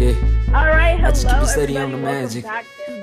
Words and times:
Yeah. 0.00 0.14
All 0.54 0.66
right, 0.66 0.96
hello, 0.96 1.08
I 1.08 1.10
just 1.10 1.28
keep 1.28 1.36
it 1.42 1.46
steady 1.46 1.76
on 1.76 1.92
the 1.92 1.98
magic. 1.98 2.44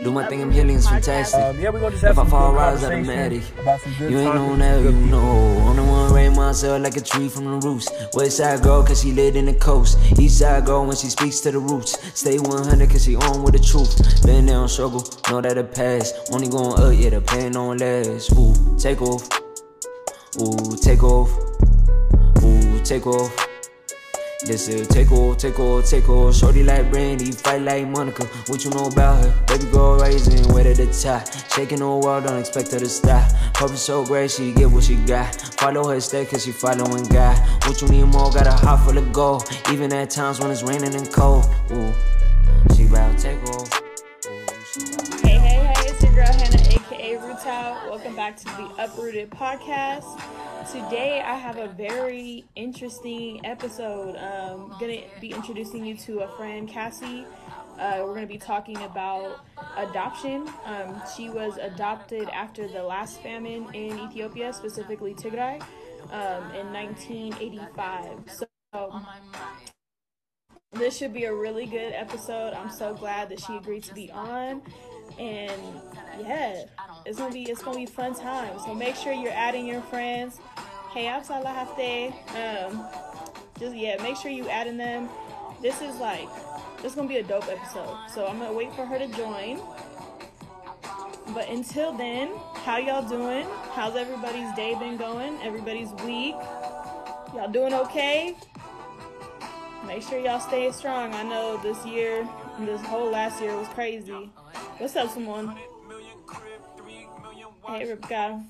Do 0.04 0.12
my 0.12 0.26
thing, 0.28 0.42
I'm 0.42 0.50
Uprooted 0.50 0.54
healing, 0.54 0.76
it's 0.78 0.90
fantastic. 0.90 1.40
Um, 1.40 1.60
yeah, 1.60 1.70
we're 1.70 1.80
gonna 1.80 1.92
just 1.92 2.04
have 2.04 2.18
If 2.18 2.26
I 2.26 2.28
fall, 2.28 2.52
good 2.52 2.58
rise 2.58 2.84
out 2.84 2.92
of 2.92 3.06
conversation 3.06 3.06
Maddie. 3.06 3.62
about 3.62 3.82
some 3.82 3.94
good 4.00 4.12
You 4.12 4.18
ain't 4.18 4.34
topics, 4.34 4.52
on 4.52 4.60
that, 4.60 4.82
good 4.82 4.96
you 4.96 5.02
people. 5.04 5.22
know. 5.22 5.58
Only 5.68 5.84
one 5.84 6.14
raise 6.14 6.36
myself 6.36 6.82
like 6.82 6.98
a 6.98 7.02
tree 7.02 7.30
from 7.30 7.46
the 7.46 7.68
roots. 7.68 7.88
West 8.16 8.38
side 8.38 8.64
girl, 8.64 8.84
cause 8.84 9.02
she 9.04 9.12
lit 9.12 9.36
in 9.36 9.46
the 9.46 9.54
coast. 9.54 10.00
East 10.20 10.40
side 10.40 10.66
girl 10.66 10.88
when 10.88 10.96
she 10.98 11.08
speaks 11.08 11.40
to 11.42 11.52
the 11.52 11.60
roots. 11.60 11.96
Stay 12.20 12.40
100 12.40 12.90
cause 12.90 13.04
she 13.06 13.16
on 13.16 13.44
with 13.44 13.54
the 13.54 13.60
truth. 13.60 14.26
Been 14.26 14.48
there 14.48 14.58
on 14.58 14.68
struggle, 14.68 15.04
know 15.30 15.40
that 15.40 15.56
it 15.56 15.76
pass. 15.76 16.12
Only 16.32 16.48
going 16.50 16.82
up, 16.82 16.94
yeah, 17.00 17.12
the 17.12 17.22
pain 17.22 17.52
don't 17.52 17.78
last. 17.78 18.32
Ooh, 18.34 18.56
take 18.80 19.04
off. 19.04 19.22
Ooh, 20.42 20.76
take 20.76 21.04
off. 21.04 21.30
Ooh, 22.44 22.82
take 22.84 23.06
off. 23.06 23.48
This 24.46 24.68
is 24.68 24.88
take 24.88 25.12
off, 25.12 25.38
take 25.38 25.56
take 25.56 26.10
off. 26.10 26.36
Shorty 26.36 26.62
like 26.62 26.92
Brandy, 26.92 27.32
fight 27.32 27.64
like 27.64 27.88
Monica. 27.88 28.24
What 28.46 28.64
you 28.64 28.70
know 28.70 28.86
about 28.86 29.24
her? 29.24 29.36
Baby 29.48 29.72
girl 29.72 29.98
rising, 29.98 30.54
way 30.54 30.62
to 30.62 30.76
the 30.76 30.86
top. 30.94 31.28
Shaking 31.52 31.80
the 31.80 31.88
world, 31.88 32.26
don't 32.26 32.40
expect 32.40 32.72
her 32.72 32.80
to 32.80 32.88
stop. 32.88 33.32
Purpose 33.56 33.82
so 33.82 34.06
great, 34.06 34.30
she 34.30 34.52
get 34.54 34.70
what 34.70 34.84
she 34.84 34.96
got. 34.96 35.36
Follow 35.60 35.90
her 35.90 36.00
step, 36.00 36.30
cause 36.30 36.46
she 36.46 36.52
following 36.52 37.06
God. 37.06 37.36
What 37.66 37.82
you 37.82 37.88
need 37.88 38.06
more, 38.06 38.32
got 38.32 38.46
a 38.46 38.52
heart 38.52 38.82
full 38.82 38.98
of 38.98 39.12
gold. 39.12 39.50
Even 39.72 39.92
at 39.92 40.12
times 40.12 40.40
when 40.40 40.52
it's 40.52 40.62
raining 40.62 40.94
and 40.94 41.12
cold. 41.12 41.46
Ooh, 41.72 41.92
she 42.76 42.86
bout 42.86 43.18
to 43.18 43.87
Welcome 47.46 48.16
back 48.16 48.36
to 48.38 48.46
the 48.46 48.84
Uprooted 48.84 49.30
Podcast. 49.30 50.20
Today 50.72 51.22
I 51.22 51.36
have 51.36 51.58
a 51.58 51.68
very 51.68 52.46
interesting 52.56 53.46
episode. 53.46 54.16
Um, 54.16 54.76
gonna 54.80 55.04
be 55.22 55.34
introducing 55.34 55.86
you 55.86 55.96
to 55.98 56.22
a 56.22 56.36
friend, 56.36 56.68
Cassie. 56.68 57.26
Uh, 57.78 58.02
we're 58.04 58.16
gonna 58.16 58.26
be 58.26 58.40
talking 58.40 58.78
about 58.78 59.46
adoption. 59.78 60.50
Um, 60.66 61.00
she 61.16 61.30
was 61.30 61.58
adopted 61.58 62.28
after 62.30 62.68
the 62.68 62.82
last 62.82 63.22
famine 63.22 63.68
in 63.76 64.00
Ethiopia, 64.00 64.52
specifically 64.52 65.14
Tigray, 65.14 65.62
um, 66.12 66.52
in 66.56 66.74
1985. 66.74 68.48
So 68.74 69.02
this 70.72 70.98
should 70.98 71.14
be 71.14 71.26
a 71.26 71.34
really 71.34 71.68
good 71.68 71.94
episode. 71.94 72.54
I'm 72.56 72.72
so 72.72 72.96
glad 72.96 73.30
that 73.30 73.40
she 73.40 73.56
agreed 73.56 73.84
to 73.84 73.94
be 73.94 74.10
on. 74.12 74.64
And 75.20 75.62
yeah, 76.20 76.66
it's 77.06 77.18
gonna 77.18 77.34
be 77.34 77.44
it's 77.44 77.64
gonna 77.64 77.78
be 77.78 77.86
fun 77.86 78.14
time. 78.14 78.58
So 78.60 78.74
make 78.74 78.96
sure 78.96 79.14
you're 79.14 79.32
adding 79.32 79.66
your 79.66 79.82
friends. 79.82 80.40
Hey 80.94 81.06
Absalahate. 81.06 82.14
Um 82.36 82.86
just 83.60 83.76
yeah, 83.76 84.02
make 84.02 84.18
sure 84.18 84.32
you 84.32 84.48
adding 84.50 84.78
them. 84.78 85.10
This 85.62 85.82
is 85.82 85.96
like 85.98 86.28
this 86.82 86.92
is 86.92 86.96
gonna 86.96 87.08
be 87.08 87.18
a 87.18 87.24
dope 87.24 87.48
episode. 87.48 87.98
So 88.14 88.28
I'm 88.28 88.40
gonna 88.40 88.54
wait 88.54 88.74
for 88.74 88.86
her 88.86 89.00
to 89.00 89.08
join. 89.08 89.60
But 91.34 91.50
until 91.50 91.92
then, 91.92 92.30
how 92.64 92.78
y'all 92.78 93.08
doing? 93.08 93.46
How's 93.74 93.96
everybody's 93.96 94.54
day 94.56 94.76
been 94.76 94.98
going? 94.98 95.38
Everybody's 95.42 95.92
week? 96.06 96.36
Y'all 97.34 97.52
doing 97.52 97.74
okay? 97.74 98.36
Make 99.86 100.04
sure 100.04 100.20
y'all 100.20 100.40
stay 100.40 100.72
strong. 100.72 101.14
I 101.14 101.24
know 101.24 101.58
this 101.62 101.86
year, 101.86 102.28
this 102.66 102.82
whole 102.82 103.12
last 103.12 103.42
year 103.42 103.56
was 103.56 103.68
crazy. 103.70 104.32
What's 104.78 104.96
up, 104.96 105.10
someone? 105.10 105.58
Hey, 107.68 107.90
Rebecca. 107.90 108.44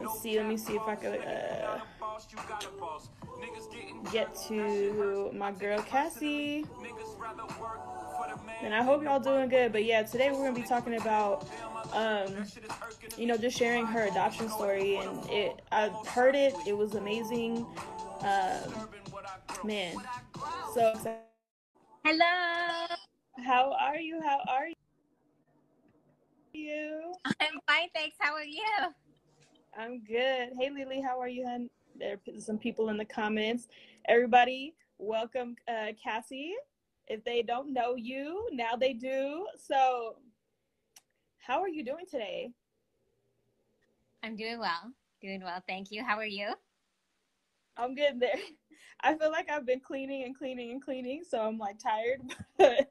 Let's 0.00 0.20
see. 0.20 0.36
Let 0.36 0.46
me 0.46 0.56
see 0.56 0.74
if 0.74 0.82
I 0.82 0.94
can 0.94 1.14
uh, 1.14 1.80
get 4.12 4.34
to 4.48 5.30
my 5.34 5.50
girl 5.52 5.80
Cassie. 5.82 6.66
And 8.62 8.74
I 8.74 8.82
hope 8.82 9.02
y'all 9.02 9.18
doing 9.18 9.48
good. 9.48 9.72
But 9.72 9.84
yeah, 9.84 10.02
today 10.02 10.30
we're 10.30 10.44
gonna 10.44 10.52
be 10.52 10.62
talking 10.62 10.96
about, 10.96 11.48
um, 11.94 12.44
you 13.16 13.26
know, 13.26 13.36
just 13.36 13.56
sharing 13.56 13.86
her 13.86 14.04
adoption 14.04 14.48
story. 14.50 14.96
And 14.96 15.18
it, 15.30 15.62
I 15.72 15.88
heard 16.08 16.34
it. 16.34 16.54
It 16.66 16.76
was 16.76 16.94
amazing. 16.94 17.66
Um, 18.20 18.88
man, 19.64 19.96
so. 20.74 20.92
Hello. 22.04 23.09
How 23.44 23.72
are 23.80 23.96
you? 23.96 24.20
How 24.22 24.40
are 24.48 24.68
you? 26.52 27.12
I'm 27.24 27.60
fine, 27.66 27.88
thanks. 27.94 28.16
How 28.18 28.34
are 28.34 28.44
you? 28.44 28.62
I'm 29.78 30.02
good. 30.04 30.50
Hey, 30.58 30.70
Lily, 30.70 31.00
how 31.00 31.18
are 31.18 31.28
you, 31.28 31.46
hun? 31.46 31.70
There 31.98 32.14
are 32.14 32.40
some 32.40 32.58
people 32.58 32.90
in 32.90 32.98
the 32.98 33.04
comments. 33.04 33.68
Everybody, 34.08 34.74
welcome 34.98 35.56
uh, 35.68 35.92
Cassie. 36.02 36.54
If 37.06 37.24
they 37.24 37.42
don't 37.42 37.72
know 37.72 37.94
you, 37.94 38.46
now 38.52 38.76
they 38.78 38.92
do. 38.92 39.46
So, 39.56 40.16
how 41.38 41.60
are 41.62 41.68
you 41.68 41.84
doing 41.84 42.04
today? 42.10 42.50
I'm 44.22 44.36
doing 44.36 44.58
well. 44.58 44.92
Doing 45.22 45.42
well, 45.42 45.62
thank 45.66 45.90
you. 45.90 46.04
How 46.04 46.16
are 46.16 46.26
you? 46.26 46.52
I'm 47.76 47.94
getting 47.94 48.18
there. 48.18 48.34
I 49.02 49.14
feel 49.14 49.30
like 49.30 49.50
I've 49.50 49.64
been 49.64 49.80
cleaning 49.80 50.24
and 50.24 50.36
cleaning 50.36 50.72
and 50.72 50.84
cleaning, 50.84 51.22
so 51.26 51.40
I'm 51.40 51.58
like 51.58 51.78
tired. 51.78 52.20
But 52.58 52.90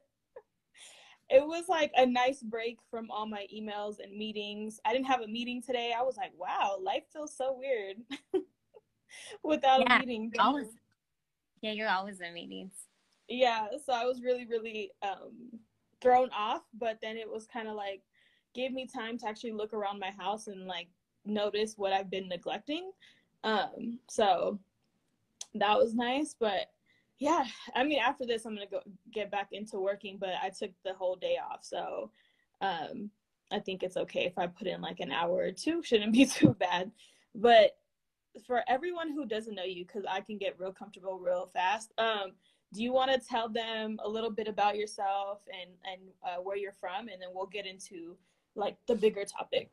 it 1.30 1.46
was 1.46 1.68
like 1.68 1.92
a 1.96 2.04
nice 2.04 2.42
break 2.42 2.78
from 2.90 3.10
all 3.10 3.24
my 3.26 3.46
emails 3.54 4.00
and 4.02 4.12
meetings. 4.16 4.80
I 4.84 4.92
didn't 4.92 5.06
have 5.06 5.20
a 5.20 5.28
meeting 5.28 5.62
today. 5.62 5.94
I 5.96 6.02
was 6.02 6.16
like, 6.16 6.32
wow, 6.36 6.76
life 6.80 7.04
feels 7.12 7.34
so 7.36 7.56
weird 7.56 7.98
without 9.44 9.82
Yeah, 9.82 9.96
a 9.96 10.00
meeting. 10.00 10.32
Always. 10.38 10.66
Yeah, 11.62 11.72
you're 11.72 11.88
always 11.88 12.20
in 12.20 12.34
meetings. 12.34 12.72
Yeah, 13.28 13.68
so 13.84 13.92
I 13.92 14.04
was 14.04 14.22
really, 14.22 14.44
really 14.44 14.90
um, 15.02 15.60
thrown 16.00 16.30
off. 16.36 16.62
But 16.76 16.98
then 17.00 17.16
it 17.16 17.30
was 17.30 17.46
kind 17.46 17.68
of 17.68 17.76
like 17.76 18.02
gave 18.52 18.72
me 18.72 18.86
time 18.86 19.16
to 19.18 19.28
actually 19.28 19.52
look 19.52 19.72
around 19.72 20.00
my 20.00 20.10
house 20.18 20.48
and 20.48 20.66
like 20.66 20.88
notice 21.24 21.74
what 21.76 21.92
I've 21.92 22.10
been 22.10 22.28
neglecting. 22.28 22.90
Um, 23.44 24.00
so 24.08 24.58
that 25.54 25.78
was 25.78 25.94
nice. 25.94 26.34
But 26.38 26.70
yeah, 27.20 27.44
I 27.74 27.84
mean, 27.84 28.00
after 28.00 28.24
this, 28.24 28.46
I'm 28.46 28.54
gonna 28.54 28.66
go 28.66 28.80
get 29.12 29.30
back 29.30 29.48
into 29.52 29.78
working. 29.78 30.16
But 30.18 30.30
I 30.42 30.48
took 30.48 30.70
the 30.84 30.94
whole 30.94 31.16
day 31.16 31.36
off, 31.38 31.62
so 31.62 32.10
um, 32.62 33.10
I 33.52 33.58
think 33.58 33.82
it's 33.82 33.98
okay 33.98 34.24
if 34.24 34.38
I 34.38 34.46
put 34.46 34.66
in 34.66 34.80
like 34.80 35.00
an 35.00 35.12
hour 35.12 35.36
or 35.36 35.52
two. 35.52 35.82
Shouldn't 35.84 36.14
be 36.14 36.24
too 36.24 36.56
bad. 36.58 36.90
But 37.34 37.76
for 38.46 38.62
everyone 38.68 39.12
who 39.12 39.26
doesn't 39.26 39.54
know 39.54 39.64
you, 39.64 39.84
because 39.84 40.04
I 40.08 40.22
can 40.22 40.38
get 40.38 40.58
real 40.58 40.72
comfortable 40.72 41.18
real 41.18 41.46
fast. 41.52 41.92
Um, 41.98 42.32
do 42.72 42.82
you 42.82 42.92
want 42.92 43.10
to 43.12 43.18
tell 43.18 43.48
them 43.48 43.98
a 44.02 44.08
little 44.08 44.30
bit 44.30 44.48
about 44.48 44.76
yourself 44.76 45.40
and 45.48 45.70
and 45.92 46.00
uh, 46.24 46.40
where 46.40 46.56
you're 46.56 46.72
from, 46.72 47.08
and 47.08 47.20
then 47.20 47.28
we'll 47.34 47.46
get 47.46 47.66
into 47.66 48.16
like 48.54 48.78
the 48.86 48.94
bigger 48.94 49.24
topic. 49.24 49.70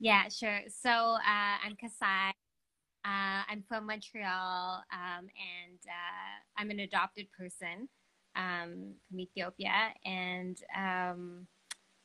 Yeah, 0.00 0.28
sure. 0.28 0.62
So 0.68 0.90
uh, 0.90 1.58
I'm 1.64 1.76
Kassaye. 1.76 2.32
Uh, 3.04 3.42
I'm 3.50 3.64
from 3.68 3.86
Montreal, 3.86 4.84
um, 4.92 5.26
and 5.26 5.80
uh, 5.86 6.38
I'm 6.56 6.70
an 6.70 6.78
adopted 6.80 7.26
person 7.36 7.88
um, 8.36 8.94
from 9.08 9.18
Ethiopia, 9.20 9.92
and 10.04 10.56
um, 10.76 11.48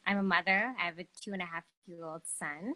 I'm 0.08 0.18
a 0.18 0.24
mother. 0.24 0.74
I 0.80 0.86
have 0.86 0.98
a 0.98 1.06
two 1.22 1.34
and 1.34 1.42
a 1.42 1.46
half 1.46 1.64
year 1.86 2.04
old 2.04 2.24
son. 2.26 2.74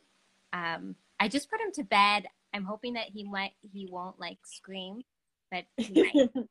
Um, 0.53 0.95
I 1.19 1.29
just 1.29 1.49
put 1.49 1.59
him 1.61 1.71
to 1.73 1.83
bed. 1.83 2.27
I'm 2.53 2.63
hoping 2.63 2.93
that 2.93 3.07
he 3.07 3.23
might 3.23 3.53
he 3.61 3.87
won't 3.89 4.19
like 4.19 4.37
scream, 4.45 5.01
but 5.49 5.65
it's 5.77 6.43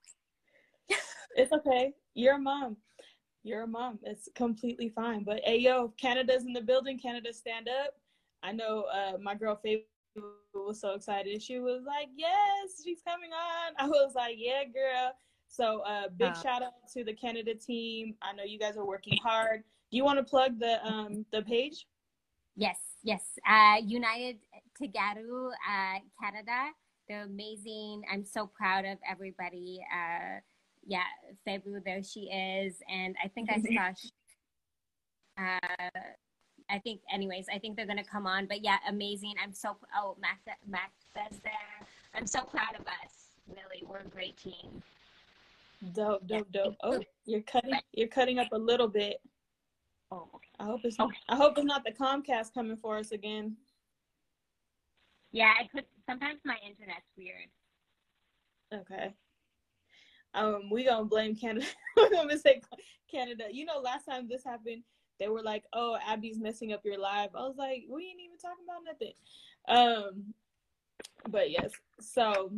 okay. 1.52 1.92
You're 2.14 2.34
a 2.34 2.40
mom. 2.40 2.78
You're 3.44 3.62
a 3.62 3.68
mom. 3.68 4.00
It's 4.02 4.28
completely 4.34 4.88
fine. 4.88 5.22
But 5.22 5.40
hey, 5.44 5.58
yo, 5.58 5.92
Canada's 6.00 6.44
in 6.44 6.52
the 6.52 6.62
building. 6.62 6.98
Canada, 6.98 7.32
stand 7.32 7.68
up. 7.68 7.94
I 8.42 8.50
know 8.52 8.86
uh, 8.92 9.18
my 9.20 9.34
girl 9.36 9.54
Faye 9.62 9.84
was 10.54 10.80
so 10.80 10.94
excited. 10.94 11.42
She 11.42 11.58
was 11.58 11.82
like, 11.86 12.08
"Yes, 12.16 12.82
she's 12.84 13.02
coming 13.02 13.30
on." 13.32 13.74
I 13.78 13.88
was 13.88 14.14
like, 14.14 14.36
"Yeah, 14.38 14.64
girl." 14.64 15.12
So, 15.48 15.80
uh, 15.80 16.08
big 16.16 16.32
Oh. 16.36 16.42
shout 16.42 16.62
out 16.62 16.74
to 16.94 17.02
the 17.04 17.12
Canada 17.14 17.54
team. 17.54 18.14
I 18.22 18.32
know 18.32 18.44
you 18.44 18.58
guys 18.58 18.76
are 18.76 18.84
working 18.86 19.18
hard. 19.22 19.64
Do 19.90 19.96
you 19.96 20.04
want 20.04 20.18
to 20.18 20.24
plug 20.24 20.58
the 20.60 20.84
um 20.86 21.26
the 21.32 21.42
page? 21.42 21.86
Yes, 22.56 22.78
yes. 23.02 23.38
Uh, 23.48 23.76
United 23.84 24.38
Tegaru, 24.80 25.50
uh, 25.68 25.98
Canada. 26.22 26.70
They're 27.08 27.24
amazing. 27.24 28.02
I'm 28.12 28.24
so 28.24 28.46
proud 28.46 28.84
of 28.84 28.98
everybody. 29.08 29.80
Uh, 29.92 30.38
yeah, 30.86 31.04
Febu, 31.46 31.82
there 31.84 32.02
she 32.02 32.30
is. 32.30 32.80
And 32.88 33.16
I 33.22 33.28
think 33.28 33.50
I 33.50 33.60
saw, 33.60 33.92
uh, 35.42 36.00
I 36.72 36.78
think, 36.78 37.00
anyways, 37.12 37.46
I 37.52 37.58
think 37.58 37.76
they're 37.76 37.86
going 37.86 37.98
to 37.98 38.04
come 38.04 38.26
on. 38.26 38.46
But 38.46 38.62
yeah, 38.64 38.76
amazing. 38.88 39.34
I'm 39.42 39.52
so, 39.52 39.76
oh, 39.96 40.16
Max, 40.20 40.38
Max 40.68 40.92
says 41.14 41.40
there. 41.42 41.86
I'm 42.14 42.26
so 42.26 42.42
proud 42.42 42.74
of 42.78 42.86
us. 42.86 43.12
Really, 43.48 43.84
we're 43.86 43.98
a 44.00 44.04
great 44.08 44.36
team. 44.36 44.82
Dope, 45.94 46.26
dope, 46.26 46.50
dope. 46.52 46.76
Oh, 46.82 47.00
you're 47.24 47.40
cutting 47.42 47.72
you're 47.92 48.08
cutting 48.08 48.38
up 48.38 48.48
a 48.52 48.58
little 48.58 48.88
bit. 48.88 49.16
Oh, 50.12 50.28
okay. 50.34 50.48
I 50.58 50.64
hope 50.64 50.80
it's 50.84 50.98
not, 50.98 51.10
I 51.28 51.36
hope 51.36 51.56
it's 51.56 51.66
not 51.66 51.84
the 51.84 51.92
Comcast 51.92 52.52
coming 52.52 52.76
for 52.76 52.98
us 52.98 53.12
again. 53.12 53.56
Yeah, 55.32 55.52
I 55.58 55.66
could, 55.68 55.84
sometimes 56.08 56.40
my 56.44 56.56
internet's 56.66 57.06
weird. 57.16 57.48
Okay. 58.74 59.14
um, 60.34 60.68
we 60.70 60.84
gonna 60.84 61.04
blame 61.04 61.34
Canada. 61.34 61.66
We're 61.96 62.10
gonna 62.10 62.38
say 62.38 62.60
Canada. 63.10 63.44
You 63.50 63.64
know, 63.64 63.78
last 63.78 64.04
time 64.06 64.28
this 64.28 64.44
happened, 64.44 64.82
they 65.20 65.28
were 65.28 65.42
like, 65.42 65.64
"Oh, 65.72 65.96
Abby's 66.04 66.40
messing 66.40 66.72
up 66.72 66.84
your 66.84 66.98
live." 66.98 67.30
I 67.34 67.46
was 67.46 67.56
like, 67.56 67.84
"We 67.88 68.06
ain't 68.06 68.20
even 68.20 68.38
talking 68.38 68.64
about 68.64 68.84
nothing." 68.84 69.12
Um, 69.68 70.34
but 71.30 71.50
yes, 71.50 71.70
so 72.00 72.50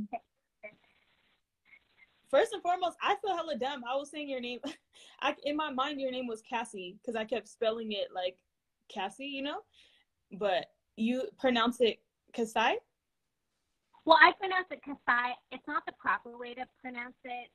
first 2.31 2.53
and 2.55 2.63
foremost, 2.63 2.97
I 3.03 3.17
feel 3.17 3.37
hella 3.37 3.57
dumb. 3.57 3.85
I 3.89 3.97
was 3.97 4.11
saying 4.11 4.29
your 4.29 4.41
name. 4.41 4.61
I 5.21 5.37
in 5.45 5.57
my 5.57 5.71
mind, 5.71 6.01
your 6.01 6.11
name 6.11 6.27
was 6.27 6.43
Cassie 6.43 6.97
because 7.01 7.17
I 7.17 7.25
kept 7.25 7.49
spelling 7.49 7.93
it 7.93 8.09
like 8.15 8.37
Cassie, 8.89 9.27
you 9.27 9.43
know, 9.43 9.61
but 10.33 10.67
you 10.97 11.29
pronounce 11.39 11.81
it 11.81 12.01
Kassaye. 12.35 12.77
Well, 14.05 14.19
I 14.21 14.33
pronounce 14.39 14.67
it 14.71 14.81
Kassaye. 14.87 15.35
It's 15.53 15.67
not 15.69 15.85
the 15.87 15.93
proper 16.01 16.37
way 16.37 16.55
to 16.55 16.65
pronounce 16.81 17.19
it. 17.25 17.51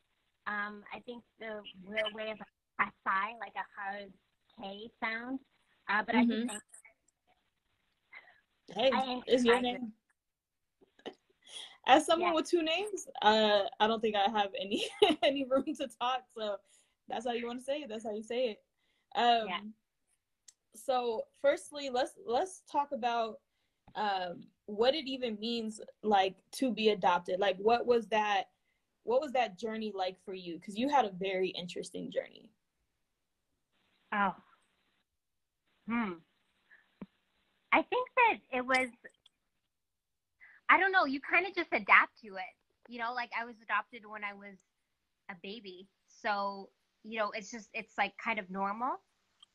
Um, 0.48 0.84
I 0.94 1.00
think 1.06 1.24
the 1.40 1.62
real 1.86 2.08
way 2.14 2.32
is 2.32 2.40
Kassaye, 2.80 3.38
like 3.40 3.54
a 3.56 3.66
hard 3.76 4.14
K 4.62 4.90
sound. 5.04 5.40
Uh, 5.90 6.04
but 6.06 6.16
mm-hmm. 6.16 6.32
I 6.32 6.36
think 6.48 6.52
Hey, 8.76 8.92
is 9.28 9.46
your 9.46 9.62
name? 9.62 9.94
As 11.88 12.06
someone 12.06 12.30
yeah. 12.30 12.36
with 12.36 12.50
two 12.50 12.62
names, 12.62 13.08
uh, 13.22 13.62
I 13.80 13.88
don't 13.88 14.02
think 14.02 14.16
I 14.16 14.30
have 14.30 14.50
any 14.60 14.86
any 15.24 15.46
room 15.46 15.64
to 15.64 15.88
talk. 16.02 16.24
So 16.36 16.58
that's 17.08 17.26
how 17.26 17.32
you 17.32 17.48
want 17.48 17.60
to 17.60 17.66
say 17.66 17.78
it. 17.78 17.90
That's 17.90 18.04
how 18.04 18.14
you 18.14 18.24
say 18.24 18.50
it. 18.50 18.60
Um, 19.16 19.48
yeah. 19.48 19.60
So, 20.76 21.24
firstly, 21.42 21.90
let's 21.90 22.12
let's 22.26 22.62
talk 22.70 22.90
about 22.92 23.40
um, 23.96 24.44
what 24.66 24.96
it 24.96 25.08
even 25.08 25.40
means, 25.40 25.80
like 26.04 26.36
to 26.54 26.72
be 26.72 26.90
adopted. 26.90 27.40
Like, 27.40 27.58
what 27.58 27.86
was 27.86 28.08
that? 28.08 28.46
What 29.04 29.22
was 29.22 29.32
that 29.32 29.58
journey 29.58 29.94
like 29.96 30.18
for 30.26 30.34
you? 30.34 30.56
Because 30.60 30.78
you 30.78 30.90
had 30.90 31.06
a 31.06 31.12
very 31.18 31.50
interesting 31.50 32.12
journey. 32.12 32.52
Oh. 34.14 34.36
Hmm. 35.88 36.14
I 37.72 37.82
think 37.82 38.10
that 38.16 38.58
it 38.58 38.66
was, 38.66 38.88
I 40.70 40.80
don't 40.80 40.92
know, 40.92 41.06
you 41.06 41.20
kind 41.22 41.46
of 41.46 41.56
just 41.56 41.70
adapt 41.72 42.20
to 42.24 42.36
it. 42.36 42.54
You 42.90 43.00
know, 43.00 43.14
like 43.14 43.30
I 43.40 43.46
was 43.46 43.56
adopted 43.64 44.04
when 44.08 44.24
I 44.24 44.34
was 44.34 44.58
a 45.30 45.36
baby. 45.44 45.88
So, 46.08 46.70
you 47.04 47.20
know, 47.20 47.32
it's 47.34 47.52
just, 47.52 47.70
it's 47.74 47.94
like 47.98 48.14
kind 48.24 48.40
of 48.40 48.50
normal. 48.50 49.02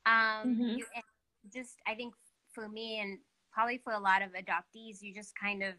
Um, 0.06 0.46
mm-hmm. 0.46 0.76
you, 0.78 0.84
just, 1.52 1.76
I 1.86 1.94
think 1.94 2.14
for 2.52 2.68
me 2.68 3.00
and 3.00 3.18
probably 3.52 3.78
for 3.82 3.92
a 3.92 3.98
lot 3.98 4.22
of 4.22 4.30
adoptees, 4.30 5.00
you 5.00 5.14
just 5.14 5.32
kind 5.38 5.62
of, 5.62 5.74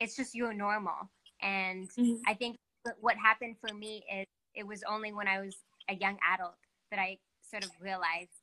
it's 0.00 0.16
just 0.16 0.34
your 0.34 0.52
normal. 0.52 1.10
And 1.42 1.88
mm-hmm. 1.90 2.22
I 2.26 2.34
think 2.34 2.56
what 3.00 3.16
happened 3.16 3.56
for 3.60 3.74
me 3.74 4.04
is 4.14 4.26
it 4.54 4.66
was 4.66 4.82
only 4.88 5.12
when 5.12 5.28
I 5.28 5.40
was 5.40 5.56
a 5.88 5.94
young 5.94 6.18
adult 6.34 6.56
that 6.90 6.98
I 6.98 7.18
sort 7.42 7.64
of 7.64 7.70
realized 7.80 8.35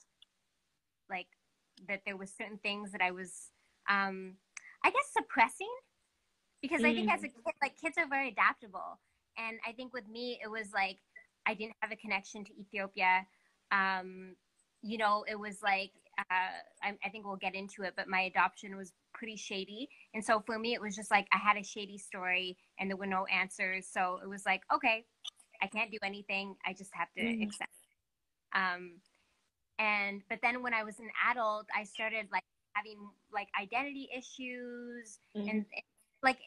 like 1.14 1.28
that 1.88 2.02
there 2.06 2.18
was 2.18 2.32
certain 2.36 2.58
things 2.58 2.92
that 2.92 3.02
I 3.02 3.12
was, 3.12 3.50
um, 3.90 4.36
I 4.84 4.90
guess, 4.90 5.10
suppressing 5.16 5.74
because 6.62 6.82
mm. 6.82 6.90
I 6.90 6.94
think 6.94 7.12
as 7.12 7.24
a 7.24 7.28
mm. 7.28 7.34
kid, 7.46 7.54
like 7.62 7.80
kids 7.80 7.98
are 7.98 8.08
very 8.08 8.30
adaptable, 8.30 9.00
and 9.38 9.60
I 9.68 9.74
think 9.74 9.94
with 9.94 10.08
me, 10.08 10.40
it 10.44 10.50
was 10.50 10.70
like 10.74 10.98
I 11.46 11.54
didn't 11.54 11.76
have 11.82 11.92
a 11.92 11.96
connection 11.96 12.44
to 12.46 12.52
Ethiopia. 12.60 13.26
Um, 13.72 14.36
you 14.82 14.98
know, 14.98 15.24
it 15.30 15.40
was 15.40 15.60
like 15.64 15.92
uh, 16.20 16.24
I, 16.84 16.94
I 17.04 17.10
think 17.10 17.26
we'll 17.26 17.38
get 17.38 17.56
into 17.56 17.84
it, 17.84 17.94
but 17.96 18.08
my 18.08 18.22
adoption 18.22 18.76
was 18.76 18.94
pretty 19.14 19.36
shady, 19.36 19.90
and 20.14 20.24
so 20.24 20.42
for 20.46 20.58
me, 20.58 20.74
it 20.74 20.82
was 20.82 20.96
just 20.96 21.12
like 21.12 21.28
I 21.34 21.38
had 21.38 21.58
a 21.58 21.64
shady 21.64 21.98
story, 21.98 22.58
and 22.80 22.90
there 22.90 22.98
were 22.98 23.06
no 23.06 23.26
answers. 23.26 23.88
So 23.92 24.20
it 24.24 24.28
was 24.28 24.44
like, 24.46 24.62
okay, 24.74 25.06
I 25.62 25.68
can't 25.68 25.92
do 25.92 25.98
anything. 26.04 26.56
I 26.66 26.74
just 26.74 26.92
have 26.94 27.08
to 27.18 27.24
mm. 27.24 27.44
accept. 27.44 27.72
Um, 28.54 29.00
and 29.80 30.22
but 30.30 30.40
then 30.42 30.62
when 30.62 30.74
i 30.74 30.84
was 30.84 31.00
an 31.00 31.10
adult 31.30 31.66
i 31.76 31.84
started 31.84 32.28
like 32.32 32.44
having 32.76 32.98
like 33.34 33.48
identity 33.60 34.10
issues 34.16 35.20
mm-hmm. 35.36 35.48
and, 35.50 35.66
and, 35.74 35.86
like 36.22 36.38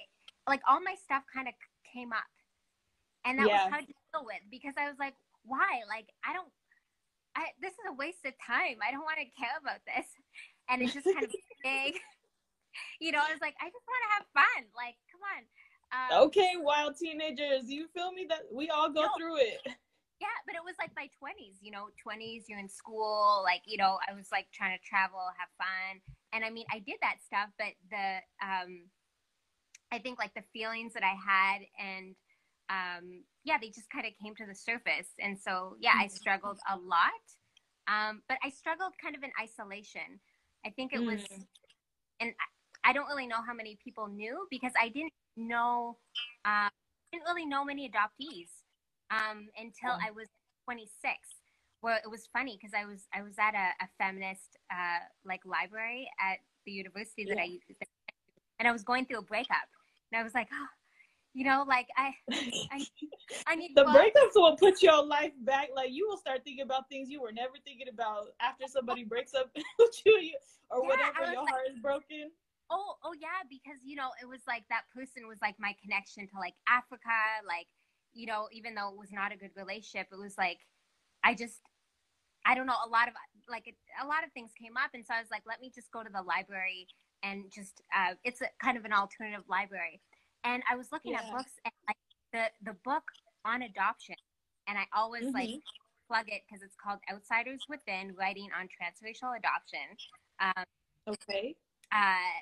like 0.48 0.60
all 0.68 0.80
my 0.80 0.94
stuff 0.94 1.22
kind 1.32 1.48
of 1.48 1.54
came 1.92 2.12
up. 2.12 2.30
And 3.24 3.38
that 3.38 3.48
yeah. 3.48 3.64
was 3.66 3.72
hard 3.72 3.86
to 3.86 3.94
deal 4.14 4.22
with 4.24 4.42
because 4.50 4.74
i 4.78 4.86
was 4.86 4.98
like 4.98 5.14
why? 5.44 5.82
Like 5.88 6.10
i 6.26 6.32
don't 6.32 6.50
i 7.34 7.50
this 7.62 7.74
is 7.74 7.86
a 7.90 7.94
waste 7.94 8.24
of 8.26 8.34
time. 8.38 8.78
I 8.82 8.90
don't 8.90 9.06
want 9.06 9.18
to 9.18 9.28
care 9.34 9.56
about 9.60 9.82
this. 9.86 10.06
And 10.68 10.82
it's 10.82 10.94
just 10.94 11.06
kind 11.06 11.24
of 11.24 11.30
big. 11.64 11.98
You 13.00 13.12
know 13.12 13.22
i 13.22 13.32
was 13.32 13.40
like 13.40 13.54
i 13.60 13.66
just 13.66 13.86
want 13.86 14.02
to 14.06 14.10
have 14.18 14.26
fun. 14.34 14.62
Like 14.74 14.98
come 15.10 15.22
on. 15.22 15.42
Um, 15.94 16.26
okay 16.28 16.54
wild 16.58 16.96
teenagers 16.98 17.70
you 17.70 17.86
feel 17.94 18.12
me? 18.12 18.26
That 18.28 18.46
we 18.52 18.70
all 18.70 18.90
go 18.90 19.02
no, 19.02 19.10
through 19.18 19.38
it 19.38 19.62
yeah 20.20 20.38
but 20.46 20.54
it 20.54 20.64
was 20.64 20.74
like 20.78 20.90
my 20.96 21.08
20s 21.20 21.58
you 21.60 21.70
know 21.70 21.88
20s 22.00 22.44
you're 22.48 22.58
in 22.58 22.68
school 22.68 23.42
like 23.44 23.62
you 23.66 23.76
know 23.76 23.98
i 24.08 24.14
was 24.14 24.28
like 24.32 24.46
trying 24.52 24.76
to 24.76 24.82
travel 24.84 25.20
have 25.36 25.48
fun 25.58 26.00
and 26.32 26.44
i 26.44 26.50
mean 26.50 26.64
i 26.72 26.78
did 26.78 26.96
that 27.02 27.16
stuff 27.24 27.48
but 27.58 27.72
the 27.90 28.20
um 28.42 28.84
i 29.92 29.98
think 29.98 30.18
like 30.18 30.32
the 30.34 30.44
feelings 30.52 30.92
that 30.92 31.02
i 31.02 31.14
had 31.14 31.60
and 31.78 32.14
um 32.68 33.22
yeah 33.44 33.56
they 33.60 33.68
just 33.68 33.90
kind 33.90 34.06
of 34.06 34.12
came 34.22 34.34
to 34.34 34.46
the 34.46 34.54
surface 34.54 35.08
and 35.20 35.38
so 35.38 35.76
yeah 35.80 35.92
i 35.94 36.04
mm-hmm. 36.04 36.16
struggled 36.16 36.58
a 36.72 36.76
lot 36.76 37.24
um 37.88 38.22
but 38.28 38.38
i 38.42 38.50
struggled 38.50 38.92
kind 39.02 39.14
of 39.14 39.22
in 39.22 39.30
isolation 39.40 40.20
i 40.64 40.70
think 40.70 40.92
it 40.92 41.00
was 41.00 41.20
mm. 41.20 41.44
and 42.20 42.32
I, 42.40 42.90
I 42.90 42.92
don't 42.92 43.06
really 43.06 43.26
know 43.26 43.42
how 43.46 43.54
many 43.54 43.78
people 43.84 44.08
knew 44.08 44.46
because 44.50 44.72
i 44.80 44.88
didn't 44.88 45.12
know 45.36 45.98
uh, 46.44 46.68
didn't 47.12 47.26
really 47.26 47.46
know 47.46 47.64
many 47.64 47.88
adoptees 47.88 48.48
um, 49.10 49.48
until 49.56 49.92
I 49.92 50.10
was 50.10 50.28
26. 50.64 50.90
Well, 51.82 51.98
it 52.02 52.10
was 52.10 52.28
funny 52.32 52.58
because 52.60 52.74
I 52.74 52.84
was 52.84 53.06
I 53.14 53.22
was 53.22 53.34
at 53.38 53.54
a, 53.54 53.84
a 53.84 53.88
feminist 53.98 54.56
uh, 54.72 55.04
like 55.24 55.40
library 55.44 56.08
at 56.20 56.38
the 56.64 56.72
university 56.72 57.24
that 57.24 57.36
yeah. 57.36 57.42
I 57.42 57.46
used, 57.46 57.68
to 57.68 57.74
and 58.58 58.66
I 58.66 58.72
was 58.72 58.82
going 58.82 59.04
through 59.06 59.18
a 59.18 59.22
breakup, 59.22 59.68
and 60.10 60.18
I 60.18 60.24
was 60.24 60.34
like, 60.34 60.48
oh, 60.52 60.66
you 61.34 61.44
know, 61.44 61.64
like 61.68 61.86
I, 61.96 62.14
I, 62.72 62.86
I 63.46 63.54
need 63.56 63.72
the 63.76 63.84
breakups 63.84 64.34
will 64.34 64.56
put 64.56 64.82
your 64.82 65.04
life 65.04 65.32
back. 65.44 65.68
Like 65.76 65.90
you 65.92 66.08
will 66.08 66.16
start 66.16 66.40
thinking 66.44 66.64
about 66.64 66.88
things 66.88 67.10
you 67.10 67.20
were 67.20 67.32
never 67.32 67.54
thinking 67.64 67.88
about 67.92 68.32
after 68.40 68.64
somebody 68.66 69.04
breaks 69.04 69.34
up 69.34 69.50
with 69.78 70.00
you, 70.06 70.32
or 70.70 70.80
yeah, 70.82 70.88
whatever. 70.88 71.32
Your 71.32 71.44
like, 71.44 71.52
heart 71.52 71.68
is 71.70 71.78
broken. 71.80 72.30
Oh, 72.70 72.96
oh 73.04 73.14
yeah, 73.20 73.44
because 73.48 73.78
you 73.84 73.96
know 73.96 74.10
it 74.20 74.26
was 74.26 74.40
like 74.48 74.64
that 74.70 74.88
person 74.94 75.28
was 75.28 75.38
like 75.42 75.54
my 75.60 75.76
connection 75.80 76.26
to 76.26 76.36
like 76.40 76.54
Africa, 76.66 77.14
like 77.46 77.68
you 78.16 78.26
know, 78.26 78.48
even 78.50 78.74
though 78.74 78.88
it 78.88 78.98
was 78.98 79.12
not 79.12 79.30
a 79.30 79.36
good 79.36 79.50
relationship, 79.54 80.08
it 80.10 80.18
was 80.18 80.34
like, 80.38 80.58
I 81.22 81.34
just, 81.34 81.60
I 82.46 82.54
don't 82.54 82.66
know, 82.66 82.80
a 82.84 82.88
lot 82.88 83.08
of 83.08 83.14
like 83.48 83.68
it, 83.68 83.74
a 84.02 84.06
lot 84.06 84.24
of 84.24 84.32
things 84.32 84.50
came 84.58 84.76
up, 84.76 84.90
and 84.94 85.04
so 85.04 85.14
I 85.14 85.20
was 85.20 85.30
like, 85.30 85.42
let 85.46 85.60
me 85.60 85.70
just 85.72 85.92
go 85.92 86.02
to 86.02 86.08
the 86.08 86.22
library 86.22 86.88
and 87.22 87.44
just, 87.52 87.82
uh, 87.94 88.14
it's 88.24 88.40
a 88.40 88.48
kind 88.62 88.76
of 88.78 88.84
an 88.84 88.92
alternative 88.92 89.44
library, 89.48 90.00
and 90.44 90.62
I 90.70 90.76
was 90.76 90.88
looking 90.90 91.12
yeah. 91.12 91.20
at 91.20 91.30
books 91.30 91.52
and 91.64 91.74
like 91.86 91.96
the 92.32 92.72
the 92.72 92.76
book 92.84 93.04
on 93.44 93.62
adoption, 93.62 94.16
and 94.66 94.78
I 94.78 94.86
always 94.96 95.24
mm-hmm. 95.24 95.36
like 95.36 95.60
plug 96.08 96.26
it 96.28 96.42
because 96.48 96.62
it's 96.62 96.76
called 96.82 96.98
Outsiders 97.12 97.62
Within: 97.68 98.14
Writing 98.16 98.48
on 98.58 98.66
Transracial 98.66 99.36
Adoption. 99.36 99.92
Um, 100.40 100.64
okay. 101.06 101.54
Uh, 101.92 102.32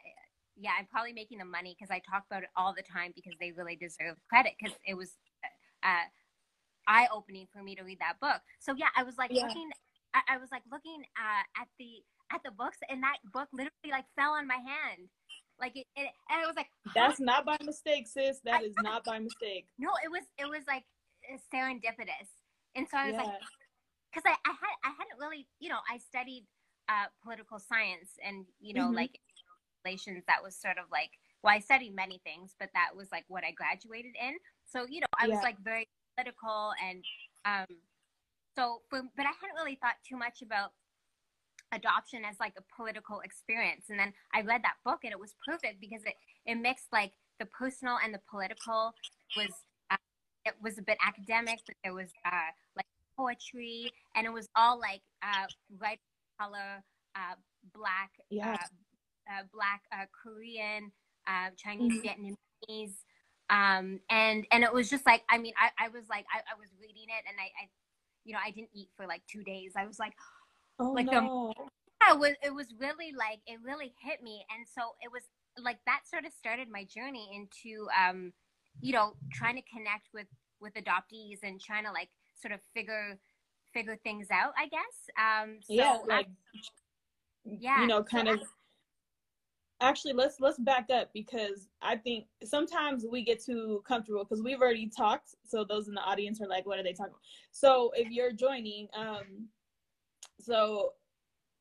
yeah, 0.57 0.71
I'm 0.79 0.87
probably 0.87 1.13
making 1.13 1.39
the 1.39 1.45
money 1.45 1.77
because 1.79 1.91
I 1.91 2.01
talk 2.09 2.25
about 2.31 2.45
it 2.45 2.51
all 2.57 2.73
the 2.75 2.83
time 2.83 3.13
because 3.15 3.35
they 3.41 3.53
really 3.53 3.77
deserve 3.77 4.17
credit 4.29 4.53
because 4.59 4.77
it 4.87 4.95
was 4.95 5.17
uh, 5.85 6.09
eye 6.89 7.09
opening 7.13 7.47
for 7.53 7.63
me 7.63 7.75
to 7.77 7.83
read 7.83 7.99
that 8.01 8.21
book. 8.21 8.41
So 8.61 8.75
yeah, 8.77 8.89
I 8.97 9.03
was 9.03 9.17
like 9.17 9.31
yeah. 9.33 9.47
looking, 9.47 9.71
I, 10.15 10.35
I, 10.35 10.37
was 10.39 10.49
like 10.51 10.63
looking 10.71 11.05
uh, 11.17 11.45
at 11.61 11.69
the 11.79 12.03
at 12.33 12.41
the 12.45 12.51
books, 12.51 12.79
and 12.89 13.03
that 13.03 13.19
book 13.33 13.49
literally 13.53 13.93
like 13.93 14.07
fell 14.17 14.33
on 14.33 14.47
my 14.47 14.59
hand. 14.59 15.09
Like 15.61 15.77
it, 15.77 15.87
it 15.97 16.11
and 16.31 16.43
it 16.43 16.47
was 16.47 16.57
like 16.57 16.69
huh? 16.87 16.93
that's 16.97 17.21
not 17.21 17.45
by 17.45 17.57
mistake, 17.63 18.07
sis. 18.09 18.41
That 18.45 18.63
I, 18.63 18.65
is 18.65 18.75
not 18.83 19.05
by 19.05 19.19
mistake. 19.19 19.67
No, 19.79 19.91
it 20.05 20.11
was 20.11 20.25
it 20.39 20.47
was 20.47 20.65
like 20.67 20.85
serendipitous, 21.53 22.29
and 22.75 22.87
so 22.91 22.99
I 22.99 23.07
was 23.07 23.15
yeah. 23.15 23.23
like, 23.23 23.41
because 24.13 24.27
I, 24.27 24.35
I 24.49 24.53
had 24.53 24.75
I 24.85 24.91
hadn't 24.99 25.21
really 25.21 25.47
you 25.61 25.69
know 25.69 25.79
I 25.91 25.99
studied 25.99 26.47
uh, 26.89 27.09
political 27.23 27.59
science 27.59 28.19
and 28.25 28.45
you 28.61 28.75
know 28.75 28.87
mm-hmm. 28.87 29.09
like 29.09 29.21
relations 29.85 30.25
that 30.27 30.43
was 30.43 30.57
sort 30.57 30.79
of 30.79 30.85
like 30.91 31.11
well 31.43 31.55
I 31.55 31.61
studied 31.61 31.95
many 31.95 32.21
things, 32.25 32.55
but 32.59 32.71
that 32.75 32.97
was 32.97 33.09
like 33.13 33.25
what 33.29 33.45
I 33.45 33.53
graduated 33.53 34.17
in. 34.21 34.37
So, 34.67 34.87
you 34.89 35.01
know, 35.01 35.07
I 35.19 35.27
yeah. 35.27 35.35
was 35.35 35.43
like 35.43 35.59
very 35.63 35.89
political 36.17 36.73
and 36.83 37.05
um 37.45 37.77
so 38.57 38.83
but 38.91 39.03
I 39.19 39.35
hadn't 39.41 39.57
really 39.57 39.79
thought 39.81 39.97
too 40.09 40.17
much 40.17 40.43
about 40.43 40.73
adoption 41.73 42.25
as 42.25 42.37
like 42.39 42.55
a 42.57 42.63
political 42.77 43.21
experience. 43.21 43.87
And 43.91 43.99
then 43.99 44.13
I 44.33 44.43
read 44.43 44.63
that 44.63 44.77
book 44.85 45.01
and 45.03 45.13
it 45.13 45.19
was 45.19 45.35
perfect 45.47 45.81
because 45.81 46.03
it, 46.05 46.15
it 46.47 46.55
mixed 46.55 46.87
like 46.93 47.13
the 47.41 47.47
personal 47.47 47.99
and 48.03 48.15
the 48.15 48.21
political 48.31 48.95
was 49.37 49.51
uh, 49.91 49.97
it 50.45 50.55
was 50.63 50.79
a 50.79 50.83
bit 50.83 50.99
academic, 51.05 51.59
but 51.67 51.77
there 51.83 51.95
was 51.95 52.11
uh, 52.25 52.51
like 52.77 52.87
poetry 53.17 53.91
and 54.15 54.27
it 54.27 54.33
was 54.33 54.49
all 54.57 54.79
like 54.79 55.03
uh, 55.23 55.47
white 55.79 56.01
color, 56.41 56.83
uh, 57.17 57.35
black, 57.75 58.11
yeah. 58.31 58.53
uh, 58.53 59.33
uh, 59.33 59.43
black 59.53 59.83
uh, 59.93 60.07
Korean, 60.13 60.93
uh, 61.27 61.51
Chinese, 61.57 62.03
mm-hmm. 62.03 62.27
Vietnamese, 62.71 62.95
Um, 63.51 64.01
and 64.11 64.47
and 64.51 64.65
it 64.65 64.73
was 64.73 64.89
just 64.89 65.05
like 65.07 65.23
I 65.29 65.39
mean 65.39 65.53
I, 65.61 65.87
I 65.87 65.89
was 65.89 66.05
like 66.09 66.25
I, 66.35 66.39
I 66.39 66.59
was 66.59 66.69
reading 66.81 67.05
it 67.09 67.25
and 67.29 67.37
I, 67.39 67.45
I 67.63 67.69
you 68.25 68.33
know 68.33 68.39
I 68.45 68.51
didn't 68.51 68.71
eat 68.75 68.89
for 68.97 69.07
like 69.07 69.23
two 69.27 69.43
days. 69.43 69.73
I 69.77 69.87
was 69.87 69.99
like 69.99 70.15
Oh 70.79 70.93
like 70.93 71.07
no. 71.07 71.53
the 71.57 71.65
yeah, 72.03 72.15
it 72.15 72.19
was 72.19 72.33
it 72.43 72.55
was 72.55 72.75
really 72.79 73.13
like 73.17 73.41
it 73.47 73.59
really 73.63 73.93
hit 74.03 74.23
me 74.23 74.45
and 74.55 74.67
so 74.67 74.83
it 75.03 75.11
was 75.13 75.23
like 75.63 75.79
that 75.87 76.01
sort 76.11 76.25
of 76.25 76.33
started 76.33 76.69
my 76.71 76.85
journey 76.85 77.31
into 77.33 77.87
um 77.97 78.33
you 78.81 78.93
know 78.93 79.15
trying 79.33 79.57
to 79.57 79.63
connect 79.63 80.09
with 80.13 80.27
with 80.61 80.75
adoptees 80.75 81.39
and 81.43 81.61
trying 81.61 81.85
to 81.85 81.93
like 81.93 82.09
sort 82.35 82.53
of 82.53 82.61
figure 82.75 83.17
figure 83.73 83.97
things 84.03 84.27
out 84.33 84.53
i 84.59 84.67
guess 84.67 84.97
um 85.17 85.59
so 85.63 85.73
yeah, 85.73 85.99
I- 86.11 86.27
yeah 87.45 87.81
you 87.83 87.87
know, 87.87 88.03
kind 88.03 88.29
I- 88.29 88.33
of 88.33 88.41
actually 89.81 90.13
let's 90.13 90.41
let's 90.41 90.59
back 90.59 90.89
up 90.91 91.11
because 91.13 91.69
I 91.83 91.97
think 91.97 92.27
sometimes 92.45 93.05
we 93.11 93.25
get 93.25 93.43
too 93.43 93.83
comfortable 93.87 94.25
because 94.25 94.43
we've 94.43 94.61
already 94.61 94.89
talked. 94.89 95.35
So 95.45 95.65
those 95.65 95.89
in 95.89 95.95
the 95.95 96.01
audience 96.01 96.41
are 96.41 96.49
like, 96.49 96.67
what 96.67 96.79
are 96.79 96.83
they 96.83 96.93
talking 96.93 97.13
about? 97.13 97.21
So 97.51 97.93
if 97.97 98.11
you're 98.11 98.33
joining, 98.33 98.89
um 98.97 99.49
so 100.41 100.93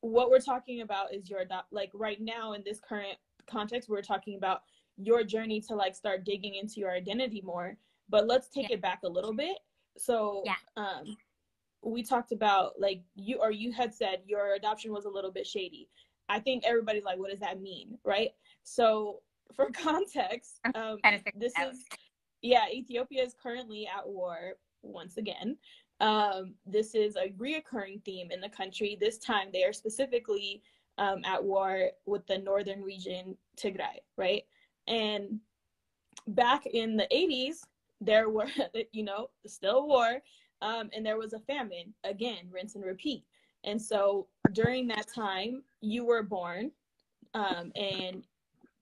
what 0.00 0.30
we're 0.30 0.40
talking 0.40 0.82
about 0.82 1.14
is 1.14 1.30
your 1.30 1.44
like 1.70 1.90
right 1.94 2.20
now 2.20 2.52
in 2.52 2.62
this 2.64 2.80
current 2.80 3.16
context, 3.46 3.88
we're 3.88 4.02
talking 4.02 4.36
about 4.36 4.62
your 4.96 5.24
journey 5.24 5.60
to 5.60 5.74
like 5.74 5.94
start 5.94 6.24
digging 6.24 6.54
into 6.54 6.80
your 6.80 6.92
identity 6.92 7.40
more. 7.44 7.76
But 8.08 8.26
let's 8.26 8.48
take 8.48 8.68
Yeah. 8.68 8.76
it 8.76 8.82
back 8.82 9.00
a 9.02 9.08
little 9.08 9.34
bit. 9.34 9.58
So 9.96 10.42
Yeah. 10.44 10.56
um 10.76 11.16
we 11.82 12.02
talked 12.02 12.32
about 12.32 12.80
like 12.80 13.02
you 13.14 13.38
or 13.40 13.50
you 13.50 13.70
had 13.72 13.94
said 13.94 14.22
your 14.26 14.54
adoption 14.54 14.92
was 14.92 15.04
a 15.04 15.10
little 15.10 15.30
bit 15.30 15.46
shady. 15.46 15.88
I 16.28 16.40
think 16.40 16.64
everybody's 16.64 17.04
like, 17.04 17.18
what 17.18 17.30
does 17.30 17.40
that 17.40 17.60
mean? 17.60 17.98
Right. 18.04 18.30
So 18.62 19.20
for 19.54 19.70
context, 19.70 20.60
um, 20.74 20.98
Trying 21.00 21.18
to 21.18 21.24
figure 21.24 21.40
this 21.40 21.52
is 21.58 21.84
yeah, 22.42 22.66
Ethiopia 22.70 23.22
is 23.22 23.34
currently 23.42 23.86
at 23.86 24.06
war 24.06 24.52
once 24.82 25.16
again. 25.16 25.56
Um, 26.00 26.54
this 26.66 26.94
is 26.94 27.16
a 27.16 27.30
reoccurring 27.38 28.04
theme 28.04 28.30
in 28.30 28.40
the 28.40 28.50
country. 28.50 28.98
This 29.00 29.16
time 29.16 29.48
they 29.50 29.64
are 29.64 29.72
specifically 29.72 30.62
um, 30.98 31.22
at 31.24 31.42
war 31.42 31.90
with 32.04 32.26
the 32.26 32.38
northern 32.38 32.82
region, 32.82 33.36
Tigray, 33.56 33.98
right? 34.18 34.42
And 34.86 35.40
back 36.28 36.66
in 36.66 36.96
the 36.96 37.08
80s, 37.12 37.60
there 38.00 38.28
were, 38.28 38.48
you 38.92 39.04
know, 39.04 39.30
still 39.46 39.86
war, 39.86 40.20
um, 40.60 40.90
and 40.94 41.04
there 41.04 41.18
was 41.18 41.32
a 41.32 41.40
famine. 41.40 41.94
Again, 42.04 42.48
rinse 42.50 42.74
and 42.74 42.84
repeat. 42.84 43.24
And 43.64 43.80
so 43.80 44.28
during 44.52 44.88
that 44.88 45.08
time, 45.08 45.64
you 45.80 46.04
were 46.04 46.22
born, 46.22 46.72
um, 47.34 47.72
and 47.76 48.24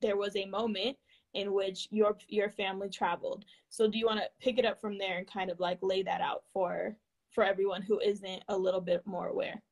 there 0.01 0.17
was 0.17 0.37
a 0.37 0.45
moment 0.47 0.97
in 1.35 1.53
which 1.55 1.89
your 1.91 2.17
your 2.29 2.51
family 2.51 2.91
traveled. 2.91 3.45
So 3.71 3.89
do 3.89 3.99
you 3.99 4.07
want 4.07 4.21
to 4.21 4.29
pick 4.41 4.59
it 4.59 4.65
up 4.67 4.81
from 4.81 4.99
there 4.99 5.19
and 5.19 5.27
kind 5.27 5.51
of 5.51 5.61
like 5.61 5.79
lay 5.83 6.03
that 6.03 6.21
out 6.21 6.45
for 6.53 6.97
for 7.31 7.45
everyone 7.45 7.83
who 7.83 8.01
isn't 8.01 8.45
a 8.49 8.57
little 8.59 8.81
bit 8.81 9.07
more 9.07 9.29
aware? 9.29 9.63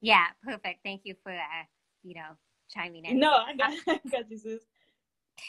yeah 0.00 0.26
perfect 0.42 0.80
thank 0.84 1.02
you 1.04 1.14
for 1.22 1.32
uh 1.32 1.64
you 2.02 2.14
know 2.14 2.36
chiming 2.70 3.04
in 3.04 3.18
No, 3.18 3.32
I 3.32 3.54
got 3.56 3.72
I 3.88 4.00
got 4.10 4.30
you, 4.30 4.38
sis. 4.38 4.62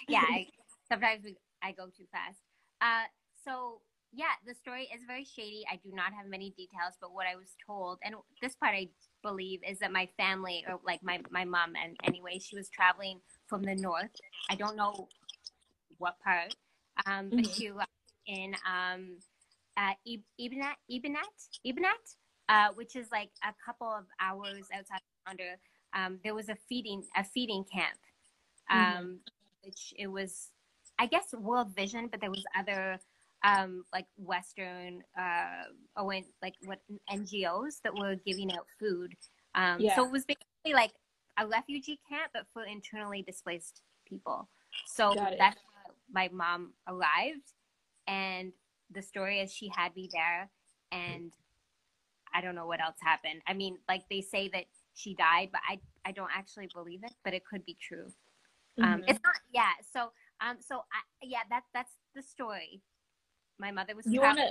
yeah 0.08 0.22
I, 0.22 0.48
sometimes 0.92 1.24
we, 1.24 1.38
i 1.62 1.72
go 1.72 1.88
too 1.88 2.06
fast 2.12 2.40
uh 2.82 3.04
so 3.46 3.82
yeah 4.14 4.34
the 4.46 4.54
story 4.54 4.84
is 4.94 5.02
very 5.08 5.26
shady 5.26 5.66
i 5.72 5.76
do 5.78 5.92
not 5.94 6.14
have 6.14 6.28
many 6.28 6.52
details 6.52 6.94
but 7.02 7.14
what 7.14 7.28
i 7.28 7.36
was 7.36 7.56
told 7.66 8.00
and 8.04 8.16
this 8.42 8.56
part 8.56 8.74
i 8.76 8.88
believe 9.24 9.62
is 9.68 9.80
that 9.80 9.92
my 9.92 10.08
family 10.18 10.64
or 10.68 10.80
like 10.86 11.02
my 11.04 11.20
my 11.32 11.44
mom 11.46 11.74
and 11.82 11.98
anyway 12.04 12.38
she 12.40 12.56
was 12.56 12.70
traveling 12.70 13.20
from 13.48 13.64
the 13.64 13.76
north 13.76 14.12
i 14.50 14.56
don't 14.56 14.76
know 14.76 15.08
what 15.98 16.20
part 16.20 16.56
um 17.06 17.32
but 17.36 17.46
Mhm. 17.46 17.54
she 17.56 17.72
was 17.72 17.88
in 18.28 18.56
um 18.68 19.18
uh 19.78 19.94
Ib- 20.06 20.24
Ibnet 20.40 20.76
Ibnet 20.92 21.50
Ibnet 21.66 22.16
uh 22.50 22.70
which 22.76 22.96
is 22.96 23.12
like 23.12 23.32
a 23.44 23.54
couple 23.66 23.88
of 23.88 24.06
hours 24.20 24.68
outside 24.74 25.02
of 25.02 25.38
Gondar 25.38 25.56
um 25.94 26.20
there 26.24 26.36
was 26.36 26.50
a 26.50 26.56
feeding 26.70 27.04
a 27.16 27.24
feeding 27.24 27.64
camp 27.66 27.98
um 28.70 29.04
Mhm. 29.06 29.20
which 29.64 29.94
it 29.98 30.08
was 30.08 30.50
I 31.00 31.08
guess 31.08 31.34
World 31.34 31.76
Vision, 31.76 32.08
but 32.08 32.22
there 32.22 32.30
was 32.30 32.44
other 32.58 33.00
um, 33.44 33.84
like 33.92 34.06
Western 34.18 35.04
uh, 35.18 35.64
and 35.98 36.26
like 36.42 36.56
what 36.66 36.80
NGOs 37.12 37.82
that 37.84 37.94
were 37.94 38.16
giving 38.26 38.52
out 38.54 38.66
food. 38.80 39.14
Um, 39.56 39.78
Yeah. 39.80 39.96
So 39.96 40.06
it 40.06 40.12
was 40.12 40.26
basically 40.26 40.74
like 40.74 40.94
a 41.38 41.48
refugee 41.48 42.00
camp, 42.10 42.32
but 42.34 42.46
for 42.54 42.64
internally 42.64 43.22
displaced 43.22 43.82
people. 44.08 44.50
So 44.86 45.14
that's 45.16 45.58
where 45.58 45.96
my 46.12 46.30
mom 46.32 46.74
arrived, 46.88 47.54
and 48.08 48.54
the 48.92 49.02
story 49.02 49.40
is 49.40 49.52
she 49.54 49.70
had 49.76 49.96
me 49.96 50.10
there, 50.12 50.50
and 50.92 51.32
I 52.34 52.42
don't 52.42 52.56
know 52.56 52.66
what 52.68 52.82
else 52.82 52.98
happened. 53.02 53.42
I 53.48 53.54
mean, 53.54 53.78
like 53.88 54.04
they 54.10 54.22
say 54.22 54.50
that 54.50 54.66
she 54.96 55.16
died, 55.16 55.50
but 55.52 55.62
I 55.68 55.80
I 56.06 56.12
don't 56.12 56.32
actually 56.34 56.70
believe 56.74 57.04
it, 57.04 57.14
but 57.24 57.34
it 57.34 57.44
could 57.46 57.66
be 57.66 57.76
true. 57.76 58.14
Um, 58.82 59.02
Mhm. 59.02 59.10
it's 59.10 59.24
not, 59.24 59.36
yeah. 59.52 59.72
So, 59.92 60.12
um, 60.42 60.60
so 60.60 60.84
I, 60.92 61.02
yeah, 61.22 61.44
that 61.50 61.64
that's 61.74 61.96
the 62.16 62.24
story. 62.24 62.82
My 63.60 63.72
mother 63.72 63.96
was. 63.96 64.06
you 64.08 64.22
want 64.22 64.38
to? 64.38 64.50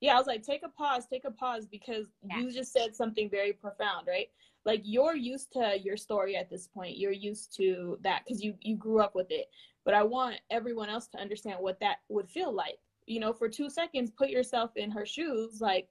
yeah 0.00 0.14
i 0.14 0.18
was 0.18 0.26
like 0.26 0.42
take 0.42 0.62
a 0.64 0.68
pause 0.68 1.06
take 1.06 1.24
a 1.24 1.30
pause 1.30 1.66
because 1.66 2.06
Yeah. 2.28 2.38
you 2.38 2.50
just 2.52 2.72
said 2.72 2.94
something 2.94 3.30
very 3.30 3.52
profound 3.52 4.06
right 4.08 4.28
like 4.64 4.80
you're 4.84 5.14
used 5.16 5.52
to 5.52 5.78
your 5.82 5.96
story 5.96 6.36
at 6.36 6.50
this 6.50 6.66
point 6.66 6.96
you're 6.98 7.12
used 7.12 7.54
to 7.56 7.98
that 8.02 8.22
because 8.24 8.42
you 8.42 8.54
you 8.60 8.76
grew 8.76 9.00
up 9.00 9.14
with 9.14 9.30
it 9.30 9.46
but 9.84 9.94
i 9.94 10.02
want 10.02 10.36
everyone 10.50 10.88
else 10.88 11.06
to 11.08 11.18
understand 11.18 11.56
what 11.60 11.78
that 11.80 11.98
would 12.08 12.28
feel 12.28 12.52
like 12.52 12.78
you 13.06 13.20
know 13.20 13.32
for 13.32 13.48
two 13.48 13.70
seconds 13.70 14.10
put 14.10 14.28
yourself 14.28 14.70
in 14.76 14.90
her 14.90 15.06
shoes 15.06 15.60
like 15.60 15.88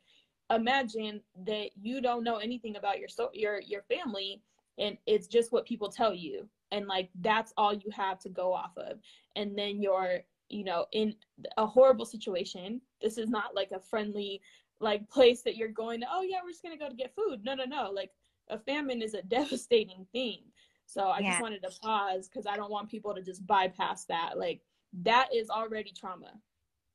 imagine 0.53 1.21
that 1.45 1.69
you 1.81 2.01
don't 2.01 2.23
know 2.23 2.38
anything 2.38 2.75
about 2.75 3.00
your 3.00 3.07
so 3.07 3.29
your 3.33 3.61
your 3.61 3.83
family 3.83 4.41
and 4.77 4.97
it's 5.05 5.27
just 5.27 5.51
what 5.53 5.65
people 5.65 5.89
tell 5.89 6.13
you 6.13 6.47
and 6.73 6.85
like 6.88 7.09
that's 7.21 7.53
all 7.55 7.73
you 7.73 7.89
have 7.91 8.19
to 8.19 8.29
go 8.29 8.53
off 8.53 8.71
of 8.77 9.00
and 9.38 9.57
then 9.57 9.81
you're 9.81 10.19
you 10.51 10.63
know 10.63 10.86
in 10.91 11.15
a 11.58 11.65
horrible 11.65 12.05
situation 12.05 12.81
this 13.01 13.17
is 13.17 13.29
not 13.29 13.55
like 13.55 13.72
a 13.72 13.79
friendly 13.79 14.41
like 14.79 15.08
place 15.10 15.41
that 15.43 15.55
you're 15.55 15.70
going 15.70 16.00
to 16.00 16.08
oh 16.12 16.22
yeah 16.22 16.38
we're 16.43 16.51
just 16.51 16.63
going 16.63 16.77
to 16.77 16.84
go 16.84 16.89
to 16.89 16.96
get 16.96 17.15
food 17.15 17.43
no 17.43 17.53
no 17.53 17.65
no 17.65 17.91
like 17.91 18.12
a 18.50 18.58
famine 18.60 19.01
is 19.01 19.13
a 19.13 19.22
devastating 19.38 20.05
thing 20.12 20.39
so 20.86 21.08
i 21.08 21.22
Yeah. 21.22 21.29
just 21.29 21.41
wanted 21.41 21.62
to 21.63 21.72
pause 21.81 22.27
because 22.27 22.46
i 22.46 22.55
don't 22.55 22.72
want 22.72 22.89
people 22.89 23.13
to 23.13 23.22
just 23.22 23.46
bypass 23.48 24.05
that 24.05 24.38
like 24.38 24.62
that 25.03 25.29
is 25.34 25.50
already 25.50 25.91
trauma 25.91 26.34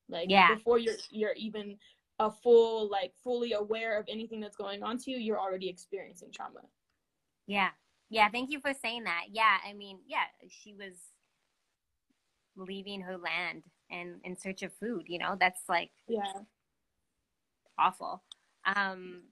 like 0.08 0.28
Yeah. 0.28 0.54
before 0.54 0.78
you're 0.78 0.96
you're 1.10 1.34
even 1.36 1.76
a 2.18 2.30
full 2.30 2.88
like 2.90 3.12
fully 3.22 3.52
aware 3.52 3.98
of 3.98 4.06
anything 4.08 4.40
that's 4.40 4.56
going 4.56 4.82
on 4.82 4.98
to 4.98 5.10
you 5.10 5.18
you're 5.18 5.40
already 5.40 5.68
experiencing 5.68 6.30
trauma 6.32 6.60
Yeah, 7.46 7.70
yeah. 8.10 8.28
Thank 8.30 8.50
you 8.50 8.60
for 8.60 8.72
saying 8.75 9.04
that. 9.04 9.26
Yeah, 9.30 9.58
I 9.68 9.72
mean, 9.72 9.98
yeah, 10.06 10.25
she 10.48 10.72
was 10.75 10.94
leaving 12.56 13.00
her 13.02 13.16
land 13.16 13.64
and 13.90 14.20
in 14.25 14.36
search 14.36 14.62
of 14.62 14.72
food. 14.75 15.04
You 15.08 15.18
know, 15.18 15.36
that's 15.38 15.62
like 15.68 15.90
yeah 16.08 16.32
awful. 17.78 18.22
Um, 18.64 19.22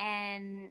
and 0.00 0.70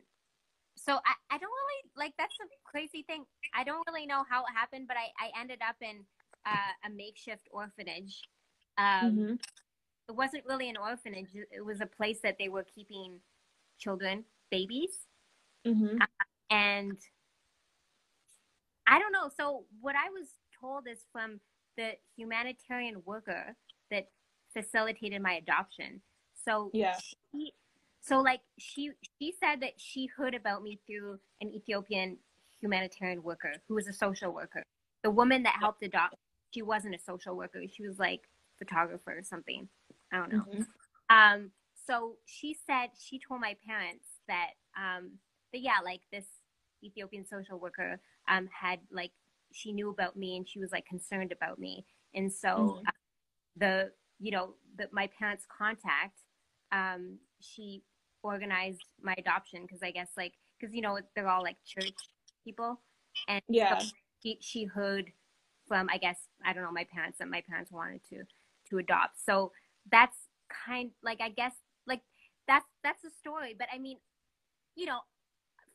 so 0.75 0.93
I, 0.93 1.13
I 1.35 1.37
don't 1.37 1.51
really 1.51 1.91
like 1.95 2.13
that's 2.17 2.35
a 2.41 2.47
crazy 2.63 3.03
thing. 3.03 3.25
I 3.53 3.63
don't 3.63 3.85
really 3.87 4.05
know 4.05 4.23
how 4.29 4.41
it 4.43 4.53
happened, 4.55 4.87
but 4.87 4.97
I, 4.97 5.07
I 5.23 5.39
ended 5.39 5.59
up 5.67 5.75
in 5.81 6.05
uh, 6.45 6.71
a 6.85 6.89
makeshift 6.89 7.47
orphanage. 7.51 8.21
Um, 8.77 9.13
Mhm. 9.15 9.39
It 10.09 10.15
wasn't 10.15 10.45
really 10.45 10.69
an 10.69 10.77
orphanage. 10.77 11.29
It 11.51 11.63
was 11.65 11.79
a 11.81 11.85
place 11.85 12.19
that 12.23 12.37
they 12.37 12.49
were 12.49 12.63
keeping 12.63 13.19
children, 13.79 14.25
babies, 14.49 15.07
Mhm. 15.65 15.99
and 16.49 16.97
I 18.87 18.99
don't 18.99 19.11
know. 19.13 19.29
So 19.29 19.65
what 19.79 19.95
I 19.95 20.09
was 20.09 20.27
told 20.59 20.87
is 20.87 21.05
from 21.11 21.39
the 21.81 21.91
humanitarian 22.15 23.01
worker 23.05 23.55
that 23.89 24.07
facilitated 24.53 25.21
my 25.21 25.33
adoption. 25.33 26.01
So 26.45 26.69
Yeah. 26.73 26.97
she, 27.31 27.53
so 28.01 28.19
like 28.19 28.41
she 28.57 28.91
she 29.19 29.33
said 29.39 29.61
that 29.61 29.73
she 29.77 30.07
heard 30.07 30.35
about 30.35 30.63
me 30.63 30.79
through 30.85 31.19
an 31.41 31.49
Ethiopian 31.53 32.17
humanitarian 32.59 33.21
worker 33.23 33.53
who 33.67 33.75
was 33.75 33.87
a 33.87 33.93
social 33.93 34.31
worker. 34.31 34.63
The 35.03 35.11
woman 35.11 35.43
that 35.43 35.55
helped 35.59 35.83
adopt, 35.83 36.15
she 36.53 36.61
wasn't 36.61 36.95
a 36.95 36.99
social 36.99 37.35
worker. 37.35 37.61
She 37.67 37.83
was 37.87 37.97
like 37.97 38.21
photographer 38.59 39.17
or 39.17 39.23
something. 39.23 39.67
I 40.11 40.17
don't 40.17 40.33
know. 40.33 40.45
Mhm. 40.51 40.67
Um, 41.09 41.51
so 41.87 42.17
she 42.25 42.53
said 42.67 42.87
she 42.99 43.19
told 43.19 43.41
my 43.41 43.55
parents 43.65 44.05
that 44.27 44.51
um, 44.77 45.19
that 45.51 45.61
yeah, 45.61 45.79
like 45.83 46.01
this 46.11 46.25
Ethiopian 46.83 47.25
social 47.25 47.59
worker 47.59 47.99
um, 48.27 48.47
had 48.47 48.79
like 48.91 49.11
she 49.53 49.71
knew 49.73 49.89
about 49.89 50.15
me 50.15 50.37
and 50.37 50.47
she 50.47 50.59
was 50.59 50.71
like 50.71 50.85
concerned 50.85 51.31
about 51.31 51.59
me, 51.59 51.85
and 52.13 52.31
so 52.31 52.79
Mhm. 52.79 52.87
uh, 52.87 52.91
the 53.57 53.91
you 54.19 54.31
know 54.31 54.55
the, 54.77 54.87
my 54.91 55.07
parents' 55.19 55.45
contact, 55.55 56.19
um, 56.71 57.17
she 57.41 57.83
organized 58.23 58.83
my 59.01 59.15
adoption 59.17 59.63
because 59.63 59.83
I 59.83 59.91
guess 59.91 60.09
like 60.17 60.33
because 60.59 60.75
you 60.75 60.81
know 60.81 60.99
they're 61.15 61.27
all 61.29 61.43
like 61.43 61.57
church 61.65 61.97
people, 62.43 62.81
and 63.27 63.41
so 63.69 63.75
yeah 63.75 63.83
she, 64.23 64.37
she 64.41 64.65
heard 64.65 65.11
from 65.67 65.89
I 65.91 65.97
guess 65.97 66.17
I 66.45 66.53
don't 66.53 66.63
know 66.63 66.71
my 66.71 66.87
parents 66.93 67.19
that 67.19 67.27
my 67.29 67.41
parents 67.47 67.71
wanted 67.71 68.01
to 68.09 68.23
to 68.69 68.77
adopt. 68.77 69.19
So 69.25 69.51
that's 69.91 70.17
kind 70.65 70.91
like 71.03 71.21
I 71.21 71.29
guess 71.29 71.53
like 71.87 72.01
that's 72.47 72.65
that's 72.83 73.01
the 73.03 73.11
story. 73.19 73.55
But 73.57 73.67
I 73.73 73.79
mean, 73.79 73.97
you 74.75 74.85
know, 74.85 74.99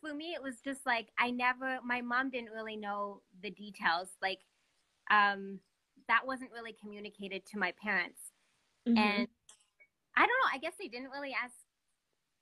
for 0.06 0.14
me 0.14 0.34
it 0.34 0.42
was 0.42 0.60
just 0.64 0.84
like 0.86 1.08
I 1.18 1.30
never 1.30 1.78
my 1.84 2.00
mom 2.00 2.30
didn't 2.30 2.50
really 2.50 2.76
know 2.76 3.22
the 3.42 3.50
details. 3.50 4.08
Like 4.22 4.40
um 5.10 5.60
that 6.08 6.26
wasn't 6.26 6.52
really 6.52 6.74
communicated 6.80 7.44
to 7.46 7.58
my 7.58 7.72
parents. 7.82 8.20
Mm-hmm. 8.88 8.98
And 8.98 9.28
I 10.16 10.20
don't 10.20 10.28
know, 10.28 10.50
I 10.52 10.58
guess 10.58 10.74
they 10.78 10.88
didn't 10.88 11.10
really 11.10 11.34
ask 11.42 11.54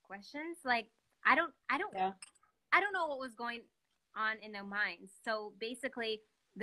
questions. 0.03 0.57
Like 0.63 0.87
I 1.25 1.35
don't 1.35 1.53
I 1.69 1.77
don't 1.77 1.93
yeah. 1.95 2.11
I 2.71 2.79
don't 2.81 2.93
know 2.93 3.07
what 3.07 3.19
was 3.19 3.33
going 3.33 3.61
on 4.15 4.37
in 4.43 4.51
their 4.51 4.63
minds. 4.63 5.11
So 5.23 5.53
basically, 5.59 6.21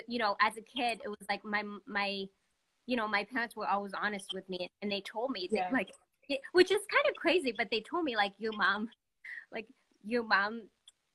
you 0.09 0.19
know, 0.19 0.37
as 0.41 0.55
a 0.57 0.63
kid, 0.63 1.01
it 1.05 1.09
was 1.09 1.27
like 1.29 1.45
my 1.45 1.63
my, 1.87 2.25
you 2.87 2.97
know, 2.97 3.09
my 3.09 3.25
parents 3.25 3.57
were 3.57 3.67
always 3.67 3.93
honest 3.95 4.33
with 4.35 4.49
me, 4.49 4.69
and 4.81 4.91
they 4.91 5.01
told 5.01 5.31
me 5.31 5.49
yeah. 5.51 5.69
like, 5.73 5.91
which 6.53 6.71
is 6.71 6.81
kind 6.91 7.05
of 7.09 7.15
crazy, 7.17 7.53
but 7.57 7.69
they 7.71 7.81
told 7.81 8.05
me 8.05 8.17
like 8.17 8.33
your 8.39 8.53
mom, 8.53 8.89
like 9.53 9.67
your 10.05 10.23
mom, 10.23 10.63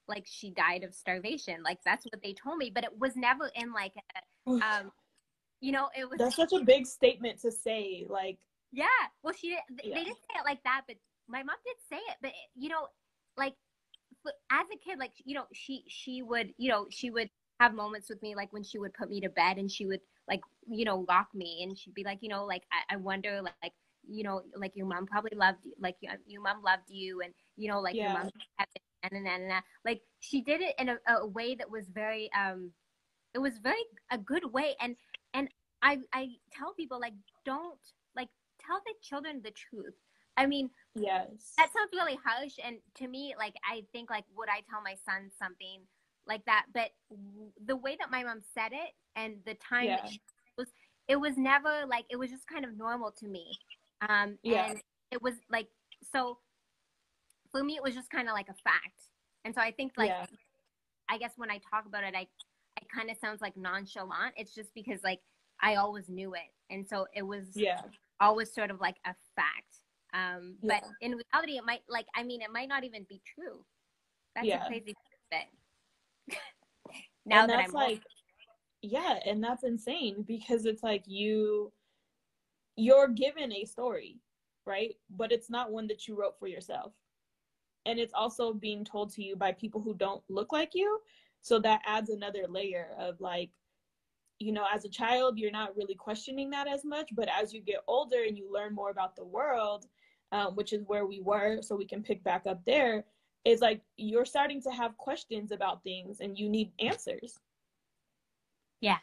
like 0.08 0.26
she 0.26 0.52
died 0.52 0.84
of 0.84 0.94
starvation. 0.94 1.64
Like 1.64 1.80
that's 1.86 2.06
what 2.06 2.22
they 2.24 2.34
told 2.34 2.58
me, 2.58 2.72
but 2.74 2.84
it 2.84 2.98
was 2.98 3.16
never 3.16 3.52
in 3.56 3.74
like 3.74 3.94
a, 3.96 4.52
um, 4.52 4.92
you 5.62 5.72
know, 5.72 5.90
it 5.98 6.10
was. 6.10 6.18
That's 6.20 6.36
such 6.36 6.54
a 6.54 6.64
big 6.64 6.86
statement 6.86 7.40
to 7.42 7.52
say, 7.52 8.06
like. 8.10 8.40
Yeah, 8.74 8.86
well, 9.24 9.34
she 9.34 9.58
they, 9.70 9.90
yeah. 9.90 9.96
they 9.96 10.04
didn't 10.04 10.18
say 10.18 10.40
it 10.40 10.46
like 10.46 10.62
that, 10.64 10.82
but 10.88 10.98
my 11.30 11.42
mom 11.42 11.56
did 11.66 11.76
say 11.90 12.02
it. 12.10 12.18
But 12.22 12.32
you 12.56 12.70
know, 12.70 12.88
like 13.38 13.54
as 14.52 14.68
a 14.74 14.78
kid, 14.78 15.00
like 15.00 15.14
you 15.24 15.36
know, 15.36 15.46
she 15.54 15.84
she 15.88 16.22
would 16.22 16.54
you 16.58 16.70
know 16.70 16.88
she 16.90 17.10
would 17.10 17.30
have 17.60 17.74
moments 17.74 18.10
with 18.10 18.22
me 18.22 18.36
like 18.36 18.52
when 18.54 18.64
she 18.64 18.78
would 18.78 18.94
put 18.94 19.10
me 19.10 19.20
to 19.22 19.30
bed 19.30 19.58
and 19.58 19.72
she 19.72 19.86
would 19.86 20.00
like 20.28 20.42
you 20.70 20.86
know 20.86 21.06
lock 21.08 21.28
me 21.34 21.64
and 21.64 21.78
she'd 21.78 21.94
be 21.94 22.04
like 22.04 22.20
you 22.22 22.30
know 22.30 22.46
like 22.46 22.64
I, 22.72 22.96
I 22.96 22.98
wonder 22.98 23.42
like 23.42 23.74
you 24.08 24.24
know 24.24 24.42
like 24.56 24.74
your 24.76 24.86
mom 24.86 25.06
probably 25.06 25.36
loved 25.36 25.66
you 25.66 25.74
like 25.80 25.96
your, 26.02 26.14
your 26.28 26.42
mom 26.42 26.62
loved 26.64 26.90
you 26.90 27.22
and 27.22 27.34
you 27.56 27.70
know 27.70 27.80
like 27.80 27.96
yeah. 27.96 28.14
your 28.14 28.24
mom 28.24 28.30
and, 29.04 29.14
and, 29.14 29.28
and, 29.28 29.52
and 29.52 29.64
like 29.86 30.02
she 30.20 30.42
did 30.42 30.62
it 30.62 30.76
in 30.80 30.90
a, 30.90 30.98
a 31.10 31.28
way 31.28 31.56
that 31.56 31.70
was 31.70 31.86
very 31.94 32.30
um 32.38 32.72
it 33.34 33.40
was 33.40 33.58
very 33.60 33.84
a 34.12 34.18
good 34.18 34.52
way 34.54 34.76
and 34.82 34.96
and 35.34 35.50
I 35.82 36.00
I 36.14 36.30
tell 36.52 36.74
people 36.74 37.00
like 37.00 37.14
don't 37.46 37.80
like 38.16 38.30
tell 38.60 38.80
the 38.86 38.94
children 39.02 39.42
the 39.44 39.52
truth 39.52 39.96
I 40.38 40.46
mean, 40.46 40.70
yes, 40.94 41.54
that 41.58 41.74
sounds 41.74 41.90
really 41.92 42.18
harsh. 42.24 42.54
And 42.64 42.78
to 42.96 43.08
me, 43.08 43.34
like, 43.38 43.56
I 43.70 43.84
think, 43.92 44.12
like, 44.12 44.24
would 44.38 44.50
I 44.50 44.62
tell 44.70 44.82
my 44.84 44.96
son 45.04 45.32
something 45.38 45.82
like 46.28 46.46
that? 46.46 46.66
But 46.74 46.92
the 47.66 47.76
way 47.76 47.98
that 48.00 48.12
my 48.12 48.24
mom 48.24 48.42
said 48.54 48.72
it 48.72 48.92
and 49.16 49.38
the 49.46 49.56
time 49.56 49.86
yeah. 49.86 49.98
that 49.98 50.12
she 50.12 50.22
was, 50.58 50.68
it 51.08 51.16
was 51.16 51.38
never 51.38 51.86
like, 51.88 52.06
it 52.12 52.18
was 52.18 52.30
just 52.30 52.48
kind 52.48 52.66
of 52.66 52.78
normal 52.78 53.12
to 53.20 53.28
me. 53.28 53.52
Um, 54.08 54.38
yeah. 54.44 54.70
And 54.70 54.82
it 55.12 55.22
was 55.24 55.34
like, 55.50 55.68
so 56.14 56.38
for 57.52 57.64
me, 57.64 57.76
it 57.76 57.84
was 57.84 57.96
just 57.96 58.10
kind 58.10 58.28
of 58.28 58.34
like 58.34 58.50
a 58.50 58.56
fact. 58.64 59.10
And 59.46 59.54
so 59.54 59.62
I 59.62 59.72
think, 59.72 59.94
like, 59.98 60.10
yeah. 60.10 60.26
I 61.10 61.18
guess 61.18 61.34
when 61.38 61.50
I 61.50 61.60
talk 61.72 61.86
about 61.86 62.04
it, 62.04 62.14
I, 62.16 62.28
it 62.82 62.88
kind 62.94 63.10
of 63.10 63.18
sounds 63.18 63.42
like 63.42 63.56
nonchalant. 63.56 64.34
It's 64.36 64.54
just 64.54 64.74
because, 64.74 65.00
like, 65.04 65.20
I 65.62 65.76
always 65.76 66.10
knew 66.10 66.34
it. 66.34 66.52
And 66.70 66.88
so 66.88 67.08
it 67.14 67.24
was 67.24 67.46
yeah. 67.56 67.82
always 68.20 68.54
sort 68.54 68.72
of 68.72 68.80
like 68.80 68.98
a 69.06 69.16
fact. 69.36 69.78
Um, 70.14 70.56
yeah. 70.62 70.80
But 70.82 70.90
in 71.02 71.12
reality, 71.34 71.58
it 71.58 71.66
might 71.66 71.82
like 71.90 72.06
I 72.16 72.24
mean, 72.24 72.42
it 72.42 72.52
might 72.52 72.70
not 72.70 72.84
even 72.84 73.06
be 73.10 73.22
true. 73.36 73.64
That's 74.36 74.48
yeah. 74.48 74.66
a 74.66 74.68
crazy 74.68 74.96
bit. 75.32 76.36
now 77.26 77.42
and 77.42 77.50
that 77.50 77.60
I'm 77.60 77.72
like, 77.72 78.02
yeah, 78.82 79.20
and 79.26 79.44
that's 79.44 79.64
insane 79.64 80.24
because 80.28 80.66
it's 80.66 80.84
like 80.84 81.04
you, 81.08 81.72
you're 82.76 83.08
given 83.08 83.52
a 83.52 83.66
story, 83.66 84.20
right? 84.66 84.96
But 85.10 85.32
it's 85.32 85.50
not 85.50 85.72
one 85.72 85.88
that 85.88 86.08
you 86.08 86.16
wrote 86.16 86.38
for 86.40 86.48
yourself, 86.48 86.94
and 87.88 88.00
it's 88.00 88.14
also 88.14 88.54
being 88.54 88.86
told 88.86 89.12
to 89.14 89.24
you 89.24 89.36
by 89.36 89.52
people 89.54 89.82
who 89.82 89.96
don't 89.96 90.22
look 90.30 90.52
like 90.52 90.72
you. 90.76 91.00
So 91.42 91.60
that 91.60 91.82
adds 91.86 92.10
another 92.10 92.46
layer 92.48 92.90
of 93.00 93.20
like 93.20 93.50
you 94.40 94.52
know, 94.52 94.66
as 94.72 94.86
a 94.86 94.90
child, 94.90 95.40
you're 95.40 95.52
not 95.52 95.76
really 95.76 95.96
questioning 95.96 96.50
that 96.52 96.68
as 96.68 96.86
much. 96.86 97.10
But 97.16 97.30
as 97.30 97.54
you 97.54 97.62
get 97.62 97.84
older 97.88 98.24
and 98.28 98.38
you 98.38 98.52
learn 98.52 98.74
more 98.74 98.92
about 98.92 99.16
the 99.16 99.26
world, 99.26 99.88
um, 100.32 100.56
which 100.56 100.74
is 100.74 100.84
where 100.86 101.06
we 101.06 101.22
were, 101.22 101.62
so 101.62 101.76
we 101.76 101.88
can 101.88 102.04
pick 102.04 102.24
back 102.24 102.46
up 102.46 102.64
there, 102.66 103.04
is 103.46 103.62
like 103.62 103.82
you're 103.96 104.26
starting 104.26 104.62
to 104.62 104.70
have 104.70 104.98
questions 104.98 105.52
about 105.52 105.84
things 105.84 106.20
and 106.20 106.38
you 106.38 106.50
need 106.50 106.72
answers. 106.80 107.40
Yeah. 108.82 108.98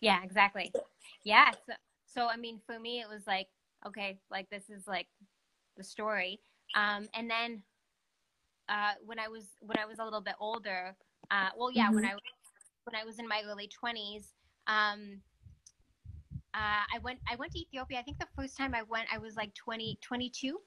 Yeah, 0.00 0.22
exactly. 0.22 0.72
Yeah. 1.24 1.50
So, 1.66 1.72
so 2.06 2.26
I 2.28 2.36
mean, 2.36 2.60
for 2.66 2.78
me, 2.78 3.00
it 3.00 3.08
was 3.08 3.26
like, 3.26 3.48
okay, 3.86 4.18
like 4.30 4.48
this 4.50 4.70
is 4.70 4.86
like 4.86 5.08
the 5.76 5.84
story. 5.84 6.40
Um, 6.74 7.08
and 7.14 7.30
then 7.30 7.62
uh, 8.68 8.92
when 9.04 9.18
I 9.18 9.28
was 9.28 9.48
when 9.60 9.78
I 9.78 9.86
was 9.86 9.98
a 9.98 10.04
little 10.04 10.20
bit 10.20 10.34
older, 10.40 10.96
uh, 11.30 11.48
well, 11.56 11.70
yeah, 11.70 11.86
mm-hmm. 11.86 11.96
when 11.96 12.04
I 12.04 12.14
when 12.84 13.00
I 13.00 13.04
was 13.04 13.18
in 13.18 13.28
my 13.28 13.42
early 13.48 13.68
twenties, 13.68 14.32
um, 14.66 15.20
uh, 16.54 16.84
I 16.94 16.98
went 17.02 17.18
I 17.30 17.36
went 17.36 17.52
to 17.52 17.60
Ethiopia. 17.60 17.98
I 17.98 18.02
think 18.02 18.18
the 18.18 18.26
first 18.36 18.56
time 18.56 18.74
I 18.74 18.82
went, 18.82 19.08
I 19.12 19.18
was 19.18 19.36
like 19.36 19.54
20, 19.54 19.98
22. 20.02 20.58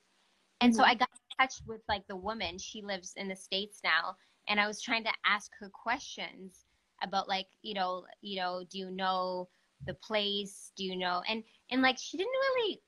And 0.61 0.71
mm-hmm. 0.71 0.77
so 0.77 0.83
I 0.83 0.95
got 0.95 1.09
in 1.09 1.45
touch 1.45 1.55
with 1.67 1.81
like 1.87 2.07
the 2.07 2.15
woman. 2.15 2.57
She 2.57 2.81
lives 2.81 3.13
in 3.17 3.27
the 3.27 3.35
States 3.35 3.81
now. 3.83 4.15
And 4.47 4.59
I 4.59 4.67
was 4.67 4.81
trying 4.81 5.03
to 5.03 5.11
ask 5.25 5.51
her 5.59 5.69
questions 5.69 6.65
about 7.03 7.27
like, 7.27 7.47
you 7.61 7.73
know, 7.73 8.05
you 8.21 8.37
know, 8.37 8.63
do 8.69 8.79
you 8.79 8.89
know 8.89 9.47
the 9.85 9.93
place? 9.95 10.71
Do 10.75 10.83
you 10.83 10.95
know? 10.95 11.21
And 11.29 11.43
and 11.71 11.81
like 11.81 11.97
she 11.99 12.17
didn't 12.17 12.31
really 12.31 12.81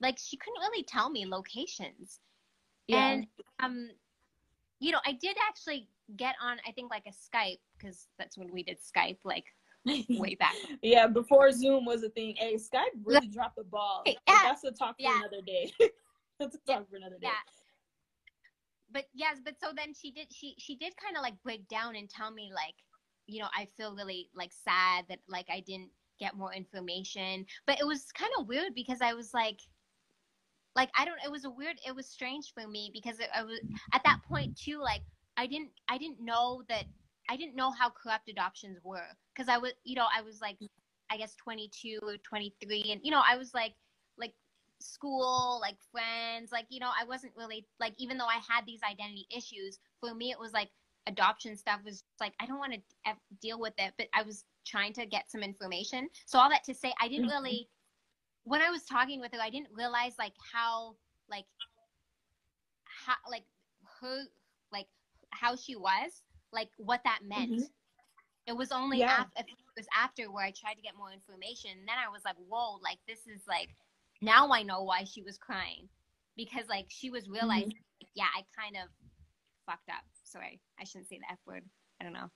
like 0.00 0.18
she 0.18 0.36
couldn't 0.36 0.60
really 0.60 0.84
tell 0.84 1.10
me 1.10 1.26
locations. 1.26 2.20
Yeah. 2.88 3.08
And 3.08 3.26
um 3.62 3.90
you 4.80 4.90
know, 4.90 5.00
I 5.06 5.12
did 5.12 5.36
actually 5.48 5.88
get 6.16 6.34
on 6.42 6.58
I 6.66 6.72
think 6.72 6.90
like 6.90 7.04
a 7.06 7.10
Skype 7.10 7.60
because 7.78 8.08
that's 8.18 8.36
when 8.36 8.52
we 8.52 8.62
did 8.62 8.78
Skype 8.78 9.18
like 9.24 9.44
way 10.08 10.34
back. 10.38 10.54
yeah, 10.82 11.06
before 11.06 11.50
Zoom 11.52 11.84
was 11.84 12.02
a 12.02 12.08
thing. 12.10 12.34
Hey, 12.36 12.54
Skype 12.54 12.94
really 13.04 13.28
dropped 13.28 13.56
the 13.56 13.64
ball. 13.64 14.02
Yeah. 14.06 14.14
That's 14.26 14.64
a 14.64 14.70
talk 14.70 14.96
for 14.96 15.02
yeah. 15.02 15.18
another 15.18 15.42
day. 15.44 15.72
that's 16.38 16.56
a 16.56 16.72
talk 16.72 16.88
for 16.90 16.96
another 16.96 17.16
day. 17.16 17.28
Yeah. 17.28 17.52
But 18.92 19.04
yes, 19.14 19.38
but 19.42 19.54
so 19.58 19.68
then 19.74 19.94
she 19.94 20.10
did 20.10 20.26
she 20.30 20.54
she 20.58 20.76
did 20.76 20.94
kind 20.96 21.16
of 21.16 21.22
like 21.22 21.34
break 21.42 21.66
down 21.68 21.96
and 21.96 22.08
tell 22.08 22.30
me 22.30 22.52
like, 22.54 22.74
you 23.26 23.40
know, 23.40 23.48
I 23.56 23.66
feel 23.76 23.94
really 23.94 24.28
like 24.34 24.52
sad 24.52 25.06
that 25.08 25.20
like 25.28 25.46
I 25.50 25.60
didn't 25.60 25.90
get 26.20 26.36
more 26.36 26.52
information. 26.52 27.46
But 27.66 27.80
it 27.80 27.86
was 27.86 28.12
kind 28.12 28.30
of 28.38 28.48
weird 28.48 28.74
because 28.74 29.00
I 29.00 29.14
was 29.14 29.32
like 29.32 29.60
like 30.76 30.90
I 30.98 31.04
don't 31.04 31.18
it 31.24 31.30
was 31.30 31.44
a 31.44 31.50
weird 31.50 31.76
it 31.86 31.94
was 31.94 32.06
strange 32.06 32.52
for 32.54 32.66
me 32.66 32.90
because 32.92 33.20
it, 33.20 33.28
I 33.34 33.42
was 33.42 33.60
at 33.92 34.02
that 34.04 34.20
point 34.28 34.56
too 34.56 34.78
like 34.78 35.02
I 35.36 35.46
didn't 35.46 35.70
I 35.88 35.98
didn't 35.98 36.20
know 36.20 36.62
that 36.68 36.84
I 37.28 37.36
didn't 37.36 37.56
know 37.56 37.70
how 37.70 37.90
corrupt 37.90 38.28
adoptions 38.28 38.78
were 38.82 39.06
because 39.34 39.48
I 39.48 39.58
was, 39.58 39.72
you 39.84 39.94
know, 39.94 40.06
I 40.16 40.22
was 40.22 40.40
like, 40.40 40.58
I 41.10 41.16
guess 41.16 41.34
22 41.36 42.00
or 42.02 42.16
23, 42.18 42.90
and 42.92 43.00
you 43.02 43.10
know, 43.10 43.22
I 43.26 43.36
was 43.36 43.54
like, 43.54 43.74
like 44.18 44.34
school, 44.80 45.58
like 45.60 45.76
friends, 45.90 46.52
like 46.52 46.66
you 46.68 46.80
know, 46.80 46.90
I 46.98 47.04
wasn't 47.04 47.32
really 47.36 47.66
like, 47.80 47.94
even 47.98 48.18
though 48.18 48.26
I 48.26 48.40
had 48.48 48.66
these 48.66 48.80
identity 48.88 49.26
issues, 49.34 49.78
for 50.00 50.14
me, 50.14 50.30
it 50.30 50.38
was 50.38 50.52
like 50.52 50.70
adoption 51.06 51.56
stuff 51.56 51.80
was 51.84 52.04
like 52.20 52.32
I 52.40 52.46
don't 52.46 52.58
want 52.58 52.74
to 52.74 52.80
deal 53.40 53.58
with 53.58 53.74
it, 53.78 53.92
but 53.98 54.08
I 54.14 54.22
was 54.22 54.44
trying 54.66 54.92
to 54.94 55.06
get 55.06 55.30
some 55.30 55.42
information. 55.42 56.08
So 56.26 56.38
all 56.38 56.50
that 56.50 56.64
to 56.64 56.74
say, 56.74 56.92
I 57.00 57.08
didn't 57.08 57.26
mm-hmm. 57.26 57.42
really. 57.42 57.68
When 58.44 58.60
I 58.60 58.70
was 58.70 58.82
talking 58.84 59.20
with 59.20 59.32
her, 59.32 59.40
I 59.40 59.50
didn't 59.50 59.68
realize 59.72 60.14
like 60.18 60.34
how 60.52 60.96
like 61.30 61.44
how 62.84 63.14
like 63.30 63.44
her 64.00 64.24
like 64.72 64.86
how 65.30 65.56
she 65.56 65.76
was 65.76 66.22
like 66.52 66.68
what 66.76 67.00
that 67.04 67.20
meant. 67.26 67.52
Mm-hmm. 67.52 67.62
It 68.46 68.56
was 68.56 68.72
only 68.72 68.98
yeah. 68.98 69.12
after 69.20 69.32
it 69.38 69.46
was 69.76 69.86
after 69.96 70.30
where 70.30 70.44
I 70.44 70.50
tried 70.50 70.74
to 70.74 70.82
get 70.82 70.96
more 70.96 71.12
information. 71.12 71.70
And 71.78 71.88
then 71.88 71.96
I 71.96 72.10
was 72.10 72.22
like, 72.24 72.36
whoa, 72.48 72.78
like 72.82 72.98
this 73.08 73.20
is 73.20 73.42
like 73.48 73.70
now 74.20 74.50
I 74.50 74.62
know 74.62 74.82
why 74.82 75.04
she 75.04 75.22
was 75.22 75.38
crying. 75.38 75.88
Because 76.36 76.68
like 76.68 76.86
she 76.88 77.10
was 77.10 77.28
realizing 77.28 77.70
mm-hmm. 77.70 78.06
yeah, 78.14 78.30
I 78.36 78.42
kind 78.58 78.76
of 78.76 78.88
fucked 79.66 79.88
up. 79.88 80.04
Sorry, 80.24 80.60
I 80.80 80.84
shouldn't 80.84 81.08
say 81.08 81.18
the 81.18 81.32
F 81.32 81.38
word. 81.46 81.64
I 82.00 82.04
don't 82.04 82.12
know. 82.12 82.30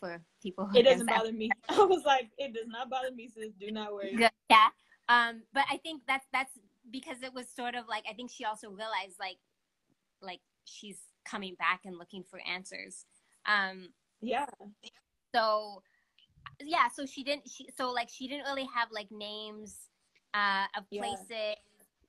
For 0.00 0.20
people 0.42 0.68
It 0.74 0.82
doesn't 0.82 1.06
bother 1.06 1.32
me. 1.32 1.48
I 1.68 1.84
was 1.84 2.02
like, 2.04 2.28
it 2.36 2.52
does 2.52 2.66
not 2.66 2.90
bother 2.90 3.12
me, 3.12 3.28
sis. 3.28 3.52
Do 3.60 3.70
not 3.70 3.92
worry. 3.92 4.16
Good. 4.16 4.30
Yeah. 4.50 4.68
Um, 5.08 5.42
but 5.52 5.64
I 5.70 5.76
think 5.78 6.02
that's 6.06 6.26
that's 6.32 6.52
because 6.90 7.22
it 7.22 7.34
was 7.34 7.46
sort 7.48 7.74
of 7.74 7.86
like 7.88 8.04
I 8.08 8.14
think 8.14 8.30
she 8.30 8.44
also 8.44 8.70
realized 8.70 9.16
like 9.18 9.38
like 10.20 10.40
she's 10.64 10.98
coming 11.24 11.54
back 11.58 11.80
and 11.84 11.98
looking 11.98 12.24
for 12.24 12.40
answers 12.48 13.04
um, 13.46 13.88
yeah. 14.20 14.46
So, 15.34 15.82
yeah. 16.60 16.88
So 16.94 17.06
she 17.06 17.24
didn't. 17.24 17.48
She 17.48 17.68
so 17.76 17.90
like 17.90 18.08
she 18.08 18.28
didn't 18.28 18.44
really 18.44 18.68
have 18.74 18.88
like 18.92 19.10
names 19.10 19.88
uh, 20.34 20.66
of 20.76 20.88
places. 20.90 21.26
Yeah. 21.30 21.54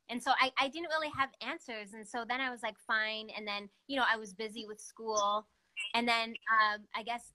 And 0.10 0.22
so 0.22 0.32
I, 0.40 0.52
I 0.60 0.68
didn't 0.68 0.90
really 0.90 1.12
have 1.18 1.30
answers. 1.42 1.94
And 1.94 2.08
so 2.08 2.26
then 2.28 2.42
I 2.42 2.52
was 2.52 2.62
like, 2.62 2.76
fine. 2.86 3.30
And 3.36 3.48
then, 3.48 3.70
you 3.88 3.96
know, 3.96 4.04
I 4.12 4.18
was 4.18 4.34
busy 4.34 4.66
with 4.68 4.80
school. 4.80 5.48
And 5.96 6.08
then 6.08 6.36
um, 6.52 6.82
I 6.94 7.04
guess 7.04 7.32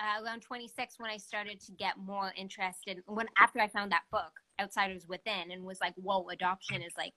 uh, 0.00 0.24
around 0.24 0.40
26 0.40 0.94
when 0.98 1.10
I 1.10 1.18
started 1.18 1.60
to 1.60 1.72
get 1.72 1.98
more 1.98 2.32
interested 2.36 3.02
when 3.06 3.26
after 3.38 3.60
I 3.60 3.68
found 3.68 3.92
that 3.92 4.02
book 4.10 4.32
Outsiders 4.60 5.06
Within 5.08 5.50
and 5.50 5.64
was 5.64 5.78
like 5.80 5.94
whoa 5.96 6.28
adoption 6.28 6.82
is 6.82 6.92
like 6.96 7.12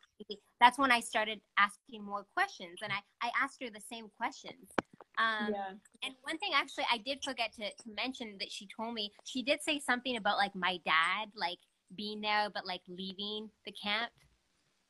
that's 0.60 0.78
when 0.78 0.92
I 0.92 1.00
started 1.00 1.42
asking 1.58 2.04
more 2.04 2.26
questions 2.36 2.80
and 2.84 2.92
I 2.92 3.28
I 3.28 3.32
asked 3.42 3.62
her 3.64 3.70
the 3.70 3.82
same 3.82 4.08
questions 4.18 4.70
um, 5.18 5.52
yeah. 5.52 5.72
and 6.04 6.16
one 6.24 6.38
thing 6.38 6.52
actually 6.56 6.86
I 6.92 6.98
did 6.98 7.24
forget 7.24 7.54
to, 7.54 7.64
to 7.64 7.96
mention 7.96 8.38
that 8.40 8.52
she 8.52 8.68
told 8.76 8.94
me 8.94 9.12
she 9.26 9.44
did 9.44 9.62
say 9.62 9.80
something 9.80 10.18
about 10.18 10.38
like 10.38 10.56
my 10.56 10.80
dad 10.86 11.30
like 11.36 11.60
being 11.96 12.22
there 12.22 12.50
but 12.54 12.66
like 12.66 12.82
leaving 12.88 13.50
the 13.66 13.72
camp 13.72 14.12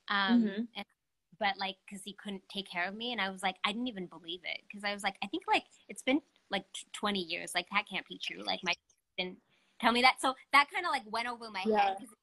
um 0.10 0.44
mm-hmm. 0.44 0.62
and 0.76 0.86
but 1.40 1.58
like 1.58 1.78
because 1.88 2.04
he 2.04 2.16
couldn't 2.22 2.44
take 2.54 2.70
care 2.70 2.88
of 2.88 2.96
me 2.96 3.12
and 3.12 3.22
i 3.22 3.30
was 3.30 3.42
like 3.42 3.56
i 3.66 3.72
didn't 3.72 3.88
even 3.88 4.06
believe 4.06 4.42
it 4.44 4.62
because 4.68 4.84
i 4.84 4.94
was 4.94 5.04
like 5.04 5.16
i 5.24 5.28
think 5.28 5.44
like 5.48 5.64
it's 5.88 6.04
been 6.04 6.20
like 6.52 6.66
20 6.94 7.20
years 7.20 7.52
like 7.56 7.66
that 7.72 7.86
can't 7.90 8.08
be 8.08 8.20
true 8.22 8.44
like 8.44 8.60
my 8.64 8.74
didn't 9.18 9.38
tell 9.80 9.92
me 9.92 10.02
that 10.02 10.16
so 10.20 10.34
that 10.52 10.68
kind 10.74 10.86
of 10.86 10.92
like 10.92 11.04
went 11.12 11.28
over 11.28 11.50
my 11.52 11.64
yeah. 11.66 11.80
head 11.80 11.98
because 12.00 12.14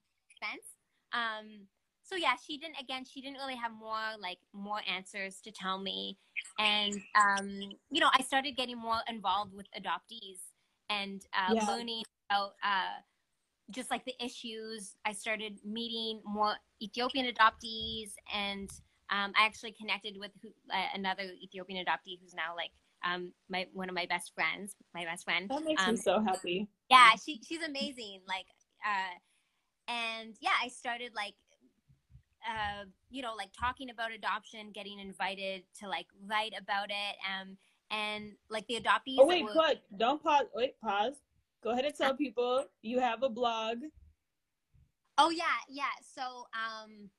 sense 0.42 0.66
um 1.12 1.66
so 2.02 2.16
yeah 2.16 2.34
she 2.44 2.58
didn't 2.58 2.76
again 2.80 3.04
she 3.04 3.20
didn't 3.20 3.38
really 3.38 3.56
have 3.56 3.72
more 3.72 4.16
like 4.20 4.38
more 4.52 4.80
answers 4.88 5.40
to 5.40 5.50
tell 5.50 5.78
me 5.78 6.16
and 6.58 6.94
um 7.14 7.48
you 7.90 8.00
know 8.00 8.10
i 8.14 8.22
started 8.22 8.56
getting 8.56 8.78
more 8.78 8.98
involved 9.08 9.54
with 9.54 9.66
adoptees 9.78 10.38
and 10.88 11.26
uh, 11.34 11.52
yeah. 11.52 11.66
learning 11.68 12.02
about 12.30 12.52
uh 12.62 13.00
just 13.70 13.90
like 13.90 14.04
the 14.04 14.14
issues 14.24 14.94
i 15.04 15.12
started 15.12 15.58
meeting 15.64 16.20
more 16.24 16.54
ethiopian 16.80 17.26
adoptees 17.26 18.12
and 18.32 18.70
um, 19.10 19.32
I 19.38 19.46
actually 19.46 19.72
connected 19.72 20.16
with 20.18 20.32
who, 20.42 20.48
uh, 20.72 20.88
another 20.94 21.24
Ethiopian 21.42 21.84
adoptee 21.84 22.18
who's 22.20 22.34
now 22.34 22.56
like 22.56 22.72
um, 23.04 23.32
my 23.48 23.66
one 23.72 23.88
of 23.88 23.94
my 23.94 24.06
best 24.06 24.32
friends, 24.34 24.74
my 24.94 25.04
best 25.04 25.24
friend. 25.24 25.48
That 25.48 25.64
makes 25.64 25.86
um, 25.86 25.94
me 25.94 26.00
so 26.00 26.20
happy. 26.20 26.68
Yeah, 26.90 27.10
she 27.24 27.40
she's 27.46 27.62
amazing. 27.62 28.22
Like, 28.26 28.46
uh, 28.84 29.14
and 29.88 30.34
yeah, 30.40 30.56
I 30.62 30.68
started 30.68 31.12
like, 31.14 31.34
uh, 32.46 32.84
you 33.10 33.22
know, 33.22 33.34
like 33.34 33.50
talking 33.58 33.90
about 33.90 34.12
adoption, 34.12 34.70
getting 34.72 34.98
invited 34.98 35.64
to 35.80 35.88
like 35.88 36.06
write 36.26 36.54
about 36.58 36.90
it, 36.90 37.16
um, 37.24 37.56
and 37.90 38.32
like 38.48 38.66
the 38.66 38.76
adoptees. 38.76 39.16
Oh 39.18 39.26
wait, 39.26 39.44
were, 39.44 39.52
pause! 39.52 39.76
Don't 39.96 40.22
pause. 40.22 40.46
Wait, 40.54 40.80
pause. 40.80 41.14
Go 41.62 41.70
ahead 41.70 41.84
and 41.84 41.94
tell 41.94 42.14
people 42.14 42.64
you 42.82 43.00
have 43.00 43.22
a 43.22 43.28
blog. 43.28 43.78
Oh 45.18 45.30
yeah, 45.30 45.44
yeah. 45.68 45.84
So 46.14 46.46
um 46.54 47.10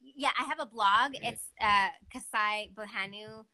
yeah, 0.00 0.30
I 0.38 0.44
have 0.44 0.60
a 0.60 0.66
blog. 0.66 1.12
It's 1.14 1.52
uh, 1.60 1.88
kasaiburhanu. 2.14 3.44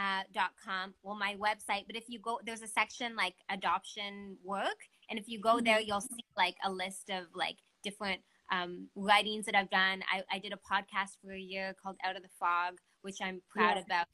Uh, 0.00 0.22
dot 0.32 0.50
com 0.64 0.94
well 1.02 1.16
my 1.16 1.34
website 1.34 1.84
but 1.88 1.96
if 1.96 2.04
you 2.06 2.20
go 2.20 2.38
there's 2.46 2.62
a 2.62 2.68
section 2.68 3.16
like 3.16 3.34
adoption 3.50 4.36
work 4.44 4.78
and 5.10 5.18
if 5.18 5.28
you 5.28 5.40
go 5.40 5.60
there 5.60 5.78
mm-hmm. 5.78 5.88
you'll 5.88 6.00
see 6.00 6.24
like 6.36 6.56
a 6.64 6.70
list 6.70 7.10
of 7.10 7.24
like 7.34 7.56
different 7.82 8.20
um, 8.50 8.88
writings 8.94 9.44
that 9.46 9.54
i've 9.54 9.70
done 9.70 10.02
I, 10.10 10.22
I 10.32 10.38
did 10.38 10.52
a 10.52 10.56
podcast 10.56 11.16
for 11.22 11.32
a 11.32 11.38
year 11.38 11.74
called 11.82 11.96
out 12.04 12.16
of 12.16 12.22
the 12.22 12.30
fog 12.40 12.74
which 13.02 13.18
i'm 13.22 13.42
proud 13.50 13.76
yeah. 13.76 13.82
about 13.84 14.06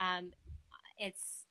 um, 0.00 0.30
it's 0.98 1.46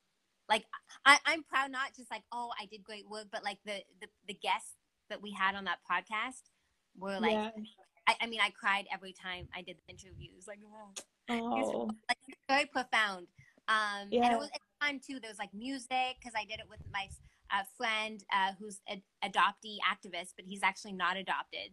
like 0.49 0.63
I, 1.05 1.17
i'm 1.25 1.43
proud 1.43 1.71
not 1.71 1.95
just 1.95 2.11
like 2.11 2.23
oh 2.31 2.51
i 2.59 2.65
did 2.65 2.83
great 2.83 3.07
work 3.09 3.25
but 3.31 3.43
like 3.43 3.57
the 3.65 3.81
the, 4.01 4.07
the 4.27 4.33
guests 4.35 4.75
that 5.09 5.21
we 5.21 5.31
had 5.31 5.55
on 5.55 5.65
that 5.65 5.79
podcast 5.89 6.51
were 6.97 7.19
like 7.19 7.31
yeah. 7.31 7.49
I, 8.07 8.15
I 8.21 8.27
mean, 8.27 8.39
I 8.41 8.51
cried 8.51 8.85
every 8.91 9.13
time 9.13 9.49
I 9.53 9.61
did 9.61 9.75
the 9.75 9.93
interviews. 9.93 10.47
Like, 10.47 10.59
oh, 10.63 10.93
oh. 11.29 11.89
like 12.07 12.17
very 12.47 12.65
profound. 12.65 13.27
Um, 13.67 14.07
yeah. 14.09 14.23
and 14.23 14.33
it 14.33 14.39
was 14.39 14.49
fun 14.81 15.01
too. 15.05 15.19
There 15.19 15.29
was 15.29 15.39
like 15.39 15.53
music 15.53 16.15
because 16.19 16.33
I 16.35 16.45
did 16.45 16.59
it 16.59 16.69
with 16.69 16.79
my 16.91 17.07
uh, 17.51 17.63
friend 17.77 18.23
uh, 18.33 18.53
who's 18.59 18.79
an 18.87 19.01
adoptee 19.23 19.77
activist, 19.87 20.33
but 20.35 20.45
he's 20.45 20.63
actually 20.63 20.93
not 20.93 21.17
adopted. 21.17 21.71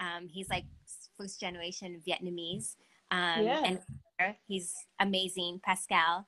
Um, 0.00 0.28
he's 0.28 0.48
like 0.48 0.64
first 1.18 1.40
generation 1.40 2.00
Vietnamese. 2.06 2.76
Um, 3.10 3.44
yeah. 3.44 3.62
And 3.64 3.80
he's 4.46 4.74
amazing, 5.00 5.60
Pascal. 5.64 6.26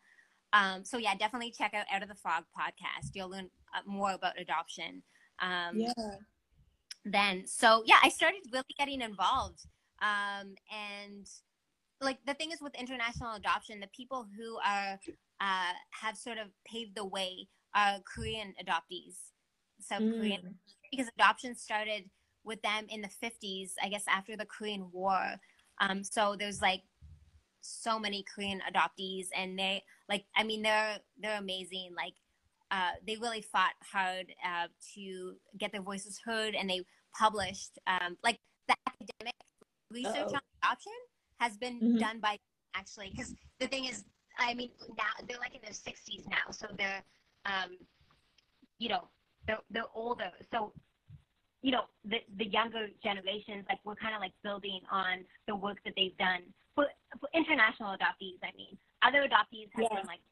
Um, 0.53 0.85
so 0.85 0.99
yeah, 0.99 1.15
definitely 1.15 1.51
check 1.51 1.73
out 1.75 1.87
Out 1.93 2.03
of 2.03 2.09
the 2.09 2.15
Fog 2.15 2.45
podcast. 2.57 3.11
You'll 3.15 3.31
learn 3.31 3.49
uh, 3.75 3.81
more 3.87 4.13
about 4.13 4.39
adoption. 4.39 5.03
Um, 5.41 5.79
yeah 5.79 5.93
then 7.05 7.43
so 7.47 7.83
yeah 7.87 7.97
i 8.03 8.09
started 8.09 8.41
really 8.53 8.65
getting 8.79 9.01
involved 9.01 9.67
um, 10.01 10.55
and 10.73 11.27
like 12.01 12.19
the 12.27 12.35
thing 12.35 12.51
is 12.51 12.61
with 12.61 12.75
international 12.75 13.35
adoption 13.35 13.81
the 13.81 13.89
people 13.89 14.27
who 14.37 14.57
are 14.65 14.99
uh, 15.41 15.73
have 15.91 16.17
sort 16.17 16.39
of 16.39 16.49
paved 16.65 16.95
the 16.95 17.05
way 17.05 17.49
are 17.75 17.99
korean 18.15 18.55
adoptees 18.63 19.17
so 19.81 19.97
mm. 19.97 20.19
korean 20.19 20.55
because 20.91 21.09
adoption 21.19 21.55
started 21.55 22.09
with 22.45 22.61
them 22.63 22.87
in 22.89 23.01
the 23.01 23.09
50s 23.09 23.73
i 23.83 23.89
guess 23.89 24.05
after 24.09 24.37
the 24.37 24.47
korean 24.47 24.89
war 24.93 25.37
um, 25.81 26.05
so 26.05 26.37
there's 26.39 26.61
like 26.61 26.83
so 27.61 27.99
many 27.99 28.25
korean 28.35 28.61
adoptees 28.71 29.27
and 29.37 29.59
they 29.59 29.83
like 30.09 30.25
i 30.37 30.43
mean 30.43 30.63
they're 30.63 30.99
they're 31.21 31.39
amazing 31.39 31.91
like 31.97 32.15
uh, 32.73 32.93
they 33.07 33.17
really 33.17 33.43
fought 33.43 33.75
hard 33.83 34.33
uh, 34.43 34.67
to 34.95 35.35
get 35.59 35.71
their 35.73 35.83
voices 35.83 36.19
heard 36.25 36.55
and 36.55 36.71
they 36.71 36.81
published 37.15 37.79
um, 37.87 38.17
like 38.25 38.39
the 38.67 38.75
academic 38.89 39.35
research 39.91 40.17
Uh-oh. 40.17 40.35
on 40.35 40.41
adoption 40.63 40.93
has 41.39 41.57
been 41.59 41.79
mm-hmm. 41.79 41.99
done 41.99 42.19
by 42.19 42.39
actually 42.75 43.11
because 43.11 43.35
the 43.61 43.67
thing 43.67 43.85
is 43.85 44.05
i 44.39 44.55
mean 44.55 44.71
now 44.97 45.13
they're 45.29 45.39
like 45.39 45.55
in 45.55 45.61
their 45.63 45.73
60s 45.73 46.27
now 46.31 46.51
so 46.51 46.67
they're 46.79 47.03
um, 47.47 47.77
you 48.79 48.89
know 48.89 49.09
they're, 49.47 49.63
they're 49.71 49.93
older 49.95 50.31
so 50.53 50.73
you 51.63 51.71
know 51.71 51.83
the 52.05 52.19
the 52.39 52.47
younger 52.47 52.89
generations 53.03 53.65
like 53.69 53.79
we're 53.85 53.95
kind 53.97 54.15
of 54.15 54.21
like 54.21 54.33
building 54.43 54.81
on 54.91 55.25
the 55.47 55.55
work 55.55 55.79
that 55.85 55.95
they've 55.97 56.17
done 56.19 56.43
for, 56.75 56.87
for 57.21 57.29
international 57.35 57.95
adoptees 57.95 58.39
i 58.43 58.51
mean. 58.57 58.77
Other 59.03 59.27
adoptees 59.27 59.67
have 59.75 59.91
yeah. 59.91 59.99
been 59.99 60.07
like 60.07 60.23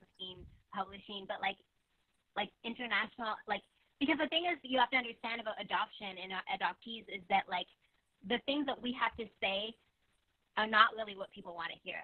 publishing 0.75 1.27
but 1.27 1.43
like 1.43 1.59
like 2.37 2.51
international 2.63 3.35
like 3.49 3.63
because 3.99 4.19
the 4.19 4.29
thing 4.29 4.47
is 4.47 4.59
you 4.63 4.79
have 4.79 4.91
to 4.91 4.97
understand 4.97 5.41
about 5.41 5.59
adoption 5.59 6.15
and 6.23 6.31
adoptees 6.47 7.03
is 7.11 7.23
that 7.29 7.45
like 7.51 7.67
the 8.29 8.39
things 8.47 8.67
that 8.67 8.81
we 8.81 8.95
have 8.95 9.15
to 9.19 9.27
say 9.43 9.75
are 10.57 10.67
not 10.67 10.95
really 10.97 11.17
what 11.17 11.31
people 11.33 11.55
want 11.55 11.71
to 11.75 11.79
hear. 11.83 12.03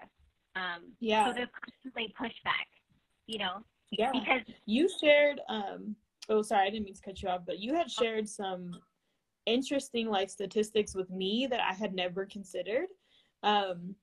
Um 0.56 0.90
yeah. 0.98 1.26
so 1.26 1.32
there's 1.34 1.54
constantly 1.54 2.14
pushback 2.18 2.66
you 3.26 3.38
know 3.38 3.62
yeah. 3.90 4.10
Because 4.12 4.42
you 4.66 4.88
shared 5.02 5.40
um 5.48 5.96
oh 6.28 6.42
sorry 6.42 6.66
i 6.66 6.70
didn't 6.70 6.84
mean 6.84 6.94
to 6.94 7.02
cut 7.02 7.22
you 7.22 7.28
off 7.28 7.42
but 7.46 7.60
you 7.60 7.74
had 7.74 7.90
shared 7.90 8.28
some 8.28 8.72
interesting 9.46 10.08
like 10.08 10.28
statistics 10.28 10.94
with 10.94 11.08
me 11.08 11.46
that 11.48 11.60
i 11.60 11.72
had 11.72 11.94
never 11.94 12.26
considered. 12.26 12.86
Um 13.42 13.94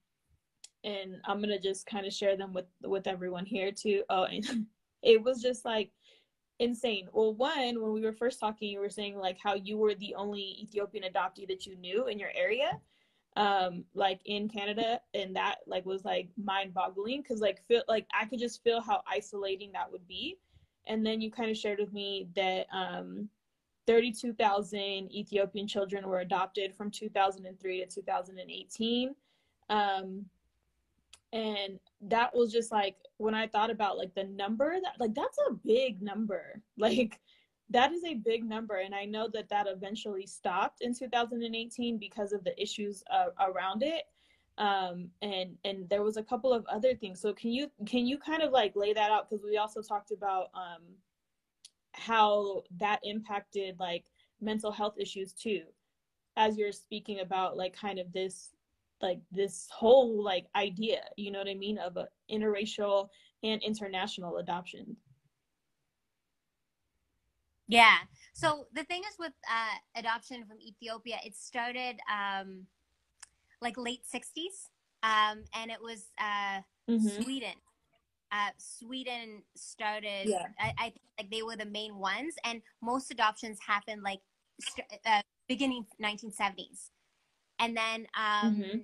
and 0.86 1.15
i'm 1.26 1.39
gonna 1.39 1.60
just 1.60 1.86
kind 1.86 2.06
of 2.06 2.13
share 2.13 2.38
them 2.38 2.54
with 2.54 2.65
with 2.84 3.08
everyone 3.08 3.46
here 3.46 3.72
too. 3.72 4.04
Oh 4.10 4.24
and 4.24 4.46
it 5.04 5.22
was 5.22 5.41
just 5.41 5.65
like 5.65 5.91
insane. 6.60 7.08
Well, 7.12 7.34
one, 7.34 7.82
when 7.82 7.93
we 7.93 8.02
were 8.02 8.13
first 8.13 8.39
talking, 8.39 8.69
you 8.69 8.80
were 8.80 8.89
saying 8.89 9.17
like 9.17 9.38
how 9.41 9.56
you 9.56 9.78
were 9.78 9.96
the 9.96 10.15
only 10.15 10.58
Ethiopian 10.62 11.04
adoptee 11.04 11.48
that 11.48 11.65
you 11.65 11.76
knew 11.76 12.08
in 12.08 12.19
your 12.19 12.32
area, 12.36 12.80
um, 13.36 13.84
like 13.93 14.22
in 14.26 14.48
Canada, 14.50 15.00
and 15.13 15.36
that 15.36 15.58
like 15.67 15.86
was 15.86 16.06
like 16.06 16.30
mind 16.41 16.74
boggling 16.74 17.22
because 17.22 17.41
like 17.41 17.65
feel 17.67 17.84
like 17.88 18.06
I 18.19 18.26
could 18.26 18.39
just 18.39 18.63
feel 18.63 18.82
how 18.82 19.02
isolating 19.10 19.72
that 19.74 19.91
would 19.91 20.08
be. 20.08 20.38
And 20.88 21.06
then 21.06 21.22
you 21.22 21.32
kind 21.32 21.50
of 21.50 21.58
shared 21.58 21.80
with 21.80 21.93
me 21.93 22.28
that 22.36 22.67
um, 22.74 23.30
32,000 23.88 24.80
Ethiopian 25.12 25.67
children 25.67 26.08
were 26.08 26.19
adopted 26.19 26.76
from 26.76 26.91
2003 26.91 27.80
to 27.80 27.86
2018. 27.86 29.15
Um, 29.69 30.26
and 31.34 31.80
that 32.00 32.34
was 32.34 32.54
just 32.54 32.72
like 32.72 32.96
when 33.17 33.34
i 33.34 33.48
thought 33.48 33.72
about 33.72 33.98
like 33.98 34.13
the 34.13 34.24
number 34.24 34.78
that 34.82 34.93
like 35.00 35.13
that's 35.15 35.38
a 35.50 35.54
big 35.65 36.02
number 36.02 36.62
like 36.78 37.19
that 37.74 37.92
is 37.92 38.04
a 38.06 38.14
big 38.14 38.44
number 38.44 38.78
and 38.78 38.96
i 38.96 39.04
know 39.04 39.28
that 39.28 39.50
that 39.50 39.68
eventually 39.68 40.26
stopped 40.26 40.82
in 40.82 40.94
2018 40.94 41.98
because 41.98 42.32
of 42.32 42.44
the 42.44 42.60
issues 42.62 43.04
uh, 43.12 43.28
around 43.40 43.84
it. 43.84 44.04
Um 44.58 45.10
and 45.24 45.58
and 45.66 45.90
there 45.90 46.04
was 46.04 46.18
a 46.18 46.24
couple 46.24 46.54
of 46.54 46.64
other 46.68 46.94
things. 46.94 47.20
So 47.20 47.34
can 47.34 47.52
you 47.52 47.72
can 47.88 48.06
you 48.06 48.20
kind 48.20 48.44
of 48.44 48.52
like 48.52 48.76
lay 48.76 48.94
that 48.94 49.12
out? 49.12 49.28
Because 49.28 49.44
we 49.44 49.58
also 49.58 49.82
talked 49.82 50.12
about 50.12 50.50
um 50.54 50.84
how 51.94 52.62
that 52.80 53.00
impacted 53.04 53.80
like 53.80 54.06
mental 54.42 54.72
health 54.72 54.96
issues 55.00 55.34
too. 55.34 55.64
As 56.38 56.58
you're 56.58 56.72
speaking 56.72 57.22
about 57.22 57.58
like 57.58 57.76
kind 57.76 57.98
of 57.98 58.14
this 58.14 58.52
like 59.02 59.20
this 59.32 59.68
whole 59.72 60.24
like 60.24 60.46
idea 60.56 61.02
you 61.18 61.30
know 61.30 61.40
what 61.40 61.50
i 61.50 61.54
mean 61.54 61.78
of 61.78 61.98
a 61.98 62.08
interracial 62.32 63.10
and 63.44 63.62
international 63.62 64.38
adoption 64.38 64.96
yeah 67.67 67.97
so 68.34 68.65
the 68.73 68.84
thing 68.86 69.02
is 69.10 69.15
with 69.19 69.34
uh, 69.49 69.99
adoption 69.99 70.45
from 70.45 70.58
ethiopia 70.60 71.17
it 71.26 71.36
started 71.36 71.97
um, 72.12 72.65
like 73.62 73.78
late 73.78 74.02
60s 74.13 74.69
um, 75.04 75.43
and 75.56 75.71
it 75.71 75.82
was 75.82 76.12
uh, 76.19 76.60
mm-hmm. 76.89 77.21
sweden 77.21 77.56
uh, 78.34 78.49
Sweden 78.58 79.43
started. 79.56 80.28
Yeah. 80.28 80.47
I, 80.60 80.73
I 80.78 80.84
think 80.86 81.02
like 81.19 81.30
they 81.30 81.43
were 81.43 81.56
the 81.56 81.65
main 81.67 81.97
ones, 81.99 82.34
and 82.43 82.62
most 82.82 83.12
adoptions 83.12 83.60
happened 83.65 84.02
like 84.04 84.21
st- 84.60 84.88
uh, 85.06 85.21
beginning 85.47 85.86
1970s, 86.02 86.89
and 87.60 87.78
then 87.78 88.08
um, 88.17 88.56
Mhm. 88.56 88.84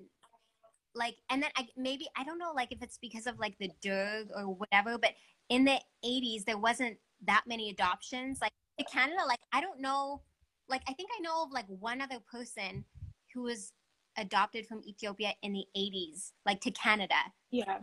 like 0.93 1.17
and 1.31 1.41
then 1.41 1.49
I, 1.55 1.67
maybe 1.75 2.07
I 2.15 2.23
don't 2.23 2.37
know 2.37 2.53
like 2.55 2.71
if 2.71 2.83
it's 2.83 2.99
because 2.99 3.25
of 3.25 3.39
like 3.39 3.57
the 3.57 3.71
DERG 3.81 4.29
or 4.35 4.53
whatever, 4.53 4.99
but 4.99 5.15
in 5.49 5.65
the 5.65 5.81
80s 6.03 6.45
there 6.45 6.57
wasn't 6.59 6.99
that 7.25 7.43
many 7.47 7.71
adoptions. 7.71 8.39
Like 8.41 8.53
to 8.79 8.85
Canada, 8.85 9.21
like 9.27 9.39
I 9.53 9.61
don't 9.61 9.79
know, 9.79 10.21
like 10.67 10.81
I 10.87 10.93
think 10.93 11.09
I 11.17 11.21
know 11.21 11.43
of 11.43 11.51
like 11.51 11.65
one 11.67 12.01
other 12.01 12.19
person 12.31 12.85
who 13.33 13.43
was 13.43 13.71
adopted 14.17 14.65
from 14.67 14.81
Ethiopia 14.87 15.33
in 15.43 15.53
the 15.53 15.65
80s, 15.77 16.31
like 16.45 16.61
to 16.61 16.71
Canada. 16.71 17.15
Yeah. 17.51 17.79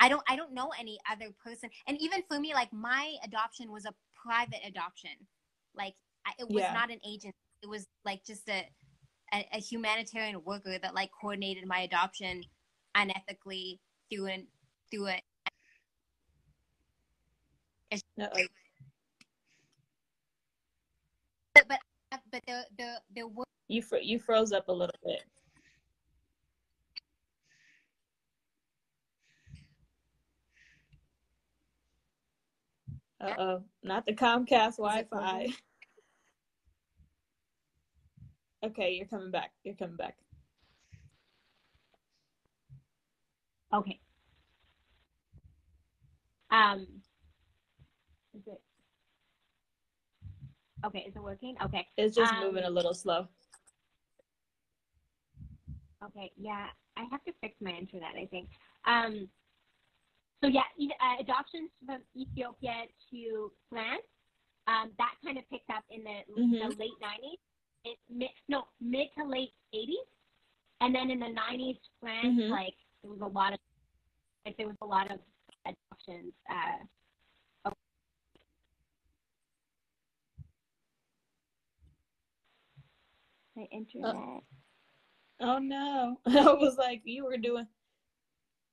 I 0.00 0.08
don't 0.08 0.22
I 0.28 0.34
don't 0.36 0.52
know 0.52 0.70
any 0.78 0.98
other 1.10 1.26
person. 1.44 1.70
And 1.86 2.00
even 2.00 2.22
for 2.26 2.40
me, 2.40 2.54
like 2.54 2.72
my 2.72 3.14
adoption 3.24 3.70
was 3.70 3.84
a 3.84 3.94
private 4.24 4.60
adoption. 4.66 5.12
Like 5.76 5.94
it 6.38 6.48
was 6.48 6.62
Yeah. 6.62 6.72
not 6.72 6.90
an 6.90 7.00
agent. 7.06 7.34
It 7.62 7.68
was 7.68 7.86
like 8.04 8.24
just 8.24 8.48
a, 8.48 8.66
a 9.34 9.46
a 9.52 9.58
humanitarian 9.60 10.42
worker 10.44 10.78
that 10.78 10.94
like 10.94 11.10
coordinated 11.20 11.66
my 11.66 11.80
adoption 11.80 12.42
unethically 12.96 13.78
through 14.10 14.26
an 14.26 14.46
through 14.90 15.08
Uh-oh. 18.18 18.46
But 22.10 22.20
the 22.32 22.64
the 22.78 23.00
the 23.14 23.26
work 23.28 23.46
You 23.68 23.82
fr- 23.82 23.96
you 23.96 24.18
froze 24.18 24.52
up 24.52 24.68
a 24.68 24.72
little 24.72 24.94
bit. 25.04 25.22
Uh 33.20 33.34
oh, 33.38 33.62
not 33.82 34.06
the 34.06 34.14
Comcast 34.14 34.76
Wi 34.78 35.04
Fi. 35.10 35.48
Okay, 38.62 38.92
you're 38.92 39.06
coming 39.06 39.30
back. 39.30 39.52
You're 39.64 39.74
coming 39.74 39.96
back. 39.96 40.16
okay. 43.72 44.00
Um. 46.50 46.86
Is 48.34 48.46
it 48.46 48.60
okay? 50.84 51.00
Is 51.00 51.14
it 51.16 51.22
working? 51.22 51.56
Okay. 51.62 51.86
It's 51.96 52.14
just 52.16 52.32
Um, 52.34 52.40
moving 52.40 52.64
a 52.64 52.70
little 52.70 52.94
slow. 52.94 53.26
Okay, 56.02 56.32
yeah, 56.36 56.68
I 56.96 57.04
have 57.10 57.22
to 57.24 57.32
fix 57.40 57.54
my 57.60 57.72
internet. 57.72 58.14
I 58.16 58.26
think. 58.26 58.48
Um, 58.86 59.28
so 60.42 60.48
yeah, 60.48 60.62
uh, 60.80 61.16
adoptions 61.20 61.70
from 61.84 62.00
Ethiopia 62.16 62.84
to 63.10 63.52
France. 63.68 64.02
Um, 64.66 64.90
that 64.98 65.14
kind 65.24 65.36
of 65.36 65.48
picked 65.50 65.68
up 65.70 65.84
in 65.90 66.02
the, 66.04 66.20
the 66.34 66.42
Mhm. 66.42 66.78
late 66.78 66.98
'90s. 67.02 67.38
It 67.84 67.98
mid, 68.08 68.30
no 68.48 68.64
mid 68.80 69.08
to 69.18 69.24
late 69.24 69.52
'80s, 69.74 70.06
and 70.80 70.94
then 70.94 71.10
in 71.10 71.20
the 71.20 71.26
'90s, 71.26 71.78
France 72.00 72.26
Mhm. 72.26 72.50
like 72.50 72.74
there 73.02 73.10
was 73.10 73.20
a 73.20 73.26
lot 73.26 73.52
of 73.52 73.58
like 74.46 74.56
there 74.56 74.66
was 74.68 74.76
a 74.80 74.86
lot 74.86 75.10
of 75.10 75.20
adoptions. 75.66 76.32
Uh, 76.48 76.78
my 83.60 83.66
internet. 83.70 84.14
Oh 85.40 85.58
no. 85.58 86.18
I 86.26 86.52
was 86.52 86.76
like, 86.78 87.02
you 87.04 87.24
were 87.24 87.36
doing 87.36 87.66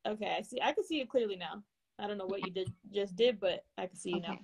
Okay, 0.07 0.35
I 0.37 0.41
see 0.41 0.59
I 0.61 0.71
can 0.71 0.83
see 0.85 0.99
you 0.99 1.05
clearly 1.05 1.35
now. 1.35 1.63
I 1.99 2.07
don't 2.07 2.17
know 2.17 2.27
what 2.27 2.45
you 2.45 2.51
did 2.51 2.71
just 2.93 3.15
did, 3.15 3.39
but 3.39 3.65
I 3.77 3.87
can 3.87 3.97
see 3.97 4.11
you 4.11 4.21
now. 4.21 4.37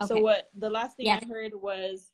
Okay. 0.00 0.06
So 0.06 0.20
what 0.20 0.48
the 0.56 0.70
last 0.70 0.96
thing 0.96 1.06
Yes. 1.06 1.24
I 1.24 1.28
heard 1.28 1.52
was 1.54 2.12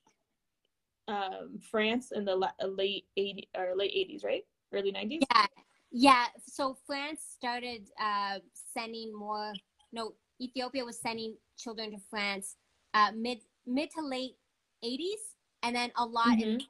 um 1.06 1.58
France 1.70 2.12
in 2.12 2.24
the 2.24 2.34
la- 2.34 2.56
uh, 2.62 2.66
late 2.66 3.06
80 3.16 3.48
or 3.56 3.76
late 3.76 3.92
80s, 3.92 4.24
right? 4.24 4.44
Early 4.72 4.90
90s? 4.90 5.20
Yeah, 5.30 5.46
yeah. 5.92 6.26
So 6.46 6.76
France 6.86 7.20
started 7.34 7.90
uh, 8.00 8.38
sending 8.72 9.16
more. 9.16 9.52
No, 9.92 10.14
Ethiopia 10.40 10.84
was 10.84 10.98
sending 10.98 11.36
children 11.58 11.92
to 11.92 11.98
France 12.10 12.56
uh, 12.94 13.10
mid 13.14 13.38
mid 13.66 13.90
to 13.92 14.00
late 14.00 14.36
'80s, 14.84 15.36
and 15.62 15.74
then 15.74 15.90
a 15.96 16.04
lot 16.04 16.38
in, 16.40 16.60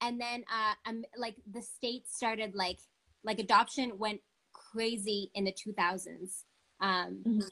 and 0.00 0.20
then 0.20 0.44
uh, 0.52 0.74
um, 0.88 1.04
like 1.16 1.36
the 1.50 1.62
states 1.62 2.16
started 2.16 2.54
like 2.54 2.78
like 3.24 3.38
adoption 3.38 3.98
went 3.98 4.20
crazy 4.52 5.30
in 5.34 5.44
the 5.44 5.52
2000s, 5.52 6.44
um, 6.80 7.26
Mhm. 7.26 7.48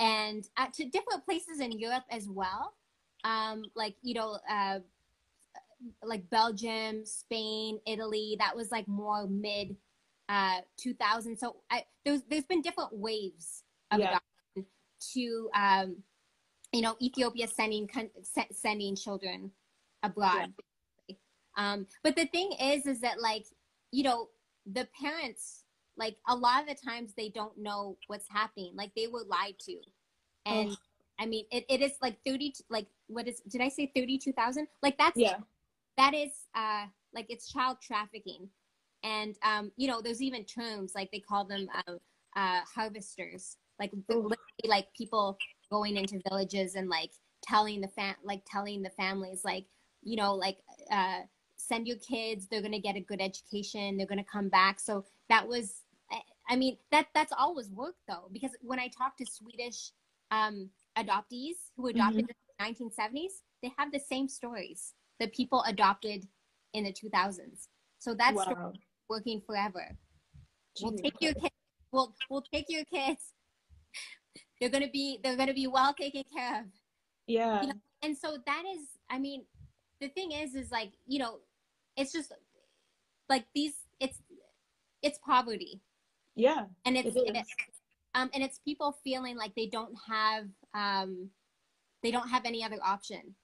and 0.00 0.48
uh, 0.56 0.66
to 0.74 0.84
different 0.86 1.24
places 1.24 1.60
in 1.60 1.72
Europe 1.78 2.04
as 2.10 2.28
well. 2.28 2.74
Um, 3.24 3.64
like 3.74 3.96
you 4.02 4.14
know, 4.14 4.38
uh, 4.50 4.80
like 6.02 6.28
Belgium, 6.30 7.04
Spain, 7.04 7.80
Italy. 7.86 8.36
That 8.38 8.56
was 8.56 8.70
like 8.70 8.88
more 8.88 9.26
mid 9.26 9.76
uh 10.28 10.60
2000. 10.76 11.38
So 11.38 11.56
I 11.70 11.84
there's 12.04 12.22
there's 12.28 12.44
been 12.44 12.62
different 12.62 12.92
waves 12.92 13.64
of 13.90 14.00
Yeah. 14.00 14.06
adoption 14.08 14.72
to 15.14 15.50
um 15.54 15.96
you 16.72 16.82
know 16.82 16.96
Ethiopia 17.00 17.48
sending 17.48 17.88
sending 18.52 18.96
children 18.96 19.50
abroad. 20.02 20.52
Um, 21.56 21.86
but 22.04 22.14
the 22.14 22.26
thing 22.26 22.52
is, 22.60 22.86
is 22.86 23.00
that 23.00 23.20
like 23.20 23.46
you 23.90 24.04
know 24.04 24.28
the 24.66 24.86
parents 25.00 25.64
like 25.96 26.16
a 26.28 26.36
lot 26.36 26.62
of 26.62 26.68
the 26.68 26.74
times 26.74 27.12
they 27.16 27.30
don't 27.30 27.56
know 27.58 27.96
what's 28.06 28.28
happening. 28.28 28.72
Like 28.76 28.92
they 28.94 29.06
were 29.06 29.24
lied 29.28 29.58
to, 29.60 29.76
and 30.46 30.70
Ugh. 30.70 30.76
I 31.18 31.26
mean 31.26 31.46
it, 31.50 31.64
it 31.68 31.80
is 31.82 31.92
like 32.02 32.18
thirty 32.26 32.54
like 32.70 32.86
what 33.08 33.26
is 33.26 33.40
did 33.48 33.60
I 33.60 33.68
say 33.68 33.90
thirty 33.94 34.18
two 34.18 34.32
thousand? 34.32 34.68
Like 34.82 34.98
that's 34.98 35.18
Yeah. 35.18 35.38
that 35.96 36.14
is 36.14 36.30
uh 36.54 36.86
like 37.14 37.26
it's 37.28 37.50
child 37.50 37.78
trafficking 37.82 38.48
and 39.02 39.36
um 39.42 39.72
you 39.76 39.88
know 39.88 40.00
there's 40.02 40.20
even 40.22 40.44
terms 40.44 40.92
like 40.94 41.10
they 41.10 41.20
call 41.20 41.44
them 41.44 41.68
uh, 41.74 41.94
uh 42.36 42.60
harvesters 42.72 43.56
like 43.80 43.92
literally, 44.08 44.36
like 44.66 44.88
people 44.96 45.38
going 45.70 45.96
into 45.96 46.20
villages 46.28 46.74
and 46.74 46.88
like 46.88 47.10
telling 47.42 47.80
the 47.80 47.88
fam 47.88 48.14
like 48.24 48.42
telling 48.50 48.82
the 48.82 48.90
families 48.90 49.42
like 49.44 49.66
you 50.02 50.16
know 50.16 50.34
like 50.34 50.58
uh 50.90 51.20
send 51.56 51.86
your 51.86 51.96
kids 51.98 52.46
they're 52.46 52.62
gonna 52.62 52.80
get 52.80 52.96
a 52.96 53.00
good 53.00 53.20
education 53.20 53.96
they're 53.96 54.06
gonna 54.06 54.24
come 54.24 54.48
back. 54.48 54.80
So 54.80 55.04
that 55.28 55.46
was 55.46 55.82
I- 56.10 56.22
i 56.48 56.56
mean 56.56 56.78
that 56.90 57.06
that's 57.14 57.32
always 57.36 57.68
worked 57.70 58.00
though 58.08 58.28
because 58.32 58.52
when 58.62 58.78
i 58.80 58.88
talk 58.88 59.16
to 59.18 59.26
swedish 59.26 59.92
um 60.30 60.70
adoptees 60.96 61.56
who 61.76 61.88
adopted 61.88 62.20
in 62.20 62.26
the 62.26 62.64
1970s 62.64 63.42
they 63.62 63.70
have 63.76 63.92
the 63.92 64.00
same 64.00 64.28
stories 64.28 64.94
that 65.20 65.34
people 65.34 65.62
adopted 65.66 66.26
in 66.72 66.84
the 66.84 66.92
2000s 66.92 67.68
so 67.98 68.14
that's 68.14 68.36
wow. 68.36 68.72
working 69.08 69.40
forever. 69.40 69.96
We'll 70.80 70.92
take 70.92 71.20
your 71.20 71.34
kids 71.34 71.54
we'll, 71.90 72.14
we'll 72.30 72.44
take 72.52 72.66
your 72.68 72.84
kids 72.84 73.32
they're 74.60 74.70
gonna 74.70 74.88
be 74.90 75.18
they're 75.22 75.36
gonna 75.36 75.54
be 75.54 75.66
well 75.66 75.94
taken 75.94 76.24
care 76.34 76.60
of 76.60 76.66
Yeah. 77.26 77.62
you 77.62 77.68
know, 77.68 77.74
and 78.02 78.16
so 78.16 78.38
that 78.46 78.62
is 78.74 78.80
i 79.10 79.18
mean 79.18 79.44
the 80.00 80.08
thing 80.08 80.32
is 80.32 80.54
is 80.54 80.70
like 80.70 80.92
you 81.06 81.18
know 81.18 81.38
it's 81.96 82.12
just 82.12 82.32
like 83.28 83.44
these 83.54 83.74
it's 84.00 84.20
it's 85.02 85.18
poverty 85.18 85.80
Yeah. 86.36 86.66
and 86.84 86.96
it's 86.96 87.14
It 87.16 87.18
is. 87.36 87.36
it- 87.36 87.46
um 88.14 88.30
and 88.32 88.42
it's 88.42 88.58
people 88.60 88.92
feeling 89.04 89.36
like 89.36 89.54
they 89.54 89.66
don't 89.66 89.94
have 90.08 90.46
um 90.74 91.30
they 92.02 92.10
don't 92.10 92.28
have 92.28 92.44
any 92.46 92.64
other 92.64 92.78
option 92.84 93.34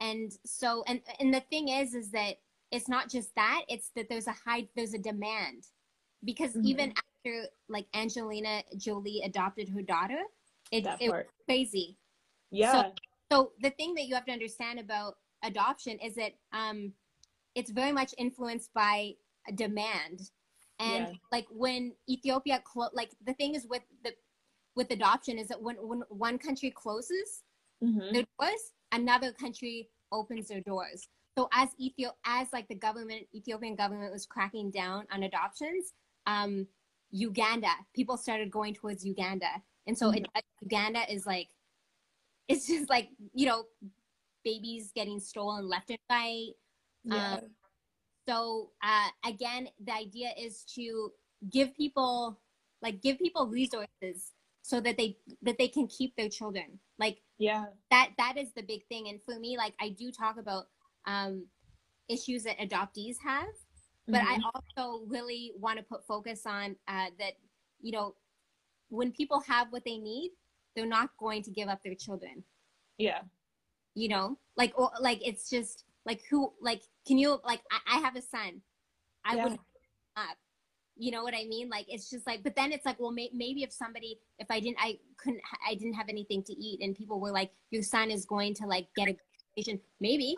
and 0.00 0.32
so 0.44 0.82
and 0.86 1.00
and 1.20 1.32
the 1.32 1.40
thing 1.40 1.68
is 1.68 1.94
is 1.94 2.10
that 2.10 2.36
it's 2.72 2.88
not 2.88 3.08
just 3.08 3.32
that 3.36 3.62
it's 3.68 3.90
that 3.94 4.08
there's 4.08 4.26
a 4.26 4.32
high 4.32 4.66
there's 4.74 4.94
a 4.94 4.98
demand 4.98 5.68
because 6.24 6.54
Mhm. 6.56 6.64
even 6.64 6.94
after 7.24 7.46
like 7.68 7.86
angelina 7.94 8.62
jolie 8.76 9.22
adopted 9.24 9.68
her 9.68 9.82
daughter 9.82 10.18
it, 10.70 10.84
That 10.84 11.00
it 11.00 11.10
was 11.10 11.24
crazy 11.46 11.96
Yeah. 12.50 12.90
so 13.32 13.52
the 13.60 13.70
thing 13.70 13.94
that 13.94 14.04
you 14.06 14.14
have 14.14 14.24
to 14.26 14.32
understand 14.32 14.78
about 14.78 15.16
adoption 15.42 15.98
is 15.98 16.14
that 16.14 16.32
um, 16.52 16.92
it's 17.54 17.70
very 17.70 17.92
much 17.92 18.14
influenced 18.18 18.72
by 18.74 19.14
demand, 19.54 20.30
and 20.78 21.08
Yeah. 21.08 21.12
like 21.32 21.46
when 21.50 21.92
Ethiopia 22.08 22.60
clo- 22.64 22.90
like 22.92 23.10
the 23.26 23.34
thing 23.34 23.54
is 23.54 23.66
with 23.66 23.82
the 24.02 24.14
with 24.76 24.90
adoption 24.90 25.38
is 25.38 25.48
that 25.48 25.60
when 25.60 25.76
when 25.76 26.00
one 26.08 26.38
country 26.38 26.70
closes 26.70 27.42
Mhm. 27.82 28.12
their 28.12 28.24
doors, 28.38 28.72
another 28.92 29.32
country 29.32 29.90
opens 30.12 30.48
their 30.48 30.60
doors. 30.62 31.08
So 31.36 31.48
as 31.52 31.68
ethiopia 31.78 32.14
as 32.24 32.52
like 32.52 32.68
the 32.68 32.74
government 32.86 33.26
Ethiopian 33.34 33.74
government 33.76 34.12
was 34.12 34.26
cracking 34.26 34.70
down 34.70 35.06
on 35.12 35.24
adoptions, 35.24 35.92
um, 36.26 36.66
Uganda. 37.14 37.70
People 37.94 38.16
started 38.16 38.50
going 38.50 38.74
towards 38.74 39.04
Uganda, 39.04 39.46
and 39.86 39.96
so 39.96 40.10
it, 40.10 40.26
Uganda 40.60 41.00
is 41.10 41.26
like 41.26 41.48
it's 42.48 42.66
just 42.66 42.90
like 42.90 43.08
you 43.32 43.46
know 43.46 43.64
babies 44.44 44.90
getting 44.94 45.20
stolen 45.20 45.68
left 45.68 45.90
and 45.90 45.98
right. 46.10 46.50
Yeah. 47.04 47.34
um, 47.34 47.40
so 48.28 48.70
uh, 48.82 49.08
again 49.24 49.68
the 49.82 49.92
idea 49.92 50.30
is 50.36 50.64
to 50.74 51.12
give 51.50 51.74
people 51.76 52.40
like 52.82 53.00
give 53.00 53.18
people 53.18 53.46
resources 53.46 54.32
so 54.62 54.80
that 54.80 54.96
they 54.96 55.16
that 55.42 55.56
they 55.56 55.68
can 55.68 55.86
keep 55.86 56.16
their 56.16 56.28
children. 56.28 56.80
Like 56.98 57.18
yeah. 57.38 57.66
that 57.92 58.10
that 58.18 58.36
is 58.36 58.52
the 58.54 58.62
big 58.62 58.86
thing. 58.88 59.08
And 59.08 59.20
for 59.24 59.38
me 59.38 59.56
like 59.56 59.74
i 59.80 59.90
do 59.90 60.10
talk 60.10 60.36
about 60.36 60.64
um 61.06 61.46
issues 62.08 62.42
that 62.42 62.58
adoptees 62.58 63.16
have 63.24 63.46
but 64.06 64.20
mm-hmm. 64.20 64.40
i 64.44 64.50
also 64.54 65.04
really 65.06 65.52
want 65.58 65.78
to 65.78 65.84
put 65.84 66.06
focus 66.06 66.42
on 66.46 66.76
uh 66.88 67.06
that 67.18 67.32
you 67.80 67.92
know 67.92 68.14
when 68.90 69.10
people 69.12 69.40
have 69.40 69.68
what 69.70 69.84
they 69.84 69.98
need 69.98 70.30
they're 70.74 70.86
not 70.86 71.10
going 71.18 71.42
to 71.42 71.50
give 71.50 71.68
up 71.68 71.82
their 71.82 71.94
children. 71.94 72.42
Yeah. 72.98 73.20
You 73.94 74.08
know? 74.08 74.38
Like 74.56 74.72
or 74.76 74.90
like 75.00 75.26
it's 75.26 75.48
just 75.50 75.84
like 76.04 76.22
who 76.30 76.52
like 76.60 76.82
can 77.06 77.18
you 77.18 77.40
like 77.44 77.60
i, 77.70 77.96
I 77.96 77.98
have 77.98 78.16
a 78.16 78.22
son. 78.22 78.60
I 79.24 79.36
yeah. 79.36 79.44
would 79.44 79.52
up. 80.16 80.36
You 80.96 81.10
know 81.10 81.24
what 81.24 81.34
i 81.34 81.44
mean? 81.44 81.68
Like 81.68 81.86
it's 81.88 82.08
just 82.08 82.26
like 82.26 82.42
but 82.44 82.54
then 82.54 82.72
it's 82.72 82.86
like 82.86 83.00
well 83.00 83.10
may, 83.10 83.30
maybe 83.32 83.62
if 83.62 83.72
somebody 83.72 84.18
if 84.38 84.46
i 84.50 84.60
didn't 84.60 84.78
i 84.80 84.98
couldn't 85.16 85.40
i 85.68 85.74
didn't 85.74 85.94
have 85.94 86.08
anything 86.08 86.42
to 86.44 86.52
eat 86.52 86.80
and 86.82 86.94
people 86.94 87.18
were 87.18 87.32
like 87.32 87.50
your 87.70 87.82
son 87.82 88.10
is 88.10 88.24
going 88.24 88.54
to 88.54 88.66
like 88.66 88.86
get 88.96 89.08
a 89.08 89.16
education 89.56 89.80
maybe. 90.00 90.36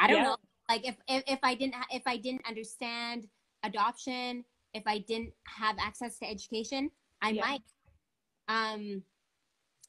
I 0.00 0.06
don't 0.06 0.18
yeah. 0.18 0.22
know 0.24 0.36
like 0.68 0.86
if, 0.86 0.96
if 1.08 1.22
if 1.26 1.38
i 1.42 1.54
didn't 1.54 1.74
if 1.90 2.02
i 2.06 2.16
didn't 2.16 2.46
understand 2.46 3.26
adoption 3.64 4.44
if 4.74 4.82
i 4.86 4.98
didn't 4.98 5.32
have 5.46 5.76
access 5.80 6.18
to 6.18 6.28
education 6.28 6.90
i 7.22 7.30
yeah. 7.30 7.42
might. 7.42 7.62
Um 8.48 9.02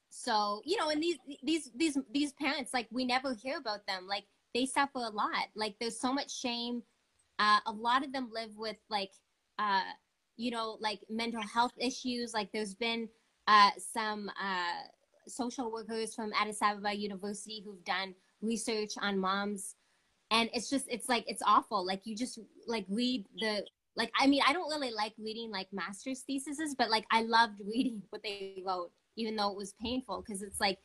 so 0.10 0.62
you 0.66 0.78
know 0.78 0.90
and 0.90 1.02
these 1.02 1.18
these 1.44 1.72
these 1.76 1.98
these 2.12 2.34
parents 2.34 2.74
like 2.74 2.88
we 2.92 3.06
never 3.06 3.34
hear 3.34 3.58
about 3.58 3.86
them. 3.88 4.08
Like 4.08 4.26
they 4.54 4.66
suffer 4.66 5.00
a 5.00 5.10
lot. 5.10 5.48
Like 5.56 5.76
there's 5.80 6.00
so 6.00 6.14
much 6.14 6.36
shame. 6.36 6.84
Uh, 7.38 7.60
a 7.68 7.72
lot 7.72 8.04
of 8.04 8.12
them 8.12 8.30
live 8.34 8.50
with 8.58 8.78
like 8.90 9.12
uh, 9.60 9.84
you 10.38 10.52
know 10.52 10.78
like 10.82 11.00
mental 11.10 11.42
health 11.42 11.74
issues. 11.78 12.34
Like 12.34 12.52
there's 12.52 12.74
been 12.74 13.08
uh, 13.48 13.72
some 13.78 14.30
uh, 14.30 14.88
social 15.28 15.72
workers 15.72 16.16
from 16.16 16.32
addis 16.40 16.60
ababa 16.62 16.94
university 16.96 17.62
who've 17.64 17.84
done 17.86 18.16
research 18.42 18.94
on 19.02 19.20
moms 19.20 19.76
and 20.32 20.50
it's 20.54 20.70
just 20.70 20.86
it's 20.90 21.10
like 21.10 21.26
it's 21.28 21.42
awful. 21.46 21.86
Like 21.86 22.02
you 22.06 22.16
just 22.16 22.40
like 22.68 22.86
read 22.90 23.26
the 23.40 23.66
like 23.96 24.12
i 24.20 24.26
mean 24.26 24.42
i 24.48 24.54
don't 24.54 24.70
really 24.70 24.92
like 24.92 25.14
reading 25.20 25.52
like 25.52 25.68
master's 25.72 26.22
theses 26.22 26.76
but 26.78 26.90
like 26.90 27.06
i 27.12 27.22
loved 27.24 27.60
reading 27.68 28.02
what 28.12 28.24
they 28.24 28.62
wrote 28.66 28.92
even 29.18 29.36
though 29.36 29.52
it 29.52 29.58
was 29.58 29.74
painful 29.82 30.24
because 30.26 30.42
it's 30.42 30.60
like 30.60 30.80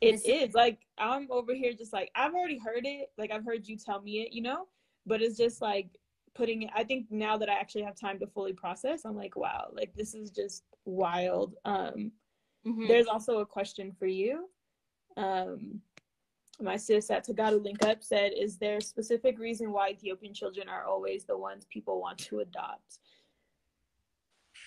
it 0.00 0.24
is. 0.26 0.54
Like 0.54 0.78
i'm 0.98 1.26
over 1.30 1.54
here 1.54 1.72
just 1.72 1.92
like 1.92 2.10
i've 2.14 2.34
already 2.34 2.58
heard 2.58 2.84
it. 2.84 3.10
Like 3.16 3.30
i've 3.30 3.44
heard 3.44 3.66
you 3.66 3.76
tell 3.76 4.00
me 4.00 4.22
it 4.22 4.32
you 4.32 4.42
know? 4.42 4.66
But 5.06 5.22
it's 5.22 5.36
just 5.36 5.62
like 5.62 5.88
putting 6.34 6.62
it 6.62 6.70
i 6.74 6.84
think 6.84 7.06
now 7.10 7.38
that 7.38 7.48
i 7.48 7.54
actually 7.54 7.82
have 7.82 7.96
time 7.96 8.18
to 8.18 8.26
fully 8.26 8.52
process 8.52 9.06
i'm 9.06 9.16
like 9.16 9.36
wow 9.36 9.68
like 9.72 9.94
this 9.94 10.14
is 10.14 10.30
just 10.30 10.64
wild. 10.84 11.54
Um 11.64 12.12
mm-hmm. 12.66 12.86
there's 12.86 13.06
also 13.06 13.38
a 13.38 13.46
question 13.46 13.94
for 13.98 14.06
you. 14.06 14.48
Um 15.16 15.80
my 16.60 16.76
sis 16.76 17.10
at 17.10 17.26
Tegaru 17.26 17.62
Link 17.62 17.82
Up 17.84 18.02
said, 18.02 18.32
Is 18.36 18.56
there 18.56 18.78
a 18.78 18.82
specific 18.82 19.38
reason 19.38 19.72
why 19.72 19.90
Ethiopian 19.90 20.32
children 20.32 20.68
are 20.68 20.84
always 20.84 21.24
the 21.24 21.36
ones 21.36 21.66
people 21.70 22.00
want 22.00 22.18
to 22.18 22.40
adopt? 22.40 22.98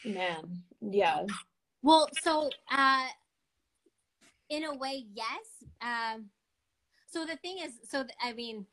Man, 0.05 0.61
yeah. 0.81 1.25
Well, 1.81 2.09
so 2.21 2.49
uh, 2.71 3.07
in 4.49 4.65
a 4.65 4.75
way, 4.75 5.05
yes. 5.13 5.65
Um, 5.81 6.25
so 7.09 7.25
the 7.25 7.37
thing 7.37 7.57
is, 7.63 7.73
so 7.89 8.03
th- 8.03 8.15
I 8.21 8.33
mean, 8.33 8.65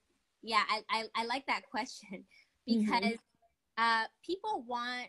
yeah, 0.43 0.63
I, 0.69 0.83
I, 0.91 1.05
I, 1.15 1.25
like 1.25 1.47
that 1.47 1.63
question 1.71 2.25
mm-hmm. 2.69 2.85
because 2.85 3.03
mm-hmm. 3.03 3.79
uh, 3.79 4.05
people 4.25 4.65
want 4.67 5.09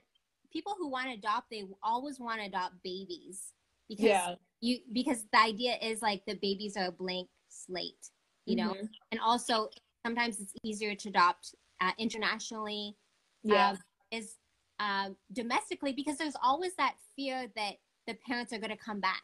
people 0.52 0.76
who 0.78 0.90
want 0.90 1.08
to 1.08 1.14
adopt, 1.14 1.50
they 1.50 1.66
always 1.84 2.20
want 2.20 2.40
to 2.40 2.48
adopt 2.48 2.76
babies 2.84 3.54
because 3.90 4.06
yeah. 4.06 4.36
you 4.62 4.80
because 4.94 5.26
the 5.32 5.40
idea 5.40 5.76
is 5.82 6.02
like 6.02 6.24
the 6.26 6.36
babies 6.36 6.78
are 6.78 6.88
a 6.88 6.92
blank 6.92 7.28
slate, 7.50 8.10
you 8.46 8.56
know, 8.56 8.72
mm-hmm. 8.72 8.86
and 9.12 9.20
also 9.20 9.70
sometimes 10.06 10.40
it's 10.40 10.54
easier 10.64 10.96
to 10.96 11.10
adopt 11.10 11.56
uh, 11.82 11.92
internationally. 11.98 12.96
Yeah, 13.44 13.72
um, 13.72 13.78
is 14.12 14.36
um, 14.80 15.16
domestically 15.34 15.94
because 15.94 16.18
there's 16.18 16.36
always 16.42 16.76
that 16.76 16.96
fear 17.16 17.48
that 17.56 17.74
the 18.08 18.16
parents 18.26 18.54
are 18.54 18.58
going 18.58 18.72
to 18.72 18.78
come 18.78 19.00
back 19.00 19.22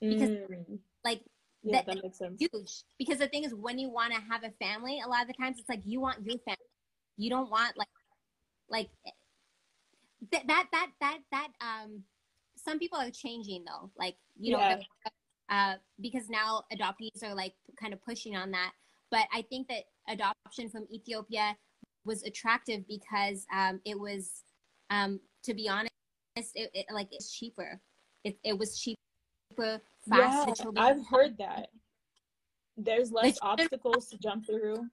because 0.00 0.30
mm. 0.30 0.78
like 1.04 1.22
yeah, 1.62 1.76
that, 1.76 1.86
that, 1.86 2.02
makes 2.02 2.18
sense. 2.18 2.40
Huge. 2.40 2.82
Because 2.98 3.18
the 3.18 3.28
thing 3.28 3.44
is, 3.44 3.54
when 3.54 3.78
you 3.78 3.90
want 3.90 4.12
to 4.14 4.20
have 4.20 4.44
a 4.44 4.50
family, 4.64 5.00
a 5.04 5.08
lot 5.08 5.22
of 5.22 5.28
the 5.28 5.34
times 5.34 5.58
it's 5.58 5.68
like 5.68 5.82
you 5.84 6.00
want 6.00 6.18
your 6.24 6.38
family. 6.38 6.56
You 7.16 7.30
don't 7.30 7.50
want 7.50 7.76
like, 7.76 7.88
like 8.70 8.88
that 10.32 10.46
that 10.46 10.66
that 10.72 10.90
that 11.00 11.18
that 11.32 11.48
um. 11.60 12.02
Some 12.62 12.78
people 12.78 12.98
are 12.98 13.10
changing 13.10 13.64
though, 13.64 13.90
like 13.96 14.16
you 14.38 14.52
yeah. 14.52 14.80
Uh, 15.50 15.74
because 16.00 16.28
now 16.28 16.62
adoptees 16.72 17.22
are 17.22 17.34
like 17.34 17.54
kind 17.80 17.92
of 17.92 18.02
pushing 18.02 18.36
on 18.36 18.50
that. 18.52 18.72
But 19.10 19.26
I 19.34 19.42
think 19.42 19.68
that 19.68 19.84
adoption 20.08 20.68
from 20.70 20.86
Ethiopia 20.92 21.56
was 22.04 22.22
attractive 22.22 22.86
because 22.88 23.46
um, 23.54 23.80
it 23.84 23.98
was, 23.98 24.42
um, 24.90 25.20
to 25.44 25.52
be 25.52 25.68
honest, 25.68 25.90
it, 26.36 26.70
it, 26.74 26.86
like 26.92 27.08
it's 27.10 27.36
cheaper 27.36 27.80
it, 28.24 28.38
it 28.44 28.58
was 28.58 28.78
cheaper, 28.78 29.80
fast. 30.08 30.62
Yeah, 30.64 30.70
I've 30.76 31.06
heard 31.06 31.36
that. 31.38 31.68
There's 32.76 33.12
less 33.12 33.38
obstacles 33.42 34.06
to 34.08 34.18
jump 34.18 34.46
through. 34.46 34.86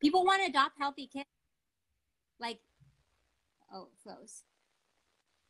People 0.00 0.24
want 0.24 0.42
to 0.42 0.50
adopt 0.50 0.78
healthy 0.78 1.08
kids. 1.12 1.26
Like, 2.40 2.58
oh, 3.72 3.88
froze. 4.02 4.42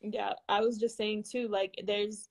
Yeah, 0.03 0.33
I 0.49 0.61
was 0.61 0.79
just 0.79 0.97
saying 0.97 1.25
too, 1.31 1.49
like, 1.49 1.75
there's, 1.87 2.29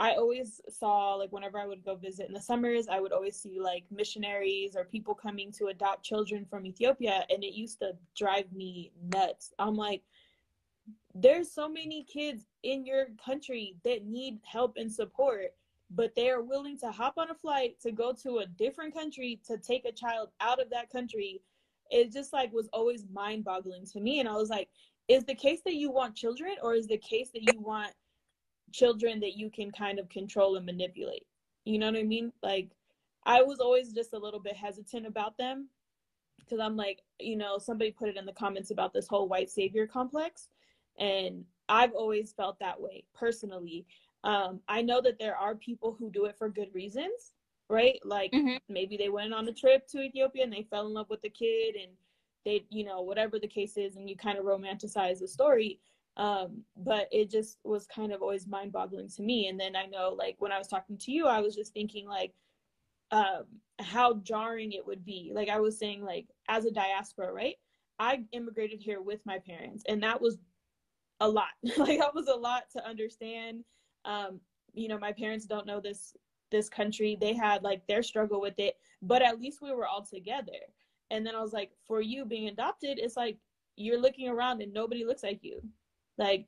I 0.00 0.14
always 0.14 0.62
saw, 0.70 1.14
like, 1.14 1.30
whenever 1.30 1.58
I 1.58 1.66
would 1.66 1.84
go 1.84 1.94
visit 1.94 2.26
in 2.26 2.32
the 2.32 2.40
summers, 2.40 2.88
I 2.88 3.00
would 3.00 3.12
always 3.12 3.36
see, 3.36 3.60
like, 3.60 3.84
missionaries 3.90 4.74
or 4.74 4.84
people 4.84 5.14
coming 5.14 5.52
to 5.52 5.66
adopt 5.66 6.02
children 6.02 6.46
from 6.48 6.64
Ethiopia, 6.64 7.26
and 7.28 7.44
it 7.44 7.52
used 7.52 7.80
to 7.80 7.92
drive 8.16 8.50
me 8.50 8.92
nuts. 9.12 9.52
I'm 9.58 9.74
like, 9.74 10.02
there's 11.14 11.52
so 11.52 11.68
many 11.68 12.04
kids 12.04 12.46
in 12.62 12.86
your 12.86 13.08
country 13.22 13.76
that 13.84 14.06
need 14.06 14.38
help 14.44 14.78
and 14.78 14.90
support 14.90 15.52
but 15.92 16.14
they 16.14 16.30
are 16.30 16.40
willing 16.42 16.78
to 16.78 16.90
hop 16.90 17.14
on 17.18 17.30
a 17.30 17.34
flight 17.34 17.74
to 17.80 17.90
go 17.90 18.12
to 18.12 18.38
a 18.38 18.46
different 18.46 18.94
country 18.94 19.40
to 19.44 19.58
take 19.58 19.84
a 19.84 19.92
child 19.92 20.28
out 20.40 20.62
of 20.62 20.70
that 20.70 20.88
country 20.88 21.42
it 21.90 22.12
just 22.12 22.32
like 22.32 22.52
was 22.52 22.68
always 22.72 23.04
mind 23.12 23.44
boggling 23.44 23.84
to 23.84 24.00
me 24.00 24.20
and 24.20 24.28
i 24.28 24.32
was 24.32 24.50
like 24.50 24.68
is 25.08 25.24
the 25.24 25.34
case 25.34 25.60
that 25.64 25.74
you 25.74 25.90
want 25.90 26.14
children 26.14 26.54
or 26.62 26.74
is 26.74 26.86
the 26.86 26.98
case 26.98 27.30
that 27.32 27.42
you 27.42 27.60
want 27.60 27.92
children 28.72 29.20
that 29.20 29.36
you 29.36 29.50
can 29.50 29.70
kind 29.70 29.98
of 29.98 30.08
control 30.08 30.56
and 30.56 30.66
manipulate 30.66 31.26
you 31.64 31.78
know 31.78 31.86
what 31.86 31.96
i 31.96 32.02
mean 32.02 32.32
like 32.42 32.70
i 33.26 33.42
was 33.42 33.60
always 33.60 33.92
just 33.92 34.12
a 34.12 34.18
little 34.18 34.40
bit 34.40 34.56
hesitant 34.56 35.06
about 35.06 35.36
them 35.38 35.68
because 36.38 36.58
i'm 36.60 36.76
like 36.76 37.02
you 37.18 37.36
know 37.36 37.58
somebody 37.58 37.90
put 37.90 38.08
it 38.08 38.16
in 38.16 38.26
the 38.26 38.32
comments 38.32 38.70
about 38.70 38.92
this 38.92 39.08
whole 39.08 39.28
white 39.28 39.50
savior 39.50 39.86
complex 39.86 40.48
and 40.98 41.44
I've 41.70 41.92
always 41.92 42.32
felt 42.32 42.58
that 42.58 42.80
way 42.80 43.04
personally. 43.14 43.86
Um, 44.24 44.60
I 44.68 44.82
know 44.82 45.00
that 45.00 45.18
there 45.18 45.36
are 45.36 45.54
people 45.54 45.96
who 45.98 46.10
do 46.10 46.26
it 46.26 46.36
for 46.36 46.48
good 46.48 46.68
reasons, 46.74 47.32
right? 47.68 47.98
Like 48.04 48.32
mm-hmm. 48.32 48.56
maybe 48.68 48.96
they 48.96 49.08
went 49.08 49.32
on 49.32 49.48
a 49.48 49.52
trip 49.52 49.86
to 49.88 50.02
Ethiopia 50.02 50.44
and 50.44 50.52
they 50.52 50.66
fell 50.68 50.86
in 50.86 50.92
love 50.92 51.08
with 51.08 51.22
the 51.22 51.30
kid 51.30 51.76
and 51.80 51.92
they, 52.44 52.64
you 52.70 52.84
know, 52.84 53.02
whatever 53.02 53.38
the 53.38 53.46
case 53.46 53.76
is, 53.76 53.96
and 53.96 54.08
you 54.08 54.16
kind 54.16 54.38
of 54.38 54.44
romanticize 54.44 55.20
the 55.20 55.28
story. 55.28 55.78
Um, 56.16 56.62
but 56.76 57.08
it 57.12 57.30
just 57.30 57.58
was 57.64 57.86
kind 57.86 58.12
of 58.12 58.20
always 58.20 58.46
mind 58.46 58.72
boggling 58.72 59.08
to 59.08 59.22
me. 59.22 59.48
And 59.48 59.58
then 59.58 59.76
I 59.76 59.86
know, 59.86 60.14
like, 60.18 60.36
when 60.38 60.52
I 60.52 60.58
was 60.58 60.68
talking 60.68 60.98
to 60.98 61.12
you, 61.12 61.26
I 61.26 61.40
was 61.40 61.54
just 61.54 61.72
thinking, 61.72 62.06
like, 62.06 62.32
um, 63.10 63.44
how 63.80 64.14
jarring 64.14 64.72
it 64.72 64.86
would 64.86 65.04
be. 65.04 65.32
Like, 65.34 65.48
I 65.48 65.60
was 65.60 65.78
saying, 65.78 66.02
like, 66.02 66.26
as 66.48 66.64
a 66.64 66.70
diaspora, 66.70 67.32
right? 67.32 67.56
I 67.98 68.24
immigrated 68.32 68.80
here 68.80 69.02
with 69.02 69.20
my 69.24 69.38
parents, 69.38 69.84
and 69.88 70.02
that 70.02 70.20
was 70.20 70.38
a 71.20 71.28
lot. 71.28 71.48
like 71.76 71.98
that 71.98 72.14
was 72.14 72.28
a 72.28 72.34
lot 72.34 72.64
to 72.72 72.86
understand. 72.86 73.62
Um, 74.04 74.40
you 74.72 74.88
know, 74.88 74.98
my 74.98 75.12
parents 75.12 75.46
don't 75.46 75.66
know 75.66 75.80
this 75.80 76.16
this 76.50 76.68
country. 76.68 77.16
They 77.20 77.34
had 77.34 77.62
like 77.62 77.86
their 77.86 78.02
struggle 78.02 78.40
with 78.40 78.58
it, 78.58 78.76
but 79.02 79.22
at 79.22 79.38
least 79.40 79.62
we 79.62 79.72
were 79.72 79.86
all 79.86 80.04
together. 80.04 80.58
And 81.10 81.26
then 81.26 81.34
I 81.34 81.42
was 81.42 81.52
like, 81.52 81.70
for 81.86 82.00
you 82.00 82.24
being 82.24 82.48
adopted, 82.48 82.98
it's 82.98 83.16
like 83.16 83.36
you're 83.76 84.00
looking 84.00 84.28
around 84.28 84.62
and 84.62 84.72
nobody 84.72 85.04
looks 85.04 85.22
like 85.22 85.40
you. 85.42 85.60
Like 86.20 86.46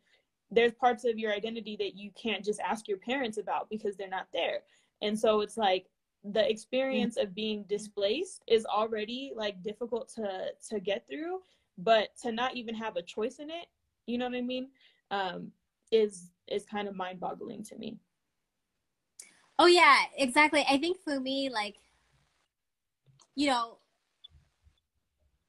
there's 0.52 0.72
parts 0.72 1.04
of 1.04 1.18
your 1.18 1.32
identity 1.32 1.76
that 1.80 1.96
you 1.96 2.12
can't 2.12 2.44
just 2.44 2.60
ask 2.60 2.86
your 2.86 2.98
parents 2.98 3.38
about 3.38 3.68
because 3.68 3.96
they're 3.96 4.08
not 4.08 4.28
there. 4.32 4.60
And 5.00 5.18
so 5.18 5.40
it's 5.40 5.56
like 5.56 5.86
the 6.22 6.48
experience 6.48 7.16
of 7.16 7.34
being 7.34 7.64
displaced 7.68 8.44
is 8.46 8.64
already 8.66 9.32
like 9.34 9.60
difficult 9.64 10.08
to 10.14 10.50
to 10.68 10.78
get 10.78 11.08
through, 11.08 11.40
but 11.78 12.16
to 12.22 12.30
not 12.30 12.54
even 12.54 12.76
have 12.76 12.96
a 12.96 13.02
choice 13.02 13.40
in 13.40 13.50
it 13.50 13.66
you 14.06 14.18
know 14.18 14.26
what 14.26 14.36
I 14.36 14.40
mean? 14.40 14.68
Um, 15.10 15.52
is 15.90 16.30
is 16.48 16.64
kind 16.64 16.88
of 16.88 16.96
mind 16.96 17.20
boggling 17.20 17.62
to 17.64 17.76
me. 17.76 17.98
Oh 19.58 19.66
yeah, 19.66 19.98
exactly. 20.16 20.64
I 20.68 20.78
think 20.78 20.98
for 21.04 21.20
me, 21.20 21.48
like, 21.50 21.76
you 23.34 23.46
know, 23.46 23.78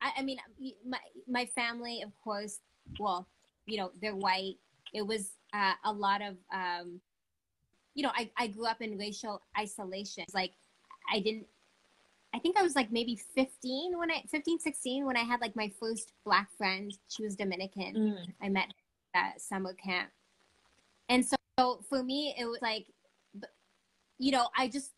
I, 0.02 0.12
I 0.18 0.22
mean, 0.22 0.38
my 0.86 1.00
my 1.28 1.46
family, 1.46 2.02
of 2.02 2.12
course, 2.24 2.60
well, 3.00 3.28
you 3.66 3.78
know, 3.78 3.92
they're 4.02 4.16
white. 4.16 4.56
It 4.94 5.06
was 5.06 5.32
uh, 5.54 5.74
a 5.86 5.92
lot 5.92 6.22
of, 6.22 6.36
um, 6.54 7.00
you 7.96 8.04
know, 8.04 8.12
I, 8.16 8.30
I 8.38 8.48
grew 8.48 8.66
up 8.66 8.82
in 8.82 8.98
racial 8.98 9.42
isolation. 9.58 10.26
Like, 10.34 10.54
I 11.12 11.20
didn't, 11.20 11.46
I 12.34 12.40
think 12.40 12.58
I 12.58 12.64
was 12.64 12.76
like 12.76 12.92
maybe 12.92 13.20
15 13.36 13.98
when 13.98 14.10
I, 14.10 14.24
15, 14.30 14.60
16, 14.60 15.06
when 15.06 15.16
I 15.16 15.22
had 15.22 15.42
like 15.42 15.56
my 15.56 15.72
first 15.80 16.14
black 16.26 16.50
friend. 16.58 16.92
She 17.10 17.24
was 17.24 17.36
Dominican. 17.36 17.94
Mm. 17.96 18.26
I 18.42 18.50
met 18.50 18.68
her 19.14 19.20
at 19.20 19.42
summer 19.42 19.74
camp. 19.74 20.10
And 21.10 21.24
so, 21.24 21.36
so 21.60 21.82
for 21.88 22.04
me, 22.04 22.36
it 22.40 22.46
was 22.46 22.60
like, 22.62 22.88
you 24.18 24.32
know, 24.32 24.48
I 24.58 24.68
just, 24.68 24.92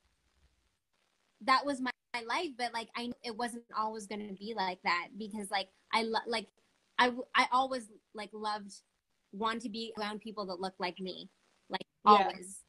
that 1.41 1.65
was 1.65 1.81
my, 1.81 1.91
my 2.13 2.21
life, 2.21 2.51
but 2.57 2.73
like, 2.73 2.87
I, 2.95 3.11
it 3.23 3.35
wasn't 3.35 3.63
always 3.77 4.07
going 4.07 4.25
to 4.27 4.33
be 4.33 4.53
like 4.55 4.79
that 4.83 5.09
because 5.17 5.51
like, 5.51 5.67
I 5.93 6.03
lo- 6.03 6.19
like, 6.27 6.47
I, 6.97 7.11
I 7.35 7.47
always 7.51 7.89
like 8.13 8.29
loved 8.33 8.73
want 9.31 9.61
to 9.61 9.69
be 9.69 9.93
around 9.99 10.21
people 10.21 10.45
that 10.47 10.59
look 10.61 10.75
like 10.79 10.99
me, 10.99 11.29
like 11.69 11.81
Yeah. 12.05 12.11
always. 12.29 12.61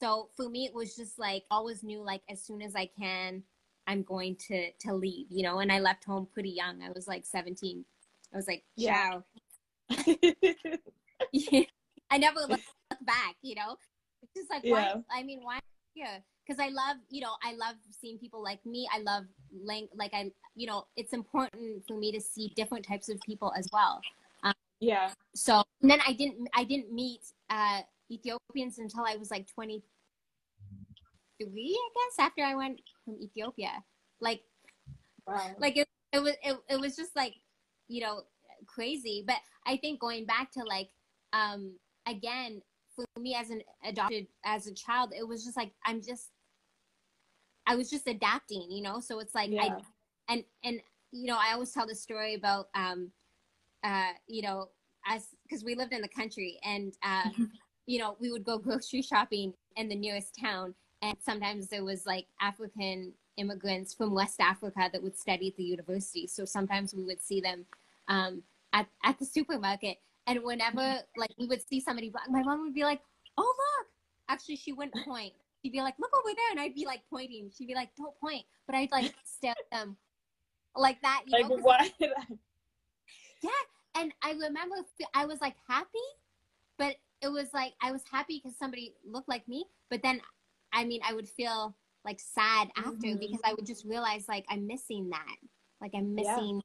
So 0.00 0.30
for 0.36 0.48
me, 0.48 0.64
it 0.66 0.74
was 0.74 0.94
just 0.94 1.18
like 1.18 1.44
always 1.50 1.82
knew 1.82 2.02
like 2.02 2.22
as 2.30 2.42
soon 2.42 2.62
as 2.62 2.76
I 2.76 2.86
can, 2.86 3.42
I'm 3.86 4.02
going 4.02 4.36
to 4.48 4.70
to 4.72 4.94
leave, 4.94 5.26
you 5.30 5.42
know. 5.42 5.58
And 5.58 5.72
I 5.72 5.80
left 5.80 6.04
home 6.04 6.28
pretty 6.32 6.50
young. 6.50 6.82
I 6.82 6.90
was 6.94 7.08
like 7.08 7.26
17. 7.26 7.84
I 8.32 8.36
was 8.36 8.46
like, 8.46 8.64
Yeah. 8.76 9.10
ciao. 9.10 9.24
I 12.10 12.18
never 12.18 12.40
look, 12.40 12.50
look 12.90 13.06
back, 13.06 13.36
you 13.42 13.54
know. 13.56 13.76
It's 14.22 14.32
just 14.34 14.50
like 14.50 14.62
Yeah. 14.64 14.94
why? 15.08 15.18
I 15.20 15.22
mean, 15.22 15.40
why 15.42 15.58
here? 15.94 16.22
Because 16.48 16.60
I 16.60 16.68
love, 16.68 16.96
you 17.10 17.20
know, 17.20 17.34
I 17.44 17.52
love 17.52 17.76
seeing 18.00 18.16
people 18.18 18.42
like 18.42 18.64
me. 18.64 18.88
I 18.92 19.00
love 19.00 19.24
lang- 19.52 19.90
like 19.94 20.14
I, 20.14 20.32
you 20.54 20.66
know, 20.66 20.86
it's 20.96 21.12
important 21.12 21.86
for 21.86 21.98
me 21.98 22.10
to 22.12 22.20
see 22.20 22.54
different 22.56 22.86
types 22.86 23.10
of 23.10 23.20
people 23.20 23.52
as 23.56 23.68
well. 23.70 24.00
yeah. 24.80 25.10
So 25.34 25.62
and 25.82 25.90
then 25.90 26.00
I 26.06 26.14
didn't, 26.14 26.48
I 26.54 26.64
didn't 26.64 26.90
meet 26.92 27.20
uh, 27.50 27.82
Ethiopians 28.10 28.78
until 28.78 29.04
I 29.04 29.16
was 29.16 29.30
like 29.30 29.46
23, 29.52 29.78
I 31.50 31.88
guess, 31.94 32.18
after 32.18 32.42
I 32.42 32.54
went 32.54 32.80
from 33.04 33.18
Ethiopia. 33.20 33.84
Like 34.20 34.42
Wow. 35.28 35.54
like 35.58 35.76
it, 35.76 35.86
it 36.12 36.20
was 36.20 36.34
it, 36.42 36.56
it 36.70 36.80
was 36.80 36.96
just 36.96 37.14
like 37.14 37.34
you 37.88 38.00
know 38.00 38.22
crazy 38.66 39.22
but 39.26 39.36
i 39.66 39.76
think 39.76 40.00
going 40.00 40.24
back 40.24 40.50
to 40.50 40.62
like 40.64 40.88
um 41.32 41.72
again 42.06 42.62
for 42.96 43.04
me 43.20 43.34
as 43.34 43.50
an 43.50 43.62
adopted 43.84 44.26
as 44.44 44.66
a 44.66 44.74
child 44.74 45.12
it 45.16 45.26
was 45.26 45.44
just 45.44 45.56
like 45.56 45.72
i'm 45.84 46.02
just 46.02 46.30
i 47.68 47.76
was 47.76 47.88
just 47.90 48.08
adapting 48.08 48.66
you 48.70 48.82
know? 48.82 48.98
So 49.00 49.20
it's 49.20 49.34
like 49.34 49.50
Yeah. 49.50 49.62
i 49.62 50.32
and 50.32 50.44
and 50.64 50.80
you 51.12 51.26
know 51.26 51.38
i 51.40 51.52
always 51.52 51.72
tell 51.72 51.86
the 51.86 51.94
story 51.94 52.34
about 52.34 52.68
um 52.74 53.10
uh 53.84 54.12
you 54.26 54.42
know 54.42 54.68
as 55.06 55.28
because 55.44 55.64
we 55.64 55.74
lived 55.74 55.92
in 55.92 56.02
the 56.02 56.08
country 56.08 56.58
and 56.64 56.94
uh 57.02 57.30
you 57.86 57.98
know 57.98 58.16
we 58.20 58.30
would 58.30 58.44
go 58.44 58.58
grocery 58.58 59.02
shopping 59.02 59.54
in 59.76 59.88
the 59.88 59.94
nearest 59.96 60.36
town. 60.38 60.74
And 61.00 61.16
sometimes 61.20 61.68
there 61.68 61.84
was 61.84 62.06
like 62.06 62.26
african 62.40 63.12
immigrants 63.36 63.94
from 63.94 64.12
west 64.12 64.40
africa 64.40 64.90
that 64.92 65.02
would 65.02 65.16
study 65.16 65.48
at 65.48 65.56
the 65.56 65.62
university. 65.62 66.26
So 66.26 66.44
sometimes 66.44 66.92
we 66.94 67.04
would 67.04 67.22
see 67.22 67.40
them 67.40 67.64
um, 68.08 68.42
at, 68.72 68.88
at 69.04 69.18
the 69.18 69.24
supermarket. 69.24 69.98
And 70.26 70.42
whenever 70.42 70.98
like 71.16 71.30
we 71.38 71.46
would 71.46 71.66
see 71.66 71.80
somebody 71.80 72.10
black 72.10 72.28
my 72.28 72.42
mom 72.42 72.62
would 72.62 72.74
be 72.74 72.82
like 72.84 73.00
oh 73.38 73.54
look 73.78 73.86
actually 74.28 74.56
she 74.56 74.72
wouldn't 74.72 75.04
point 75.06 75.32
she'd 75.68 75.72
be 75.76 75.82
like 75.82 75.94
look 75.98 76.10
over 76.16 76.34
there 76.34 76.50
and 76.50 76.60
i'd 76.60 76.74
be 76.74 76.86
like 76.86 77.02
pointing 77.10 77.50
she'd 77.56 77.66
be 77.68 77.74
like 77.74 77.90
don't 77.96 78.18
point 78.20 78.44
but 78.66 78.74
i'd 78.74 78.90
like 78.90 79.14
stare 79.24 79.52
at 79.52 79.78
them 79.78 79.96
like 80.76 81.00
that 81.02 81.24
you 81.26 81.32
Like 81.32 81.48
know 81.50 81.56
what? 81.56 81.92
Yeah. 83.42 83.50
And 83.94 84.12
I 84.22 84.32
remember 84.32 84.76
I 85.14 85.26
was 85.26 85.40
like 85.40 85.54
happy, 85.68 86.08
but 86.76 86.96
it 87.22 87.28
was 87.28 87.48
like 87.54 87.72
I 87.82 87.92
was 87.92 88.02
happy 88.10 88.40
because 88.42 88.56
somebody 88.58 88.94
looked 89.08 89.28
like 89.28 89.46
me. 89.48 89.64
But 89.90 90.02
then, 90.02 90.20
I 90.72 90.84
mean, 90.84 91.00
I 91.08 91.14
would 91.14 91.28
feel 91.28 91.74
like 92.04 92.18
sad 92.20 92.68
after 92.76 93.08
Mhm. 93.08 93.20
because 93.20 93.40
I 93.44 93.54
would 93.54 93.66
just 93.66 93.84
realize 93.84 94.26
like 94.28 94.44
I'm 94.48 94.66
missing 94.66 95.08
that. 95.10 95.36
Like 95.80 95.92
I'm 95.94 96.16
Yeah. 96.16 96.36
missing 96.36 96.62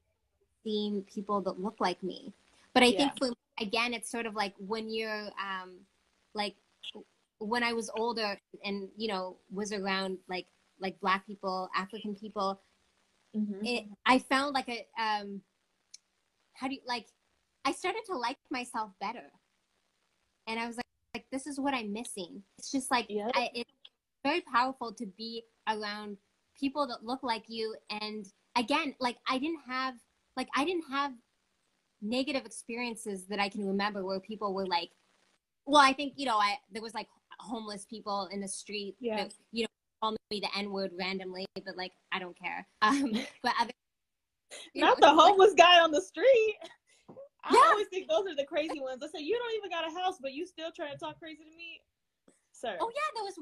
seeing 0.64 1.02
people 1.04 1.40
that 1.42 1.60
look 1.60 1.76
like 1.80 2.02
me. 2.02 2.32
But 2.72 2.82
I 2.82 2.92
think 2.92 3.18
for 3.18 3.30
again, 3.60 3.94
it's 3.94 4.10
sort 4.10 4.26
of 4.26 4.34
like 4.34 4.54
when 4.58 4.90
you're 4.90 5.30
um, 5.38 5.86
like 6.34 6.56
when 7.44 7.62
I 7.62 7.72
was 7.72 7.90
older 7.96 8.38
and 8.64 8.88
you 8.96 9.08
know 9.08 9.36
was 9.50 9.72
around 9.72 10.18
like 10.28 10.46
like 10.80 10.98
black 11.00 11.26
people, 11.26 11.68
African 11.76 12.14
people, 12.14 12.60
Mhm. 13.36 13.60
it, 13.66 13.84
I 14.06 14.18
found 14.18 14.54
like 14.54 14.68
a 14.68 14.86
um 15.00 15.42
how 16.54 16.68
do 16.68 16.74
you 16.74 16.80
like 16.86 17.06
I 17.64 17.72
started 17.72 18.02
to 18.06 18.16
like 18.16 18.38
myself 18.50 18.90
better. 19.00 19.30
And 20.46 20.60
I 20.60 20.66
was 20.66 20.76
like 20.76 20.84
like 21.14 21.26
this 21.30 21.46
is 21.46 21.60
what 21.60 21.74
I'm 21.74 21.92
missing. 21.92 22.42
It's 22.58 22.70
just 22.72 22.90
like 22.90 23.06
Yeah. 23.08 23.30
I, 23.34 23.50
it's 23.54 23.70
very 24.24 24.40
powerful 24.40 24.92
to 24.94 25.06
be 25.06 25.44
around 25.68 26.16
people 26.58 26.86
that 26.86 27.04
look 27.04 27.22
like 27.22 27.44
you 27.48 27.74
and 27.90 28.26
again 28.56 28.94
like 29.00 29.16
I 29.28 29.38
didn't 29.38 29.60
have 29.66 29.94
like 30.36 30.48
I 30.56 30.64
didn't 30.64 30.84
have 30.90 31.12
negative 32.02 32.44
experiences 32.46 33.26
that 33.26 33.40
I 33.40 33.48
can 33.48 33.66
remember 33.66 34.04
where 34.04 34.20
people 34.20 34.54
were 34.54 34.66
like 34.66 34.90
well 35.66 35.80
I 35.82 35.92
think 35.92 36.14
you 36.16 36.26
know 36.26 36.36
I 36.36 36.58
there 36.70 36.82
was 36.82 36.94
like 36.94 37.08
homeless 37.40 37.84
people 37.86 38.28
in 38.32 38.40
the 38.40 38.48
street 38.48 38.96
Yeah. 39.00 39.16
that, 39.24 39.34
you 39.52 39.64
know 39.64 39.68
call 40.02 40.16
me 40.30 40.40
the 40.40 40.48
N 40.58 40.70
word 40.70 40.90
randomly, 40.98 41.46
but 41.64 41.76
like 41.76 41.92
I 42.12 42.18
don't 42.18 42.38
care. 42.38 42.66
Um, 42.82 43.12
but 43.42 43.52
other, 43.60 43.70
Not 44.74 45.00
know, 45.00 45.08
the 45.08 45.14
like- 45.14 45.26
homeless 45.26 45.54
guy 45.54 45.80
on 45.80 45.90
the 45.90 46.00
street. 46.02 46.56
I 47.44 47.52
Yeah. 47.54 47.70
always 47.72 47.86
think 47.88 48.08
those 48.08 48.26
are 48.26 48.34
the 48.36 48.44
crazy 48.46 48.80
ones. 48.80 49.02
I 49.02 49.06
say 49.08 49.22
you 49.24 49.36
don't 49.38 49.54
even 49.56 49.70
got 49.70 49.86
a 49.90 49.94
house, 50.00 50.16
but 50.20 50.32
you 50.32 50.46
still 50.46 50.70
trying 50.74 50.92
to 50.92 50.98
talk 50.98 51.18
crazy 51.18 51.44
to 51.44 51.56
me, 51.56 51.80
sir. 52.52 52.76
oh 52.80 52.90
yeah, 52.94 53.08
there 53.14 53.24
was, 53.24 53.34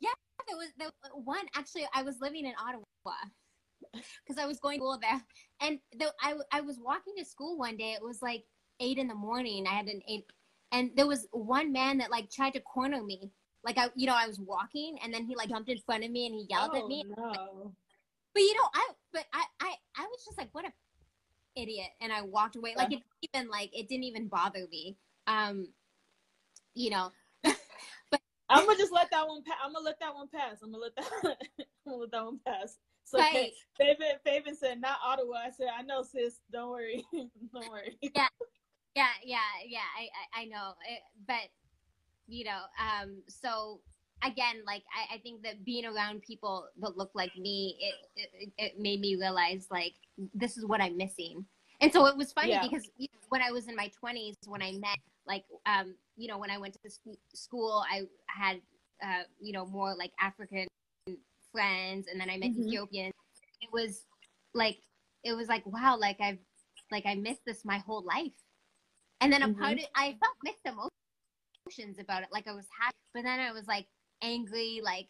yeah, 0.00 0.10
there 0.48 0.56
was 0.56 0.68
there 0.78 0.88
was 1.02 1.22
one. 1.24 1.46
Actually, 1.54 1.86
I 1.94 2.02
was 2.02 2.20
living 2.20 2.44
in 2.46 2.52
Ottawa 2.60 2.82
because 3.92 4.38
I 4.38 4.46
was 4.46 4.58
going 4.60 4.78
to 4.78 4.82
school 4.82 4.98
there, 5.00 5.22
and 5.60 5.78
the, 5.98 6.12
I 6.20 6.34
I 6.52 6.60
was 6.60 6.78
walking 6.78 7.14
to 7.18 7.24
school 7.24 7.56
one 7.58 7.76
day. 7.76 7.92
It 7.92 8.02
was 8.02 8.20
like 8.22 8.44
eight 8.80 8.98
in 8.98 9.08
the 9.08 9.14
morning. 9.14 9.66
I 9.66 9.72
had 9.74 9.86
an 9.86 10.00
eight, 10.08 10.24
and 10.72 10.90
there 10.96 11.06
was 11.06 11.28
one 11.30 11.70
man 11.72 11.98
that 11.98 12.10
like 12.10 12.30
tried 12.30 12.54
to 12.54 12.60
corner 12.60 13.02
me. 13.02 13.30
Like 13.62 13.78
I, 13.78 13.90
you 13.94 14.06
know, 14.06 14.16
I 14.16 14.26
was 14.26 14.40
walking, 14.40 14.98
and 15.04 15.14
then 15.14 15.24
he 15.24 15.36
like 15.36 15.48
jumped 15.48 15.68
in 15.68 15.78
front 15.78 16.04
of 16.04 16.10
me 16.10 16.26
and 16.26 16.34
he 16.34 16.46
yelled 16.48 16.74
at 16.74 16.82
Oh, 16.82 16.88
me. 16.88 17.04
No. 17.16 17.72
But 18.34 18.40
you 18.40 18.54
know, 18.54 18.68
I 18.74 18.88
but 19.12 19.24
I 19.32 19.44
I 19.60 19.74
I 19.96 20.02
was 20.02 20.24
just 20.24 20.38
like, 20.38 20.48
what 20.52 20.64
a 20.64 20.72
idiot, 21.54 21.90
and 22.00 22.12
I 22.12 22.22
walked 22.22 22.56
away. 22.56 22.74
Like 22.76 22.92
it 22.92 23.00
didn't 23.00 23.04
even 23.34 23.50
like 23.50 23.70
it 23.72 23.88
didn't 23.88 24.04
even 24.04 24.28
bother 24.28 24.66
me. 24.70 24.96
Um, 25.26 25.68
you 26.74 26.90
know, 26.90 27.12
but 27.44 28.20
I'm 28.48 28.66
gonna 28.66 28.78
just 28.78 28.92
let 28.92 29.10
that 29.10 29.28
one. 29.28 29.42
pass 29.44 29.56
I'm 29.64 29.72
gonna 29.72 29.84
let 29.84 30.00
that 30.00 30.14
one 30.14 30.28
pass. 30.28 30.56
I'm 30.62 30.72
gonna 30.72 30.82
let 30.82 30.96
that. 30.96 31.06
I'm 31.86 31.92
gonna 31.92 31.96
let 31.98 32.10
that 32.12 32.24
one 32.24 32.40
pass. 32.46 32.78
So 33.04 33.18
Right. 33.18 33.50
Faven, 33.80 34.14
Faven 34.26 34.56
said 34.56 34.80
not 34.80 34.98
Ottawa. 35.04 35.36
I 35.46 35.50
said 35.50 35.68
I 35.76 35.82
know, 35.82 36.02
sis. 36.02 36.40
Don't 36.50 36.70
worry. 36.70 37.04
don't 37.12 37.70
worry. 37.70 37.98
yeah, 38.00 38.28
yeah, 39.24 39.44
yeah. 39.66 39.78
I 39.98 40.08
I, 40.38 40.42
I 40.42 40.44
know, 40.46 40.74
it, 40.88 41.00
but 41.26 41.48
you 42.26 42.44
know, 42.44 42.60
um, 42.80 43.22
so 43.28 43.80
again, 44.24 44.62
like 44.66 44.82
I, 44.94 45.16
I 45.16 45.18
think 45.18 45.42
that 45.42 45.64
being 45.64 45.84
around 45.86 46.22
people 46.22 46.66
that 46.80 46.96
look 46.96 47.10
like 47.14 47.36
me, 47.36 47.76
it, 47.80 47.94
it 48.34 48.52
it 48.58 48.72
made 48.80 49.00
me 49.00 49.16
realize 49.16 49.66
like 49.70 49.94
this 50.34 50.56
is 50.56 50.66
what 50.66 50.80
I'm 50.80 50.96
missing. 50.96 51.44
And 51.80 51.92
so 51.92 52.06
it 52.06 52.16
was 52.16 52.32
funny 52.32 52.52
Yeah. 52.52 52.60
because 52.60 52.90
you 52.96 53.08
know, 53.12 53.20
when 53.28 53.42
I 53.42 53.50
was 53.50 53.68
in 53.68 53.76
my 53.76 53.90
20s, 54.00 54.36
when 54.46 54.62
I 54.62 54.72
met, 54.72 54.96
like, 55.26 55.44
um, 55.66 55.94
you 56.16 56.28
know, 56.28 56.38
when 56.38 56.50
I 56.50 56.58
went 56.58 56.74
to 56.84 56.90
school, 57.34 57.84
I 57.90 58.02
had, 58.28 58.60
uh, 59.04 59.24
you 59.40 59.52
know, 59.52 59.66
more 59.66 59.94
like 59.96 60.12
African 60.20 60.66
friends, 61.52 62.06
and 62.10 62.20
then 62.20 62.30
I 62.30 62.36
met 62.38 62.50
Mhm. 62.50 62.58
Ethiopians. 62.58 63.12
It 63.60 63.70
was 63.72 64.04
like, 64.54 64.78
it 65.24 65.34
was 65.34 65.48
like, 65.48 65.64
wow, 65.66 65.96
like 65.98 66.20
I've, 66.20 66.38
like 66.90 67.04
I 67.06 67.14
missed 67.14 67.44
this 67.46 67.64
my 67.64 67.78
whole 67.78 68.02
life. 68.04 68.32
And 69.22 69.32
then 69.32 69.42
a 69.42 69.52
part 69.54 69.78
of, 69.78 69.84
I 69.94 70.16
felt 70.20 70.34
mixed 70.42 70.66
emotions 70.66 71.98
about 71.98 72.22
it. 72.22 72.28
Like 72.32 72.48
I 72.48 72.52
was 72.52 72.66
happy, 72.78 72.96
but 73.14 73.22
then 73.22 73.38
I 73.38 73.52
was 73.52 73.66
like 73.66 73.86
angry, 74.22 74.80
like 74.82 75.08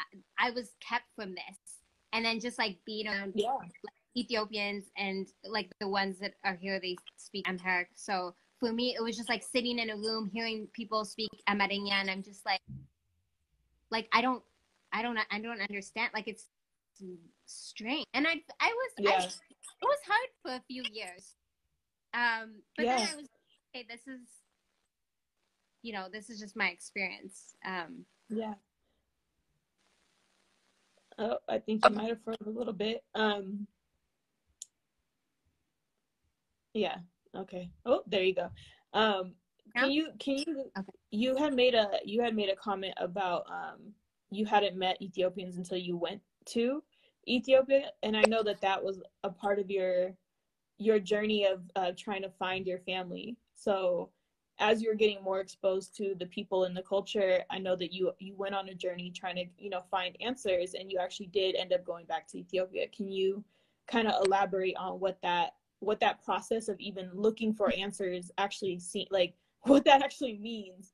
I, 0.00 0.48
I 0.48 0.50
was 0.50 0.72
kept 0.80 1.04
from 1.14 1.30
this. 1.30 1.58
And 2.12 2.24
then 2.24 2.40
just 2.40 2.58
like 2.58 2.78
being 2.84 3.06
around 3.06 3.32
Yeah. 3.36 3.56
Ethiopians 4.16 4.84
and 4.98 5.28
like 5.44 5.70
the 5.80 5.88
ones 5.88 6.18
that 6.18 6.34
are 6.44 6.58
here, 6.60 6.80
they 6.80 6.96
speak 7.16 7.48
Amharic. 7.48 7.88
So 7.94 8.34
for 8.58 8.72
me, 8.72 8.94
it 8.98 9.02
was 9.02 9.16
just 9.16 9.28
like 9.28 9.42
sitting 9.42 9.78
in 9.78 9.90
a 9.90 9.96
room, 9.96 10.28
hearing 10.32 10.68
people 10.72 11.04
speak 11.04 11.30
Amerindia, 11.48 11.92
and 11.92 12.10
I'm 12.10 12.22
just 12.22 12.44
like, 12.44 12.60
like 13.90 14.08
I 14.12 14.20
don't, 14.20 14.42
I 14.92 15.02
don't, 15.02 15.18
I 15.30 15.40
don't 15.40 15.60
understand. 15.60 16.10
Like 16.12 16.28
it's 16.28 16.48
strange, 17.46 18.04
and 18.14 18.26
I, 18.26 18.34
I 18.60 18.68
was, 18.68 18.92
I, 18.98 19.24
it 19.24 19.84
was 19.84 19.98
hard 20.06 20.28
for 20.42 20.52
a 20.52 20.62
few 20.68 20.84
years. 20.92 21.34
Um, 22.14 22.62
but 22.76 22.86
then 22.86 22.98
I 22.98 23.16
was, 23.16 23.28
okay, 23.74 23.86
this 23.88 24.06
is, 24.06 24.20
you 25.82 25.92
know, 25.92 26.06
this 26.12 26.30
is 26.30 26.38
just 26.38 26.56
my 26.56 26.68
experience. 26.68 27.54
Um, 27.64 28.04
Yeah. 28.28 28.54
Oh, 31.18 31.38
I 31.48 31.58
think 31.58 31.84
you 31.84 31.94
might 31.94 32.08
have 32.08 32.22
froze 32.24 32.36
a 32.46 32.50
little 32.50 32.72
bit. 32.72 33.04
Um. 33.14 33.66
Yeah. 36.72 36.96
Okay. 37.36 37.70
Oh, 37.84 38.02
there 38.06 38.22
you 38.22 38.34
go. 38.34 38.50
Um, 38.94 39.34
can 39.76 39.90
you 39.90 40.08
can 40.18 40.38
you 40.38 40.70
okay. 40.78 40.92
you 41.10 41.36
had 41.36 41.54
made 41.54 41.74
a 41.74 41.88
you 42.04 42.22
had 42.22 42.34
made 42.34 42.48
a 42.48 42.56
comment 42.56 42.94
about 42.96 43.44
um 43.50 43.92
you 44.30 44.46
hadn't 44.46 44.76
met 44.76 45.00
Ethiopians 45.02 45.56
until 45.56 45.78
you 45.78 45.96
went 45.96 46.20
to 46.46 46.82
Ethiopia, 47.28 47.90
and 48.02 48.16
I 48.16 48.22
know 48.22 48.42
that 48.42 48.60
that 48.62 48.82
was 48.82 49.02
a 49.22 49.30
part 49.30 49.58
of 49.58 49.70
your 49.70 50.14
your 50.82 50.98
journey 50.98 51.46
of 51.46 51.62
uh, 51.76 51.92
trying 51.96 52.22
to 52.22 52.30
find 52.30 52.66
your 52.66 52.78
family. 52.78 53.36
So 53.54 54.10
as 54.58 54.82
you're 54.82 54.94
getting 54.94 55.22
more 55.22 55.40
exposed 55.40 55.96
to 55.96 56.14
the 56.18 56.26
people 56.26 56.64
and 56.64 56.76
the 56.76 56.82
culture, 56.82 57.42
I 57.50 57.58
know 57.58 57.76
that 57.76 57.92
you 57.92 58.12
you 58.18 58.34
went 58.36 58.54
on 58.54 58.68
a 58.68 58.74
journey 58.74 59.10
trying 59.10 59.36
to 59.36 59.44
you 59.58 59.70
know 59.70 59.82
find 59.90 60.16
answers, 60.20 60.74
and 60.74 60.90
you 60.90 60.98
actually 60.98 61.26
did 61.26 61.56
end 61.56 61.72
up 61.72 61.84
going 61.84 62.06
back 62.06 62.26
to 62.28 62.38
Ethiopia. 62.38 62.86
Can 62.88 63.10
you 63.10 63.44
kind 63.88 64.08
of 64.08 64.24
elaborate 64.26 64.76
on 64.76 65.00
what 65.00 65.18
that 65.22 65.54
what 65.80 66.00
that 66.00 66.22
process 66.24 66.68
of 66.68 66.78
even 66.78 67.10
looking 67.12 67.52
for 67.52 67.72
answers 67.74 68.30
actually 68.38 68.78
see 68.78 69.06
like 69.10 69.34
what 69.62 69.84
that 69.84 70.02
actually 70.02 70.38
means? 70.38 70.92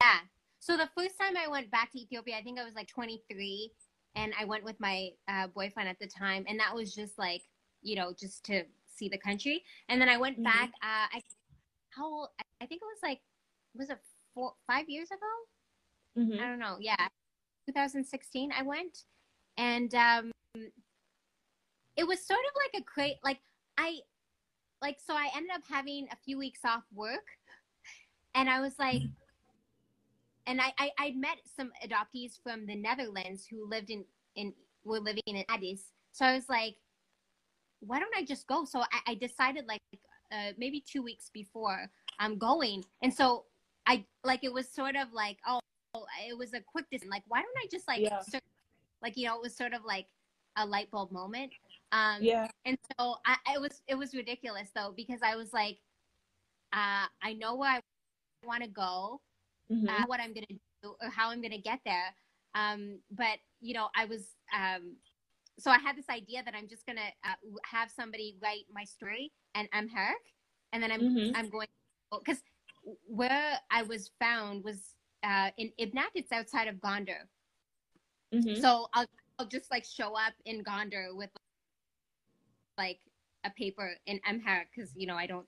Yeah. 0.00 0.20
So 0.58 0.76
the 0.76 0.88
first 0.96 1.18
time 1.20 1.36
I 1.36 1.48
went 1.48 1.70
back 1.70 1.92
to 1.92 2.00
Ethiopia, 2.00 2.36
I 2.36 2.42
think 2.42 2.58
I 2.58 2.64
was 2.64 2.74
like 2.74 2.88
23, 2.88 3.70
and 4.16 4.32
I 4.40 4.44
went 4.46 4.64
with 4.64 4.80
my 4.80 5.10
uh, 5.28 5.46
boyfriend 5.48 5.88
at 5.88 5.98
the 6.00 6.06
time, 6.06 6.44
and 6.48 6.58
that 6.58 6.74
was 6.74 6.94
just 6.94 7.18
like 7.18 7.42
you 7.82 7.94
know 7.94 8.12
just 8.18 8.44
to 8.46 8.64
see 8.86 9.08
the 9.08 9.18
country. 9.18 9.62
And 9.88 10.00
then 10.00 10.08
I 10.08 10.16
went 10.16 10.36
mm-hmm. 10.36 10.44
back. 10.44 10.70
Uh, 10.82 11.06
I 11.12 11.22
how 11.90 12.06
old? 12.06 12.28
I 12.60 12.66
think 12.66 12.80
it 12.82 12.86
was 12.86 12.98
like 13.02 13.20
was 13.76 13.90
it 13.90 13.98
four 14.34 14.54
five 14.66 14.88
years 14.88 15.08
ago? 15.10 16.24
Mm-hmm. 16.24 16.42
I 16.42 16.48
don't 16.48 16.58
know. 16.58 16.76
Yeah, 16.80 17.06
2016. 17.66 18.50
I 18.58 18.62
went, 18.62 19.02
and 19.58 19.94
um, 19.94 20.32
it 21.96 22.06
was 22.06 22.26
sort 22.26 22.40
of 22.40 22.54
like 22.56 22.82
a 22.82 22.84
great 22.84 23.16
Like 23.22 23.40
I 23.78 23.98
like 24.80 24.98
so 25.06 25.14
I 25.14 25.28
ended 25.36 25.50
up 25.54 25.62
having 25.68 26.08
a 26.10 26.16
few 26.24 26.38
weeks 26.38 26.60
off 26.64 26.84
work, 26.94 27.26
and 28.34 28.48
I 28.48 28.60
was 28.60 28.78
like. 28.78 29.02
Mm-hmm. 29.02 29.22
And 30.46 30.60
I, 30.60 30.72
I, 30.78 30.90
I 30.98 31.10
met 31.16 31.38
some 31.56 31.72
adoptees 31.84 32.40
from 32.42 32.66
the 32.66 32.76
Netherlands 32.76 33.46
who 33.50 33.68
lived 33.68 33.90
in, 33.90 34.04
in 34.36 34.52
were 34.84 35.00
living 35.00 35.22
in 35.26 35.44
Addis. 35.48 35.82
So 36.12 36.24
I 36.24 36.34
was 36.34 36.48
like, 36.48 36.76
why 37.80 37.98
don't 37.98 38.14
I 38.16 38.24
just 38.24 38.46
go? 38.46 38.64
So 38.64 38.80
I, 38.80 39.00
I 39.08 39.14
decided 39.14 39.66
like 39.66 39.80
uh, 40.32 40.52
maybe 40.56 40.80
two 40.80 41.02
weeks 41.02 41.30
before 41.32 41.90
I'm 42.18 42.38
going. 42.38 42.84
And 43.02 43.12
so 43.12 43.44
I 43.86 44.04
like, 44.24 44.44
it 44.44 44.52
was 44.52 44.68
sort 44.68 44.96
of 44.96 45.12
like, 45.12 45.38
oh, 45.46 45.60
it 46.28 46.36
was 46.36 46.54
a 46.54 46.60
quick 46.60 46.86
decision. 46.90 47.10
Like, 47.10 47.24
why 47.26 47.42
don't 47.42 47.56
I 47.58 47.66
just 47.70 47.88
like, 47.88 48.00
yeah. 48.00 48.20
Like, 49.02 49.16
you 49.16 49.26
know, 49.26 49.36
it 49.36 49.42
was 49.42 49.56
sort 49.56 49.74
of 49.74 49.84
like 49.84 50.06
a 50.56 50.64
light 50.64 50.90
bulb 50.90 51.12
moment. 51.12 51.52
Um, 51.92 52.18
yeah. 52.20 52.48
And 52.64 52.78
so 52.98 53.16
I, 53.26 53.36
it 53.54 53.60
was, 53.60 53.82
it 53.88 53.94
was 53.94 54.14
ridiculous 54.14 54.68
though, 54.74 54.92
because 54.96 55.20
I 55.22 55.36
was 55.36 55.52
like, 55.52 55.78
uh, 56.72 57.06
I 57.22 57.32
know 57.38 57.56
where 57.56 57.70
I 57.70 57.80
want 58.44 58.62
to 58.62 58.68
go, 58.68 59.20
mm-hmm. 59.70 59.88
uh, 59.88 60.06
what 60.06 60.20
I'm 60.20 60.32
going 60.32 60.46
to 60.48 60.54
do 60.82 60.94
or 61.00 61.10
how 61.10 61.30
I'm 61.30 61.40
going 61.40 61.52
to 61.52 61.58
get 61.58 61.80
there. 61.84 62.14
Um, 62.54 63.00
but 63.10 63.38
you 63.60 63.74
know, 63.74 63.88
I 63.94 64.06
was, 64.06 64.34
um, 64.54 64.96
so 65.58 65.70
I 65.70 65.78
had 65.78 65.96
this 65.96 66.08
idea 66.10 66.42
that 66.44 66.54
I'm 66.54 66.68
just 66.68 66.86
gonna 66.86 67.08
uh, 67.24 67.34
have 67.64 67.90
somebody 67.90 68.36
write 68.42 68.64
my 68.72 68.84
story 68.84 69.32
and 69.54 69.68
I'm 69.72 69.88
Herc, 69.88 70.16
and 70.72 70.82
then 70.82 70.92
I'm 70.92 71.00
mm-hmm. 71.00 71.36
I'm 71.36 71.48
going 71.48 71.66
because 72.10 72.42
where 73.06 73.58
I 73.70 73.82
was 73.82 74.10
found 74.20 74.64
was 74.64 74.94
uh, 75.22 75.50
in 75.56 75.72
Ibnat. 75.80 76.12
It's 76.14 76.32
outside 76.32 76.68
of 76.68 76.76
Gondar. 76.76 77.24
Mm-hmm. 78.34 78.60
So 78.60 78.88
I'll 78.92 79.06
I'll 79.38 79.46
just 79.46 79.70
like 79.70 79.84
show 79.84 80.14
up 80.14 80.34
in 80.44 80.62
Gondar 80.62 81.14
with 81.14 81.30
like 82.76 83.00
a 83.44 83.50
paper 83.50 83.92
in 84.06 84.20
Amharic 84.28 84.68
because 84.74 84.92
you 84.94 85.06
know 85.06 85.16
I 85.16 85.26
don't 85.26 85.46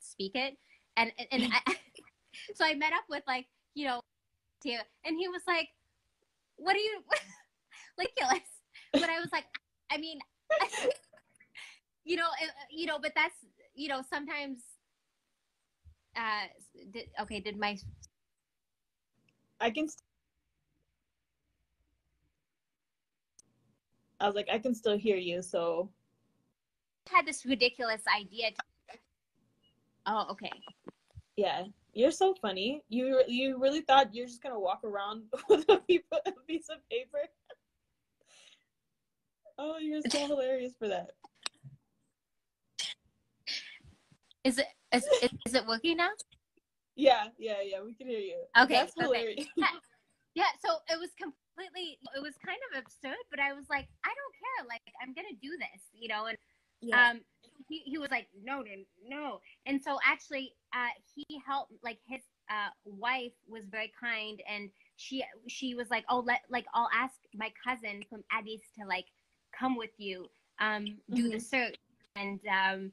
speak 0.00 0.32
it, 0.34 0.56
and 0.96 1.10
and, 1.18 1.42
and 1.42 1.52
I, 1.66 1.76
so 2.54 2.64
I 2.64 2.74
met 2.74 2.92
up 2.92 3.04
with 3.08 3.22
like 3.26 3.46
you 3.74 3.86
know, 3.86 4.00
and 4.64 5.16
he 5.18 5.28
was 5.28 5.42
like, 5.46 5.68
"What 6.56 6.74
are 6.74 6.78
you 6.78 7.02
like?" 7.98 8.08
but 9.00 9.10
I 9.10 9.20
was 9.20 9.28
like, 9.32 9.44
I 9.90 9.98
mean, 9.98 10.18
you 12.04 12.16
know, 12.16 12.26
uh, 12.26 12.46
you 12.70 12.86
know, 12.86 12.98
but 13.00 13.12
that's, 13.14 13.34
you 13.74 13.88
know, 13.88 14.02
sometimes, 14.08 14.60
uh, 16.16 16.46
did, 16.92 17.04
okay, 17.20 17.40
did 17.40 17.58
my, 17.58 17.76
I 19.60 19.70
can, 19.70 19.88
I 24.20 24.26
was 24.26 24.34
like, 24.34 24.48
I 24.50 24.58
can 24.58 24.74
still 24.74 24.96
hear 24.96 25.16
you, 25.16 25.42
so. 25.42 25.90
I 27.12 27.16
had 27.16 27.26
this 27.26 27.46
ridiculous 27.46 28.02
idea. 28.14 28.50
To- 28.50 28.98
oh, 30.06 30.26
okay. 30.30 30.50
Yeah, 31.36 31.64
you're 31.92 32.10
so 32.10 32.34
funny. 32.40 32.82
You 32.88 33.22
you 33.28 33.60
really 33.60 33.82
thought 33.82 34.14
you're 34.14 34.26
just 34.26 34.42
gonna 34.42 34.58
walk 34.58 34.80
around 34.84 35.24
with 35.48 35.68
a 35.68 35.78
piece 36.46 36.68
of 36.70 36.78
paper? 36.90 37.28
Oh, 39.58 39.78
you're 39.78 40.00
so 40.08 40.18
hilarious 40.26 40.72
for 40.78 40.88
that. 40.88 41.10
Is 44.44 44.58
it 44.58 44.66
is, 44.92 45.04
is 45.46 45.54
it 45.54 45.66
working 45.66 45.98
now? 45.98 46.10
Yeah, 46.94 47.28
yeah, 47.38 47.60
yeah. 47.62 47.82
We 47.84 47.94
can 47.94 48.08
hear 48.08 48.20
you. 48.20 48.44
Okay, 48.58 48.74
that's 48.74 48.94
hilarious. 48.98 49.40
Okay. 49.40 49.50
Yeah, 50.36 50.44
yeah, 50.44 50.52
so 50.60 50.76
it 50.92 51.00
was 51.00 51.10
completely. 51.16 51.96
It 52.14 52.20
was 52.20 52.36
kind 52.44 52.60
of 52.68 52.84
absurd, 52.84 53.16
but 53.30 53.40
I 53.40 53.54
was 53.54 53.64
like, 53.70 53.88
I 54.04 54.12
don't 54.12 54.34
care. 54.36 54.68
Like, 54.68 54.84
I'm 55.00 55.14
gonna 55.16 55.32
do 55.40 55.48
this, 55.56 55.80
you 55.92 56.08
know. 56.08 56.26
And 56.26 56.36
yeah. 56.88 57.10
um, 57.10 57.20
he 57.68 57.82
he 57.84 57.98
was 57.98 58.10
like, 58.10 58.28
no, 58.42 58.62
no, 58.62 58.72
no. 59.06 59.40
And 59.66 59.80
so 59.82 59.98
actually, 60.04 60.52
uh, 60.74 60.88
he 61.14 61.40
helped. 61.46 61.72
Like 61.82 61.98
his 62.06 62.22
uh 62.48 62.70
wife 62.84 63.32
was 63.48 63.64
very 63.70 63.92
kind, 63.98 64.40
and 64.48 64.70
she 64.96 65.24
she 65.48 65.74
was 65.74 65.90
like, 65.90 66.04
oh, 66.08 66.20
let 66.20 66.40
like 66.50 66.66
I'll 66.74 66.90
ask 66.94 67.14
my 67.34 67.52
cousin 67.64 68.04
from 68.08 68.22
Addis 68.30 68.60
to 68.78 68.86
like 68.86 69.06
come 69.58 69.76
with 69.76 69.90
you, 69.98 70.26
um, 70.60 70.84
do 71.12 71.24
mm-hmm. 71.24 71.30
the 71.30 71.40
search, 71.40 71.76
and 72.16 72.40
um, 72.48 72.92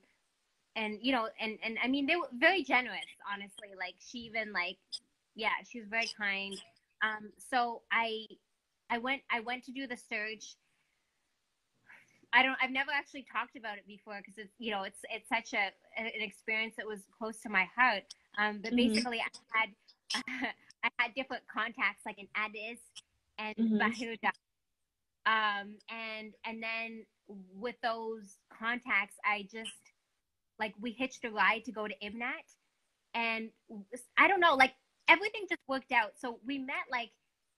and 0.76 0.98
you 1.02 1.12
know, 1.12 1.30
and 1.39 1.58
and 1.64 1.78
I 1.84 1.88
mean, 1.88 2.06
they 2.06 2.16
were 2.16 2.30
very 2.34 2.64
generous, 2.64 3.00
honestly. 3.32 3.70
Like 3.78 3.96
she 4.00 4.20
even 4.20 4.52
like, 4.54 4.78
yeah, 5.36 5.50
she 5.70 5.80
was 5.80 5.89
very 5.89 6.10
kind. 6.18 6.56
Um, 7.04 7.32
so 7.38 7.82
I, 7.91 8.26
I 8.89 8.98
went, 8.98 9.22
I 9.30 9.41
went 9.41 9.64
to 9.66 9.72
do 9.72 9.88
the 9.88 9.98
search. 9.98 10.56
I 12.34 12.44
don't. 12.44 12.58
I've 12.62 12.72
never 12.72 12.92
actually 12.92 13.26
talked 13.32 13.56
about 13.56 13.78
it 13.78 13.86
before 13.88 14.18
because 14.18 14.38
it's 14.38 14.54
you 14.58 14.72
know 14.72 14.84
it's 14.84 15.00
it's 15.12 15.30
such 15.30 15.54
a 15.54 15.70
an 16.02 16.10
experience 16.16 16.76
that 16.78 16.88
was 16.88 17.00
close 17.18 17.40
to 17.42 17.50
my 17.50 17.68
heart. 17.76 18.04
Um, 18.38 18.60
but 18.62 18.74
mm-hmm. 18.74 18.94
basically, 18.94 19.20
I 19.20 19.60
had 19.60 19.70
I 20.84 20.90
had 20.98 21.14
different 21.16 21.44
contacts 21.52 22.02
like 22.06 22.18
in 22.18 22.28
Addis 22.36 22.80
and 23.38 23.56
mm-hmm. 23.56 23.78
Bahir 23.78 24.20
Dar 24.22 24.32
um, 25.26 25.76
and 25.90 26.34
and 26.46 26.62
then 26.62 27.06
with 27.58 27.76
those 27.82 28.38
contacts, 28.58 29.16
I 29.26 29.48
just 29.52 29.72
like 30.60 30.74
we 30.82 30.92
hitched 30.92 31.24
a 31.24 31.30
ride 31.30 31.64
to 31.66 31.72
go 31.72 31.88
to 31.88 31.94
Ibnat, 32.04 32.46
and 33.14 33.50
I 34.18 34.28
don't 34.28 34.42
know, 34.42 34.56
like 34.56 34.74
everything 35.08 35.46
just 35.50 35.62
worked 35.68 35.92
out. 35.92 36.12
So 36.18 36.40
we 36.46 36.60
met 36.60 36.92
like 36.92 37.12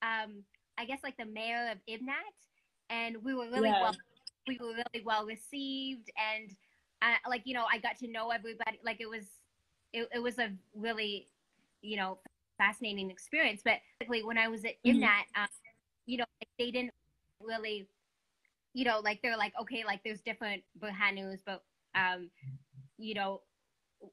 um, 0.04 0.44
I 0.78 0.86
guess 0.86 1.00
like 1.04 1.18
the 1.18 1.26
mayor 1.26 1.72
of 1.72 1.80
Ibnat, 1.90 2.36
and 2.90 3.24
we 3.24 3.34
were 3.34 3.50
really 3.50 3.70
yeah. 3.70 3.82
well 3.82 3.96
we 4.48 4.58
were 4.62 4.74
really 4.74 5.04
well 5.06 5.26
received, 5.26 6.10
and 6.18 6.52
uh, 7.02 7.30
like 7.30 7.42
you 7.46 7.54
know 7.54 7.66
I 7.72 7.78
got 7.80 7.98
to 8.00 8.08
know 8.08 8.30
everybody. 8.30 8.80
Like 8.84 8.98
it 9.00 9.10
was 9.10 9.26
it, 9.94 10.08
it 10.14 10.20
was 10.20 10.40
a 10.40 10.52
really 10.76 11.28
you 11.82 11.98
know 11.98 12.20
fascinating 12.58 13.10
experience. 13.12 13.62
But 13.64 13.80
when 14.08 14.38
I 14.38 14.48
was 14.48 14.64
in 14.64 14.72
mm-hmm. 14.86 15.04
Ibnat, 15.04 15.42
um, 15.42 15.48
you 16.06 16.18
know 16.18 16.26
they 16.60 16.72
didn't 16.72 16.94
really 17.42 17.88
you 18.74 18.86
know 18.86 19.00
like 19.04 19.22
they're 19.22 19.38
like 19.38 19.54
okay 19.60 19.84
like 19.86 20.02
there's 20.04 20.22
different 20.22 20.62
Burhanus 20.80 21.40
but 21.46 21.64
um 21.96 22.30
you 22.98 23.14
know 23.14 23.42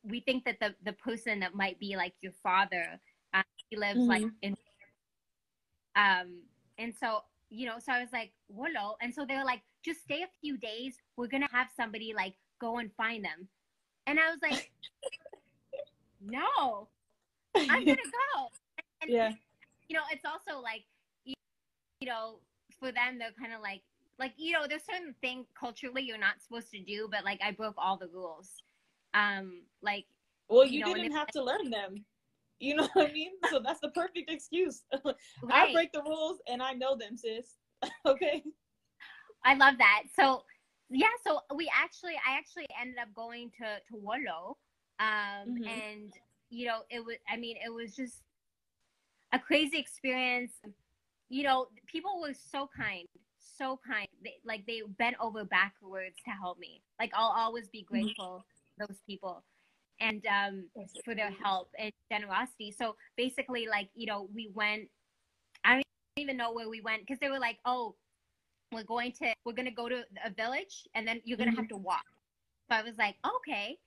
we 0.05 0.21
think 0.21 0.45
that 0.45 0.59
the 0.61 0.75
the 0.85 0.93
person 0.95 1.41
that 1.41 1.55
might 1.55 1.79
be 1.79 1.97
like 1.97 2.15
your 2.21 2.33
father 2.43 2.99
uh, 3.35 3.43
he 3.69 3.77
lives 3.77 3.99
mm-hmm. 3.99 4.09
like 4.09 4.25
in 4.43 4.57
um 5.97 6.41
and 6.79 6.95
so 6.99 7.21
you 7.51 7.67
know 7.67 7.79
so 7.79 7.93
i 7.93 8.01
was 8.01 8.09
like 8.13 8.33
Wollo 8.49 8.97
and 9.03 9.13
so 9.13 9.27
they 9.27 9.37
were 9.37 9.45
like 9.45 9.61
just 9.85 10.03
stay 10.03 10.23
a 10.23 10.29
few 10.41 10.57
days 10.57 10.97
we're 11.17 11.27
gonna 11.27 11.49
have 11.53 11.69
somebody 11.77 12.13
like 12.15 12.35
go 12.61 12.79
and 12.79 12.91
find 12.97 13.25
them. 13.25 13.49
And 14.07 14.19
i 14.19 14.31
was 14.31 14.39
like 14.43 14.71
no 16.21 16.89
i'm 17.57 17.85
gonna 17.85 17.97
go. 17.97 18.49
And, 19.03 19.11
yeah. 19.11 19.33
you 19.89 19.97
know 19.97 20.03
it's 20.13 20.25
also 20.25 20.61
like 20.61 20.85
you, 21.25 21.35
you 22.01 22.09
know 22.09 22.39
for 22.79 22.93
them 22.93 23.19
they're 23.19 23.33
kind 23.39 23.53
of 23.53 23.61
like 23.61 23.83
like 24.19 24.33
you 24.37 24.53
know 24.53 24.67
there's 24.69 24.83
certain 24.85 25.15
thing 25.21 25.45
culturally 25.59 26.03
you're 26.03 26.19
not 26.19 26.41
supposed 26.43 26.71
to 26.71 26.81
do 26.81 27.09
but 27.11 27.25
like 27.25 27.41
i 27.45 27.51
broke 27.51 27.75
all 27.77 27.97
the 27.97 28.09
rules. 28.09 28.51
Um 29.15 29.63
like 29.83 30.07
well 30.49 30.65
you, 30.65 30.79
you 30.79 30.87
know, 30.87 30.95
didn't 30.95 31.13
have 31.13 31.29
to 31.29 31.43
learn 31.43 31.71
them. 31.71 32.05
You 32.61 32.77
know 32.77 32.89
what 32.93 33.11
i 33.11 33.13
mean? 33.13 33.33
So 33.51 33.59
that's 33.59 33.81
the 33.81 33.91
perfect 33.91 34.31
excuse. 34.31 34.83
Right. 35.43 35.71
i 35.71 35.73
break 35.73 35.93
the 35.93 36.03
rules 36.03 36.39
and 36.47 36.63
i 36.63 36.73
know 36.73 36.97
them 36.97 37.17
sis. 37.17 37.57
Okay 38.07 38.45
i 39.45 39.55
love 39.55 39.75
that 39.79 40.05
so 40.15 40.43
yeah, 40.95 41.07
so 41.27 41.41
we 41.55 41.71
actually, 41.75 42.15
I 42.17 42.37
actually 42.37 42.67
ended 42.79 42.99
up 42.99 43.15
going 43.15 43.51
to 43.59 43.65
to 43.89 43.97
Wollo, 43.97 44.59
um, 45.01 45.49
Mhm. 45.49 45.67
and 45.67 46.13
you 46.51 46.67
know, 46.67 46.83
it 46.91 47.03
was. 47.05 47.17
I 47.29 47.37
mean, 47.39 47.57
it 47.65 47.71
was 47.73 47.97
just 47.97 48.21
a 49.33 49.39
crazy 49.39 49.79
experience. 49.79 50.53
You 51.31 51.45
know, 51.45 51.69
people 51.87 52.21
were 52.21 52.35
so 52.35 52.69
kind, 52.77 53.07
so 53.39 53.79
kind. 53.87 54.07
They, 54.23 54.35
like 54.45 54.67
they 54.67 54.83
bent 54.99 55.17
over 55.19 55.45
backwards 55.45 56.17
to 56.27 56.31
help 56.31 56.59
me. 56.59 56.83
Like 57.01 57.11
I'll 57.15 57.33
always 57.35 57.69
be 57.69 57.83
grateful 57.83 58.45
for 58.77 58.87
those 58.87 58.99
people, 59.07 59.43
and 60.01 60.23
um, 60.27 60.65
for 61.05 61.15
their 61.15 61.31
help 61.31 61.71
and 61.79 61.91
generosity. 62.11 62.71
So 62.71 62.97
basically, 63.17 63.67
like 63.67 63.89
you 63.95 64.07
know, 64.07 64.29
we 64.35 64.51
went. 64.55 64.89
I 65.65 65.75
don't 65.77 65.85
even 66.19 66.37
know 66.37 66.53
where 66.53 66.69
we 66.69 66.81
went 66.83 67.01
because 67.07 67.19
they 67.19 67.31
were 67.31 67.39
like, 67.41 67.59
"Oh, 67.65 67.95
we're 68.73 68.85
going 68.85 69.13
to 69.21 69.33
we're 69.45 69.53
gonna 69.53 69.71
go 69.71 69.89
to 69.89 70.05
a 70.25 70.31
village, 70.31 70.87
and 70.95 71.07
then 71.07 71.21
you're 71.25 71.39
gonna 71.39 71.55
have 71.55 71.69
to 71.69 71.77
walk." 71.77 72.05
So 72.71 72.77
I 72.77 72.83
was 72.83 72.97
like, 72.99 73.17
"Okay," 73.25 73.79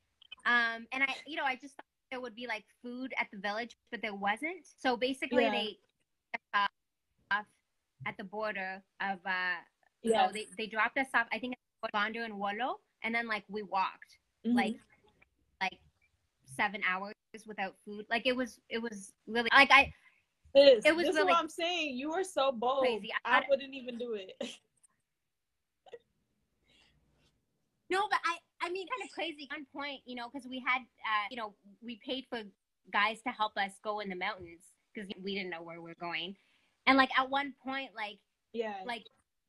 um, 0.45 0.85
and 0.91 1.03
I, 1.03 1.15
you 1.25 1.35
know, 1.37 1.43
I 1.43 1.55
just 1.55 1.75
thought 1.75 1.85
there 2.11 2.21
would 2.21 2.35
be 2.35 2.47
like 2.47 2.63
food 2.83 3.13
at 3.19 3.27
the 3.33 3.39
village, 3.39 3.75
but 3.91 4.01
there 4.01 4.13
wasn't. 4.13 4.65
So 4.77 4.95
basically, 4.97 5.43
Yeah. 5.45 5.51
they 5.51 5.77
off 7.31 7.45
at 8.05 8.17
the 8.17 8.23
border 8.23 8.81
of 9.01 9.19
uh, 9.25 9.55
Yeah. 10.03 10.27
so 10.27 10.33
they 10.33 10.45
they 10.57 10.67
dropped 10.67 10.97
us 10.97 11.07
off. 11.13 11.27
I 11.31 11.39
think 11.39 11.55
Bondo 11.93 12.23
and 12.23 12.37
Wollo, 12.39 12.79
and 13.03 13.13
then 13.13 13.27
like 13.27 13.43
we 13.49 13.63
walked 13.63 14.19
Mhm. 14.45 14.55
like 14.55 14.75
like 15.61 15.79
seven 16.45 16.81
hours 16.87 17.13
without 17.47 17.75
food. 17.85 18.05
Like 18.09 18.25
it 18.25 18.35
was 18.35 18.59
it 18.69 18.77
was 18.79 19.13
really 19.27 19.49
like 19.53 19.71
I 19.71 19.91
This, 20.53 20.85
it 20.85 20.95
was 20.95 21.05
this 21.07 21.15
is 21.17 21.23
what 21.25 21.35
I'm 21.35 21.49
saying. 21.49 21.97
You 21.97 22.11
were 22.11 22.23
so 22.23 22.51
bold. 22.51 22.81
crazy. 22.85 23.11
I, 23.25 23.39
I- 23.39 23.45
wouldn't 23.49 23.73
even 23.73 23.97
do 23.97 24.13
it. 24.13 24.31
no, 27.89 28.01
but 28.09 28.19
I 28.25 28.67
I 28.67 28.69
mean 28.71 28.87
kind 28.87 29.07
of 29.07 29.13
crazy. 29.13 29.47
One 29.51 29.65
point, 29.75 30.01
you 30.05 30.15
know, 30.15 30.29
because 30.31 30.47
we 30.47 30.63
had 30.65 30.79
uh, 30.79 31.27
you 31.29 31.37
know 31.37 31.53
we 31.83 31.99
paid 32.05 32.25
for 32.29 32.39
guys 32.91 33.21
to 33.25 33.29
help 33.29 33.53
us 33.57 33.71
go 33.83 33.99
in 33.99 34.09
the 34.09 34.15
mountains 34.15 34.63
because 34.93 35.09
we 35.23 35.35
didn't 35.35 35.49
know 35.49 35.61
where 35.61 35.81
we 35.81 35.91
are 35.91 35.95
going, 35.99 36.35
and 36.87 36.97
like 36.97 37.09
at 37.17 37.29
one 37.29 37.53
point 37.63 37.91
like 37.95 38.17
yeah. 38.53 38.75
like 38.85 39.03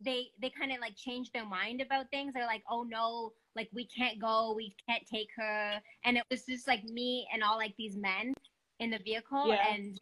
they 0.04 0.28
they 0.40 0.50
kind 0.50 0.72
of 0.72 0.78
like 0.80 0.96
changed 0.96 1.32
their 1.32 1.46
mind 1.46 1.80
about 1.80 2.10
things 2.10 2.34
they're 2.34 2.44
like 2.46 2.62
oh 2.70 2.82
no 2.82 3.32
like 3.54 3.68
we 3.72 3.86
can't 3.86 4.20
go 4.20 4.52
we 4.54 4.74
can't 4.86 5.04
take 5.06 5.28
her 5.36 5.80
and 6.04 6.16
it 6.16 6.24
was 6.30 6.44
just 6.44 6.66
like 6.66 6.84
me 6.84 7.26
and 7.32 7.42
all 7.42 7.56
like 7.56 7.74
these 7.78 7.96
men 7.96 8.34
in 8.78 8.90
the 8.90 8.98
vehicle 8.98 9.48
Yeah. 9.48 9.74
and 9.74 10.00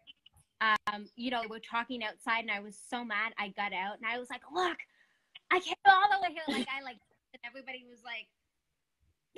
um 0.60 1.06
you 1.16 1.30
know 1.30 1.42
we're 1.48 1.60
talking 1.60 2.02
outside 2.02 2.40
and 2.40 2.50
i 2.50 2.60
was 2.60 2.76
so 2.90 3.04
mad 3.04 3.32
i 3.38 3.48
got 3.50 3.72
out 3.72 3.96
and 3.98 4.06
i 4.10 4.18
was 4.18 4.28
like 4.30 4.42
look 4.52 4.78
i 5.52 5.60
can't 5.60 5.78
go 5.86 5.92
all 5.92 6.08
the 6.10 6.26
way 6.26 6.34
here 6.34 6.58
like 6.58 6.66
i 6.76 6.82
like 6.82 6.98
everybody 7.46 7.84
was 7.88 8.00
like 8.04 8.28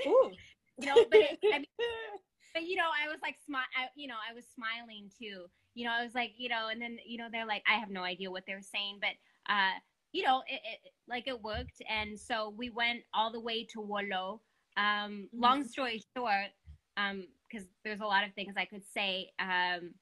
Ooh. 0.06 0.32
you 0.78 0.86
know 0.86 1.04
but 1.10 1.20
it, 1.20 1.38
i 1.52 1.58
mean 1.58 1.66
but 2.54 2.62
you 2.64 2.76
know 2.76 2.88
i 2.92 3.08
was 3.08 3.18
like 3.22 3.36
smile 3.44 3.64
you 3.94 4.08
know 4.08 4.16
i 4.28 4.34
was 4.34 4.44
smiling 4.54 5.10
too. 5.18 5.46
You 5.74 5.84
know 5.84 5.92
i 5.92 6.02
was 6.02 6.14
like 6.14 6.32
you 6.38 6.48
know 6.48 6.68
and 6.70 6.80
then 6.80 6.98
you 7.06 7.18
know 7.18 7.28
they're 7.30 7.46
like 7.46 7.62
i 7.70 7.78
have 7.78 7.90
no 7.90 8.02
idea 8.02 8.30
what 8.30 8.44
they're 8.46 8.62
saying 8.62 8.98
but 9.00 9.12
uh 9.52 9.76
you 10.12 10.22
know 10.22 10.42
it, 10.48 10.60
it 10.64 10.92
like 11.08 11.28
it 11.28 11.42
worked. 11.42 11.82
And 11.90 12.18
so 12.18 12.54
we 12.56 12.70
went 12.70 13.00
all 13.12 13.30
the 13.30 13.40
way 13.40 13.64
to 13.72 13.80
Wollo 13.80 14.40
um 14.76 15.28
long 15.32 15.64
story 15.64 16.02
short 16.16 16.50
um 16.96 17.26
because 17.48 17.66
there's 17.84 18.00
a 18.00 18.04
lot 18.04 18.24
of 18.24 18.34
things 18.34 18.54
i 18.56 18.64
could 18.64 18.82
say 18.94 19.30
um 19.40 19.92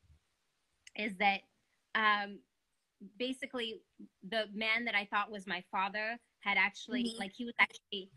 is 0.96 1.12
that 1.18 1.40
um 1.94 2.38
basically 3.18 3.80
the 4.28 4.44
man 4.52 4.84
that 4.84 4.94
i 4.94 5.06
thought 5.12 5.30
was 5.30 5.46
my 5.46 5.62
father 5.70 6.18
had 6.44 6.56
actually 6.58 7.04
Mhm. 7.04 7.18
like 7.18 7.32
he 7.34 7.44
was 7.44 7.54
actually 7.58 8.10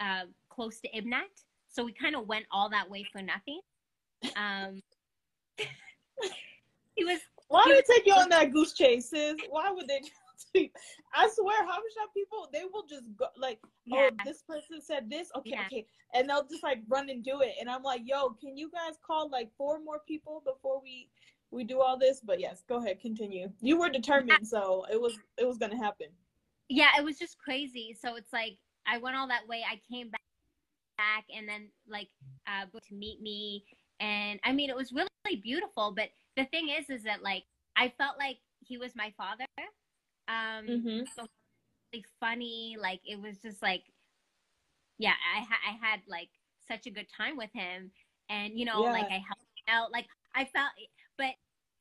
uh, 0.00 0.24
close 0.48 0.80
to 0.80 0.88
ibnat 0.90 1.32
so 1.68 1.84
we 1.84 1.92
kind 1.92 2.14
of 2.16 2.26
went 2.26 2.46
all 2.50 2.68
that 2.70 2.88
way 2.88 3.04
for 3.12 3.20
nothing 3.22 3.60
um 4.36 4.80
he 6.96 7.04
was 7.04 7.20
Why 7.48 7.62
He 7.64 7.72
would 7.72 7.84
they 7.86 7.94
take 7.94 8.06
you 8.06 8.14
on 8.14 8.28
that 8.30 8.50
goose 8.52 8.72
chase, 8.72 9.10
sis? 9.10 9.36
Why 9.50 9.70
would 9.70 9.86
they? 9.88 10.00
I 11.14 11.28
swear, 11.34 11.62
Habesha 11.64 12.04
people, 12.14 12.48
they 12.52 12.64
will 12.72 12.86
just 12.88 13.04
go 13.16 13.26
like, 13.36 13.58
yeah 13.84 14.08
oh, 14.10 14.16
this 14.24 14.42
person 14.42 14.80
said 14.80 15.08
this, 15.10 15.28
okay, 15.36 15.50
Yeah. 15.50 15.66
okay, 15.66 15.86
and 16.14 16.28
they'll 16.28 16.46
just 16.46 16.62
like 16.62 16.80
run 16.88 17.10
and 17.10 17.22
do 17.22 17.40
it, 17.42 17.54
and 17.60 17.68
I'm 17.70 17.82
like, 17.82 18.02
yo, 18.04 18.30
can 18.30 18.56
you 18.56 18.70
guys 18.70 18.96
call 19.06 19.28
like 19.30 19.50
four 19.56 19.78
more 19.80 20.00
people 20.08 20.42
before 20.44 20.80
we 20.82 21.08
we 21.50 21.64
do 21.64 21.80
all 21.80 21.98
this? 21.98 22.20
But 22.24 22.40
yes, 22.40 22.64
go 22.68 22.76
ahead, 22.76 23.00
continue. 23.00 23.52
You 23.60 23.78
were 23.78 23.90
determined, 23.90 24.46
so 24.48 24.86
it 24.90 25.00
was 25.00 25.18
it 25.38 25.46
was 25.46 25.58
gonna 25.58 25.76
happen. 25.76 26.08
Yeah 26.76 26.90
it 26.98 27.04
was 27.04 27.18
just 27.18 27.38
crazy. 27.38 27.96
So 28.00 28.16
it's 28.16 28.32
like 28.32 28.58
i 28.86 28.98
went 28.98 29.16
all 29.16 29.28
that 29.28 29.48
way. 29.48 29.62
I 29.70 29.80
came 29.92 30.10
back 30.10 30.20
back 30.98 31.24
and 31.36 31.48
then 31.48 31.68
like 31.88 32.08
uh 32.46 32.66
to 32.66 32.94
meet 32.94 33.20
me. 33.22 33.64
And 34.00 34.40
i 34.44 34.52
mean 34.52 34.70
it 34.70 34.76
was 34.76 34.92
really, 34.92 35.08
really 35.26 35.40
beautiful. 35.40 35.92
But 35.96 36.10
the 36.36 36.44
thing 36.46 36.68
is 36.70 36.90
is 36.90 37.04
that 37.04 37.22
like 37.22 37.44
i 37.76 37.92
felt 37.98 38.18
like 38.18 38.38
he 38.60 38.78
was 38.78 38.92
my 38.96 39.12
father. 39.16 39.46
Um 40.28 40.66
Mm-hmm. 40.68 41.04
so 41.16 41.26
like 41.94 42.04
funny. 42.20 42.76
Like 42.80 43.00
it 43.04 43.20
was 43.20 43.38
just 43.38 43.62
like 43.62 43.84
yeah 44.98 45.14
i 45.36 45.40
ha- 45.40 45.64
i 45.68 45.86
had 45.86 46.00
like 46.08 46.28
such 46.68 46.86
a 46.86 46.90
good 46.90 47.06
time 47.16 47.36
with 47.36 47.50
him. 47.52 47.90
And 48.28 48.58
you 48.58 48.64
know 48.64 48.82
Yeah. 48.82 48.92
like 48.92 49.06
i 49.10 49.20
helped 49.20 49.42
him 49.56 49.68
out. 49.68 49.92
Like 49.92 50.06
i 50.34 50.44
felt 50.44 50.70
but 51.18 51.32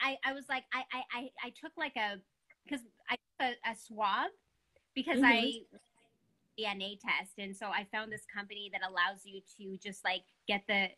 i 0.02 0.18
i 0.26 0.34
was 0.34 0.46
like 0.50 0.64
i 0.74 0.84
i 0.94 1.02
i, 1.14 1.30
I 1.46 1.50
took 1.62 1.72
like 1.78 1.96
a 1.96 2.20
because 2.66 2.82
i 3.10 3.16
took 3.16 3.56
a, 3.66 3.72
a 3.72 3.76
swab 3.76 4.30
because 4.96 5.20
Mhm. 5.20 5.24
i 5.24 5.62
DNA 6.58 6.98
test, 7.00 7.34
and 7.40 7.56
so 7.56 7.68
I 7.68 7.88
found 7.92 8.12
this 8.12 8.26
company 8.34 8.70
that 8.74 8.82
allows 8.88 9.22
you 9.26 9.42
to 9.58 9.78
just 9.78 10.04
like 10.04 10.24
get 10.48 10.64
the 10.68 10.90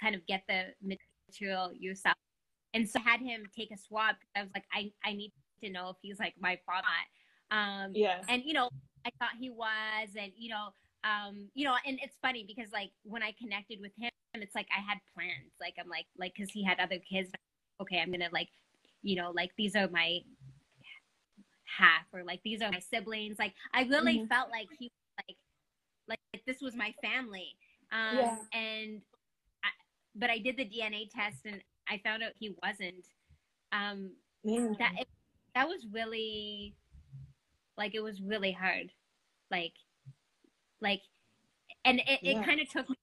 kind 0.00 0.14
of 0.14 0.26
get 0.26 0.44
the 0.48 0.74
material 0.82 1.72
yourself. 1.74 2.16
And 2.74 2.88
so 2.88 3.00
I 3.00 3.10
had 3.10 3.20
him 3.20 3.46
take 3.56 3.70
a 3.72 3.78
swab. 3.78 4.16
I 4.36 4.42
was 4.42 4.50
like, 4.54 4.64
I 4.72 4.92
I 5.04 5.14
need 5.14 5.32
to 5.62 5.70
know 5.70 5.90
if 5.90 5.96
he's 6.02 6.18
like 6.20 6.34
my 6.40 6.58
father. 6.66 6.86
Um, 7.50 7.92
Yeah. 7.94 8.20
and 8.28 8.42
you 8.44 8.54
know, 8.54 8.68
I 9.06 9.10
thought 9.18 9.36
he 9.38 9.50
was, 9.50 10.10
and 10.18 10.32
you 10.36 10.50
know, 10.50 10.68
um, 11.04 11.50
you 11.54 11.64
know, 11.64 11.74
and 11.86 11.98
it's 12.02 12.16
funny 12.22 12.44
because 12.46 12.72
like 12.72 12.90
when 13.04 13.22
I 13.22 13.32
connected 13.38 13.80
with 13.80 13.92
him, 13.98 14.10
it's 14.34 14.54
like 14.54 14.68
I 14.76 14.80
had 14.80 14.98
plans. 15.14 15.52
Like 15.60 15.74
I'm 15.80 15.88
like 15.88 16.06
like 16.18 16.34
because 16.36 16.50
he 16.52 16.64
had 16.64 16.80
other 16.80 16.98
kids. 16.98 17.30
Okay, 17.80 18.00
I'm 18.00 18.10
gonna 18.12 18.30
like, 18.32 18.48
you 19.02 19.16
know, 19.16 19.30
like 19.34 19.50
these 19.58 19.76
are 19.76 19.88
my 19.88 20.20
half 21.66 22.04
or 22.12 22.24
like 22.24 22.40
these 22.44 22.62
are 22.62 22.70
my 22.70 22.78
siblings 22.80 23.38
like 23.38 23.54
i 23.74 23.82
really 23.82 24.18
Mhm. 24.18 24.28
felt 24.28 24.50
like 24.50 24.68
he 24.78 24.90
like 25.18 25.36
like 26.08 26.42
this 26.46 26.60
was 26.60 26.74
my 26.76 26.94
family 27.02 27.56
um 27.92 28.18
Yeah. 28.18 28.36
and 28.52 29.02
I, 29.64 29.68
but 30.14 30.30
i 30.30 30.38
did 30.38 30.56
the 30.56 30.64
dna 30.64 31.10
test 31.10 31.44
and 31.44 31.62
i 31.88 32.00
found 32.04 32.22
out 32.22 32.32
he 32.38 32.54
wasn't 32.62 33.06
um 33.72 34.10
Man. 34.44 34.76
that 34.78 34.92
it, 34.98 35.08
that 35.54 35.68
was 35.68 35.86
really 35.92 36.74
like 37.76 37.94
it 37.94 38.02
was 38.02 38.20
really 38.20 38.52
hard 38.52 38.90
like 39.50 39.74
like 40.80 41.02
and 41.84 42.00
it, 42.00 42.20
it 42.24 42.34
Yeah. 42.36 42.44
kind 42.44 42.60
of 42.60 42.68
took 42.68 42.88
me 42.88 42.96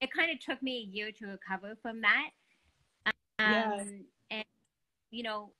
it 0.00 0.10
kind 0.12 0.30
of 0.30 0.40
took 0.40 0.62
me 0.62 0.78
a 0.78 0.96
year 0.96 1.10
to 1.12 1.26
recover 1.26 1.76
from 1.82 2.00
that 2.02 2.30
um 3.38 3.52
Yeah. 3.52 3.84
and 4.30 4.44
you 5.10 5.22
know 5.22 5.52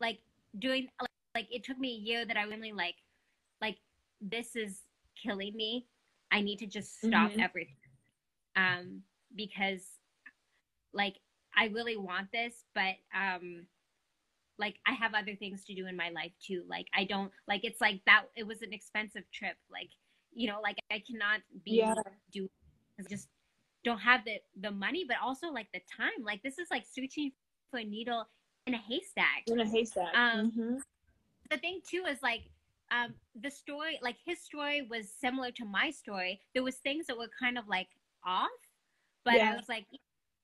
like 0.00 0.20
doing 0.58 0.88
like, 1.00 1.09
like 1.34 1.46
it 1.50 1.64
took 1.64 1.78
me 1.78 1.90
a 1.94 1.98
year 1.98 2.24
that 2.24 2.36
i 2.36 2.42
really 2.44 2.72
like 2.72 2.96
like 3.60 3.78
this 4.20 4.56
is 4.56 4.80
killing 5.20 5.54
me 5.56 5.86
i 6.30 6.40
need 6.40 6.58
to 6.58 6.66
just 6.66 6.98
stop 7.02 7.30
Mhm. 7.30 7.40
everything 7.40 7.76
um 8.56 9.02
because 9.36 9.98
like 10.92 11.20
i 11.56 11.66
really 11.66 11.96
want 11.96 12.30
this 12.32 12.64
but 12.74 12.94
um 13.14 13.66
like 14.58 14.76
i 14.86 14.92
have 14.92 15.14
other 15.14 15.34
things 15.36 15.64
to 15.64 15.74
do 15.74 15.86
in 15.86 15.96
my 15.96 16.10
life 16.10 16.32
too 16.44 16.64
like 16.68 16.86
i 16.94 17.04
don't 17.04 17.32
like 17.48 17.64
it's 17.64 17.80
like 17.80 18.00
that 18.06 18.24
it 18.36 18.46
was 18.46 18.62
an 18.62 18.72
expensive 18.72 19.24
trip 19.32 19.56
like 19.70 19.90
you 20.32 20.48
know 20.48 20.60
like 20.60 20.76
i 20.90 20.98
cannot 21.06 21.40
be 21.64 21.76
Yeah. 21.78 21.94
do 22.32 22.48
just 23.08 23.28
don't 23.84 23.98
have 23.98 24.24
the 24.24 24.38
the 24.60 24.70
money 24.70 25.04
but 25.08 25.16
also 25.22 25.48
like 25.50 25.68
the 25.72 25.80
time 25.96 26.22
like 26.22 26.42
this 26.42 26.58
is 26.58 26.68
like 26.70 26.84
searching 26.84 27.32
for 27.70 27.78
a 27.78 27.84
needle 27.84 28.28
in 28.66 28.74
a 28.74 28.78
haystack 28.78 29.44
In 29.46 29.60
a 29.60 29.64
haystack. 29.64 30.14
Um, 30.14 30.50
Mhm. 30.52 30.82
The 31.50 31.58
thing 31.58 31.80
too 31.88 32.04
is 32.08 32.18
like 32.22 32.42
um 32.90 33.14
the 33.40 33.50
story 33.50 33.98
like 34.02 34.16
his 34.24 34.40
story 34.40 34.86
was 34.90 35.10
similar 35.20 35.50
to 35.52 35.64
my 35.64 35.90
story. 35.90 36.40
There 36.54 36.62
was 36.62 36.76
things 36.76 37.06
that 37.06 37.16
were 37.18 37.30
kind 37.38 37.58
of 37.58 37.68
like 37.68 37.88
off 38.24 38.48
but 39.24 39.34
Yeah. 39.34 39.52
i 39.52 39.56
was 39.56 39.68
like 39.68 39.86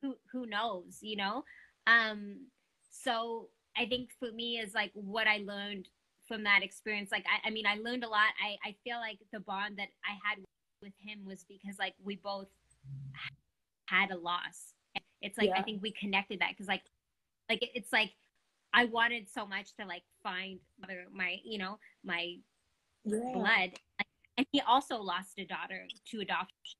who 0.02 0.16
who 0.32 0.46
knows 0.46 0.98
you 1.02 1.16
know? 1.16 1.44
Um 1.86 2.46
so 2.90 3.48
i 3.76 3.86
think 3.86 4.10
for 4.18 4.32
me 4.32 4.58
is 4.58 4.74
like 4.74 4.90
what 4.94 5.26
i 5.26 5.38
learned 5.38 5.88
from 6.26 6.42
that 6.44 6.62
experience 6.62 7.10
like 7.12 7.24
i, 7.26 7.48
I 7.48 7.50
mean 7.50 7.66
i 7.66 7.74
learned 7.76 8.04
a 8.04 8.08
lot. 8.08 8.28
I 8.42 8.56
i 8.68 8.74
feel 8.82 8.98
like 8.98 9.18
the 9.32 9.40
bond 9.40 9.76
that 9.78 9.88
i 10.04 10.12
had 10.28 10.42
with 10.82 10.92
him 11.00 11.24
was 11.24 11.44
because 11.48 11.78
like 11.78 11.94
we 12.02 12.16
both 12.16 12.48
had 13.86 14.10
a 14.10 14.16
loss. 14.16 14.74
It's 15.22 15.38
like 15.38 15.50
i 15.56 15.62
think 15.62 15.82
we 15.82 15.92
connected 15.92 16.40
that 16.40 16.50
because 16.50 16.68
like 16.68 16.82
like 17.48 17.60
it's 17.74 17.92
like 17.92 18.12
I 18.76 18.84
wanted 18.84 19.26
so 19.28 19.46
much 19.46 19.74
to 19.80 19.86
like 19.86 20.02
find 20.22 20.60
my 21.12 21.40
you 21.42 21.58
know 21.58 21.78
my 22.04 22.36
Yeah. 23.04 23.18
blood. 23.32 23.70
And 24.36 24.46
he 24.52 24.60
also 24.60 24.98
lost 24.98 25.38
a 25.38 25.46
daughter 25.46 25.86
to 26.10 26.20
adoption. 26.20 26.76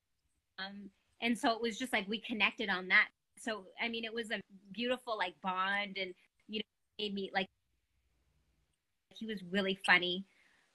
Um, 0.59 0.89
and 1.21 1.35
so 1.37 1.51
it 1.53 1.61
was 1.61 1.79
just 1.79 1.91
like 1.91 2.07
we 2.07 2.21
connected 2.21 2.69
on 2.69 2.87
that. 2.89 3.07
So 3.39 3.63
I 3.81 3.89
mean, 3.89 4.05
it 4.05 4.13
was 4.13 4.29
a 4.29 4.39
beautiful 4.71 5.17
like 5.17 5.33
bond, 5.41 5.97
and 5.99 6.13
you 6.47 6.59
know, 6.59 6.63
made 7.03 7.15
me 7.15 7.31
like 7.33 7.47
he 9.09 9.25
was 9.25 9.41
really 9.49 9.79
funny. 9.85 10.23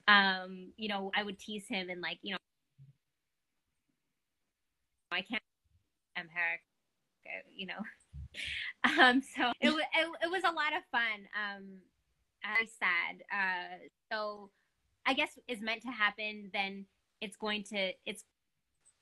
Um, 0.09 0.73
you 0.77 0.89
know, 0.89 1.13
I 1.17 1.23
would 1.23 1.39
tease 1.39 1.69
him 1.69 1.89
and 1.89 2.01
like 2.01 2.19
you 2.23 2.33
know, 2.33 2.39
I 5.13 5.23
can't. 5.23 5.43
I'm 6.17 6.29
her, 6.29 6.61
you 7.55 7.67
know. 7.67 7.81
Um, 8.99 9.23
so 9.23 9.53
it 9.61 9.69
was 9.71 9.79
it, 9.81 10.09
it 10.25 10.29
was 10.31 10.43
a 10.43 10.51
lot 10.51 10.73
of 10.77 10.83
fun. 10.91 11.29
Um, 11.39 11.79
I 12.43 12.67
sad. 12.67 13.23
Uh, 13.33 13.79
so 14.11 14.51
I 15.07 15.15
guess 15.15 15.39
is 15.47 15.61
meant 15.61 15.83
to 15.83 15.89
happen, 15.89 16.51
then 16.53 16.87
it's 17.21 17.37
going 17.37 17.63
to 17.71 17.93
it's 18.07 18.25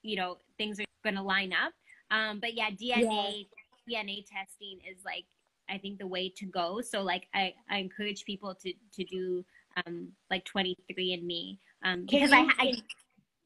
you 0.03 0.16
know 0.16 0.37
things 0.59 0.81
are 0.81 0.85
going 1.03 1.16
to 1.16 1.22
line 1.22 1.53
up. 1.53 1.72
Um, 2.11 2.41
but 2.41 2.55
yeah, 2.55 2.70
DNA 2.70 3.47
yeah. 3.87 4.03
DNA 4.03 4.24
testing 4.26 4.81
is 4.87 4.99
like 5.05 5.24
I 5.70 5.78
think 5.78 5.99
the 5.99 6.07
way 6.07 6.28
to 6.37 6.47
go. 6.47 6.81
So 6.81 7.03
like 7.03 7.28
I, 7.35 7.55
I 7.70 7.78
encourage 7.78 8.24
people 8.24 8.55
to 8.55 8.72
to 8.72 9.05
do 9.05 9.45
um 9.87 10.09
like 10.31 10.45
23andMe 10.45 11.59
um 11.85 12.05
because 12.05 12.31
you, 12.31 12.37
I, 12.37 12.49
I 12.59 12.74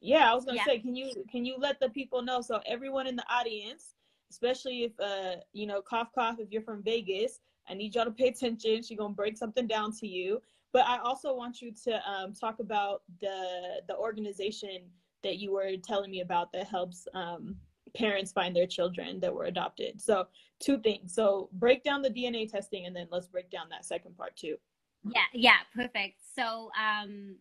yeah 0.01 0.31
I 0.31 0.33
was 0.33 0.43
gonna 0.43 0.57
yeah. 0.57 0.65
say 0.65 0.79
can 0.79 0.95
you 0.95 1.11
can 1.31 1.45
you 1.45 1.55
let 1.57 1.79
the 1.79 1.89
people 1.89 2.23
know 2.23 2.41
so 2.41 2.59
everyone 2.65 3.05
in 3.05 3.15
the 3.15 3.25
audience 3.29 3.93
especially 4.29 4.83
if 4.83 4.91
uh 4.99 5.35
you 5.53 5.67
know 5.67 5.81
cough 5.81 6.09
cough 6.13 6.37
if 6.39 6.51
you're 6.51 6.61
from 6.61 6.83
Vegas 6.83 7.39
I 7.67 7.73
need 7.73 7.95
y'all 7.95 8.05
to 8.05 8.11
pay 8.11 8.27
attention 8.27 8.83
she's 8.83 8.97
gonna 8.97 9.13
break 9.13 9.37
something 9.37 9.67
down 9.67 9.91
to 9.97 10.07
you 10.07 10.41
but 10.75 10.85
I 10.87 10.97
also 10.97 11.33
want 11.33 11.61
you 11.61 11.71
to 11.85 12.01
um, 12.09 12.33
talk 12.33 12.59
about 12.59 13.03
the 13.21 13.81
the 13.87 13.95
organization 13.95 14.81
that 15.23 15.37
you 15.37 15.53
were 15.53 15.77
telling 15.81 16.11
me 16.11 16.19
about 16.19 16.51
that 16.51 16.67
helps 16.67 17.07
um, 17.13 17.55
parents 17.95 18.33
find 18.33 18.53
their 18.53 18.67
children 18.67 19.21
that 19.21 19.33
were 19.33 19.45
adopted. 19.45 20.01
So 20.01 20.27
two 20.59 20.79
things. 20.81 21.15
So 21.15 21.47
break 21.53 21.81
down 21.85 22.01
the 22.01 22.09
DNA 22.09 22.51
testing, 22.51 22.87
and 22.87 22.93
then 22.93 23.07
let's 23.09 23.27
break 23.27 23.49
down 23.49 23.69
that 23.69 23.85
second 23.85 24.17
part 24.17 24.35
too. 24.35 24.57
Yeah. 25.05 25.21
Yeah. 25.33 25.59
Perfect. 25.73 26.19
So 26.37 26.69
um, 26.77 27.37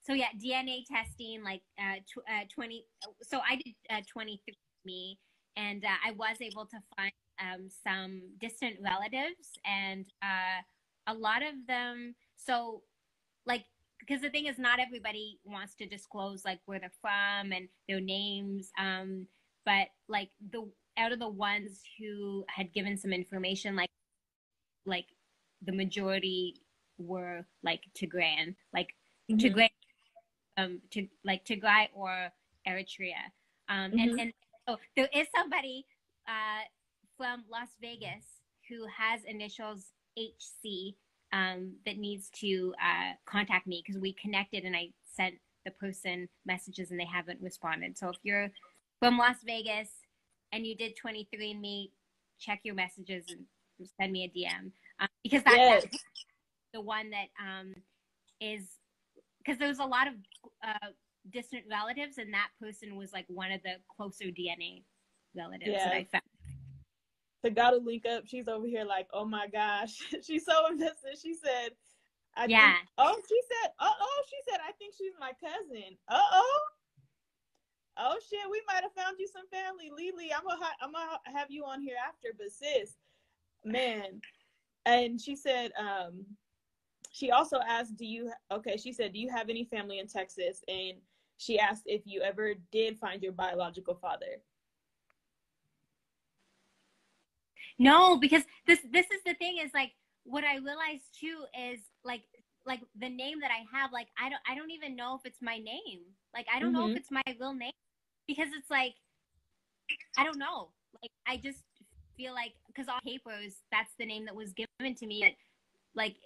so 0.00 0.14
yeah, 0.14 0.28
DNA 0.42 0.84
testing 0.90 1.44
like 1.44 1.60
uh, 1.78 1.96
tw- 2.08 2.26
uh 2.26 2.44
20. 2.54 2.86
So 3.22 3.40
I 3.46 3.56
did 3.56 3.74
uh, 3.90 4.00
23 4.10 4.54
me, 4.86 5.18
and 5.56 5.84
uh, 5.84 5.88
I 6.06 6.12
was 6.12 6.36
able 6.40 6.66
to 6.66 6.78
find 6.96 7.12
um, 7.40 7.68
some 7.84 8.22
distant 8.40 8.76
relatives, 8.80 9.58
and 9.64 10.06
uh, 10.22 10.62
a 11.06 11.14
lot 11.14 11.42
of 11.42 11.54
them 11.66 12.14
so, 12.44 12.82
like, 13.46 13.64
because 14.00 14.20
the 14.20 14.30
thing 14.30 14.46
is, 14.46 14.58
not 14.58 14.80
everybody 14.80 15.38
wants 15.44 15.74
to 15.76 15.86
disclose 15.86 16.44
like 16.44 16.58
where 16.66 16.80
they're 16.80 16.90
from 17.00 17.52
and 17.52 17.68
their 17.88 18.00
names. 18.00 18.70
Um, 18.78 19.26
but 19.64 19.88
like 20.08 20.30
the 20.50 20.68
out 20.98 21.12
of 21.12 21.20
the 21.20 21.28
ones 21.28 21.82
who 21.98 22.44
had 22.48 22.72
given 22.72 22.96
some 22.98 23.12
information, 23.12 23.76
like, 23.76 23.90
like 24.86 25.06
the 25.64 25.72
majority 25.72 26.56
were 26.98 27.46
like 27.62 27.82
Tigrayan, 27.96 28.56
like 28.74 28.88
mm-hmm. 29.30 29.38
Tigray, 29.38 29.70
um, 30.56 30.80
to 30.90 31.06
like 31.24 31.44
Tigray 31.44 31.88
or 31.94 32.28
Eritrea. 32.68 33.30
Um, 33.68 33.92
mm-hmm. 33.92 33.98
and 34.00 34.20
and 34.20 34.32
so 34.68 34.76
there 34.96 35.08
is 35.14 35.26
somebody 35.34 35.84
uh 36.28 36.64
from 37.16 37.44
Las 37.50 37.68
Vegas 37.80 38.24
who 38.68 38.86
has 38.86 39.20
initials 39.24 39.92
HC 40.18 40.94
um, 41.32 41.72
that 41.86 41.98
needs 41.98 42.28
to 42.40 42.74
uh, 42.82 43.12
contact 43.26 43.66
me 43.66 43.82
because 43.84 44.00
we 44.00 44.12
connected 44.14 44.64
and 44.64 44.76
I 44.76 44.90
sent 45.04 45.34
the 45.64 45.70
person 45.70 46.28
messages 46.46 46.90
and 46.90 46.98
they 46.98 47.06
haven't 47.06 47.40
responded. 47.40 47.96
So 47.96 48.08
if 48.08 48.16
you're 48.22 48.50
from 48.98 49.18
Las 49.18 49.36
Vegas 49.44 49.88
and 50.52 50.66
you 50.66 50.76
did 50.76 50.94
23andMe, 50.96 51.90
check 52.38 52.60
your 52.64 52.74
messages 52.74 53.24
and 53.28 53.46
send 54.00 54.12
me 54.12 54.24
a 54.24 54.38
DM 54.38 54.72
um, 55.00 55.08
because 55.22 55.42
that, 55.44 55.56
yes. 55.56 55.82
that's 55.84 56.04
the 56.74 56.80
one 56.80 57.10
that 57.10 57.28
um, 57.40 57.74
is 58.40 58.62
because 59.38 59.58
there's 59.58 59.78
a 59.78 59.84
lot 59.84 60.06
of 60.08 60.14
uh, 60.66 60.88
distant 61.30 61.64
relatives 61.70 62.18
and 62.18 62.32
that 62.34 62.48
person 62.60 62.96
was 62.96 63.12
like 63.12 63.26
one 63.28 63.52
of 63.52 63.62
the 63.62 63.76
closer 63.94 64.24
DNA 64.24 64.82
relatives 65.36 65.70
yeah. 65.72 65.84
that 65.84 65.94
I 65.94 66.04
found 66.10 66.22
to 67.44 67.50
gotta 67.50 67.76
link 67.76 68.06
up. 68.06 68.24
She's 68.26 68.48
over 68.48 68.66
here 68.66 68.84
like, 68.84 69.08
oh 69.12 69.24
my 69.24 69.48
gosh. 69.48 69.98
she's 70.22 70.44
so 70.44 70.66
invested. 70.70 71.18
She 71.20 71.34
said, 71.34 71.70
I 72.36 72.46
yeah. 72.46 72.74
Think, 72.74 72.88
oh, 72.98 73.20
she 73.28 73.40
said, 73.50 73.70
uh 73.78 73.92
oh, 74.00 74.22
she 74.28 74.36
said, 74.50 74.60
I 74.66 74.72
think 74.72 74.94
she's 74.96 75.12
my 75.18 75.32
cousin. 75.40 75.96
Uh 76.08 76.20
oh. 76.32 76.60
Oh 77.98 78.16
shit, 78.30 78.50
we 78.50 78.62
might 78.66 78.82
have 78.82 78.92
found 78.96 79.16
you 79.18 79.28
some 79.28 79.46
family, 79.50 79.90
Lily. 79.90 80.32
I'm 80.32 80.44
gonna 80.44 80.64
I'm 80.80 80.92
gonna 80.92 81.18
have 81.38 81.50
you 81.50 81.64
on 81.64 81.82
here 81.82 81.96
after, 82.06 82.28
but 82.36 82.50
sis, 82.50 82.94
man. 83.64 84.20
And 84.86 85.20
she 85.20 85.36
said, 85.36 85.72
um, 85.78 86.24
she 87.10 87.30
also 87.30 87.58
asked, 87.68 87.96
do 87.96 88.06
you 88.06 88.32
okay? 88.50 88.76
She 88.78 88.92
said, 88.92 89.12
do 89.12 89.18
you 89.18 89.30
have 89.30 89.50
any 89.50 89.64
family 89.64 89.98
in 89.98 90.08
Texas? 90.08 90.62
And 90.68 90.94
she 91.42 91.58
asked 91.58 91.82
if 91.86 92.02
you 92.04 92.22
ever 92.22 92.54
did 92.70 92.98
find 92.98 93.22
your 93.22 93.32
biological 93.32 93.94
father. 93.94 94.40
No, 97.78 98.16
because 98.16 98.42
this 98.66 98.78
this 98.92 99.06
is 99.06 99.22
the 99.26 99.34
thing 99.34 99.58
is 99.58 99.70
like 99.74 99.92
what 100.24 100.44
I 100.44 100.56
realized 100.56 101.18
too 101.18 101.44
is 101.58 101.80
like 102.04 102.22
like 102.64 102.80
the 102.98 103.08
name 103.08 103.40
that 103.40 103.50
I 103.50 103.64
have 103.76 103.92
like 103.92 104.08
I 104.20 104.28
don't 104.28 104.42
I 104.48 104.54
don't 104.54 104.70
even 104.70 104.94
know 104.94 105.16
if 105.16 105.22
it's 105.24 105.42
my 105.42 105.58
name. 105.58 106.02
Like 106.34 106.46
I 106.54 106.60
don't 106.60 106.68
mm-hmm. 106.68 106.78
know 106.78 106.84
if 106.84 106.90
mm-hmm. 106.90 106.96
it's 106.98 107.10
my 107.10 107.22
real 107.40 107.54
name 107.54 107.72
because 108.28 108.48
it's 108.56 108.70
like 108.70 108.94
I 110.16 110.24
don't 110.24 110.38
know. 110.38 110.68
Like 111.02 111.10
I 111.26 111.36
just 111.38 111.64
feel 112.16 112.34
like 112.34 112.52
because 112.68 112.88
all 112.88 113.00
papers 113.04 113.56
that's 113.72 113.92
the 113.98 114.06
name 114.06 114.26
that 114.26 114.36
was 114.36 114.52
given 114.52 114.94
to 114.94 115.06
me. 115.06 115.36
Like 115.96 116.16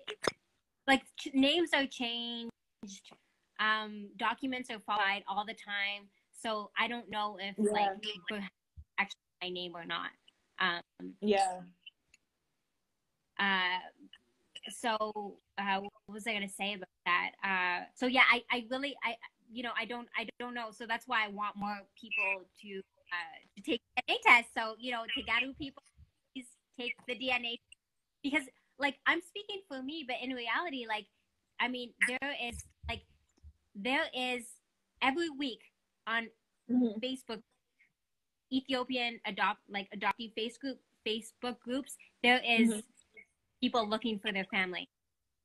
like 0.86 1.02
names 1.32 1.70
are 1.74 1.86
changed, 1.86 2.50
um, 3.60 4.08
documents 4.16 4.70
are 4.70 4.80
filed 4.80 5.22
all 5.28 5.44
the 5.46 5.54
time. 5.54 6.08
So 6.32 6.70
I 6.78 6.88
don't 6.88 7.10
know 7.10 7.38
if 7.40 7.54
yeah. 7.58 7.70
like 7.72 7.90
actually 8.98 9.16
my 9.42 9.48
name 9.48 9.74
or 9.74 9.84
not. 9.84 10.10
Um, 10.58 11.12
yeah. 11.20 11.60
Uh, 13.38 13.78
so 14.70 15.38
uh, 15.58 15.80
what 15.80 15.92
was 16.08 16.26
I 16.26 16.32
going 16.32 16.48
to 16.48 16.54
say 16.54 16.74
about 16.74 16.88
that? 17.04 17.30
Uh, 17.42 17.84
so 17.94 18.06
yeah, 18.06 18.22
I, 18.30 18.42
I 18.50 18.64
really, 18.70 18.96
I, 19.04 19.14
you 19.50 19.62
know, 19.62 19.72
I 19.78 19.84
don't, 19.84 20.08
I 20.16 20.28
don't 20.38 20.54
know. 20.54 20.70
So 20.72 20.86
that's 20.86 21.06
why 21.06 21.24
I 21.24 21.28
want 21.28 21.56
more 21.56 21.78
people 22.00 22.46
to, 22.62 22.78
uh, 22.78 23.38
to 23.56 23.62
take 23.62 23.80
DNA 24.08 24.16
tests. 24.24 24.50
So, 24.56 24.74
you 24.78 24.92
know, 24.92 25.02
Tegaru 25.16 25.56
people, 25.58 25.82
please 26.34 26.46
take 26.78 26.94
the 27.06 27.14
DNA 27.14 27.56
because 28.22 28.44
like 28.78 28.96
I'm 29.06 29.20
speaking 29.22 29.62
for 29.68 29.82
me, 29.82 30.04
but 30.06 30.16
in 30.22 30.30
reality, 30.30 30.86
like, 30.88 31.06
I 31.60 31.68
mean, 31.68 31.92
there 32.08 32.34
is 32.42 32.64
there 33.76 34.04
is 34.14 34.44
every 35.02 35.28
week 35.30 35.60
on 36.06 36.28
mm-hmm. 36.70 36.98
Facebook 37.04 37.42
Ethiopian 38.52 39.20
adopt 39.26 39.60
like 39.68 39.88
adoptee 39.94 40.32
face 40.34 40.56
group 40.56 40.78
Facebook 41.06 41.60
groups, 41.60 41.96
there 42.22 42.40
is 42.44 42.68
mm-hmm. 42.68 42.80
people 43.62 43.88
looking 43.88 44.18
for 44.18 44.32
their 44.32 44.46
family. 44.50 44.88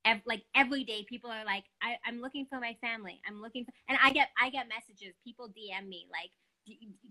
Ev- 0.04 0.22
like 0.26 0.42
every 0.56 0.82
day, 0.82 1.06
people 1.08 1.30
are 1.30 1.44
like, 1.44 1.64
I, 1.80 1.96
"I'm 2.04 2.20
looking 2.20 2.46
for 2.50 2.58
my 2.58 2.76
family. 2.80 3.20
I'm 3.28 3.40
looking 3.40 3.64
for," 3.64 3.72
and 3.88 3.98
I 4.02 4.12
get 4.12 4.30
I 4.40 4.50
get 4.50 4.66
messages. 4.68 5.14
People 5.24 5.48
DM 5.48 5.88
me 5.88 6.08
like, 6.10 6.30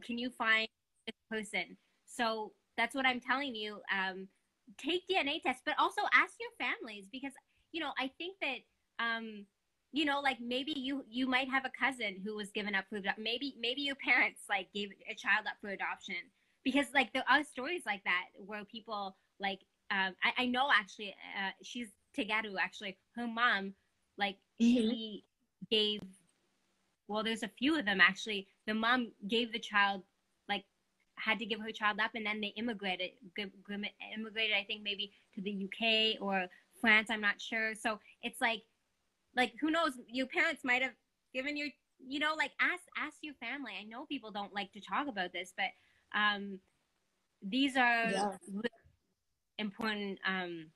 "Can 0.06 0.18
you 0.18 0.30
find 0.30 0.68
this 1.08 1.16
person?" 1.30 1.78
So 2.06 2.52
that's 2.78 2.94
what 2.94 3.06
I'm 3.06 3.22
telling 3.22 3.56
you. 3.56 3.80
Um, 3.96 4.28
take 4.78 5.04
DNA 5.10 5.42
tests, 5.42 5.62
but 5.66 5.76
also 5.80 6.02
ask 6.14 6.34
your 6.40 6.52
families 6.60 7.06
because 7.12 7.32
you 7.72 7.80
know 7.80 7.92
I 7.98 8.12
think 8.18 8.36
that 8.42 8.60
um, 9.00 9.46
you 9.92 10.06
know 10.06 10.22
like 10.22 10.38
maybe 10.40 10.74
you 10.76 11.04
you 11.10 11.28
might 11.28 11.50
have 11.50 11.66
a 11.66 11.72
cousin 11.78 12.16
who 12.24 12.36
was 12.36 12.50
given 12.52 12.76
up 12.76 12.86
for 12.90 12.98
adoption 12.98 13.24
maybe 13.24 13.56
maybe 13.60 13.82
your 13.82 13.96
parents 13.96 14.42
like 14.50 14.68
gave 14.74 14.90
a 15.10 15.16
child 15.16 15.46
up 15.48 15.56
for 15.62 15.70
adoption. 15.70 16.16
Because 16.64 16.86
like 16.94 17.12
there 17.14 17.24
are 17.30 17.44
stories 17.44 17.82
like 17.86 18.04
that 18.04 18.26
where 18.38 18.64
people 18.66 19.16
like 19.40 19.60
um 19.90 20.16
i, 20.24 20.44
I 20.44 20.46
know 20.46 20.70
actually 20.74 21.16
uh, 21.38 21.52
she's 21.64 21.90
Tegaru 22.18 22.56
actually. 22.62 22.98
Her 23.16 23.28
mom 23.28 23.74
like 24.18 24.38
mm-hmm. 24.62 24.90
she 24.90 25.24
gave 25.70 26.02
well 27.08 27.24
there's 27.24 27.44
a 27.44 27.52
few 27.60 27.78
of 27.78 27.86
them 27.86 28.00
actually. 28.00 28.48
The 28.68 28.74
mom 28.74 29.12
gave 29.28 29.52
the 29.52 29.60
child 29.60 30.04
like 30.48 30.64
had 31.16 31.40
to 31.40 31.46
give 31.46 31.60
her 31.60 31.72
child 31.72 32.00
up 32.00 32.12
and 32.16 32.26
then 32.26 32.40
they 32.42 32.54
immigrated 32.58 33.12
immigrated 33.38 34.56
i 34.56 34.64
think 34.64 34.82
maybe 34.84 35.12
to 35.36 35.42
the 35.42 35.66
uk 35.66 36.22
or 36.22 36.46
france 36.80 37.10
i'm 37.10 37.22
not 37.22 37.42
sure. 37.42 37.74
So 37.76 38.00
it's 38.24 38.40
like 38.40 38.62
like 39.36 39.54
who 39.60 39.72
knows 39.72 39.94
your 40.08 40.28
parents 40.28 40.64
might 40.64 40.82
have 40.82 40.94
given 41.34 41.56
you 41.56 41.70
you 42.00 42.20
know 42.20 42.34
like 42.38 42.52
ask 42.60 42.84
ask 42.98 43.18
your 43.22 43.36
family. 43.36 43.74
I 43.80 43.84
know 43.84 44.06
people 44.06 44.32
don't 44.32 44.54
like 44.54 44.72
to 44.74 44.82
talk 44.82 45.08
about 45.08 45.34
this 45.34 45.54
but 45.56 45.72
um 46.18 46.60
these 47.42 47.76
are 47.76 48.10
yeah. 48.12 48.32
important 49.58 50.20
um 50.28 50.68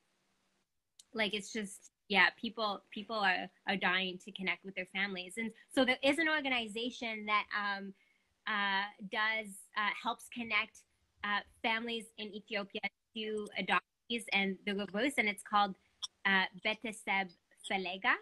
like 1.13 1.33
it's 1.33 1.51
just 1.51 1.91
yeah, 2.07 2.27
people 2.39 2.83
people 2.91 3.15
are 3.15 3.49
are 3.67 3.75
dying 3.75 4.19
to 4.25 4.31
connect 4.31 4.63
with 4.63 4.75
their 4.75 4.87
families, 4.93 5.33
and 5.37 5.51
so 5.73 5.83
there 5.83 5.97
is 6.03 6.19
an 6.19 6.29
organization 6.29 7.25
that 7.25 7.45
um, 7.57 7.93
uh, 8.47 8.85
does 9.11 9.47
uh, 9.75 9.89
helps 10.01 10.27
connect 10.33 10.81
uh, 11.23 11.39
families 11.63 12.05
in 12.17 12.31
Ethiopia 12.33 12.81
to 13.15 13.47
adoptees 13.59 14.23
and 14.33 14.57
the 14.67 14.75
reverse, 14.75 15.13
and 15.17 15.27
it's 15.27 15.41
called 15.41 15.73
uh, 16.25 16.45
Beteseb 16.63 17.31
Felega, 17.69 18.13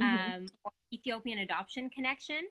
mm-hmm. 0.00 0.34
um, 0.34 0.46
Ethiopian 0.92 1.38
Adoption 1.38 1.90
Connection, 1.90 2.42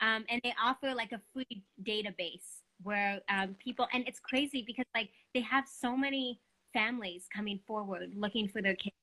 um, 0.00 0.24
and 0.28 0.40
they 0.44 0.54
offer 0.62 0.94
like 0.94 1.12
a 1.12 1.20
free 1.32 1.62
database 1.82 2.62
where 2.82 3.20
um, 3.28 3.56
people, 3.58 3.86
and 3.92 4.06
it's 4.06 4.20
crazy 4.20 4.62
because 4.66 4.86
like 4.94 5.10
they 5.34 5.40
have 5.40 5.64
so 5.68 5.96
many 5.96 6.40
families 6.72 7.26
coming 7.34 7.58
forward 7.66 8.12
looking 8.14 8.48
for 8.48 8.62
their 8.62 8.76
kids, 8.76 8.96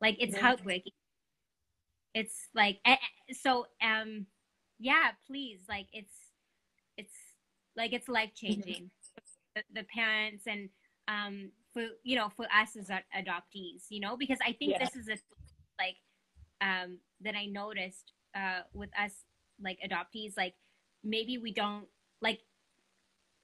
like 0.00 0.16
it's 0.18 0.34
yeah. 0.34 0.40
heartbreaking. 0.40 0.92
It's 2.14 2.48
like 2.54 2.78
so, 3.32 3.66
um, 3.82 4.26
yeah, 4.78 5.10
please, 5.26 5.60
like 5.68 5.86
it's 5.92 6.14
it's 6.96 7.14
like 7.76 7.92
it's 7.92 8.08
life 8.08 8.30
changing. 8.34 8.84
Mm-hmm. 8.84 8.86
The, 9.56 9.80
the 9.80 9.86
parents 9.92 10.44
and 10.46 10.68
um, 11.08 11.50
for 11.72 11.86
you 12.02 12.16
know 12.16 12.28
for 12.36 12.46
us 12.46 12.76
as 12.76 12.88
adoptees 13.16 13.84
you 13.88 14.00
know 14.00 14.16
because 14.16 14.38
i 14.42 14.52
think 14.52 14.72
yeah. 14.72 14.78
this 14.78 14.96
is 14.96 15.08
a 15.08 15.16
like 15.78 15.96
um 16.60 16.98
that 17.20 17.34
i 17.34 17.46
noticed 17.46 18.12
uh 18.34 18.60
with 18.72 18.90
us 18.98 19.12
like 19.62 19.78
adoptees 19.86 20.36
like 20.36 20.54
maybe 21.04 21.38
we 21.38 21.52
don't 21.52 21.86
like 22.22 22.40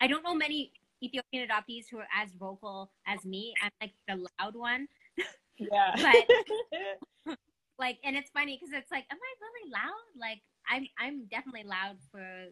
i 0.01 0.07
don't 0.07 0.23
know 0.23 0.35
many 0.35 0.73
ethiopian 1.03 1.49
adoptees 1.49 1.85
who 1.91 1.99
are 1.99 2.09
as 2.15 2.33
vocal 2.39 2.91
as 3.07 3.25
me. 3.25 3.55
I'm 3.63 3.71
like 3.81 3.93
the 4.09 4.27
loud 4.41 4.55
one. 4.55 4.89
Yeah. 5.59 5.95
But 7.27 7.39
like 7.79 7.99
and 8.05 8.17
it's 8.17 8.31
funny 8.31 8.59
because 8.59 8.75
it's 8.75 8.91
like 8.91 9.05
am 9.11 9.19
i 9.19 9.33
really 9.41 9.71
loud? 9.71 10.07
Like 10.19 10.41
i'm 10.71 10.87
i'm 10.99 11.25
definitely 11.31 11.65
loud 11.65 11.97
for 12.11 12.47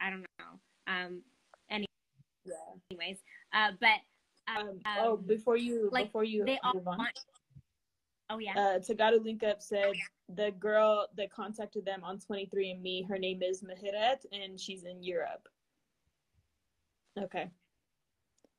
i 0.00 0.10
don't 0.10 0.20
know. 0.38 0.52
Um 0.86 1.22
any, 1.70 1.86
yeah. 2.44 2.54
anyways 2.90 3.18
uh 3.54 3.72
but 3.80 4.00
um, 4.48 4.68
um, 4.68 4.80
oh, 4.98 5.16
before 5.16 5.58
you 5.58 5.90
like, 5.92 6.06
before 6.06 6.24
you 6.24 6.44
they 6.44 6.58
move 6.72 6.88
on. 6.88 6.98
Want... 6.98 7.18
Oh 8.30 8.38
yeah. 8.38 8.52
Uh, 8.56 8.78
Tegaru 8.78 9.24
Link 9.24 9.42
Up 9.42 9.62
said 9.62 9.92
the 10.34 10.50
girl 10.58 11.06
that 11.16 11.32
contacted 11.32 11.84
them 11.84 12.04
on 12.04 12.18
23andMe, 12.18 13.08
her 13.08 13.18
name 13.18 13.42
is 13.42 13.62
Mahiret, 13.62 14.26
and 14.32 14.60
she's 14.60 14.84
in 14.84 15.02
Europe. 15.02 15.48
Okay. 17.18 17.50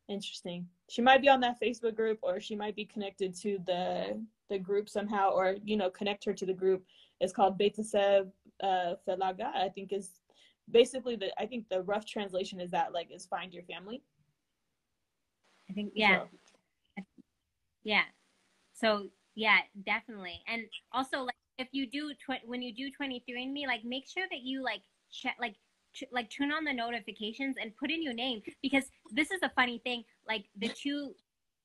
Interesting. 0.07 0.67
She 0.89 1.03
might 1.03 1.21
be 1.21 1.29
on 1.29 1.39
that 1.41 1.61
Facebook 1.61 1.95
group, 1.95 2.17
or 2.23 2.39
she 2.39 2.55
might 2.55 2.75
be 2.75 2.85
connected 2.85 3.35
to 3.41 3.59
the 3.67 4.19
the 4.49 4.57
group 4.57 4.89
somehow, 4.89 5.29
or 5.29 5.55
you 5.63 5.77
know, 5.77 5.91
connect 5.91 6.25
her 6.25 6.33
to 6.33 6.45
the 6.47 6.53
group. 6.53 6.83
It's 7.19 7.31
called 7.31 7.59
Beteseb 7.59 8.31
uh, 8.63 8.93
Felega. 9.07 9.53
I 9.53 9.69
think 9.69 9.93
is 9.93 10.09
basically 10.71 11.15
the. 11.15 11.29
I 11.39 11.45
think 11.45 11.69
the 11.69 11.83
rough 11.83 12.07
translation 12.07 12.59
is 12.59 12.71
that 12.71 12.91
like 12.91 13.11
is 13.11 13.27
find 13.27 13.53
your 13.53 13.63
family. 13.63 14.01
I 15.69 15.73
think 15.73 15.91
yeah, 15.93 16.23
so. 16.97 17.03
yeah. 17.83 18.03
So 18.73 19.09
yeah, 19.35 19.59
definitely. 19.85 20.41
And 20.47 20.63
also 20.91 21.19
like 21.23 21.35
if 21.57 21.67
you 21.71 21.87
do 21.87 22.13
tw- 22.13 22.45
when 22.45 22.61
you 22.61 22.73
do 22.73 22.89
23andMe, 22.99 23.67
like 23.67 23.83
make 23.83 24.07
sure 24.07 24.25
that 24.31 24.41
you 24.41 24.63
like 24.63 24.81
check 25.11 25.35
like 25.39 25.55
like 26.11 26.29
turn 26.29 26.51
on 26.51 26.63
the 26.63 26.73
notifications 26.73 27.55
and 27.61 27.75
put 27.75 27.89
in 27.91 28.01
your 28.01 28.13
name 28.13 28.41
because 28.61 28.85
this 29.11 29.31
is 29.31 29.39
a 29.43 29.51
funny 29.55 29.79
thing. 29.83 30.03
Like 30.27 30.45
the 30.57 30.69
two 30.69 31.13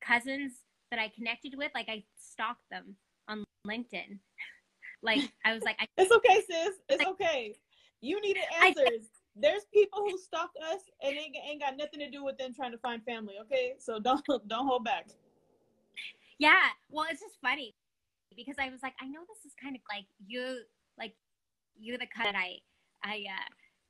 cousins 0.01 0.53
that 0.91 0.99
I 0.99 1.09
connected 1.15 1.55
with, 1.57 1.71
like 1.75 1.89
I 1.89 2.03
stalked 2.19 2.69
them 2.71 2.97
on 3.29 3.45
LinkedIn. 3.67 4.19
like 5.03 5.21
I 5.45 5.55
was 5.55 5.63
like, 5.63 5.77
I- 5.81 5.87
it's 5.97 6.13
okay, 6.13 6.43
sis. 6.49 6.75
It's 6.89 6.99
like, 6.99 7.09
okay. 7.09 7.55
You 8.01 8.21
needed 8.21 8.45
answers. 8.63 8.87
I, 8.87 8.99
there's 9.37 9.65
people 9.73 10.01
who 10.09 10.17
stalk 10.19 10.51
us 10.73 10.81
and 11.03 11.15
it 11.17 11.33
ain't 11.49 11.61
got 11.61 11.77
nothing 11.77 12.01
to 12.01 12.11
do 12.11 12.25
with 12.25 12.37
them 12.39 12.53
trying 12.55 12.73
to 12.73 12.79
find 12.79 13.03
family. 13.05 13.35
Okay, 13.43 13.75
so 13.79 13.99
don't 13.99 14.23
don't 14.47 14.67
hold 14.67 14.85
back. 14.85 15.09
Yeah, 16.39 16.69
well, 16.91 17.07
it's 17.11 17.21
just 17.21 17.39
funny 17.41 17.75
because 18.37 18.57
I 18.59 18.71
was 18.71 18.83
like, 18.83 18.95
I 19.01 19.07
know 19.07 19.21
this 19.29 19.45
is 19.45 19.53
kind 19.61 19.77
of 19.77 19.83
like 19.89 20.07
you, 20.27 20.61
like 20.99 21.15
you're 21.79 21.99
the 21.99 22.07
cut 22.15 22.35
I, 22.35 22.59
I, 23.03 23.25
uh, 23.29 23.49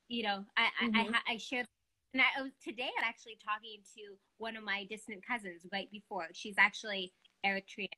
you 0.08 0.22
know, 0.22 0.44
I, 0.56 0.68
mm-hmm. 0.84 1.14
I, 1.14 1.18
I, 1.30 1.34
I 1.34 1.36
shared. 1.38 1.66
And 2.12 2.22
I 2.22 2.42
was 2.42 2.52
today. 2.62 2.90
I'm 2.96 3.08
actually 3.08 3.38
talking 3.44 3.82
to 3.96 4.14
one 4.38 4.56
of 4.56 4.62
my 4.62 4.86
distant 4.88 5.26
cousins 5.26 5.66
right 5.72 5.90
before. 5.90 6.28
She's 6.32 6.54
actually 6.58 7.12
Eritrean, 7.44 7.88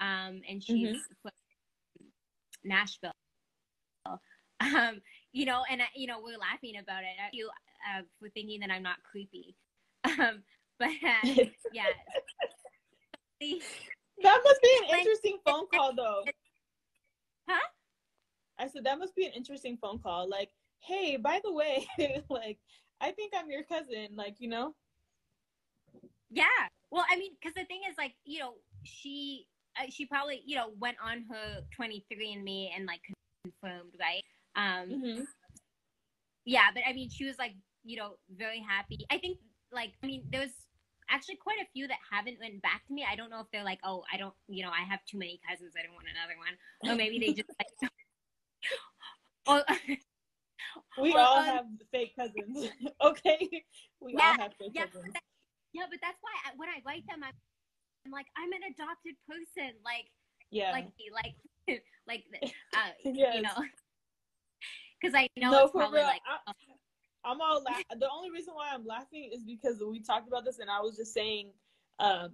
um, 0.00 0.40
and 0.48 0.62
she's 0.62 0.96
mm-hmm. 0.96 1.20
from 1.20 1.32
Nashville. 2.64 3.12
Um, 4.60 5.00
you 5.32 5.44
know, 5.44 5.62
and 5.70 5.82
you 5.94 6.06
know, 6.06 6.18
we're 6.22 6.38
laughing 6.38 6.74
about 6.82 7.02
it. 7.02 7.08
You 7.32 7.48
uh, 7.88 8.02
for 8.18 8.28
thinking 8.30 8.60
that 8.60 8.70
I'm 8.70 8.82
not 8.82 8.96
creepy, 9.08 9.54
um, 10.04 10.42
but 10.78 10.88
uh, 10.88 11.28
yeah. 11.72 11.84
that 14.22 14.40
must 14.44 14.62
be 14.62 14.78
an 14.82 14.98
interesting 14.98 15.38
phone 15.44 15.66
call, 15.72 15.94
though. 15.94 16.24
Huh? 17.48 17.68
I 18.58 18.68
said 18.68 18.84
that 18.84 18.98
must 18.98 19.14
be 19.14 19.26
an 19.26 19.32
interesting 19.32 19.78
phone 19.80 19.98
call. 19.98 20.28
Like, 20.28 20.50
hey, 20.80 21.16
by 21.16 21.40
the 21.44 21.52
way, 21.52 21.86
like, 22.28 22.58
I 23.00 23.12
think 23.12 23.32
I'm 23.36 23.50
your 23.50 23.62
cousin. 23.62 24.08
Like, 24.14 24.36
you 24.38 24.48
know. 24.48 24.74
Yeah. 26.30 26.44
Well, 26.90 27.04
I 27.10 27.16
mean, 27.16 27.32
because 27.40 27.54
the 27.54 27.64
thing 27.64 27.80
is, 27.88 27.96
like, 27.96 28.14
you 28.24 28.40
know, 28.40 28.54
she 28.84 29.46
uh, 29.78 29.86
she 29.90 30.06
probably 30.06 30.42
you 30.44 30.56
know 30.56 30.70
went 30.78 30.96
on 31.04 31.24
her 31.30 31.62
23andMe 31.78 32.70
and 32.74 32.86
like 32.86 33.00
confirmed, 33.44 33.94
right? 34.00 34.22
Um, 34.56 34.88
mm-hmm. 34.90 35.22
Yeah, 36.44 36.68
but 36.74 36.82
I 36.88 36.92
mean, 36.92 37.10
she 37.10 37.24
was 37.26 37.38
like, 37.38 37.54
you 37.84 37.96
know, 37.96 38.12
very 38.36 38.60
happy. 38.60 39.04
I 39.10 39.18
think, 39.18 39.38
like, 39.70 39.92
I 40.02 40.06
mean, 40.06 40.24
there 40.30 40.40
was 40.40 40.52
actually 41.10 41.36
quite 41.36 41.58
a 41.60 41.68
few 41.72 41.88
that 41.88 41.98
haven't 42.10 42.38
went 42.40 42.60
back 42.62 42.86
to 42.86 42.92
me. 42.92 43.06
I 43.10 43.16
don't 43.16 43.30
know 43.30 43.40
if 43.40 43.46
they're 43.52 43.64
like, 43.64 43.80
oh, 43.84 44.04
I 44.12 44.16
don't, 44.16 44.34
you 44.48 44.64
know, 44.64 44.70
I 44.70 44.82
have 44.84 45.00
too 45.04 45.18
many 45.18 45.40
cousins. 45.48 45.74
I 45.78 45.84
don't 45.84 45.94
want 45.94 46.06
another 46.08 46.36
one. 46.38 46.54
Or 46.84 46.96
maybe 46.96 47.18
they 47.18 47.32
just 47.32 47.50
like. 47.58 47.68
or, 49.46 49.64
we 51.02 51.12
or, 51.12 51.20
all 51.20 51.38
um, 51.38 51.44
have 51.44 51.66
fake 51.92 52.14
cousins. 52.18 52.70
okay, 53.04 53.48
we 54.00 54.14
yeah, 54.14 54.34
all 54.36 54.42
have 54.42 54.52
fake 54.58 54.72
yeah, 54.74 54.86
cousins. 54.86 55.04
But 55.06 55.14
that, 55.14 55.26
yeah, 55.72 55.86
but 55.90 55.98
that's 56.02 56.18
why 56.20 56.34
I, 56.46 56.56
when 56.56 56.68
I 56.68 56.80
write 56.86 57.04
them, 57.08 57.24
I'm, 57.24 57.34
I'm 58.06 58.12
like, 58.12 58.26
I'm 58.36 58.52
an 58.52 58.72
adopted 58.72 59.14
person. 59.28 59.76
Like, 59.84 60.06
yeah, 60.50 60.72
like, 60.72 60.88
like, 61.12 61.36
like, 62.06 62.24
uh, 62.74 62.92
yes. 63.04 63.34
you 63.36 63.42
know 63.42 63.56
because 65.00 65.14
I 65.14 65.28
know 65.36 65.50
no, 65.50 65.64
it's 65.64 65.72
probably 65.72 66.00
real, 66.00 66.08
like. 66.08 66.22
I, 66.26 66.52
I'm 67.28 67.40
all 67.40 67.62
la- 67.62 67.96
the 67.98 68.08
only 68.10 68.30
reason 68.30 68.54
why 68.54 68.70
I'm 68.72 68.86
laughing 68.86 69.30
is 69.32 69.44
because 69.44 69.82
we 69.86 70.00
talked 70.00 70.28
about 70.28 70.44
this 70.44 70.58
and 70.58 70.70
I 70.70 70.80
was 70.80 70.96
just 70.96 71.12
saying, 71.12 71.50
um, 72.00 72.32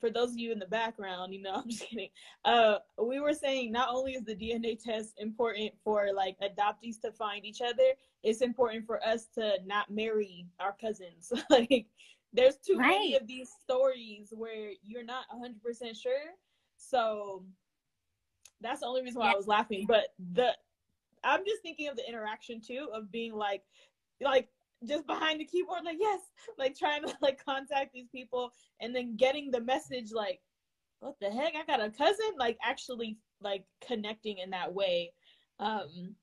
for 0.00 0.10
those 0.10 0.30
of 0.30 0.38
you 0.38 0.52
in 0.52 0.58
the 0.58 0.66
background, 0.66 1.32
you 1.32 1.42
know, 1.42 1.54
I'm 1.62 1.68
just 1.68 1.84
kidding. 1.84 2.08
Uh, 2.44 2.78
we 3.00 3.20
were 3.20 3.34
saying 3.34 3.70
not 3.70 3.88
only 3.90 4.12
is 4.12 4.24
the 4.24 4.34
DNA 4.34 4.82
test 4.82 5.14
important 5.18 5.72
for 5.84 6.08
like 6.12 6.36
adoptees 6.40 7.00
to 7.02 7.12
find 7.12 7.44
each 7.44 7.60
other, 7.60 7.92
it's 8.22 8.40
important 8.40 8.86
for 8.86 9.02
us 9.06 9.26
to 9.34 9.58
not 9.64 9.90
marry 9.90 10.46
our 10.58 10.74
cousins. 10.80 11.32
like, 11.50 11.86
there's 12.32 12.56
too 12.56 12.78
right. 12.78 12.88
many 12.88 13.14
of 13.14 13.26
these 13.26 13.50
stories 13.62 14.32
where 14.32 14.70
you're 14.82 15.04
not 15.04 15.26
100% 15.32 16.00
sure. 16.00 16.12
So 16.76 17.44
that's 18.60 18.80
the 18.80 18.86
only 18.86 19.02
reason 19.02 19.20
why 19.20 19.26
yeah. 19.26 19.34
I 19.34 19.36
was 19.36 19.46
laughing. 19.46 19.84
But 19.86 20.14
the 20.32 20.52
I'm 21.24 21.44
just 21.46 21.62
thinking 21.62 21.88
of 21.88 21.96
the 21.96 22.08
interaction 22.08 22.60
too 22.60 22.88
of 22.92 23.12
being 23.12 23.32
like, 23.32 23.62
like 24.22 24.48
just 24.86 25.06
behind 25.06 25.40
the 25.40 25.44
keyboard, 25.44 25.84
like 25.84 25.98
yes, 26.00 26.20
like 26.58 26.76
trying 26.76 27.02
to 27.02 27.14
like 27.22 27.44
contact 27.44 27.92
these 27.92 28.08
people 28.12 28.50
and 28.80 28.94
then 28.94 29.16
getting 29.16 29.50
the 29.50 29.60
message 29.60 30.12
like, 30.12 30.40
what 31.00 31.16
the 31.20 31.30
heck? 31.30 31.54
I 31.56 31.64
got 31.66 31.84
a 31.84 31.90
cousin. 31.90 32.32
Like 32.38 32.58
actually 32.64 33.18
like 33.40 33.64
connecting 33.86 34.38
in 34.38 34.50
that 34.50 34.72
way. 34.72 35.12
Um, 35.58 36.14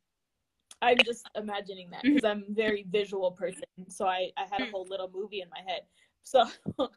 I'm 0.81 0.97
just 1.03 1.29
imagining 1.35 1.89
that 1.91 2.03
because 2.03 2.23
I'm 2.23 2.45
a 2.49 2.53
very 2.53 2.85
visual 2.89 3.31
person. 3.31 3.63
So 3.89 4.07
I, 4.07 4.31
I 4.37 4.45
had 4.49 4.61
a 4.61 4.71
whole 4.71 4.87
little 4.89 5.11
movie 5.13 5.41
in 5.41 5.49
my 5.49 5.61
head. 5.71 5.81
So 6.21 6.45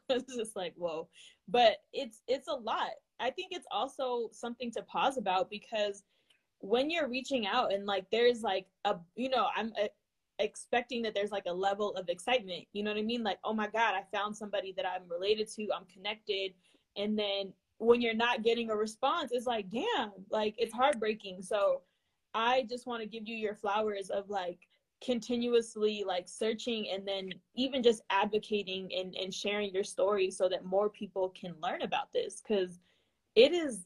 it's 0.09 0.35
just 0.35 0.55
like, 0.55 0.73
whoa. 0.75 1.07
But 1.47 1.77
it's 1.91 2.21
it's 2.27 2.49
a 2.49 2.53
lot. 2.53 2.89
I 3.19 3.31
think 3.31 3.47
it's 3.51 3.65
also 3.71 4.29
something 4.31 4.69
to 4.73 4.83
pause 4.83 5.17
about 5.17 5.49
because 5.49 6.03
when 6.63 6.89
you're 6.89 7.09
reaching 7.09 7.45
out 7.45 7.73
and 7.73 7.85
like 7.85 8.05
there's 8.09 8.41
like 8.41 8.65
a 8.85 8.95
you 9.15 9.29
know 9.29 9.47
i'm 9.55 9.73
a, 9.77 9.83
uh, 9.83 9.87
expecting 10.43 11.01
that 11.01 11.13
there's 11.13 11.31
like 11.31 11.45
a 11.47 11.53
level 11.53 11.93
of 11.95 12.09
excitement 12.09 12.65
you 12.73 12.83
know 12.83 12.91
what 12.91 12.99
i 12.99 13.03
mean? 13.03 13.23
Like 13.23 13.39
oh 13.43 13.53
my 13.53 13.67
god 13.67 13.95
i 13.95 14.03
found 14.15 14.35
somebody 14.35 14.73
that 14.77 14.85
i'm 14.85 15.07
related 15.09 15.49
to 15.55 15.67
i'm 15.75 15.85
connected. 15.85 16.53
And 16.95 17.17
then 17.17 17.53
when 17.79 18.01
you're 18.01 18.13
not 18.13 18.43
getting 18.43 18.69
a 18.69 18.75
response 18.75 19.31
it's 19.31 19.47
like 19.47 19.69
damn 19.69 20.11
like 20.29 20.55
it's 20.57 20.73
heartbreaking. 20.73 21.41
So 21.41 21.81
i 22.33 22.65
just 22.69 22.87
want 22.87 23.01
to 23.01 23.07
give 23.07 23.27
you 23.27 23.35
your 23.35 23.55
flowers 23.55 24.09
of 24.09 24.29
like 24.29 24.59
continuously 25.03 26.03
like 26.07 26.27
searching 26.29 26.89
and 26.89 27.05
then 27.05 27.29
even 27.55 27.83
just 27.83 28.01
advocating 28.09 28.89
and, 28.97 29.13
and 29.15 29.33
sharing 29.33 29.73
your 29.73 29.83
story 29.83 30.31
so 30.31 30.47
that 30.47 30.63
more 30.63 30.89
people 30.89 31.29
can 31.29 31.53
learn 31.61 31.81
about 31.81 32.11
this 32.13 32.41
because 32.41 32.79
it 33.35 33.51
is 33.51 33.85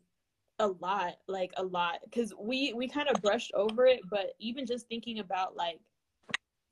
a 0.59 0.67
lot, 0.67 1.17
like 1.27 1.51
a 1.57 1.63
lot, 1.63 1.99
because 2.03 2.33
we 2.39 2.73
we 2.73 2.87
kind 2.87 3.07
of 3.09 3.21
brushed 3.21 3.51
over 3.53 3.85
it, 3.85 4.01
but 4.09 4.33
even 4.39 4.65
just 4.65 4.87
thinking 4.87 5.19
about 5.19 5.55
like 5.55 5.79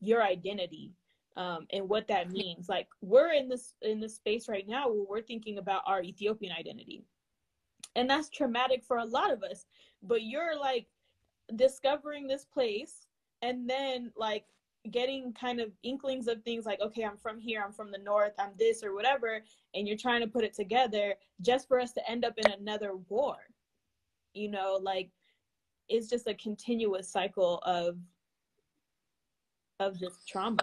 your 0.07 0.23
identity 0.23 0.93
um, 1.37 1.67
and 1.71 1.89
what 1.89 2.07
that 2.07 2.31
means, 2.31 2.69
like 2.69 2.87
we're 3.01 3.33
in 3.33 3.49
this 3.49 3.73
in 3.81 3.99
this 3.99 4.15
space 4.15 4.47
right 4.47 4.67
now 4.67 4.87
where 4.87 5.05
we're 5.07 5.21
thinking 5.21 5.57
about 5.57 5.83
our 5.85 6.01
Ethiopian 6.01 6.53
identity, 6.57 7.03
and 7.95 8.09
that's 8.09 8.29
traumatic 8.29 8.83
for 8.83 8.97
a 8.97 9.05
lot 9.05 9.31
of 9.31 9.43
us. 9.43 9.65
But 10.01 10.23
you're 10.23 10.57
like 10.57 10.87
discovering 11.55 12.27
this 12.27 12.45
place, 12.45 13.07
and 13.41 13.69
then 13.69 14.11
like 14.15 14.45
getting 14.91 15.33
kind 15.33 15.59
of 15.59 15.71
inklings 15.83 16.27
of 16.27 16.43
things 16.43 16.63
like 16.63 16.79
okay 16.79 17.03
i'm 17.03 17.17
from 17.17 17.39
here 17.39 17.63
i'm 17.65 17.73
from 17.73 17.91
the 17.91 17.97
north 17.97 18.33
i'm 18.37 18.51
this 18.59 18.83
or 18.83 18.93
whatever 18.93 19.41
and 19.73 19.87
you're 19.87 19.97
trying 19.97 20.21
to 20.21 20.27
put 20.27 20.43
it 20.43 20.53
together 20.53 21.15
just 21.41 21.67
for 21.67 21.79
us 21.79 21.91
to 21.91 22.09
end 22.09 22.23
up 22.23 22.33
in 22.37 22.51
another 22.51 22.91
war. 23.09 23.37
You 24.33 24.51
know 24.51 24.79
like 24.81 25.09
it's 25.89 26.09
just 26.09 26.27
a 26.27 26.33
continuous 26.35 27.09
cycle 27.09 27.59
of 27.65 27.97
of 29.79 29.99
just 29.99 30.27
trauma. 30.27 30.57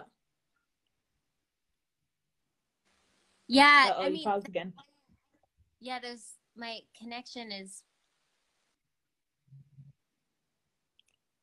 Yeah 3.47 3.89
Uh-oh, 3.91 4.03
i 4.03 4.09
mean 4.09 4.23
paused 4.23 4.47
again. 4.47 4.73
yeah 5.79 5.99
there's 6.01 6.37
my 6.55 6.79
connection 6.99 7.51
is 7.51 7.83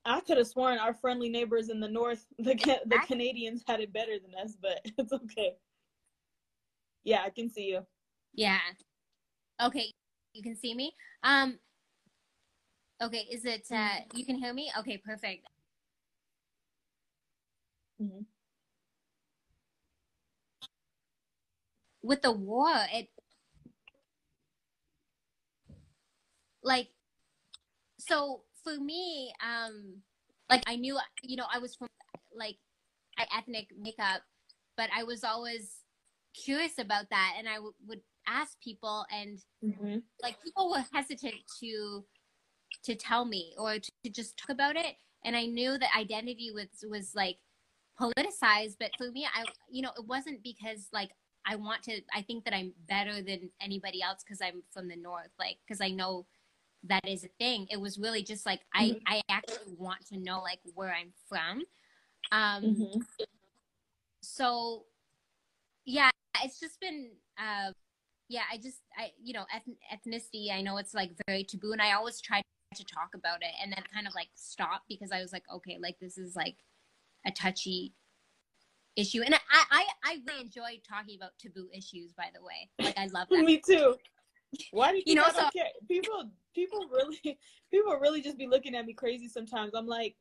i 0.04 0.18
could 0.20 0.38
have 0.38 0.46
sworn 0.46 0.78
our 0.78 0.94
friendly 0.94 1.28
neighbors 1.28 1.68
in 1.68 1.78
the 1.78 1.86
north 1.88 2.26
the 2.38 2.54
the 2.86 2.98
canadians 3.06 3.62
had 3.66 3.80
it 3.80 3.92
better 3.92 4.18
than 4.18 4.34
us 4.42 4.56
but 4.60 4.80
it's 4.98 5.12
okay. 5.12 5.52
Yeah 7.04 7.22
i 7.24 7.30
can 7.30 7.48
see 7.50 7.68
you. 7.68 7.86
Yeah. 8.34 8.58
Okay 9.62 9.92
you 10.32 10.42
can 10.42 10.56
see 10.56 10.74
me? 10.74 10.92
Um 11.22 11.58
okay 13.02 13.26
is 13.30 13.44
it 13.44 13.66
uh 13.70 13.98
you 14.14 14.24
can 14.24 14.36
hear 14.36 14.54
me? 14.54 14.72
Okay 14.78 14.96
perfect 14.96 15.46
Mhm. 18.00 18.26
with 22.02 22.22
the 22.22 22.32
war 22.32 22.72
it 22.92 23.08
like 26.62 26.88
so 27.98 28.42
for 28.64 28.76
me 28.78 29.32
um 29.44 29.96
like 30.48 30.62
i 30.66 30.76
knew 30.76 30.98
you 31.22 31.36
know 31.36 31.46
i 31.52 31.58
was 31.58 31.74
from 31.74 31.88
like 32.34 32.56
ethnic 33.36 33.68
makeup 33.78 34.22
but 34.76 34.88
i 34.96 35.02
was 35.02 35.24
always 35.24 35.80
curious 36.34 36.78
about 36.78 37.08
that 37.10 37.34
and 37.38 37.48
I 37.48 37.54
w- 37.56 37.74
would 37.86 38.00
ask 38.26 38.58
people 38.60 39.04
and 39.12 39.38
mm-hmm. 39.64 39.98
like 40.22 40.42
people 40.42 40.70
were 40.70 40.84
hesitant 40.92 41.34
to 41.60 42.04
to 42.84 42.94
tell 42.94 43.24
me 43.24 43.54
or 43.58 43.78
to, 43.78 43.90
to 44.04 44.10
just 44.10 44.36
talk 44.38 44.50
about 44.50 44.76
it 44.76 44.96
and 45.24 45.36
i 45.36 45.46
knew 45.46 45.76
that 45.78 45.90
identity 45.98 46.50
was 46.54 46.68
was 46.88 47.14
like 47.14 47.38
politicized 48.00 48.76
but 48.80 48.90
for 48.96 49.10
me 49.10 49.26
i 49.34 49.44
you 49.70 49.82
know 49.82 49.90
it 49.98 50.06
wasn't 50.06 50.42
because 50.42 50.88
like 50.92 51.10
i 51.46 51.54
want 51.56 51.82
to 51.82 52.00
i 52.14 52.22
think 52.22 52.44
that 52.44 52.54
i'm 52.54 52.72
better 52.88 53.22
than 53.22 53.50
anybody 53.60 54.02
else 54.02 54.22
because 54.24 54.40
i'm 54.40 54.62
from 54.72 54.88
the 54.88 54.96
north 54.96 55.30
like 55.38 55.58
because 55.66 55.80
i 55.80 55.90
know 55.90 56.26
that 56.84 57.06
is 57.06 57.24
a 57.24 57.28
thing. 57.38 57.66
It 57.70 57.80
was 57.80 57.98
really 57.98 58.22
just 58.22 58.46
like 58.46 58.60
i 58.74 58.96
i 59.06 59.20
actually 59.28 59.74
want 59.76 60.06
to 60.06 60.18
know 60.18 60.40
like 60.40 60.60
where 60.74 60.94
i'm 60.94 61.12
from. 61.28 61.62
Um 62.32 62.64
Mm-hmm. 62.64 63.00
so 64.22 64.84
yeah 65.84 66.10
it's 66.42 66.60
just 66.60 66.80
been 66.80 67.10
uh 67.38 67.72
yeah 68.28 68.42
i 68.52 68.56
just 68.56 68.80
i 68.96 69.10
you 69.22 69.32
know 69.32 69.44
eth- 69.54 69.76
ethnicity 69.92 70.52
i 70.52 70.60
know 70.60 70.76
it's 70.76 70.94
like 70.94 71.10
very 71.26 71.42
taboo 71.42 71.72
and 71.72 71.82
i 71.82 71.92
always 71.92 72.20
try 72.20 72.40
to 72.74 72.84
talk 72.84 73.10
about 73.14 73.42
it 73.42 73.52
and 73.62 73.72
then 73.72 73.82
kind 73.92 74.06
of 74.06 74.14
like 74.14 74.28
stop 74.34 74.82
because 74.88 75.10
i 75.10 75.20
was 75.20 75.32
like 75.32 75.42
okay 75.52 75.78
like 75.82 75.96
this 76.00 76.16
is 76.16 76.36
like 76.36 76.56
a 77.26 77.30
touchy 77.30 77.94
issue. 78.96 79.22
And 79.24 79.34
i 79.34 79.38
i 79.70 79.84
i 80.04 80.18
really 80.26 80.42
enjoy 80.42 80.80
talking 80.88 81.16
about 81.16 81.32
taboo 81.38 81.68
issues 81.72 82.12
by 82.12 82.28
the 82.34 82.42
way. 82.42 82.68
Like 82.80 82.98
i 82.98 83.06
love 83.06 83.28
that 83.30 83.44
me 83.44 83.60
too. 83.64 83.96
Why 84.72 84.90
do 84.90 84.96
you, 84.98 85.02
You 85.06 85.14
know, 85.16 85.24
so- 85.34 85.48
care? 85.54 85.66
people 85.88 86.30
people 86.54 86.86
really 86.90 87.38
people 87.70 87.96
really 88.00 88.20
just 88.20 88.38
be 88.38 88.46
looking 88.46 88.74
at 88.74 88.86
me 88.86 88.92
crazy 88.94 89.28
sometimes. 89.28 89.72
I'm 89.74 89.86
like 89.86 90.16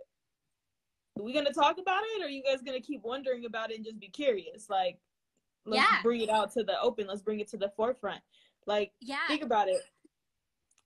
are 1.18 1.24
we 1.24 1.34
gonna 1.34 1.52
talk 1.54 1.78
about 1.80 2.04
it 2.16 2.22
or 2.22 2.26
are 2.26 2.30
you 2.30 2.44
guys 2.44 2.62
gonna 2.62 2.80
keep 2.80 3.02
wondering 3.04 3.46
about 3.46 3.72
it 3.72 3.76
and 3.78 3.86
just 3.86 4.00
be 4.00 4.10
curious? 4.10 4.70
Like 4.70 5.00
let's 5.66 5.82
Yeah. 5.84 6.02
bring 6.04 6.22
it 6.22 6.30
out 6.30 6.52
to 6.54 6.64
the 6.64 6.80
open. 6.80 7.08
Let's 7.08 7.22
bring 7.22 7.40
it 7.40 7.50
to 7.50 7.58
the 7.58 7.70
forefront. 7.76 8.22
Like 8.66 8.92
yeah. 9.02 9.28
think 9.28 9.44
about 9.44 9.68
it. 9.68 9.82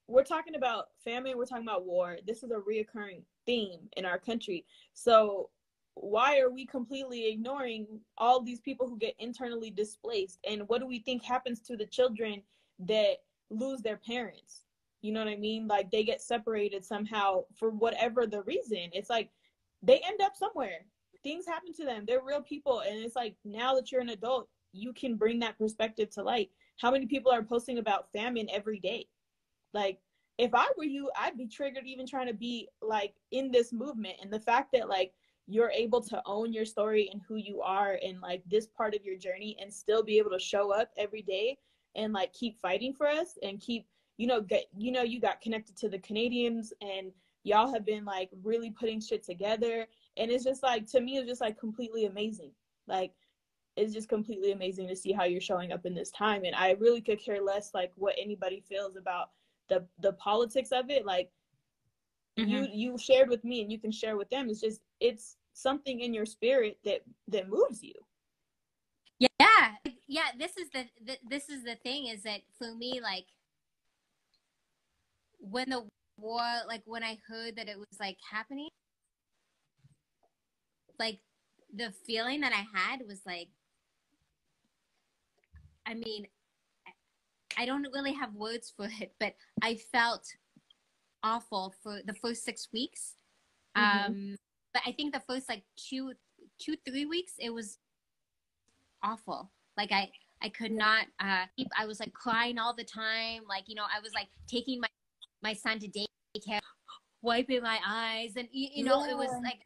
We're 0.08 0.24
talking 0.24 0.54
about 0.54 0.86
famine. 1.02 1.36
We're 1.38 1.46
talking 1.46 1.64
about 1.66 1.86
war. 1.86 2.18
This 2.26 2.42
is 2.42 2.50
a 2.50 2.56
reoccurring 2.56 3.22
theme 3.46 3.80
in 3.96 4.04
our 4.04 4.18
country. 4.18 4.66
So 4.92 5.50
why 5.94 6.38
are 6.40 6.50
we 6.50 6.66
completely 6.66 7.28
ignoring 7.28 7.86
all 8.18 8.40
these 8.40 8.60
people 8.60 8.88
who 8.88 8.98
get 8.98 9.14
internally 9.18 9.70
displaced? 9.70 10.38
And 10.48 10.68
what 10.68 10.80
do 10.80 10.86
we 10.86 10.98
think 10.98 11.22
happens 11.22 11.60
to 11.60 11.76
the 11.76 11.86
children 11.86 12.42
that 12.80 13.22
lose 13.50 13.80
their 13.80 13.96
parents? 13.96 14.62
You 15.02 15.12
know 15.12 15.20
what 15.24 15.32
i 15.32 15.36
mean? 15.36 15.68
Like 15.68 15.90
they 15.90 16.02
get 16.02 16.22
separated 16.22 16.84
somehow 16.84 17.44
for 17.56 17.70
whatever 17.70 18.26
the 18.26 18.42
reason. 18.42 18.90
It's 18.92 19.10
like 19.10 19.30
they 19.82 20.00
end 20.06 20.20
up 20.20 20.34
somewhere. 20.34 20.86
Things 21.22 21.46
happen 21.46 21.72
to 21.74 21.84
them. 21.84 22.04
They're 22.06 22.22
real 22.22 22.42
people. 22.42 22.80
And 22.80 22.98
it's 22.98 23.16
like 23.16 23.36
now 23.44 23.74
that 23.74 23.92
you're 23.92 24.00
an 24.00 24.10
adult 24.10 24.48
you 24.72 24.92
can 24.92 25.14
bring 25.14 25.38
that 25.38 25.56
perspective 25.56 26.10
to 26.10 26.22
light. 26.22 26.50
How 26.80 26.90
many 26.90 27.06
people 27.06 27.30
are 27.30 27.42
posting 27.42 27.78
about 27.78 28.10
famine 28.12 28.48
every 28.52 28.80
day? 28.80 29.06
Like 29.72 30.00
if 30.36 30.52
i 30.52 30.66
were 30.76 30.82
you 30.82 31.08
i'd 31.20 31.38
be 31.38 31.46
triggered 31.46 31.86
even 31.86 32.04
trying 32.04 32.26
to 32.26 32.34
be 32.34 32.68
like 32.82 33.14
in 33.30 33.50
this 33.50 33.72
movement. 33.72 34.16
And 34.20 34.32
the 34.32 34.40
fact 34.40 34.72
that 34.72 34.88
like 34.88 35.12
you're 35.46 35.70
able 35.70 36.00
to 36.00 36.22
own 36.24 36.52
your 36.52 36.64
story 36.64 37.10
and 37.12 37.20
who 37.28 37.36
you 37.36 37.60
are 37.60 37.98
and 38.02 38.20
like 38.20 38.42
this 38.46 38.66
part 38.66 38.94
of 38.94 39.04
your 39.04 39.16
journey 39.16 39.56
and 39.60 39.72
still 39.72 40.02
be 40.02 40.18
able 40.18 40.30
to 40.30 40.38
show 40.38 40.72
up 40.72 40.90
every 40.96 41.22
day 41.22 41.58
and 41.96 42.12
like 42.12 42.32
keep 42.32 42.58
fighting 42.58 42.92
for 42.92 43.06
us 43.06 43.38
and 43.42 43.60
keep 43.60 43.86
you 44.16 44.26
know 44.26 44.40
get 44.40 44.64
you 44.76 44.90
know 44.90 45.02
you 45.02 45.20
got 45.20 45.40
connected 45.40 45.76
to 45.76 45.88
the 45.88 45.98
canadians 45.98 46.72
and 46.80 47.12
y'all 47.44 47.72
have 47.72 47.84
been 47.84 48.04
like 48.04 48.30
really 48.42 48.70
putting 48.70 49.00
shit 49.00 49.22
together. 49.22 49.86
And 50.16 50.30
it's 50.30 50.44
just 50.44 50.62
like 50.62 50.86
to 50.88 51.00
me 51.00 51.18
it's 51.18 51.28
just 51.28 51.40
like 51.40 51.58
completely 51.58 52.06
amazing. 52.06 52.50
Like 52.88 53.12
it's 53.76 53.92
just 53.92 54.08
completely 54.08 54.52
amazing 54.52 54.88
to 54.88 54.96
see 54.96 55.12
how 55.12 55.24
you're 55.24 55.40
showing 55.40 55.72
up 55.72 55.86
in 55.86 55.94
this 55.94 56.10
time. 56.10 56.44
And 56.44 56.54
i 56.54 56.72
really 56.72 57.00
could 57.00 57.22
care 57.22 57.42
less 57.42 57.72
like 57.74 57.92
what 57.96 58.14
anybody 58.18 58.62
feels 58.66 58.96
about 58.96 59.30
the 59.68 59.86
the 60.00 60.14
politics 60.14 60.70
of 60.72 60.90
it. 60.90 61.06
Like 61.06 61.30
mm-hmm. 62.38 62.50
you 62.50 62.68
you 62.72 62.98
shared 62.98 63.28
with 63.28 63.44
me 63.44 63.62
and 63.62 63.70
you 63.70 63.78
can 63.78 63.92
share 63.92 64.16
with 64.16 64.30
them. 64.30 64.48
It's 64.48 64.60
just 64.60 64.80
it's 65.04 65.36
something 65.52 66.00
in 66.00 66.14
your 66.14 66.24
spirit 66.24 66.78
that 66.84 67.02
that 67.28 67.48
moves 67.48 67.82
you. 67.82 67.92
Yeah. 69.18 69.76
Yeah 70.08 70.30
this 70.38 70.56
is 70.56 70.68
the, 70.70 70.86
the 71.04 71.18
this 71.28 71.48
is 71.48 71.62
the 71.62 71.76
thing 71.76 72.06
is 72.06 72.22
that 72.22 72.40
for 72.58 72.74
me 72.74 73.00
like 73.02 73.26
when 75.38 75.68
the 75.68 75.82
war 76.18 76.42
like 76.66 76.82
when 76.86 77.02
i 77.02 77.18
heard 77.28 77.56
that 77.56 77.68
it 77.68 77.78
was 77.78 77.98
like 78.00 78.16
happening 78.30 78.68
like 80.98 81.18
the 81.74 81.92
feeling 82.06 82.40
that 82.40 82.52
i 82.52 82.64
had 82.78 83.00
was 83.06 83.20
like 83.26 83.48
i 85.86 85.94
mean 85.94 86.26
i 87.58 87.66
don't 87.66 87.86
really 87.92 88.12
have 88.12 88.32
words 88.34 88.72
for 88.76 88.88
it 89.00 89.12
but 89.18 89.34
i 89.62 89.74
felt 89.74 90.26
awful 91.24 91.74
for 91.82 92.00
the 92.04 92.14
first 92.14 92.44
six 92.44 92.68
weeks. 92.72 93.14
Mhm. 93.76 94.06
um 94.06 94.36
but 94.74 94.82
i 94.86 94.92
think 94.92 95.14
the 95.14 95.22
first 95.26 95.48
like 95.48 95.62
two 95.76 96.12
two 96.58 96.76
three 96.86 97.06
weeks 97.06 97.32
it 97.38 97.50
was 97.50 97.78
awful. 99.04 99.50
Like 99.76 99.92
i 99.92 100.10
i 100.42 100.48
could 100.48 100.72
not 100.72 101.06
uh 101.20 101.44
keep 101.56 101.68
i 101.78 101.86
was 101.86 102.00
like 102.00 102.12
crying 102.12 102.58
all 102.58 102.74
the 102.74 102.84
time. 102.84 103.42
Like 103.48 103.64
you 103.66 103.74
know 103.74 103.84
i 103.94 104.00
was 104.00 104.12
like 104.14 104.28
taking 104.48 104.80
my 104.80 104.88
my 105.42 105.52
son 105.52 105.78
to 105.78 105.88
daycare 105.88 106.60
wiping 107.22 107.62
my 107.62 107.78
eyes 107.86 108.32
and 108.36 108.48
you, 108.52 108.68
you 108.74 108.84
know 108.84 109.04
it 109.04 109.16
was 109.16 109.30
like 109.42 109.60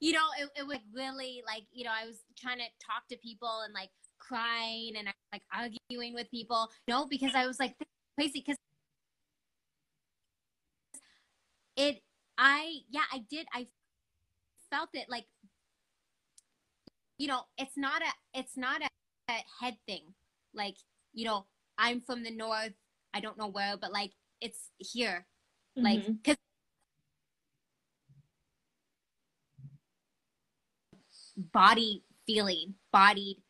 you 0.00 0.12
know 0.12 0.26
it, 0.38 0.48
it 0.60 0.66
was 0.66 0.78
really 0.94 1.42
like 1.46 1.62
you 1.72 1.84
know 1.84 1.90
i 1.90 2.06
was 2.06 2.22
trying 2.38 2.58
to 2.58 2.64
talk 2.84 3.08
to 3.08 3.16
people 3.16 3.62
and 3.64 3.72
like 3.72 3.88
crying 4.18 4.92
and 4.98 5.08
I 5.08 5.12
was 5.12 5.28
like 5.32 5.42
arguing 5.54 6.12
with 6.12 6.30
people 6.30 6.68
no 6.86 7.06
because 7.06 7.32
i 7.34 7.46
was 7.46 7.58
like 7.58 7.74
crazy 8.14 8.44
because 8.46 8.56
it 11.76 12.02
i 12.38 12.78
yeah 12.88 13.02
i 13.12 13.18
did 13.30 13.46
i 13.52 13.66
felt 14.70 14.88
it 14.94 15.06
like 15.08 15.26
you 17.18 17.26
know 17.26 17.42
it's 17.58 17.76
not 17.76 18.00
a 18.02 18.38
it's 18.38 18.56
not 18.56 18.80
a, 18.82 18.88
a 19.30 19.44
head 19.60 19.76
thing 19.86 20.14
like 20.54 20.76
you 21.12 21.24
know 21.24 21.46
i'm 21.76 22.00
from 22.00 22.22
the 22.22 22.30
north 22.30 22.72
i 23.12 23.20
don't 23.20 23.38
know 23.38 23.48
where 23.48 23.76
but 23.76 23.92
like 23.92 24.12
it's 24.40 24.70
here 24.78 25.26
like 25.76 26.00
Mhm. 26.00 26.16
because 26.22 26.36
body 31.36 32.04
feeling 32.26 32.74
bodied 32.92 33.42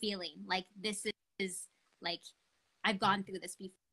feeling 0.00 0.34
like 0.46 0.66
this 0.80 1.06
is 1.38 1.68
like 2.02 2.20
i've 2.84 2.98
gone 2.98 3.22
through 3.24 3.38
this 3.38 3.56
before. 3.56 3.83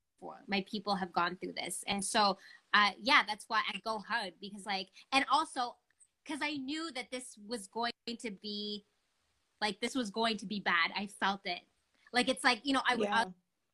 My 0.48 0.64
people 0.70 0.96
have 0.96 1.12
gone 1.14 1.38
through 1.38 1.54
this. 1.58 1.84
And 1.88 2.04
so, 2.04 2.38
uh, 2.74 2.92
yeah, 3.02 3.24
that's 3.28 3.46
why 3.48 3.62
I 3.74 3.80
go 3.86 4.00
hard 4.08 4.34
because, 4.40 4.66
like, 4.66 4.90
and 5.12 5.26
also 5.32 5.76
because 6.24 6.40
I 6.44 6.52
knew 6.58 6.92
that 6.94 7.08
this 7.12 7.38
was 7.48 7.68
going 7.68 7.92
to 8.20 8.32
be 8.42 8.86
like, 9.60 9.80
this 9.82 9.96
was 9.96 10.10
going 10.10 10.38
to 10.38 10.46
be 10.46 10.60
bad. 10.60 10.92
I 10.96 11.08
felt 11.20 11.42
it. 11.46 11.62
Like, 12.14 12.30
it's 12.30 12.44
like, 12.44 12.60
you 12.64 12.74
know, 12.74 12.82
I 12.88 12.96
would 12.96 13.08
Yeah. 13.08 13.26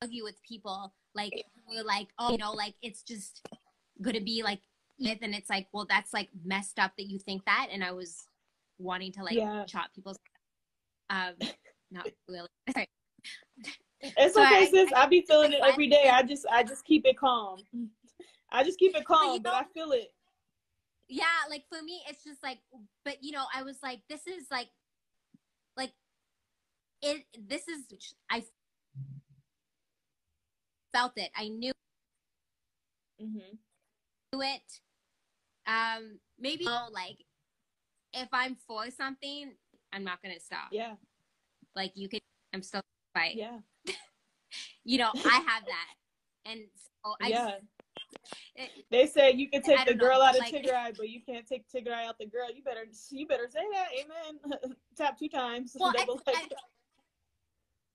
argue 0.02 0.24
with 0.24 0.41
people, 0.43 0.93
like, 1.14 1.34
who 1.66 1.78
were 1.78 1.84
like, 1.84 2.08
oh, 2.20 2.32
you 2.32 2.38
know, 2.38 2.52
like, 2.52 2.76
it's 2.82 3.04
just 3.04 3.45
going 4.02 4.16
to 4.16 4.24
be 4.24 4.43
like, 4.43 4.62
myth. 5.00 5.20
And 5.22 5.36
it's 5.36 5.50
like, 5.50 5.68
well, 5.74 5.86
that's 5.88 6.14
like 6.14 6.30
messed 6.43 6.80
up 6.80 6.93
that 6.98 7.06
you 7.08 7.20
think 7.20 7.45
that. 7.45 7.68
And 7.72 7.84
I 7.84 7.91
was 7.91 8.26
wanting 8.80 9.12
to 9.14 9.24
like 9.24 9.36
Yeah. 9.36 9.66
chop 9.66 9.93
people's, 9.93 10.18
um, 11.10 11.34
not 11.91 12.08
really. 12.28 12.48
It's 14.02 14.34
So 14.36 14.41
okay, 14.43 14.64
I- 14.64 14.66
sis. 14.66 14.91
I, 14.95 15.06
be 15.08 15.22
feeling 15.22 15.54
it 15.54 15.62
every 15.64 15.88
day. 15.88 16.10
I 16.12 16.24
just 16.24 16.45
I 16.52 16.64
just 16.64 16.86
keep 16.86 17.06
it 17.06 17.18
calm. 17.18 17.60
I 18.52 18.64
just 18.64 18.80
keep 18.80 18.95
it 18.95 19.06
calm, 19.06 19.36
you 19.36 19.39
but 19.41 19.54
I 19.54 19.64
feel 19.74 19.91
it. 19.91 20.14
yeah 21.10 21.48
like 21.50 21.64
for 21.72 21.82
me 21.82 22.02
it's 22.10 22.22
just 22.24 22.43
like 22.43 22.58
but 23.06 23.16
you 23.22 23.32
know 23.32 23.45
i 23.56 23.64
was 23.64 23.78
like 23.82 24.02
this 24.10 24.28
is 24.28 24.43
like 24.52 24.68
like 25.78 25.93
it 27.02 27.24
this 27.48 27.68
is 27.70 27.86
i 28.30 28.43
felt 30.93 31.14
it 31.16 31.30
i 31.38 31.48
knew 31.48 31.72
hmm 33.20 33.56
it 34.34 34.62
um 35.66 36.20
maybe 36.38 36.66
you 36.66 36.70
know, 36.70 36.88
like 36.91 37.18
if 38.14 38.28
i'm 38.34 38.56
for 38.68 38.91
something 38.91 39.54
i'm 39.93 40.04
not 40.04 40.22
gonna 40.22 40.39
stop 40.39 40.68
Yeah, 40.72 40.95
like 41.76 41.93
you 41.95 42.08
could 42.10 42.20
i'm 42.54 42.62
still 42.62 42.82
fight 43.14 43.36
yeah, 43.36 43.58
you 44.84 44.98
know 44.98 45.12
i 45.26 45.43
have 45.48 45.64
that 45.66 45.93
and 46.45 46.62
so 47.04 47.16
i 47.22 47.28
yeah. 47.28 47.50
just, 47.52 47.64
it, 48.56 48.70
They 48.91 49.06
say 49.08 49.32
you 49.32 49.50
can 49.50 49.62
take 49.62 49.80
the 49.80 49.86
don't 49.93 49.98
know, 49.98 50.08
girl 50.08 50.22
out 50.22 50.36
of 50.36 50.39
like- 50.41 50.54
Tigger 50.54 50.74
Eye, 50.84 50.91
but 50.98 51.10
you 51.10 51.22
can't 51.22 51.45
take 51.48 51.66
Tigray 51.70 52.06
out 52.08 52.18
the 52.20 52.26
girl. 52.26 52.48
You 52.54 52.62
better 52.64 52.86
you 53.12 53.28
better 53.28 53.48
say 53.50 53.62
that. 53.74 53.88
Amen. 54.00 54.76
Tap 54.98 55.18
two 55.18 55.30
times. 55.30 55.76
Well, 55.80 55.89
I- 55.95 56.00
Double 56.06 56.22
I- 56.28 56.48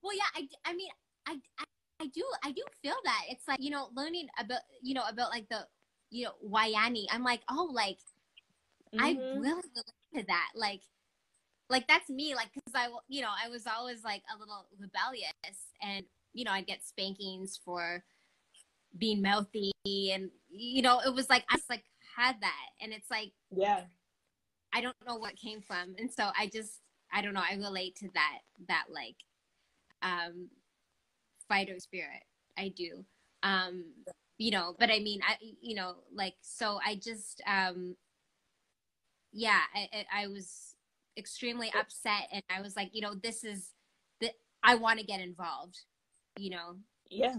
well 0.02 0.16
yeah 0.16 0.22
i 0.34 0.48
i 0.70 0.74
mean 0.74 0.88
I, 1.28 1.38
I 1.58 1.64
i 2.00 2.06
do 2.06 2.24
i 2.44 2.50
do 2.50 2.62
feel 2.82 2.96
that 3.04 3.22
it's 3.30 3.46
like 3.46 3.60
you 3.60 3.70
know 3.70 3.88
learning 3.94 4.26
about 4.38 4.60
you 4.82 4.94
know 4.94 5.04
about 5.08 5.30
like 5.30 5.48
the 5.48 5.64
you 6.10 6.24
know 6.24 6.32
Woyane 6.44 7.06
i'm 7.12 7.22
like 7.22 7.42
oh 7.48 7.70
like 7.72 7.98
i 8.98 9.14
Mhm. 9.14 9.40
really 9.40 9.62
relate 9.76 10.12
to 10.16 10.24
that 10.26 10.48
like 10.56 10.82
like 11.70 11.86
that's 11.86 12.10
me 12.10 12.34
like 12.34 12.50
because 12.52 12.72
i 12.74 12.88
you 13.08 13.22
know 13.22 13.30
i 13.42 13.48
was 13.48 13.64
always 13.68 14.02
like 14.02 14.22
a 14.34 14.38
little 14.38 14.66
rebellious 14.80 15.30
and 15.80 16.04
you 16.32 16.44
know 16.44 16.52
i'd 16.52 16.66
get 16.66 16.84
spankings 16.84 17.58
for 17.64 18.04
being 18.98 19.22
mouthy 19.22 19.72
and 19.84 20.30
you 20.50 20.82
know 20.82 21.00
it 21.00 21.14
was 21.14 21.30
like 21.30 21.44
i 21.50 21.56
just 21.56 21.70
like 21.70 21.84
had 22.16 22.36
that 22.40 22.68
and 22.80 22.92
it's 22.92 23.10
like 23.10 23.32
yeah, 23.50 23.82
I 24.72 24.80
don't 24.80 24.96
know 25.06 25.16
what 25.16 25.36
came 25.36 25.60
from. 25.60 25.94
And 25.98 26.10
so 26.10 26.30
I 26.38 26.46
just 26.46 26.80
I 27.12 27.20
don't 27.20 27.34
know, 27.34 27.42
I 27.48 27.54
relate 27.56 27.96
to 27.96 28.08
that 28.14 28.38
that 28.68 28.84
like 28.90 29.16
um 30.02 30.48
fighter 31.48 31.78
spirit. 31.78 32.22
I 32.56 32.68
do. 32.68 33.04
Um 33.42 33.84
you 34.38 34.50
know, 34.50 34.74
but 34.78 34.90
I 34.90 34.98
mean 35.00 35.20
I 35.26 35.36
you 35.60 35.74
know, 35.74 35.96
like 36.14 36.34
so 36.40 36.80
I 36.84 36.96
just 36.96 37.42
um 37.46 37.96
yeah, 39.32 39.60
I 39.74 39.88
I 39.92 40.22
I 40.22 40.26
was 40.28 40.74
extremely 41.18 41.70
upset 41.78 42.28
and 42.32 42.42
I 42.48 42.62
was 42.62 42.76
like, 42.76 42.90
you 42.92 43.02
know, 43.02 43.14
this 43.14 43.44
is 43.44 43.72
the 44.20 44.30
I 44.62 44.76
want 44.76 45.00
to 45.00 45.06
get 45.06 45.20
involved, 45.20 45.80
you 46.38 46.50
know. 46.50 46.76
yeah. 47.10 47.36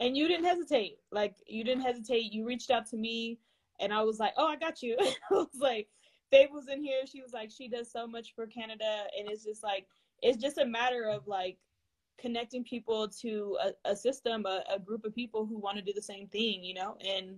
And 0.00 0.16
you 0.16 0.26
didn't 0.26 0.46
hesitate. 0.46 0.98
Like 1.12 1.36
you 1.46 1.62
didn't 1.64 1.84
hesitate. 1.84 2.32
You 2.32 2.44
reached 2.44 2.70
out 2.70 2.86
to 2.90 2.96
me, 2.96 3.38
and 3.80 3.92
I 3.92 4.02
was 4.02 4.18
like, 4.18 4.32
"Oh, 4.36 4.48
I 4.48 4.56
got 4.56 4.82
you." 4.82 4.96
I 5.00 5.14
was 5.34 5.46
like, 5.60 5.88
Faye 6.30 6.48
was 6.52 6.68
in 6.68 6.82
here. 6.82 7.06
She 7.06 7.22
was 7.22 7.32
like, 7.32 7.50
she 7.50 7.68
does 7.68 7.90
so 7.90 8.06
much 8.06 8.34
for 8.34 8.46
Canada, 8.46 9.04
and 9.16 9.28
it's 9.28 9.44
just 9.44 9.62
like 9.62 9.86
it's 10.22 10.42
just 10.42 10.58
a 10.58 10.66
matter 10.66 11.08
of 11.08 11.26
like 11.28 11.58
connecting 12.18 12.64
people 12.64 13.08
to 13.08 13.56
a, 13.62 13.90
a 13.90 13.96
system, 13.96 14.46
a, 14.46 14.64
a 14.74 14.78
group 14.78 15.04
of 15.04 15.14
people 15.14 15.46
who 15.46 15.58
want 15.58 15.76
to 15.76 15.82
do 15.82 15.92
the 15.94 16.02
same 16.02 16.26
thing, 16.28 16.62
you 16.64 16.74
know, 16.74 16.96
and 17.06 17.36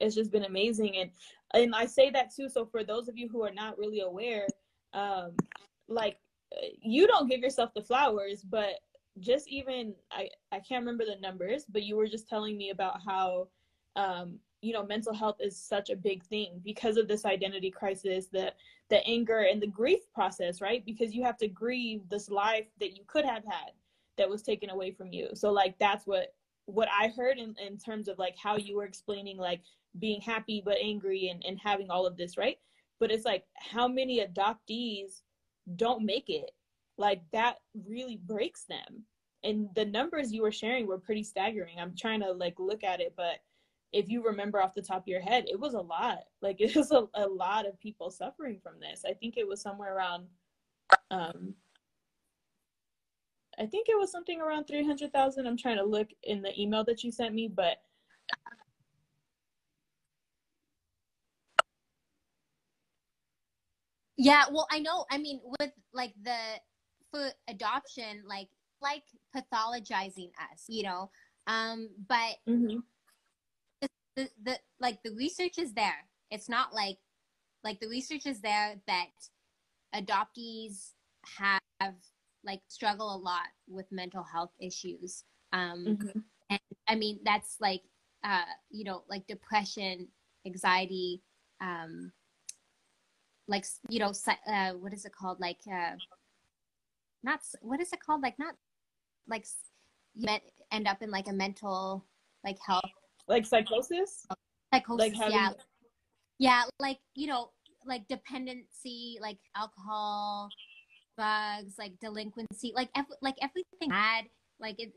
it's 0.00 0.14
just 0.14 0.30
been 0.30 0.44
amazing. 0.44 0.96
And 0.96 1.10
and 1.54 1.74
I 1.74 1.86
say 1.86 2.10
that 2.10 2.34
too. 2.34 2.48
So 2.48 2.64
for 2.64 2.84
those 2.84 3.08
of 3.08 3.16
you 3.16 3.28
who 3.28 3.42
are 3.42 3.52
not 3.52 3.78
really 3.78 4.00
aware, 4.00 4.46
um, 4.94 5.32
like 5.88 6.18
uh, 6.56 6.66
you 6.82 7.06
don't 7.06 7.28
give 7.28 7.40
yourself 7.40 7.74
the 7.74 7.82
flowers, 7.82 8.42
but 8.42 8.80
just 9.20 9.48
even 9.48 9.94
I 10.10 10.28
I 10.52 10.60
can't 10.60 10.82
remember 10.82 11.04
the 11.04 11.20
numbers, 11.20 11.64
but 11.68 11.82
you 11.82 11.96
were 11.96 12.06
just 12.06 12.28
telling 12.28 12.56
me 12.56 12.70
about 12.70 13.00
how 13.04 13.48
um 13.96 14.38
you 14.60 14.72
know 14.72 14.84
mental 14.84 15.14
health 15.14 15.36
is 15.40 15.56
such 15.56 15.90
a 15.90 15.96
big 15.96 16.24
thing 16.24 16.60
because 16.64 16.96
of 16.96 17.08
this 17.08 17.24
identity 17.24 17.70
crisis 17.70 18.26
the 18.26 18.52
the 18.88 19.04
anger 19.06 19.40
and 19.40 19.60
the 19.60 19.66
grief 19.66 20.00
process 20.14 20.60
right? 20.60 20.84
Because 20.84 21.14
you 21.14 21.22
have 21.24 21.36
to 21.38 21.48
grieve 21.48 22.08
this 22.08 22.30
life 22.30 22.66
that 22.80 22.96
you 22.96 23.04
could 23.06 23.24
have 23.24 23.44
had 23.44 23.72
that 24.16 24.28
was 24.28 24.42
taken 24.42 24.70
away 24.70 24.90
from 24.90 25.12
you. 25.12 25.28
So 25.34 25.50
like 25.50 25.78
that's 25.78 26.06
what 26.06 26.34
what 26.68 26.88
i 26.92 27.06
heard 27.16 27.38
in, 27.38 27.54
in 27.64 27.78
terms 27.78 28.08
of 28.08 28.18
like 28.18 28.34
how 28.36 28.56
you 28.56 28.74
were 28.74 28.84
explaining 28.84 29.36
like 29.36 29.60
being 30.00 30.20
happy 30.20 30.60
but 30.64 30.76
angry 30.82 31.28
and, 31.28 31.44
and 31.44 31.60
having 31.62 31.90
all 31.90 32.06
of 32.06 32.16
this 32.16 32.36
right? 32.36 32.58
But 32.98 33.10
it's 33.10 33.24
like 33.24 33.44
how 33.54 33.88
many 33.88 34.24
adoptees 34.26 35.22
don't 35.76 36.04
make 36.04 36.28
it 36.28 36.50
like 36.98 37.22
that 37.32 37.56
really 37.86 38.16
breaks 38.24 38.64
them. 38.64 39.04
And 39.44 39.68
the 39.74 39.84
numbers 39.84 40.32
you 40.32 40.42
were 40.42 40.52
sharing 40.52 40.86
were 40.86 40.98
pretty 40.98 41.22
staggering. 41.22 41.78
I'm 41.78 41.94
trying 41.96 42.20
to 42.20 42.32
like 42.32 42.58
look 42.58 42.84
at 42.84 43.00
it 43.00 43.14
but 43.16 43.38
if 43.92 44.08
you 44.08 44.24
remember 44.24 44.60
off 44.60 44.74
the 44.74 44.82
top 44.82 45.02
of 45.02 45.08
your 45.08 45.20
head 45.20 45.44
it 45.48 45.58
was 45.58 45.74
a 45.74 45.80
lot. 45.80 46.18
Like 46.42 46.60
it 46.60 46.76
was 46.76 46.92
a, 46.92 47.08
a 47.14 47.26
lot 47.26 47.66
of 47.66 47.80
people 47.80 48.10
suffering 48.10 48.60
from 48.62 48.74
this. 48.80 49.04
I 49.08 49.14
think 49.14 49.36
it 49.36 49.48
was 49.48 49.60
somewhere 49.60 49.96
around 49.96 50.26
um 51.10 51.54
i 53.58 53.66
think 53.66 53.88
it 53.88 53.98
was 53.98 54.10
something 54.10 54.40
around 54.40 54.66
300000 54.66 55.46
i'm 55.46 55.56
trying 55.56 55.76
to 55.76 55.84
look 55.84 56.08
in 56.22 56.42
the 56.42 56.60
email 56.60 56.84
that 56.84 57.02
you 57.02 57.10
sent 57.10 57.34
me 57.34 57.48
but 57.48 57.78
Yeah, 64.18 64.44
well, 64.50 64.66
I 64.70 64.78
know. 64.78 65.04
I 65.10 65.18
mean, 65.18 65.40
with 65.60 65.72
like 65.92 66.14
the 66.22 66.38
for 67.16 67.30
adoption, 67.48 68.22
like 68.28 68.48
like 68.82 69.04
pathologizing 69.34 70.30
us, 70.52 70.64
you 70.68 70.82
know. 70.82 71.10
Um, 71.46 71.88
but 72.08 72.36
mhm, 72.48 72.82
the 74.16 74.28
the 74.44 74.58
like 74.80 75.02
the 75.02 75.12
research 75.12 75.58
is 75.58 75.72
there. 75.72 76.04
It's 76.30 76.48
not 76.48 76.74
like 76.74 76.98
like 77.64 77.80
the 77.80 77.88
research 77.88 78.26
is 78.26 78.40
there 78.40 78.76
that 78.86 79.08
adoptees 79.94 80.92
have 81.38 81.94
like 82.44 82.60
struggle 82.68 83.14
a 83.14 83.18
lot 83.18 83.48
with 83.68 83.86
mental 83.90 84.22
health 84.22 84.52
issues. 84.60 85.24
Um, 85.52 85.98
mhm. 85.98 86.22
and 86.50 86.60
I 86.88 86.94
mean 86.96 87.20
that's 87.24 87.56
like 87.60 87.82
uh, 88.24 88.44
you 88.70 88.84
know 88.84 89.04
like 89.08 89.26
depression, 89.26 90.08
anxiety, 90.46 91.22
um, 91.60 92.12
like 93.48 93.64
you 93.88 94.00
know 94.00 94.12
uh, 94.46 94.72
what 94.72 94.92
is 94.92 95.04
it 95.04 95.12
called 95.14 95.40
like 95.40 95.60
uh, 95.72 95.96
not 97.22 97.40
what 97.60 97.80
is 97.80 97.92
it 97.92 98.00
called? 98.00 98.22
Like 98.22 98.38
not 98.38 98.54
like 99.28 99.46
you 100.14 100.28
end 100.72 100.88
up 100.88 101.02
in 101.02 101.10
like 101.10 101.28
a 101.28 101.32
mental 101.32 102.04
like 102.44 102.58
health 102.66 102.82
like 103.28 103.46
psychosis? 103.46 104.26
Psychosis 104.72 104.98
like 104.98 105.14
having 105.14 105.32
yeah. 105.32 105.52
Yeah 106.38 106.62
like 106.80 106.98
you 107.14 107.26
know 107.26 107.50
like 107.84 108.06
dependency 108.08 109.18
like 109.20 109.38
alcohol 109.56 110.48
bugs, 111.16 111.74
like 111.78 111.98
delinquency 112.00 112.72
like 112.74 112.90
ev- 112.96 113.06
like 113.22 113.36
everything 113.40 113.88
bad 113.88 114.24
like 114.60 114.76
it 114.78 114.92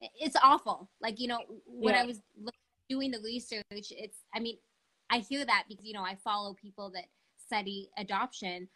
it's 0.00 0.36
awful. 0.42 0.88
Like 1.00 1.20
you 1.20 1.28
know 1.28 1.40
when 1.66 1.94
Yeah. 1.94 2.02
i 2.02 2.06
was 2.06 2.20
doing 2.88 3.10
the 3.10 3.20
research 3.20 3.64
it's 3.70 4.24
i 4.34 4.40
mean 4.40 4.56
i 5.10 5.18
hear 5.18 5.44
that 5.44 5.64
because 5.68 5.84
you 5.84 5.92
know 5.92 6.02
i 6.02 6.14
follow 6.14 6.54
people 6.54 6.90
that 6.90 7.04
study 7.36 7.90
adoption 7.98 8.66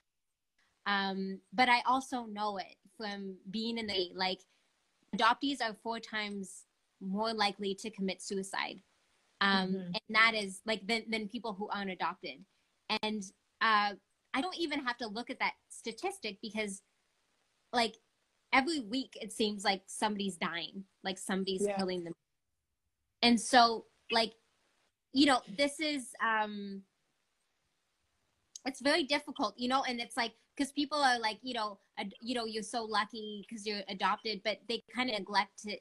um 0.86 1.40
but 1.54 1.70
i 1.70 1.80
also 1.86 2.26
know 2.26 2.58
it 2.58 2.76
from 3.02 3.34
being 3.50 3.78
in 3.78 3.86
the 3.88 4.12
like 4.14 4.40
adoptees 5.16 5.60
are 5.60 5.74
four 5.82 5.98
times 5.98 6.66
more 7.00 7.32
likely 7.34 7.74
to 7.74 7.90
commit 7.90 8.22
suicide 8.22 8.80
um 9.40 9.72
Mhm. 9.72 9.86
and 9.86 10.00
that 10.10 10.34
is 10.34 10.60
like 10.66 10.86
than, 10.86 11.02
than 11.10 11.28
people 11.28 11.52
who 11.52 11.68
aren't 11.68 11.90
adopted 11.90 12.44
and 13.02 13.24
uh 13.60 13.92
i 14.34 14.40
don't 14.40 14.56
even 14.56 14.78
have 14.86 14.96
to 14.98 15.08
look 15.08 15.30
at 15.30 15.38
that 15.40 15.54
statistic 15.68 16.38
because 16.40 16.80
like 17.72 17.96
every 18.52 18.80
week 18.80 19.18
it 19.20 19.32
seems 19.32 19.64
like 19.64 19.82
somebody's 19.86 20.36
dying 20.36 20.84
like 21.02 21.18
somebody's 21.18 21.62
Yeah. 21.62 21.76
killing 21.76 22.04
them 22.04 22.14
and 23.22 23.40
so 23.40 23.86
like 24.12 24.34
you 25.12 25.26
know 25.26 25.40
this 25.58 25.80
is 25.80 26.14
um 26.24 26.82
it's 28.64 28.80
very 28.80 29.02
difficult 29.02 29.54
you 29.58 29.68
know 29.68 29.82
and 29.82 30.00
it's 30.00 30.16
like 30.16 30.34
because 30.56 30.72
people 30.72 30.98
are 30.98 31.18
like 31.18 31.38
you 31.42 31.54
know 31.54 31.78
ad- 31.98 32.14
you 32.20 32.34
know 32.34 32.44
you're 32.44 32.62
so 32.62 32.84
lucky 32.84 33.44
because 33.48 33.66
you're 33.66 33.82
adopted 33.88 34.40
but 34.44 34.58
they 34.68 34.82
kind 34.94 35.10
of 35.10 35.18
neglect 35.18 35.62
to 35.62 35.76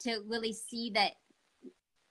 to 0.00 0.22
really 0.26 0.52
see 0.52 0.90
that 0.90 1.12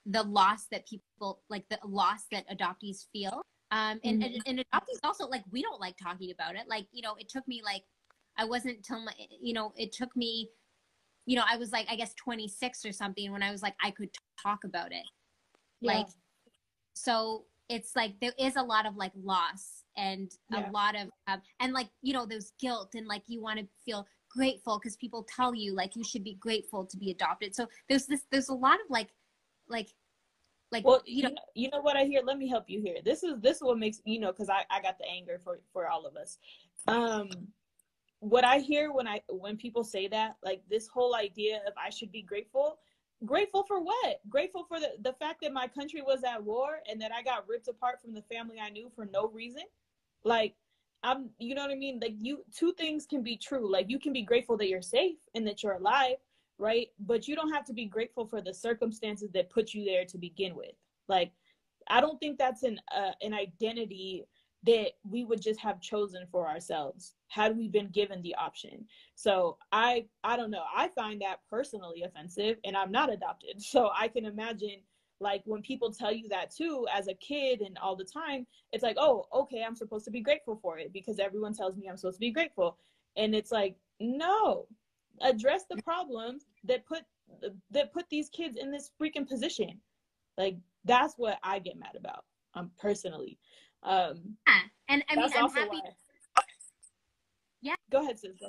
the 0.06 0.22
loss 0.22 0.66
that 0.70 0.86
people 0.86 1.40
like 1.48 1.64
the 1.68 1.78
loss 1.84 2.24
that 2.30 2.44
adoptees 2.48 3.06
feel 3.12 3.42
um 3.72 4.00
and, 4.04 4.22
mm-hmm. 4.22 4.34
and, 4.46 4.58
and 4.60 4.64
adoptees 4.72 4.98
also 5.02 5.26
like 5.26 5.42
we 5.50 5.62
don't 5.62 5.80
like 5.80 5.96
talking 5.96 6.30
about 6.30 6.54
it 6.54 6.62
like 6.68 6.86
you 6.92 7.02
know 7.02 7.14
it 7.18 7.28
took 7.28 7.46
me 7.48 7.60
like 7.64 7.82
i 8.36 8.44
wasn't 8.44 8.82
till 8.84 9.00
my 9.04 9.12
you 9.40 9.52
know 9.52 9.72
it 9.76 9.92
took 9.92 10.14
me 10.16 10.48
you 11.26 11.36
know 11.36 11.44
i 11.50 11.56
was 11.56 11.72
like 11.72 11.86
i 11.90 11.96
guess 11.96 12.14
26 12.14 12.84
or 12.84 12.92
something 12.92 13.32
when 13.32 13.42
i 13.42 13.50
was 13.50 13.62
like 13.62 13.74
i 13.82 13.90
could 13.90 14.10
talk 14.40 14.62
about 14.64 14.92
it 14.92 15.04
yeah. 15.80 15.98
like 15.98 16.06
so 16.94 17.44
it's 17.68 17.96
like 17.96 18.14
there 18.20 18.32
is 18.38 18.56
a 18.56 18.62
lot 18.62 18.86
of 18.86 18.96
like 18.96 19.12
loss 19.22 19.84
and 19.96 20.30
yeah. 20.50 20.68
a 20.68 20.70
lot 20.70 20.94
of 20.94 21.08
um, 21.26 21.40
and 21.60 21.72
like 21.72 21.88
you 22.02 22.12
know 22.12 22.26
there's 22.26 22.52
guilt 22.60 22.90
and 22.94 23.06
like 23.06 23.22
you 23.26 23.42
want 23.42 23.58
to 23.58 23.66
feel 23.84 24.06
grateful 24.30 24.78
because 24.78 24.96
people 24.96 25.26
tell 25.34 25.54
you 25.54 25.74
like 25.74 25.96
you 25.96 26.04
should 26.04 26.24
be 26.24 26.34
grateful 26.34 26.84
to 26.84 26.96
be 26.96 27.10
adopted. 27.10 27.54
So 27.54 27.66
there's 27.88 28.06
this 28.06 28.22
there's 28.30 28.48
a 28.48 28.54
lot 28.54 28.74
of 28.74 28.90
like 28.90 29.08
like 29.68 29.88
like 30.72 30.84
well 30.84 31.02
you 31.06 31.24
know 31.24 31.34
you 31.54 31.70
know 31.70 31.80
what 31.80 31.96
i 31.96 32.04
hear? 32.04 32.22
Let 32.24 32.38
me 32.38 32.48
help 32.48 32.64
you 32.68 32.80
here. 32.80 32.98
This 33.04 33.22
is 33.22 33.34
this 33.40 33.56
is 33.56 33.62
what 33.62 33.78
makes 33.78 34.00
you 34.04 34.20
know 34.20 34.32
because 34.32 34.50
I, 34.50 34.64
I 34.70 34.80
got 34.80 34.98
the 34.98 35.08
anger 35.08 35.40
for 35.42 35.60
for 35.72 35.88
all 35.88 36.06
of 36.06 36.16
us. 36.16 36.38
Um 36.86 37.28
what 38.20 38.44
i 38.44 38.58
hear 38.58 38.92
when 38.92 39.06
i 39.06 39.20
when 39.28 39.56
people 39.56 39.84
say 39.84 40.08
that 40.08 40.36
like 40.42 40.62
this 40.70 40.88
whole 40.88 41.14
idea 41.14 41.60
of 41.66 41.74
i 41.76 41.90
should 41.90 42.10
be 42.10 42.22
grateful 42.22 42.78
grateful 43.24 43.64
for 43.66 43.80
what? 43.80 44.20
Grateful 44.28 44.64
for 44.68 44.78
the, 44.78 44.92
the 45.02 45.14
fact 45.14 45.40
that 45.42 45.52
my 45.52 45.66
country 45.68 46.02
was 46.02 46.22
at 46.24 46.42
war 46.42 46.80
and 46.90 47.00
that 47.00 47.12
i 47.12 47.22
got 47.22 47.48
ripped 47.48 47.68
apart 47.68 48.00
from 48.00 48.12
the 48.14 48.22
family 48.22 48.56
i 48.60 48.70
knew 48.70 48.90
for 48.94 49.06
no 49.06 49.28
reason? 49.28 49.62
Like 50.24 50.54
i'm 51.02 51.30
you 51.38 51.54
know 51.54 51.62
what 51.62 51.70
i 51.70 51.76
mean? 51.76 52.00
Like 52.00 52.14
you 52.18 52.44
two 52.54 52.72
things 52.74 53.06
can 53.06 53.22
be 53.22 53.36
true. 53.36 53.70
Like 53.70 53.86
you 53.88 53.98
can 53.98 54.12
be 54.12 54.22
grateful 54.22 54.56
that 54.58 54.68
you're 54.68 54.82
safe 54.82 55.16
and 55.34 55.46
that 55.46 55.62
you're 55.62 55.74
alive 55.74 56.16
right? 56.58 56.88
But 57.00 57.28
you 57.28 57.36
don't 57.36 57.52
have 57.52 57.66
to 57.66 57.74
be 57.74 57.84
grateful 57.84 58.26
for 58.26 58.40
the 58.40 58.54
circumstances 58.54 59.30
that 59.34 59.50
put 59.50 59.74
you 59.74 59.84
there 59.84 60.06
to 60.06 60.16
begin 60.16 60.56
with. 60.56 60.72
Like 61.06 61.32
i 61.88 62.00
don't 62.00 62.18
think 62.18 62.38
that's 62.38 62.62
an 62.62 62.80
uh, 62.96 63.12
an 63.22 63.32
identity 63.32 64.24
that 64.66 64.92
we 65.08 65.24
would 65.24 65.40
just 65.40 65.60
have 65.60 65.80
chosen 65.80 66.26
for 66.30 66.48
ourselves 66.48 67.14
had 67.28 67.56
we 67.56 67.68
been 67.68 67.88
given 67.88 68.20
the 68.22 68.34
option. 68.34 68.84
So 69.14 69.56
i 69.72 70.06
i 70.24 70.36
don't 70.36 70.50
know. 70.50 70.64
I 70.74 70.88
find 70.88 71.20
that 71.22 71.40
personally 71.48 72.02
offensive 72.02 72.58
and 72.64 72.76
i'm 72.76 72.92
not 72.92 73.12
adopted. 73.12 73.56
So 73.62 73.90
i 73.96 74.08
can 74.08 74.24
imagine 74.24 74.80
like 75.20 75.42
when 75.46 75.62
people 75.62 75.90
tell 75.90 76.12
you 76.12 76.28
that 76.28 76.50
too 76.50 76.86
as 76.92 77.08
a 77.08 77.14
kid 77.14 77.62
and 77.62 77.78
all 77.78 77.96
the 77.96 78.04
time 78.04 78.46
it's 78.72 78.82
like 78.82 78.96
oh 78.98 79.24
okay 79.32 79.62
i'm 79.66 79.74
supposed 79.74 80.04
to 80.04 80.10
be 80.10 80.20
grateful 80.20 80.58
for 80.60 80.78
it 80.78 80.92
because 80.92 81.18
everyone 81.18 81.54
tells 81.54 81.74
me 81.76 81.88
i'm 81.88 81.96
supposed 81.96 82.16
to 82.16 82.20
be 82.20 82.30
grateful. 82.30 82.76
And 83.16 83.34
it's 83.34 83.52
like 83.52 83.76
no 84.00 84.66
address 85.22 85.64
the 85.70 85.80
problems 85.82 86.44
that 86.64 86.84
put 86.86 87.02
that 87.70 87.92
put 87.92 88.08
these 88.10 88.28
kids 88.28 88.56
in 88.56 88.70
this 88.70 88.90
freaking 89.00 89.28
position. 89.28 89.80
Like 90.36 90.56
that's 90.84 91.14
what 91.16 91.38
i 91.42 91.58
get 91.58 91.78
mad 91.78 91.96
about 91.98 92.24
um 92.54 92.70
personally 92.78 93.38
um 93.82 94.36
yeah 94.46 94.60
and 94.88 95.04
i 95.08 95.16
mean 95.16 95.30
i'm 95.36 95.50
happy 95.50 95.76
why. 95.76 96.42
yeah 97.62 97.74
go 97.90 98.02
ahead 98.02 98.18
sister 98.18 98.46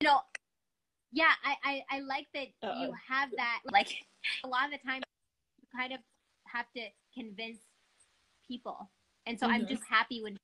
you 0.00 0.08
know 0.08 0.20
yeah 1.12 1.32
i 1.44 1.54
i, 1.64 1.96
I 1.96 2.00
like 2.00 2.26
that 2.34 2.48
Uh-oh. 2.62 2.82
you 2.82 2.92
have 3.08 3.30
that 3.36 3.60
like 3.72 3.88
a 4.44 4.48
lot 4.48 4.66
of 4.66 4.72
the 4.72 4.78
time 4.86 5.02
you 5.60 5.66
kind 5.78 5.92
of 5.92 6.00
have 6.46 6.66
to 6.76 6.82
convince 7.14 7.58
people 8.46 8.90
and 9.26 9.38
so 9.38 9.46
mm-hmm. 9.46 9.54
i'm 9.54 9.66
just 9.66 9.82
happy 9.88 10.22
when 10.22 10.36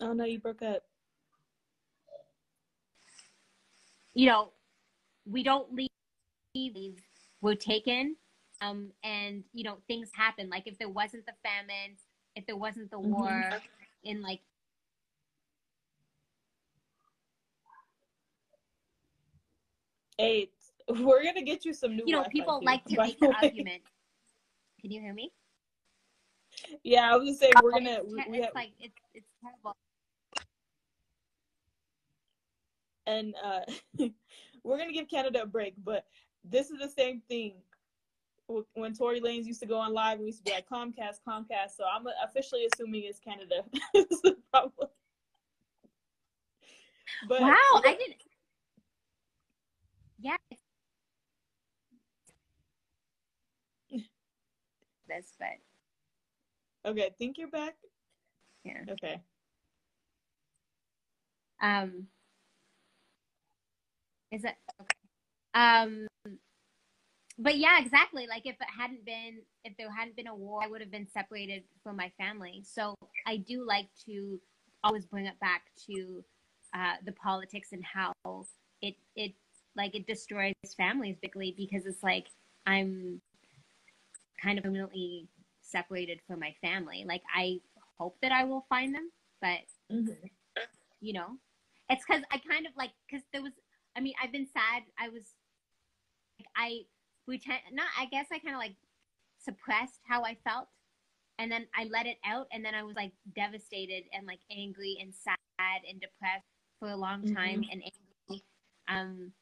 oh 0.00 0.12
no 0.12 0.24
you 0.24 0.38
broke 0.38 0.62
up 0.62 0.82
you 4.14 4.26
know 4.26 4.50
we 5.28 5.42
don't 5.42 5.68
leave 6.54 7.02
we're 7.42 7.54
taken 7.54 8.16
um 8.62 8.90
and 9.04 9.44
you 9.52 9.62
know 9.62 9.76
things 9.86 10.10
happen 10.14 10.48
like 10.48 10.66
if 10.66 10.78
there 10.78 10.88
wasn't 10.88 11.24
the 11.26 11.32
famine 11.42 11.96
if 12.34 12.46
there 12.46 12.56
wasn't 12.56 12.90
the 12.90 12.96
mm-hmm. 12.96 13.10
war 13.10 13.50
in 14.04 14.22
like 14.22 14.40
Eight. 20.18 20.52
We're 20.88 21.22
gonna 21.24 21.42
get 21.42 21.64
you 21.64 21.72
some 21.74 21.96
new. 21.96 22.04
You 22.06 22.12
know, 22.12 22.24
people 22.30 22.60
like 22.64 22.84
to 22.86 22.96
make 22.96 23.18
the 23.18 23.34
argument. 23.42 23.82
Can 24.80 24.90
you 24.90 25.00
hear 25.00 25.12
me? 25.12 25.32
Yeah, 26.84 27.12
I 27.12 27.16
was 27.16 27.26
gonna 27.26 27.36
say 27.36 27.50
we're 27.62 27.72
gonna. 27.72 27.98
It's, 28.02 28.12
we, 28.12 28.24
we 28.30 28.40
have, 28.40 28.52
like 28.54 28.70
it's 28.80 28.94
it's 29.12 29.26
terrible. 29.42 29.76
And 33.06 33.34
uh, 33.44 33.60
we're 34.66 34.78
gonna 34.78 34.92
give 34.92 35.08
Canada 35.08 35.42
a 35.42 35.46
break, 35.46 35.74
but 35.84 36.04
this 36.44 36.70
is 36.70 36.78
the 36.78 36.88
same 36.88 37.22
thing. 37.28 37.54
When 38.74 38.94
Tory 38.94 39.20
Lanez 39.20 39.44
used 39.44 39.60
to 39.60 39.66
go 39.66 39.78
on 39.78 39.92
live, 39.92 40.20
we 40.20 40.26
used 40.26 40.38
to 40.38 40.44
be 40.44 40.52
like 40.52 40.68
Comcast, 40.68 41.20
Comcast. 41.26 41.76
So 41.76 41.84
I'm 41.84 42.06
officially 42.24 42.66
assuming 42.72 43.04
it's 43.04 43.18
Canada. 43.18 43.64
But 47.28 47.40
wow, 47.40 47.54
I 47.84 47.96
didn't. 47.98 48.22
Yeah. 50.18 50.36
That's 55.08 55.32
but 55.38 55.58
okay, 56.90 57.10
think 57.18 57.38
you're 57.38 57.48
back. 57.48 57.74
Yeah. 58.64 58.82
Okay. 58.90 59.20
Um. 61.60 62.08
Is 64.32 64.44
it 64.44 64.54
okay? 64.80 64.96
Um. 65.54 66.06
But 67.38 67.58
yeah, 67.58 67.78
exactly. 67.80 68.26
Like 68.26 68.46
if 68.46 68.54
it 68.54 68.68
hadn't 68.78 69.04
been, 69.04 69.42
if 69.64 69.76
there 69.76 69.92
hadn't 69.92 70.16
been 70.16 70.26
a 70.26 70.34
war, 70.34 70.60
I 70.62 70.68
would 70.68 70.80
have 70.80 70.90
been 70.90 71.06
separated 71.06 71.64
from 71.82 71.96
my 71.96 72.10
family. 72.16 72.62
So 72.64 72.94
I 73.26 73.36
do 73.36 73.66
like 73.66 73.88
to 74.06 74.40
always 74.82 75.04
bring 75.04 75.26
it 75.26 75.38
back 75.38 75.64
to 75.86 76.24
uh, 76.74 76.94
the 77.04 77.12
politics 77.12 77.68
and 77.72 77.84
how 77.84 78.12
it 78.80 78.94
it 79.14 79.32
like 79.76 79.94
it 79.94 80.06
destroys 80.06 80.54
families 80.76 81.16
basically 81.20 81.54
because 81.56 81.84
it's 81.86 82.02
like 82.02 82.26
I'm 82.66 83.20
kind 84.42 84.58
of 84.58 84.64
permanently 84.64 85.28
separated 85.62 86.20
from 86.26 86.40
my 86.40 86.54
family. 86.62 87.04
Like 87.06 87.22
I 87.34 87.60
hope 87.98 88.16
that 88.22 88.32
I 88.32 88.44
will 88.44 88.64
find 88.68 88.94
them, 88.94 89.10
but 89.40 89.60
mm-hmm. 89.92 90.12
you 91.00 91.12
know, 91.12 91.36
it's 91.90 92.04
because 92.06 92.22
I 92.30 92.38
kind 92.38 92.66
of 92.66 92.72
like 92.76 92.92
because 93.10 93.24
there 93.32 93.42
was. 93.42 93.52
I 93.96 94.00
mean, 94.00 94.14
I've 94.22 94.32
been 94.32 94.46
sad. 94.46 94.82
I 94.98 95.08
was 95.08 95.22
like 96.38 96.48
I 96.56 96.82
pretend 97.24 97.60
not. 97.72 97.86
I 97.98 98.06
guess 98.06 98.26
I 98.32 98.38
kind 98.38 98.54
of 98.54 98.60
like 98.60 98.76
suppressed 99.42 100.00
how 100.08 100.22
I 100.22 100.36
felt, 100.44 100.68
and 101.38 101.50
then 101.50 101.66
I 101.74 101.88
let 101.90 102.06
it 102.06 102.18
out, 102.24 102.46
and 102.52 102.64
then 102.64 102.74
I 102.74 102.82
was 102.82 102.96
like 102.96 103.12
devastated 103.34 104.04
and 104.12 104.26
like 104.26 104.40
angry 104.50 104.98
and 105.00 105.12
sad 105.14 105.80
and 105.88 106.00
depressed 106.00 106.46
for 106.78 106.88
a 106.88 106.96
long 106.96 107.22
time 107.34 107.62
mm-hmm. 107.62 107.72
and 107.72 107.82
angry. 107.82 108.44
Um, 108.88 109.32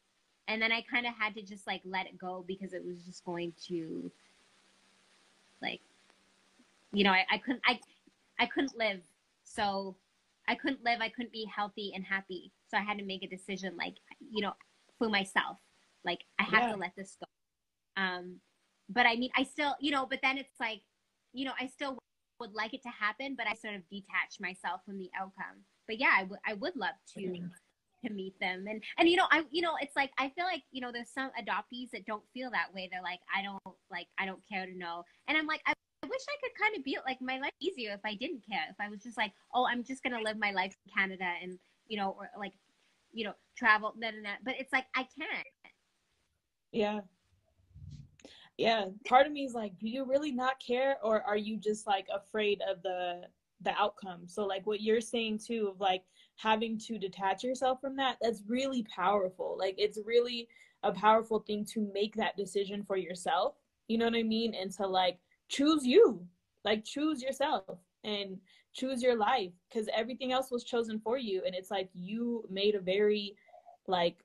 and 0.49 0.61
then 0.61 0.73
I 0.73 0.83
kind 0.83 1.07
of 1.07 1.15
had 1.19 1.35
to 1.35 1.43
just 1.43 1.67
like 1.67 1.83
let 1.85 2.07
it 2.07 2.19
go 2.19 2.45
because 2.47 2.73
it 2.73 2.85
was 2.85 3.05
just 3.05 3.25
going 3.25 3.53
to 3.67 4.11
like 5.63 5.81
you 6.93 7.05
know 7.05 7.13
I, 7.13 7.25
I 7.31 7.39
couldn't 7.39 7.63
I 7.67 7.81
I 8.39 8.47
couldn't 8.47 8.77
live 8.77 9.01
so 9.45 9.97
I 10.47 10.55
couldn't 10.55 10.85
live 10.85 11.01
I 11.01 11.09
couldn't 11.09 11.33
be 11.33 11.47
healthy 11.55 11.93
and 11.95 12.05
happy 12.05 12.53
so 12.71 12.77
I 12.77 12.81
had 12.81 12.99
to 12.99 13.05
make 13.05 13.23
a 13.23 13.29
decision 13.29 13.77
like 13.77 13.95
you 14.21 14.43
know 14.43 14.53
for 14.99 15.09
myself. 15.09 15.59
Like 16.05 16.21
I 16.39 16.45
have 16.45 16.63
yeah. 16.65 16.73
to 16.73 16.77
let 16.77 16.93
this 16.97 17.17
go. 17.21 18.03
Um 18.03 18.37
but 18.89 19.07
I 19.07 19.17
mean 19.17 19.31
I 19.37 19.45
still 19.45 19.75
you 19.81 19.91
know 19.91 20.07
but 20.07 20.21
then 20.23 20.39
it's 20.39 20.61
like 20.61 20.83
you 21.33 21.45
know 21.45 21.53
I 21.61 21.67
still 21.67 21.99
would 22.41 22.53
like 22.53 22.75
it 22.75 22.83
to 22.83 22.89
happen 22.89 23.35
but 23.37 23.47
I 23.47 23.55
sort 23.55 23.75
of 23.75 23.89
detach 23.89 24.41
myself 24.41 24.81
from 24.85 24.99
the 24.99 25.11
outcome. 25.19 25.65
But 25.87 25.99
yeah 25.99 26.13
I, 26.17 26.21
w- 26.23 26.41
I 26.47 26.55
would 26.55 26.77
love 26.77 26.95
to 27.15 27.21
mm-hmm 27.21 27.47
to 28.05 28.13
meet 28.13 28.39
them. 28.41 28.67
And 28.69 28.83
and 28.99 29.09
you 29.09 29.17
know 29.17 29.27
i 29.31 29.43
you 29.51 29.63
know 29.63 29.77
it's 29.81 29.97
like 29.97 30.11
i 30.19 30.29
feel 30.29 30.45
like 30.45 30.63
you 30.71 30.81
know 30.81 30.93
there's 30.93 31.11
some 31.11 31.31
adoptees 31.41 31.91
that 31.93 32.07
don't 32.07 32.23
feel 32.33 32.51
that 32.51 32.73
way. 32.75 32.89
They're 32.91 33.03
like 33.03 33.21
i 33.35 33.43
don't 33.43 33.77
like 33.91 34.09
i 34.19 34.27
don't 34.27 34.43
care 34.51 34.67
to 34.67 34.79
know. 34.79 35.05
And 35.29 35.37
i'm 35.37 35.47
like 35.47 35.63
i 35.67 35.73
I 36.05 36.07
wish 36.07 36.21
I 36.29 36.37
could 36.43 36.63
kind 36.63 36.77
of 36.77 36.85
be 36.85 36.99
like 37.07 37.17
my 37.23 37.39
life 37.39 37.55
easier 37.61 37.95
if 37.95 38.05
I 38.05 38.15
didn't 38.15 38.45
care. 38.47 38.67
If 38.69 38.77
I 38.79 38.91
was 38.91 39.03
just 39.03 39.17
like, 39.17 39.33
oh, 39.55 39.67
I'm 39.67 39.83
just 39.83 40.03
gonna 40.03 40.21
live 40.21 40.37
my 40.37 40.51
life 40.51 40.77
in 40.85 40.93
Canada 40.93 41.25
and 41.43 41.59
you 41.89 41.97
know, 41.97 42.15
or 42.19 42.29
like, 42.39 42.53
you 43.11 43.25
know, 43.25 43.33
travel, 43.57 43.95
da, 44.01 44.11
da, 44.11 44.23
da. 44.23 44.31
but 44.45 44.55
it's 44.59 44.73
like 44.73 44.87
I 44.95 45.07
can't. 45.19 45.47
Yeah. 46.73 47.01
Yeah. 48.57 48.87
Part 49.07 49.27
of 49.27 49.33
me 49.33 49.45
is 49.45 49.55
like, 49.55 49.79
do 49.79 49.89
you 49.89 50.05
really 50.05 50.33
not 50.33 50.63
care, 50.65 50.97
or 51.03 51.23
are 51.23 51.37
you 51.37 51.57
just 51.57 51.87
like 51.87 52.07
afraid 52.13 52.61
of 52.69 52.83
the 52.83 53.23
the 53.63 53.73
outcome? 53.79 54.23
So 54.27 54.45
like 54.45 54.67
what 54.67 54.81
you're 54.81 55.01
saying 55.01 55.41
too, 55.47 55.69
of 55.73 55.81
like 55.81 56.03
having 56.37 56.79
to 56.79 56.99
detach 56.99 57.45
yourself 57.45 57.81
from 57.81 57.97
that 57.97 58.17
that's 58.21 58.43
really 58.47 58.83
powerful 58.95 59.57
like 59.59 59.75
it's 59.79 59.99
really 60.05 60.49
a 60.83 60.93
powerful 60.93 61.41
thing 61.41 61.65
to 61.65 61.89
make 61.95 62.15
that 62.17 62.37
decision 62.37 62.83
for 62.83 62.97
yourself 62.97 63.55
you 63.89 63.97
know 63.97 64.07
what 64.07 64.17
i 64.17 64.23
mean 64.23 64.55
and 64.55 64.73
to 64.73 64.87
like 64.87 65.19
choose 65.49 65.87
you 65.87 66.21
like 66.65 66.85
choose 66.85 67.23
yourself 67.23 67.79
and 68.03 68.37
choose 68.75 69.03
your 69.03 69.17
life 69.17 69.53
because 69.69 69.89
everything 69.95 70.33
else 70.33 70.51
was 70.51 70.65
chosen 70.65 70.99
for 70.99 71.17
you 71.17 71.43
and 71.47 71.55
it's 71.55 71.71
like 71.71 71.89
you 71.95 72.45
made 72.51 72.75
a 72.75 72.81
very 72.81 73.35
like 73.87 74.25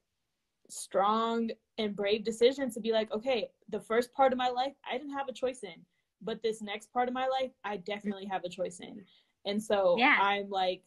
strong 0.70 1.50
and 1.78 1.96
brave 1.96 2.24
decision 2.24 2.72
to 2.72 2.80
be 2.80 2.92
like 2.92 3.12
okay 3.12 3.50
the 3.70 3.80
first 3.80 4.14
part 4.14 4.32
of 4.32 4.38
my 4.38 4.50
life 4.50 4.74
i 4.90 4.98
didn't 4.98 5.14
have 5.14 5.28
a 5.28 5.34
choice 5.34 5.64
in 5.64 5.76
but 6.22 6.42
this 6.44 6.62
next 6.62 6.92
part 6.94 7.08
of 7.08 7.14
my 7.14 7.28
life 7.28 7.52
i 7.64 7.78
definitely 7.78 8.26
have 8.26 8.44
a 8.44 8.50
choice 8.50 8.80
in. 8.80 9.04
And 9.46 9.62
so 9.62 9.96
Yeah. 9.98 10.18
i'm 10.22 10.50
like 10.50 10.84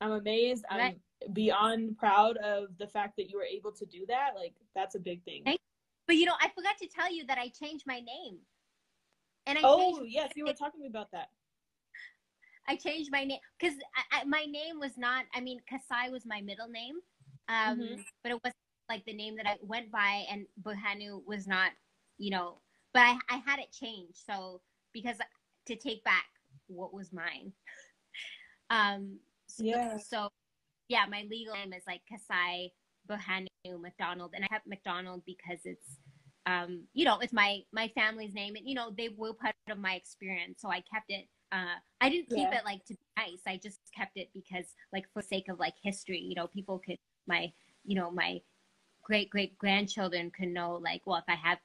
i'm 0.00 0.12
amazed. 0.12 0.64
I'm 0.70 0.96
beyond 1.32 1.98
proud 1.98 2.36
of 2.38 2.68
the 2.78 2.86
fact 2.86 3.16
that 3.18 3.28
you 3.30 3.36
were 3.36 3.44
able 3.44 3.72
to 3.72 3.84
do 3.86 4.06
that. 4.08 4.30
Like 4.34 4.54
that's 4.74 4.94
a 4.94 4.98
big 4.98 5.22
thing. 5.24 5.42
But 6.06 6.16
you 6.16 6.24
know, 6.24 6.34
I 6.40 6.48
forgot 6.54 6.76
to 6.80 6.88
tell 6.88 7.12
you 7.12 7.26
that 7.26 7.38
I 7.38 7.48
changed 7.48 7.84
my 7.86 8.00
name. 8.00 8.38
And 9.46 9.58
I 9.58 9.62
oh 9.64 10.02
yes 10.04 10.32
you 10.36 10.44
were 10.46 10.52
talking 10.52 10.86
about 10.86 11.10
that. 11.12 11.28
I 12.68 12.76
changed 12.76 13.10
my 13.10 13.24
name 13.24 13.40
because 13.58 13.76
my 14.26 14.44
name 14.44 14.78
was 14.78 14.92
not. 14.96 15.24
I 15.34 15.40
mean, 15.40 15.60
Kassaye 15.70 16.10
was 16.10 16.24
my 16.26 16.40
middle 16.40 16.68
name, 16.68 16.96
um, 17.50 17.78
Mhm. 17.80 18.04
but 18.22 18.32
it 18.32 18.40
was 18.44 18.54
like 18.88 19.04
the 19.06 19.14
name 19.14 19.36
that 19.36 19.46
I 19.46 19.58
went 19.62 19.90
by, 19.92 20.26
and 20.30 20.46
Buhanu 20.62 21.24
was 21.26 21.46
not. 21.48 21.72
You 22.18 22.30
know, 22.30 22.60
but 22.94 23.02
I, 23.02 23.18
I 23.30 23.38
had 23.46 23.60
it 23.60 23.72
changed 23.72 24.18
so 24.26 24.62
because 24.94 25.16
to 25.66 25.76
take 25.76 26.04
back 26.04 26.26
what 26.68 26.94
was 26.94 27.12
mine. 27.12 27.52
Um. 28.70 29.18
So, 29.48 29.64
Yeah. 29.64 29.98
So, 29.98 30.30
yeah, 30.88 31.06
my 31.10 31.24
legal 31.30 31.54
name 31.54 31.72
is 31.72 31.84
like 31.86 32.02
Kassaye 32.10 32.72
Buhanu 33.08 33.48
McDonald, 33.80 34.32
and 34.34 34.44
I 34.44 34.48
have 34.52 34.62
McDonald 34.66 35.22
because 35.26 35.60
it's, 35.64 35.98
um, 36.46 36.84
you 36.94 37.04
know, 37.04 37.18
it's 37.20 37.32
my 37.32 37.62
my 37.72 37.88
family's 37.94 38.34
name, 38.34 38.56
and 38.56 38.68
you 38.68 38.74
know 38.74 38.92
they 38.96 39.10
were 39.10 39.34
part 39.34 39.54
of 39.70 39.78
my 39.78 39.94
experience, 39.94 40.60
so 40.62 40.70
I 40.70 40.82
kept 40.92 41.10
it. 41.10 41.26
Uh, 41.52 41.76
I 42.00 42.08
didn't 42.10 42.30
keep 42.30 42.52
Yeah. 42.52 42.58
it 42.58 42.64
like 42.64 42.84
to 42.86 42.94
be 42.94 43.00
nice. 43.18 43.42
I 43.46 43.56
just 43.58 43.80
kept 43.96 44.16
it 44.16 44.30
because, 44.34 44.66
like, 44.92 45.06
for 45.12 45.22
sake 45.22 45.48
of 45.48 45.58
like 45.58 45.74
history, 45.82 46.18
you 46.20 46.34
know, 46.36 46.46
people 46.46 46.78
could 46.78 46.98
my, 47.26 47.52
you 47.84 47.96
know, 47.96 48.10
my 48.10 48.40
great 49.04 49.30
great 49.30 49.58
grandchildren 49.58 50.30
can 50.30 50.52
know, 50.52 50.76
like, 50.76 51.02
well, 51.06 51.18
if 51.18 51.24
I 51.28 51.34
have 51.36 51.58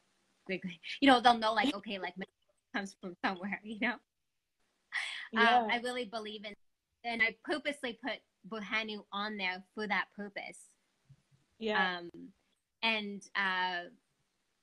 great, 0.47 0.61
great 0.61 0.79
you 1.01 1.07
know, 1.09 1.21
they'll 1.21 1.37
know, 1.37 1.53
like, 1.53 1.73
okay, 1.73 1.99
like, 1.99 2.17
my 2.17 2.25
comes 2.75 2.95
from 3.01 3.15
somewhere, 3.25 3.59
you 3.63 3.79
know. 3.81 3.95
yeah 5.31 5.59
Um, 5.59 5.67
I 5.69 5.77
really 5.77 6.05
believe 6.05 6.45
in, 6.45 6.53
and 7.03 7.21
I 7.21 7.35
purposely 7.43 7.97
put 8.03 8.19
bohanu 8.49 9.05
on 9.11 9.37
there 9.37 9.63
for 9.73 9.87
that 9.87 10.05
purpose. 10.15 10.59
yeah 11.59 11.87
Um, 11.87 12.09
and 12.83 13.21
uh, 13.35 13.89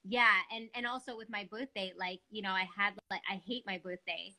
yeah, 0.04 0.32
and 0.54 0.68
and 0.74 0.86
also 0.86 1.16
with 1.16 1.28
my 1.30 1.48
birthday, 1.50 1.92
like 1.98 2.20
you 2.30 2.42
know, 2.42 2.52
I 2.52 2.68
had 2.76 2.94
like 3.10 3.22
I 3.30 3.40
hate 3.46 3.64
my 3.66 3.78
birthday. 3.78 4.34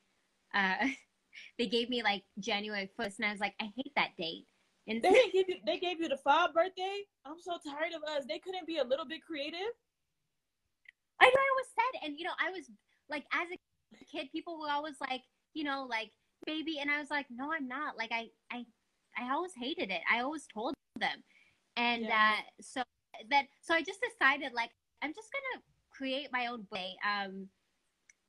Uh, 0.53 0.87
they 1.59 1.67
gave 1.67 1.89
me 1.89 2.03
like 2.03 2.23
January 2.39 2.89
first, 2.97 3.19
and 3.19 3.27
I 3.27 3.31
was 3.31 3.41
like, 3.41 3.55
I 3.61 3.69
hate 3.75 3.93
that 3.95 4.11
date. 4.17 4.45
And 4.87 5.01
They 5.01 5.09
didn't 5.13 5.33
give 5.33 5.49
you. 5.49 5.55
They 5.65 5.79
gave 5.79 5.99
you 5.99 6.09
the 6.09 6.17
five 6.17 6.53
birthday. 6.53 7.03
I'm 7.25 7.39
so 7.39 7.57
tired 7.65 7.93
of 7.95 8.03
us. 8.03 8.25
They 8.27 8.39
couldn't 8.39 8.67
be 8.67 8.77
a 8.77 8.83
little 8.83 9.05
bit 9.05 9.21
creative. 9.23 9.59
I 11.21 11.25
know 11.25 11.31
I 11.31 11.55
was 11.55 11.67
sad, 11.75 12.05
and 12.07 12.17
you 12.17 12.25
know, 12.25 12.33
I 12.39 12.51
was 12.51 12.69
like, 13.09 13.23
as 13.33 13.47
a 13.51 14.05
kid, 14.11 14.27
people 14.31 14.59
were 14.59 14.69
always 14.71 14.95
like, 14.99 15.21
you 15.53 15.63
know, 15.63 15.87
like 15.89 16.11
baby, 16.45 16.79
and 16.81 16.91
I 16.91 16.99
was 16.99 17.09
like, 17.09 17.27
no, 17.29 17.51
I'm 17.53 17.67
not. 17.67 17.97
Like 17.97 18.11
I, 18.11 18.27
I, 18.51 18.65
I 19.17 19.31
always 19.33 19.53
hated 19.57 19.89
it. 19.89 20.01
I 20.11 20.19
always 20.21 20.45
told 20.53 20.73
them, 20.99 21.23
and 21.77 22.03
Yeah. 22.03 22.33
uh, 22.37 22.41
so 22.61 22.83
that, 23.29 23.45
so 23.61 23.73
I 23.73 23.81
just 23.83 23.99
decided, 24.01 24.53
like, 24.53 24.71
I'm 25.01 25.13
just 25.13 25.29
gonna 25.31 25.63
create 25.91 26.27
my 26.33 26.47
own 26.47 26.63
birthday. 26.69 26.95
Um, 27.07 27.47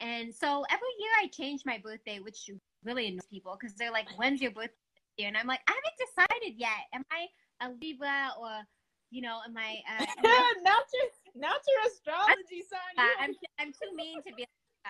and 0.00 0.32
so 0.34 0.64
every 0.70 0.88
year 1.00 1.10
I 1.22 1.28
change 1.28 1.62
my 1.64 1.78
birthday, 1.78 2.20
which 2.20 2.48
really 2.84 3.08
annoys 3.08 3.26
people 3.30 3.56
because 3.58 3.74
they're 3.76 3.90
like, 3.92 4.06
when's 4.16 4.40
your 4.40 4.50
birthday? 4.52 4.74
Year?" 5.18 5.28
And 5.28 5.36
I'm 5.36 5.46
like, 5.46 5.60
I 5.68 5.72
haven't 5.72 5.98
decided 6.00 6.58
yet. 6.58 6.88
Am 6.92 7.02
I 7.10 7.26
a 7.64 7.70
Libra 7.80 8.32
or, 8.40 8.62
you 9.10 9.22
know, 9.22 9.40
am 9.46 9.56
I? 9.56 9.80
Uh, 9.88 10.04
you 10.22 10.30
know, 10.30 10.62
not 10.62 10.84
your, 10.92 11.08
not 11.34 11.60
your 11.66 11.80
astrology 11.92 12.62
sign. 12.68 12.94
uh, 12.98 13.14
I'm 13.20 13.34
I'm 13.58 13.72
too 13.72 13.94
mean 13.94 14.22
to 14.22 14.32
be. 14.34 14.44
Uh, 14.84 14.88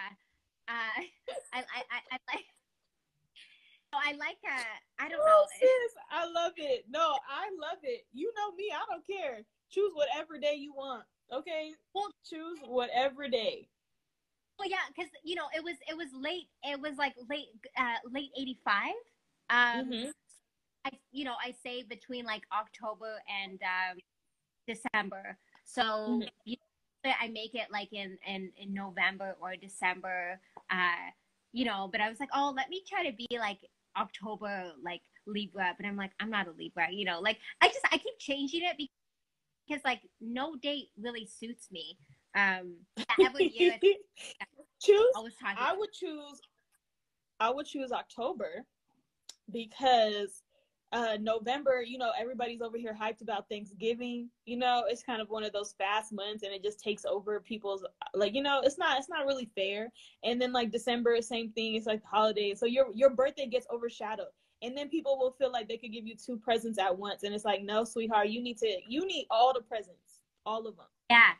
uh, 0.68 0.72
I, 1.52 1.58
I 1.58 1.80
I 1.90 1.98
I 2.12 2.18
like. 2.34 2.44
Oh, 3.92 4.00
I 4.02 4.12
like. 4.12 4.38
Uh, 4.44 4.64
I 4.98 5.08
don't 5.08 5.20
Oh, 5.22 5.26
know. 5.26 5.46
sis, 5.60 5.94
I 6.10 6.26
love 6.26 6.52
it. 6.56 6.84
No, 6.90 7.16
I 7.28 7.48
love 7.60 7.78
it. 7.84 8.06
You 8.12 8.32
know 8.36 8.54
me. 8.56 8.72
I 8.74 8.82
don't 8.90 9.06
care. 9.06 9.42
Choose 9.70 9.92
whatever 9.94 10.38
day 10.38 10.54
you 10.56 10.72
want. 10.74 11.04
Okay. 11.32 11.72
Well- 11.94 12.10
choose 12.28 12.58
whatever 12.66 13.28
day. 13.28 13.68
Well, 14.58 14.68
yeah, 14.70 14.86
because 14.94 15.10
you 15.24 15.34
know 15.34 15.46
it 15.54 15.62
was 15.64 15.74
it 15.88 15.96
was 15.96 16.08
late. 16.14 16.46
It 16.62 16.80
was 16.80 16.96
like 16.96 17.14
late 17.28 17.46
uh, 17.76 17.96
late 18.12 18.30
'85. 18.38 18.92
Um, 19.50 19.90
Mhm. 19.90 20.12
I 20.84 20.90
you 21.12 21.24
know 21.24 21.34
I 21.42 21.52
say 21.52 21.82
between 21.82 22.24
like 22.24 22.44
October 22.52 23.22
and 23.28 23.60
um, 23.62 23.98
December. 24.66 25.38
So 25.64 25.82
Mhm. 26.22 26.28
you 26.44 26.56
know, 27.04 27.12
I 27.20 27.28
make 27.28 27.54
it 27.54 27.70
like 27.70 27.92
in 27.92 28.18
in 28.26 28.52
in 28.56 28.74
November 28.74 29.36
or 29.40 29.56
December. 29.56 30.40
Uh, 30.70 31.10
you 31.52 31.64
know, 31.64 31.88
but 31.90 32.00
I 32.00 32.08
was 32.08 32.18
like, 32.20 32.30
oh, 32.34 32.52
let 32.56 32.68
me 32.68 32.82
try 32.86 33.08
to 33.08 33.12
be 33.16 33.26
like 33.38 33.60
October 33.96 34.72
like 34.82 35.02
Libra, 35.26 35.74
but 35.76 35.86
I'm 35.86 35.96
like, 35.96 36.12
I'm 36.20 36.30
not 36.30 36.48
a 36.48 36.52
Libra. 36.52 36.90
You 36.90 37.04
know, 37.04 37.20
like 37.20 37.38
I 37.60 37.68
just 37.68 37.80
I 37.92 37.98
keep 37.98 38.18
changing 38.18 38.62
it 38.64 38.76
because 38.76 38.90
because 39.66 39.84
like 39.84 40.02
no 40.20 40.56
date 40.56 40.90
really 41.00 41.26
suits 41.26 41.70
me. 41.70 41.98
Um, 42.34 42.74
every 43.22 43.46
year 43.54 43.78
choose. 44.80 45.12
talking. 45.14 45.56
I 45.58 45.74
would 45.76 45.92
choose. 45.92 46.40
I 47.40 47.50
would 47.50 47.66
choose 47.66 47.92
October 47.92 48.64
because 49.50 50.42
uh 50.92 51.16
November, 51.20 51.82
you 51.82 51.98
know, 51.98 52.12
everybody's 52.18 52.62
over 52.62 52.78
here 52.78 52.96
hyped 52.98 53.20
about 53.20 53.48
Thanksgiving. 53.48 54.30
You 54.46 54.56
know, 54.56 54.84
it's 54.88 55.02
kind 55.02 55.20
of 55.20 55.28
one 55.28 55.42
of 55.42 55.52
those 55.52 55.74
fast 55.76 56.12
months 56.12 56.44
and 56.44 56.52
it 56.52 56.62
just 56.62 56.78
takes 56.78 57.04
over 57.04 57.40
people's 57.40 57.84
like, 58.14 58.34
you 58.34 58.42
know, 58.42 58.60
it's 58.62 58.78
not 58.78 58.98
it's 58.98 59.08
not 59.08 59.26
really 59.26 59.50
fair. 59.56 59.92
And 60.22 60.40
then 60.40 60.52
like 60.52 60.70
December, 60.70 61.20
same 61.20 61.50
thing, 61.50 61.74
it's 61.74 61.86
like 61.86 62.02
holidays. 62.04 62.60
So 62.60 62.66
your 62.66 62.86
your 62.94 63.10
birthday 63.10 63.46
gets 63.46 63.66
overshadowed. 63.72 64.28
And 64.62 64.76
then 64.76 64.88
people 64.88 65.18
will 65.18 65.32
feel 65.32 65.52
like 65.52 65.68
they 65.68 65.76
could 65.76 65.92
give 65.92 66.06
you 66.06 66.14
two 66.16 66.38
presents 66.38 66.78
at 66.78 66.96
once. 66.96 67.22
And 67.22 67.34
it's 67.34 67.44
like, 67.44 67.62
no, 67.62 67.84
sweetheart, 67.84 68.28
you 68.28 68.42
need 68.42 68.58
to 68.58 68.78
you 68.88 69.06
need 69.06 69.26
all 69.30 69.52
the 69.52 69.60
presents. 69.60 70.22
All 70.46 70.66
of 70.66 70.76
them. 70.76 70.86
Yeah. 71.10 71.32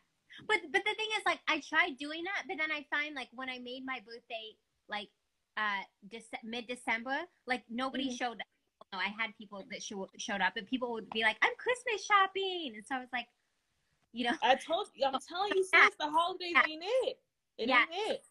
But 0.49 0.59
but 0.73 0.83
the 0.85 0.95
thing 0.95 1.09
is 1.17 1.23
like 1.25 1.41
I 1.49 1.63
tried 1.67 1.97
doing 1.99 2.25
that, 2.25 2.45
but 2.49 2.59
then 2.59 2.73
I 2.73 2.85
find 2.91 3.15
like 3.15 3.29
when 3.33 3.49
I 3.49 3.59
made 3.61 3.85
my 3.87 4.01
birthday 4.05 4.57
like 4.89 5.09
uh 5.57 5.83
Dece- 6.09 6.43
mid 6.45 6.67
December, 6.67 7.19
like 7.47 7.65
nobody 7.69 8.09
Mhm. 8.11 8.19
showed 8.19 8.41
up. 8.41 8.47
No, 8.93 8.99
I 8.99 9.09
had 9.19 9.37
people 9.37 9.65
that 9.71 9.83
show, 9.83 10.09
showed 10.19 10.41
up 10.41 10.57
and 10.57 10.67
people 10.67 10.93
would 10.93 11.11
be 11.11 11.23
like, 11.23 11.37
I'm 11.43 11.55
Christmas 11.57 12.05
shopping. 12.05 12.73
And 12.77 12.87
so 12.87 12.97
I 12.97 13.01
was 13.01 13.09
like, 13.13 13.27
you 14.13 14.25
know, 14.27 14.37
I 14.43 14.55
told 14.55 14.89
you, 14.95 15.07
I'm 15.07 15.19
telling 15.29 15.53
you, 15.57 15.65
sis, 15.65 15.95
the 15.99 16.09
holidays 16.11 16.53
Yeah. 16.55 16.63
ain't 16.69 16.83
it. 16.85 17.19
It 17.59 17.69
Yeah. 17.69 17.83
ain't 17.83 18.11
it. 18.11 18.25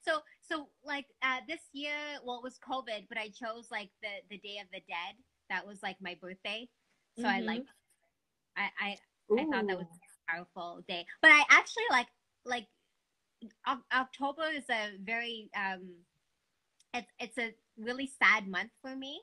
so 0.00 0.20
so 0.40 0.68
like 0.84 1.06
uh 1.22 1.40
this 1.48 1.60
year, 1.72 1.94
well 2.24 2.38
it 2.38 2.42
was 2.42 2.58
COVID, 2.58 3.08
but 3.08 3.18
I 3.18 3.28
chose 3.30 3.70
like 3.70 3.90
the 4.02 4.08
the 4.30 4.38
Day 4.38 4.58
of 4.58 4.68
the 4.72 4.80
Dead. 4.88 5.16
That 5.50 5.66
was 5.66 5.82
like 5.82 5.96
my 6.00 6.16
birthday. 6.20 6.68
So 7.18 7.28
I 7.28 7.40
Mhm. 7.40 7.46
like 7.46 7.64
I, 8.56 8.70
I 8.80 8.98
I 9.38 9.44
thought 9.46 9.66
that 9.66 9.78
was 9.78 9.86
a 9.86 10.32
powerful 10.32 10.84
day. 10.88 11.06
But 11.22 11.32
I 11.32 11.44
actually 11.50 11.84
like 11.90 12.08
like 12.44 12.66
October 13.92 14.44
is 14.54 14.64
a 14.70 14.96
very 15.02 15.50
um 15.56 15.90
it's 16.92 17.10
it's 17.18 17.38
a 17.38 17.54
really 17.78 18.10
sad 18.22 18.46
month 18.48 18.70
for 18.80 18.94
me. 18.94 19.20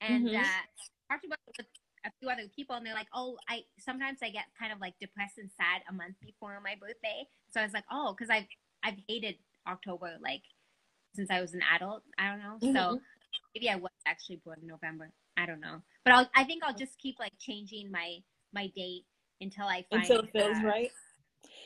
And 0.00 0.26
Mhm. 0.26 0.34
uh 0.34 0.62
I 1.10 1.14
talked 1.14 1.24
about 1.24 1.38
it 1.48 1.54
with 1.58 1.66
a 2.06 2.10
few 2.20 2.28
other 2.28 2.48
people 2.54 2.76
and 2.76 2.84
they're 2.84 2.94
like, 2.94 3.08
Oh, 3.14 3.36
I 3.48 3.64
sometimes 3.78 4.18
I 4.22 4.30
get 4.30 4.44
kind 4.58 4.72
of 4.72 4.80
like 4.80 4.94
depressed 5.00 5.38
and 5.38 5.50
sad 5.56 5.82
a 5.88 5.92
month 5.92 6.16
before 6.22 6.60
my 6.62 6.74
birthday. 6.80 7.26
So 7.50 7.60
I 7.60 7.64
was 7.64 7.72
like, 7.72 7.84
Oh, 7.90 8.14
because 8.16 8.30
I've 8.30 8.46
I've 8.82 8.98
hated 9.08 9.36
October 9.66 10.16
like 10.22 10.42
since 11.14 11.30
I 11.30 11.40
was 11.40 11.54
an 11.54 11.62
adult. 11.74 12.02
I 12.18 12.28
don't 12.28 12.40
know. 12.40 12.58
So 12.60 12.98
Mhm. 12.98 13.00
maybe 13.54 13.70
I 13.70 13.76
was 13.76 13.90
actually 14.06 14.36
born 14.44 14.58
in 14.60 14.68
November. 14.68 15.10
I 15.36 15.46
don't 15.46 15.60
know. 15.60 15.80
But 16.04 16.14
I'll 16.14 16.30
I 16.34 16.44
think 16.44 16.62
I'll 16.62 16.76
just 16.76 16.98
keep 16.98 17.18
like 17.18 17.32
changing 17.38 17.90
my 17.90 18.18
my 18.52 18.66
date 18.76 19.04
until 19.40 19.66
I 19.66 19.84
find 19.90 20.02
Until 20.02 20.20
it 20.20 20.32
feels 20.32 20.58
uh, 20.58 20.68
right. 20.68 20.92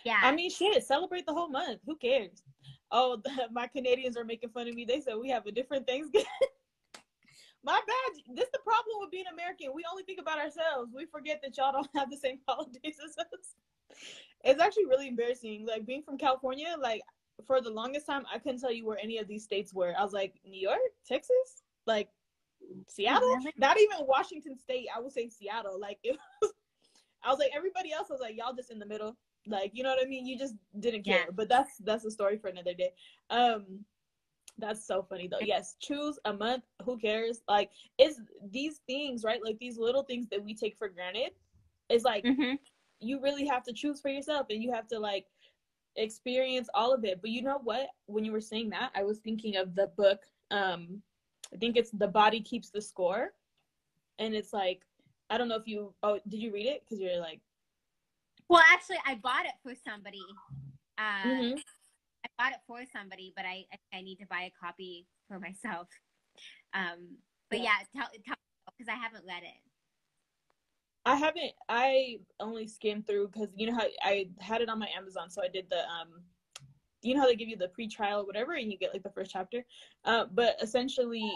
Yeah. 0.04 0.20
I 0.22 0.32
mean, 0.32 0.50
shit, 0.50 0.82
celebrate 0.84 1.26
the 1.26 1.32
whole 1.32 1.48
month. 1.48 1.80
Who 1.86 1.96
cares? 1.96 2.42
Oh, 2.90 3.20
my 3.52 3.66
Canadians 3.66 4.16
are 4.16 4.24
making 4.24 4.50
fun 4.50 4.68
of 4.68 4.74
me. 4.74 4.84
They 4.84 5.00
said 5.00 5.14
we 5.20 5.28
have 5.30 5.46
a 5.46 5.52
different 5.52 5.86
Thanksgiving. 5.86 6.26
my 7.64 7.80
bad. 7.86 8.36
This 8.36 8.46
is 8.46 8.52
the 8.52 8.60
problem 8.64 8.96
with 9.00 9.10
being 9.10 9.24
American. 9.32 9.68
We 9.74 9.84
only 9.90 10.04
think 10.04 10.20
about 10.20 10.38
ourselves. 10.38 10.92
We 10.94 11.06
forget 11.06 11.40
that 11.42 11.56
y'all 11.56 11.72
don't 11.72 11.88
have 11.94 12.10
the 12.10 12.16
same 12.16 12.38
holidays 12.46 12.96
as 13.04 13.16
us. 13.18 13.54
It's 14.44 14.62
actually 14.62 14.86
really 14.86 15.08
embarrassing. 15.08 15.66
Like 15.66 15.86
being 15.86 16.02
from 16.02 16.18
California, 16.18 16.74
like 16.80 17.02
for 17.46 17.60
the 17.60 17.70
longest 17.70 18.06
time, 18.06 18.24
I 18.32 18.38
couldn't 18.38 18.60
tell 18.60 18.72
you 18.72 18.86
where 18.86 18.98
any 19.02 19.18
of 19.18 19.28
these 19.28 19.44
states 19.44 19.74
were. 19.74 19.94
I 19.98 20.02
was 20.02 20.12
like, 20.12 20.34
New 20.46 20.60
York, 20.60 20.78
Texas, 21.06 21.62
like 21.86 22.08
Seattle, 22.86 23.38
not 23.56 23.78
even 23.78 24.06
Washington 24.06 24.56
State. 24.58 24.86
I 24.94 25.00
would 25.00 25.12
say 25.12 25.28
Seattle. 25.28 25.78
Like 25.80 25.98
it 26.02 26.16
was, 26.42 26.52
I 27.22 27.30
was 27.30 27.38
like 27.38 27.50
everybody 27.54 27.92
else. 27.92 28.08
I 28.10 28.14
was 28.14 28.20
like, 28.20 28.36
y'all 28.36 28.54
just 28.54 28.70
in 28.70 28.78
the 28.78 28.86
middle. 28.86 29.16
Like 29.48 29.72
you 29.74 29.82
know 29.82 29.90
what 29.90 30.04
I 30.04 30.08
mean? 30.08 30.26
You 30.26 30.38
just 30.38 30.54
didn't 30.78 31.04
care. 31.04 31.26
Yeah. 31.26 31.32
But 31.34 31.48
that's 31.48 31.78
that's 31.78 32.04
a 32.04 32.10
story 32.10 32.38
for 32.38 32.48
another 32.48 32.74
day. 32.74 32.92
Um, 33.30 33.84
That's 34.58 34.84
so 34.86 35.02
funny 35.02 35.28
though. 35.28 35.40
Yes, 35.40 35.76
choose 35.80 36.18
a 36.24 36.32
month. 36.32 36.64
Who 36.84 36.98
cares? 36.98 37.42
Like, 37.48 37.70
it's 37.98 38.20
these 38.50 38.80
things, 38.86 39.24
right? 39.24 39.40
Like 39.44 39.58
these 39.58 39.78
little 39.78 40.02
things 40.02 40.28
that 40.30 40.44
we 40.44 40.54
take 40.54 40.76
for 40.76 40.88
granted. 40.88 41.32
It's 41.88 42.04
like 42.04 42.26
Mm-hmm. 42.26 42.54
you 43.00 43.20
really 43.20 43.46
have 43.46 43.62
to 43.64 43.72
choose 43.72 44.00
for 44.00 44.08
yourself, 44.10 44.46
and 44.50 44.62
you 44.62 44.72
have 44.72 44.86
to 44.88 44.98
like 44.98 45.26
experience 45.96 46.68
all 46.74 46.92
of 46.92 47.04
it. 47.04 47.20
But 47.20 47.30
you 47.30 47.42
know 47.42 47.60
what? 47.62 47.88
When 48.06 48.24
you 48.24 48.32
were 48.32 48.40
saying 48.40 48.70
that, 48.70 48.90
I 48.94 49.04
was 49.04 49.18
thinking 49.18 49.56
of 49.56 49.74
the 49.74 49.88
book. 49.96 50.20
Um, 50.50 51.02
I 51.52 51.56
think 51.56 51.76
it's 51.76 51.90
"The 51.90 52.08
Body 52.08 52.40
Keeps 52.40 52.70
the 52.70 52.80
Score," 52.82 53.32
and 54.18 54.34
it's 54.34 54.52
like 54.52 54.82
I 55.30 55.38
don't 55.38 55.48
know 55.48 55.56
if 55.56 55.66
you. 55.66 55.94
Oh, 56.02 56.18
did 56.28 56.40
you 56.40 56.52
read 56.52 56.66
it? 56.66 56.82
Because 56.84 57.00
you're 57.00 57.20
like. 57.20 57.40
Well, 58.48 58.62
actually, 58.72 58.98
I 59.04 59.16
bought 59.16 59.44
it 59.44 59.52
for 59.62 59.74
somebody. 59.74 60.24
Uh, 60.96 61.02
Mhm. 61.28 61.62
I 62.24 62.28
bought 62.38 62.52
it 62.52 62.60
for 62.66 62.84
somebody, 62.92 63.32
but 63.36 63.44
I 63.44 63.66
I 63.92 64.00
need 64.00 64.16
to 64.16 64.26
buy 64.26 64.42
a 64.42 64.50
copy 64.50 65.06
for 65.28 65.38
myself. 65.38 65.88
Um, 66.72 67.18
but 67.50 67.60
Yeah. 67.60 67.78
yeah, 67.94 68.00
tell 68.00 68.10
tell 68.24 68.36
because 68.76 68.88
I 68.88 68.94
haven't 68.96 69.24
read 69.26 69.42
it. 69.42 69.60
I 71.04 71.14
haven't. 71.16 71.52
I 71.68 72.20
only 72.40 72.66
skimmed 72.66 73.06
through 73.06 73.28
because 73.28 73.48
you 73.56 73.70
know 73.70 73.76
how 73.76 73.86
I 74.02 74.30
had 74.40 74.60
it 74.60 74.68
on 74.68 74.78
my 74.78 74.88
Amazon, 74.96 75.30
so 75.30 75.42
I 75.42 75.48
did 75.48 75.68
the 75.70 75.88
um, 75.88 76.22
you 77.02 77.14
know 77.14 77.20
how 77.20 77.26
they 77.26 77.36
give 77.36 77.48
you 77.48 77.56
the 77.56 77.68
pre-trial 77.68 78.20
or 78.20 78.26
whatever, 78.26 78.54
and 78.54 78.70
you 78.70 78.78
get 78.78 78.92
like 78.92 79.02
the 79.02 79.10
first 79.10 79.30
chapter. 79.30 79.64
Uh, 80.04 80.26
but 80.26 80.56
essentially, 80.60 81.30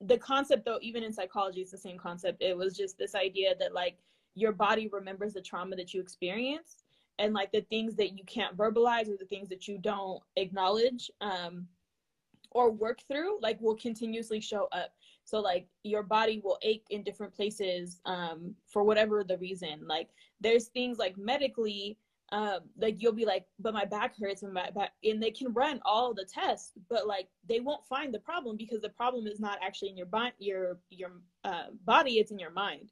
the 0.00 0.18
concept 0.18 0.64
though, 0.64 0.78
even 0.82 1.02
in 1.02 1.12
psychology, 1.12 1.60
it's 1.62 1.70
the 1.70 1.78
same 1.78 1.98
concept. 1.98 2.42
It 2.42 2.56
was 2.56 2.76
just 2.76 2.98
this 2.98 3.14
idea 3.14 3.54
that 3.58 3.72
like 3.74 3.98
your 4.36 4.52
body 4.52 4.88
remembers 4.92 5.32
the 5.32 5.40
trauma 5.40 5.74
that 5.74 5.92
you 5.92 6.00
experienced, 6.00 6.84
and 7.18 7.34
like 7.34 7.50
the 7.50 7.62
things 7.62 7.96
that 7.96 8.16
you 8.16 8.24
can't 8.26 8.56
verbalize 8.56 9.08
or 9.08 9.16
the 9.16 9.26
things 9.26 9.48
that 9.48 9.66
you 9.66 9.78
don't 9.78 10.22
acknowledge 10.36 11.10
um, 11.20 11.66
or 12.50 12.70
work 12.70 13.00
through, 13.08 13.38
like 13.40 13.60
will 13.60 13.74
continuously 13.76 14.40
show 14.40 14.68
up. 14.72 14.92
So 15.24 15.40
like 15.40 15.66
your 15.82 16.02
body 16.02 16.40
will 16.44 16.58
ache 16.62 16.84
in 16.90 17.02
different 17.02 17.34
places 17.34 18.00
um, 18.04 18.54
for 18.68 18.84
whatever 18.84 19.24
the 19.24 19.38
reason. 19.38 19.80
Like 19.86 20.10
there's 20.40 20.68
things 20.68 20.98
like 20.98 21.16
medically 21.16 21.98
um, 22.32 22.60
like 22.76 23.00
you'll 23.00 23.12
be 23.12 23.24
like 23.24 23.46
but 23.60 23.72
my 23.72 23.84
back 23.84 24.18
hurts 24.18 24.42
and 24.42 24.52
my 24.52 24.68
back 24.70 24.90
and 25.04 25.22
they 25.22 25.30
can 25.30 25.52
run 25.52 25.80
all 25.84 26.12
the 26.12 26.24
tests 26.24 26.72
but 26.90 27.06
like 27.06 27.28
they 27.48 27.60
won't 27.60 27.86
find 27.86 28.12
the 28.12 28.18
problem 28.18 28.56
because 28.56 28.80
the 28.80 28.88
problem 28.88 29.28
is 29.28 29.38
not 29.38 29.58
actually 29.62 29.90
in 29.90 29.96
your 29.96 30.06
body 30.06 30.32
your 30.40 30.78
your 30.90 31.12
uh, 31.44 31.66
body 31.84 32.18
it's 32.18 32.32
in 32.32 32.38
your 32.38 32.50
mind. 32.50 32.90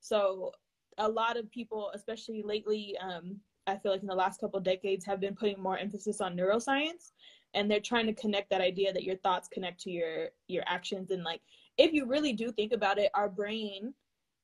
So 0.00 0.52
a 0.98 1.08
lot 1.08 1.36
of 1.36 1.50
people 1.50 1.90
especially 1.94 2.42
lately 2.42 2.96
um, 2.98 3.36
i 3.66 3.76
feel 3.76 3.92
like 3.92 4.02
in 4.02 4.08
the 4.08 4.14
last 4.14 4.40
couple 4.40 4.58
of 4.58 4.64
decades 4.64 5.04
have 5.04 5.20
been 5.20 5.34
putting 5.34 5.60
more 5.60 5.78
emphasis 5.78 6.20
on 6.20 6.36
neuroscience 6.36 7.12
and 7.54 7.70
they're 7.70 7.80
trying 7.80 8.06
to 8.06 8.12
connect 8.12 8.50
that 8.50 8.60
idea 8.60 8.92
that 8.92 9.04
your 9.04 9.16
thoughts 9.16 9.48
connect 9.48 9.80
to 9.80 9.90
your 9.90 10.28
your 10.48 10.64
actions 10.66 11.10
and 11.10 11.22
like 11.22 11.40
if 11.78 11.92
you 11.92 12.06
really 12.06 12.32
do 12.32 12.50
think 12.50 12.72
about 12.72 12.98
it, 12.98 13.10
our 13.14 13.28
brain 13.28 13.92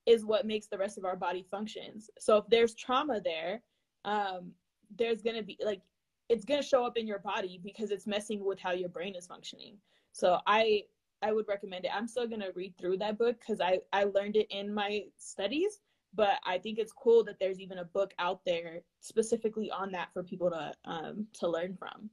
is 0.06 0.24
what 0.24 0.46
makes 0.46 0.66
the 0.66 0.78
rest 0.78 0.98
of 0.98 1.04
our 1.04 1.16
body 1.16 1.46
functions. 1.50 2.10
So 2.18 2.36
if 2.36 2.44
there's 2.48 2.74
trauma 2.74 3.20
there, 3.20 3.62
um, 4.04 4.52
there's 4.98 5.22
gonna 5.22 5.42
be 5.42 5.58
like 5.64 5.80
it's 6.28 6.44
gonna 6.44 6.62
show 6.62 6.84
up 6.84 6.96
in 6.96 7.06
your 7.06 7.20
body 7.20 7.60
because 7.62 7.90
it's 7.90 8.06
messing 8.06 8.44
with 8.44 8.58
how 8.58 8.72
your 8.72 8.88
brain 8.88 9.14
is 9.14 9.26
functioning. 9.26 9.76
So 10.12 10.38
I 10.46 10.84
I 11.22 11.32
would 11.32 11.46
recommend 11.48 11.84
it. 11.84 11.92
I'm 11.94 12.08
still 12.08 12.26
gonna 12.26 12.50
read 12.54 12.76
through 12.76 12.98
that 12.98 13.18
book 13.18 13.36
because 13.40 13.60
I 13.60 13.78
I 13.92 14.04
learned 14.04 14.36
it 14.36 14.48
in 14.50 14.72
my 14.74 15.04
studies, 15.18 15.80
but 16.14 16.38
I 16.44 16.58
think 16.58 16.78
it's 16.78 16.92
cool 16.92 17.24
that 17.24 17.38
there's 17.40 17.60
even 17.60 17.78
a 17.78 17.84
book 17.84 18.12
out 18.18 18.40
there 18.44 18.80
specifically 19.00 19.70
on 19.70 19.92
that 19.92 20.08
for 20.12 20.22
people 20.22 20.50
to 20.50 20.72
um 20.84 21.26
to 21.34 21.48
learn 21.48 21.76
from. 21.76 22.10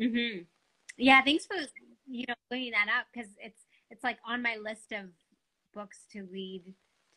Mm-hmm. 0.00 0.42
Yeah, 0.96 1.22
thanks 1.22 1.46
for 1.46 1.56
you 2.06 2.24
know 2.28 2.34
bringing 2.48 2.72
that 2.72 2.88
up 2.88 3.06
because 3.12 3.30
it's 3.38 3.62
it's 3.90 4.04
like 4.04 4.18
on 4.26 4.42
my 4.42 4.56
list 4.56 4.92
of 4.92 5.06
books 5.74 6.06
to 6.12 6.24
read 6.24 6.62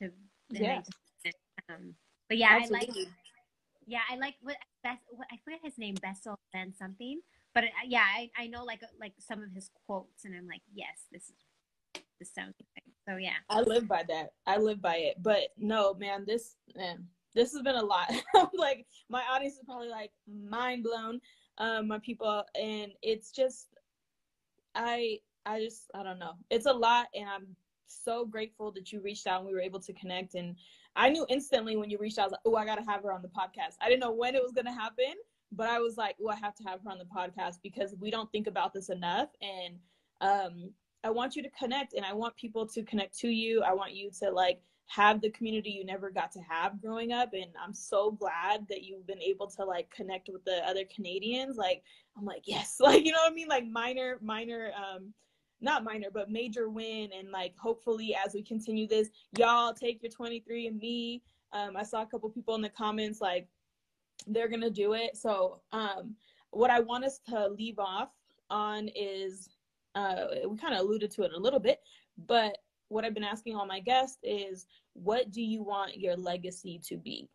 to 0.02 0.11
Yeah. 0.49 0.82
just- 1.23 1.38
um, 1.69 1.95
but 2.30 2.38
yeah, 2.38 2.60
I 2.61 2.68
like 2.68 2.90
yeah 3.88 4.02
I 4.10 4.18
like 4.18 4.36
what 4.41 4.57
best 4.84 5.02
what 5.10 5.27
I 5.32 5.38
forget 5.44 5.60
his 5.64 5.77
name 5.77 5.95
Bessel 6.02 6.38
and 6.53 6.76
something 6.76 7.22
but 7.56 7.64
uh, 7.64 7.68
yeah 7.88 8.03
I, 8.03 8.30
I 8.38 8.48
know 8.48 8.64
like 8.64 8.82
like 8.99 9.14
some 9.19 9.41
of 9.41 9.52
his 9.53 9.69
quotes 9.86 10.26
and 10.26 10.36
I'm 10.36 10.48
like 10.48 10.61
yes 10.73 11.06
this 11.11 11.23
is 11.23 11.36
this 12.19 12.34
sounds 12.34 12.53
good. 12.76 12.94
So 13.07 13.18
yeah 13.18 13.38
I 13.49 13.61
live 13.61 13.88
by 13.88 14.03
that. 14.10 14.34
I 14.48 14.57
live 14.57 14.82
by 14.82 14.95
it. 14.98 15.18
But 15.22 15.49
no, 15.57 15.94
man, 15.95 16.23
this 16.26 16.56
man, 16.76 17.06
this 17.34 17.52
has 17.53 17.61
been 17.61 17.76
a 17.76 17.84
lot. 17.84 18.11
like 18.53 18.86
my 19.10 19.23
audience 19.30 19.56
is 19.56 19.64
probably 19.65 19.90
like 19.90 20.11
mind 20.27 20.84
blown. 20.84 21.19
Um, 21.57 21.88
my 21.88 21.99
people, 21.99 22.44
and 22.60 22.91
it's 23.02 23.32
just, 23.32 23.68
I, 24.73 25.19
I 25.45 25.61
just, 25.61 25.90
I 25.95 26.03
don't 26.03 26.19
know. 26.19 26.34
It's 26.49 26.65
a 26.65 26.73
lot, 26.73 27.07
and 27.15 27.30
I'm 27.30 27.56
so 27.88 28.26
grateful 28.26 28.72
that 28.73 28.91
you 28.91 28.99
reached 28.99 29.26
out 29.26 29.40
and 29.40 29.48
we 29.48 29.53
were 29.53 29.61
able 29.61 29.80
to 29.80 29.94
connect. 29.94 30.36
And 30.36 30.56
I 30.95 31.10
knew 31.10 31.26
instantly 31.30 31.77
when 31.77 31.90
you 31.90 31.98
reached 31.98 32.18
out, 32.18 32.23
I 32.23 32.26
was 32.26 32.32
like, 32.34 32.41
oh, 32.45 32.56
I 32.56 32.65
gotta 32.65 32.84
have 32.90 33.03
her 33.03 33.14
on 33.14 33.22
the 33.22 33.30
podcast. 33.30 33.76
I 33.82 33.88
didn't 33.88 34.02
know 34.02 34.11
when 34.11 34.36
it 34.36 34.41
was 34.41 34.52
gonna 34.52 34.73
happen, 34.73 35.14
but 35.52 35.69
I 35.69 35.80
was 35.80 35.98
like, 35.98 36.18
oh, 36.22 36.30
I 36.30 36.36
have 36.36 36.56
to 36.56 36.64
have 36.64 36.82
her 36.84 36.91
on 36.91 36.98
the 36.98 37.06
podcast 37.06 37.60
because 37.64 37.95
we 37.99 38.11
don't 38.11 38.32
think 38.32 38.48
about 38.48 38.73
this 38.73 38.90
enough. 38.90 39.30
And 39.41 39.77
um, 40.19 40.72
I 41.06 41.11
want 41.11 41.36
you 41.36 41.44
to 41.44 41.49
connect 41.52 41.94
and 41.94 42.03
I 42.03 42.14
want 42.14 42.36
people 42.36 42.65
to 42.65 42.82
connect 42.82 43.15
to 43.19 43.30
you. 43.30 43.61
I 43.61 43.73
want 43.73 43.94
you 43.94 44.10
to 44.22 44.32
like 44.32 44.60
have 44.88 45.22
the 45.22 45.30
community 45.30 45.69
you 45.69 45.86
never 45.86 46.10
got 46.10 46.32
to 46.32 46.40
have 46.40 46.82
growing 46.82 47.11
up. 47.11 47.34
And 47.34 47.52
I'm 47.64 47.76
so 47.76 48.11
glad 48.11 48.65
that 48.69 48.82
you've 48.82 49.06
been 49.06 49.22
able 49.22 49.45
to 49.52 49.64
like 49.64 49.88
connect 49.91 50.30
with 50.34 50.44
the 50.45 50.68
other 50.68 50.84
Canadians. 50.94 51.57
Like, 51.57 51.84
I'm 52.18 52.26
like, 52.26 52.41
yes, 52.45 52.77
like, 52.80 53.06
you 53.06 53.11
know 53.11 53.19
what 53.19 53.32
I 53.32 53.36
mean? 53.36 53.48
Like 53.48 53.68
minor, 53.68 54.18
minor, 54.19 54.72
um, 54.76 55.14
not 55.61 55.84
minor, 55.84 56.07
but 56.11 56.32
major 56.32 56.69
win. 56.69 57.11
And 57.15 57.30
like, 57.30 57.56
hopefully 57.56 58.18
as 58.26 58.34
we 58.34 58.41
continue 58.41 58.88
this, 58.88 59.10
y'all 59.38 59.73
take 59.73 60.02
your 60.02 60.11
23andMe. 60.11 61.22
Um, 61.53 61.77
I 61.77 61.84
saw 61.84 62.02
a 62.02 62.07
couple 62.07 62.30
people 62.32 62.56
in 62.56 62.61
the 62.64 62.69
comments, 62.69 63.22
like 63.22 63.48
they're 64.26 64.49
to 64.49 64.72
do 64.72 64.94
it. 64.94 65.15
So, 65.18 65.61
um, 65.72 66.15
what 66.49 66.72
I 66.72 66.80
want 66.80 67.06
us 67.06 67.19
to 67.30 67.49
leave 67.49 67.77
off 67.77 68.10
on 68.49 68.90
is 68.95 69.49
uh, 69.95 70.26
we 70.47 70.57
kind 70.57 70.73
of 70.73 70.81
alluded 70.81 71.11
to 71.11 71.23
it 71.23 71.34
a 71.34 71.39
little 71.39 71.59
bit, 71.59 71.80
but 72.27 72.57
what 72.89 73.03
I've 73.03 73.13
been 73.13 73.23
asking 73.23 73.55
all 73.55 73.65
my 73.65 73.80
guests 73.80 74.19
is, 74.23 74.67
what 74.93 75.31
do 75.31 75.41
you 75.41 75.63
want 75.63 75.97
your 75.97 76.15
legacy 76.15 76.80
to 76.88 76.97
be? 76.97 77.30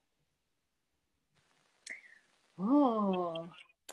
oh 2.58 3.48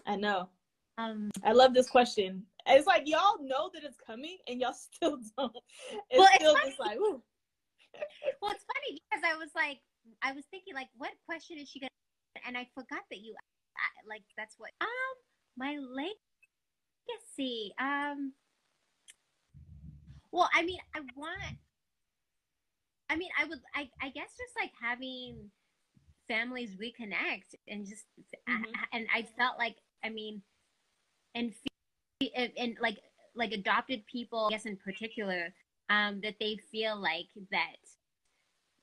I 0.05 0.15
know. 0.15 0.49
um 0.97 1.29
I 1.43 1.53
love 1.53 1.73
this 1.73 1.89
question. 1.89 2.43
It's 2.65 2.87
like 2.87 3.03
y'all 3.05 3.41
know 3.41 3.69
that 3.73 3.83
it's 3.83 3.97
coming 4.05 4.37
and 4.47 4.59
y'all 4.59 4.73
still 4.93 5.19
don't. 5.37 5.55
It's 6.09 6.17
Well, 6.17 6.27
it's 6.27 6.35
still 6.35 6.53
funny. 6.55 6.69
just 6.69 6.79
like, 6.79 6.97
ooh. 6.97 7.21
well 8.41 8.51
it's 8.51 8.65
funny 8.65 8.99
because 9.09 9.23
I 9.25 9.35
was 9.37 9.49
like 9.55 9.79
I 10.21 10.33
was 10.33 10.43
thinking 10.51 10.75
like 10.75 10.89
what 10.97 11.11
question 11.25 11.57
is 11.57 11.69
she 11.69 11.79
gonna 11.79 11.89
and 12.45 12.57
I 12.57 12.67
forgot 12.75 13.01
that 13.09 13.19
you 13.19 13.33
like 14.07 14.23
that's 14.37 14.55
what 14.57 14.71
um 14.81 15.15
my 15.57 15.77
legacy 15.77 17.73
um 17.79 18.33
well 20.31 20.49
I 20.53 20.63
mean 20.63 20.79
I 20.95 20.99
want 21.15 21.57
I 23.09 23.15
mean 23.15 23.29
I 23.39 23.45
would 23.45 23.59
I 23.75 23.89
I 24.01 24.09
guess 24.09 24.29
just 24.37 24.53
like 24.59 24.71
having 24.81 25.49
families 26.27 26.75
reconnect 26.75 27.55
and 27.67 27.85
just 27.85 28.05
Mhm. 28.47 28.65
and 28.93 29.07
I 29.13 29.23
felt 29.37 29.57
like 29.57 29.77
I 30.03 30.09
mean 30.09 30.41
and, 31.35 31.53
and 32.57 32.77
like 32.81 32.97
like 33.35 33.51
adopted 33.53 34.05
people 34.07 34.47
I 34.47 34.51
guess 34.51 34.65
in 34.65 34.77
particular 34.77 35.53
um 35.89 36.19
that 36.21 36.35
they 36.39 36.57
feel 36.71 36.97
like 36.99 37.27
that 37.51 37.77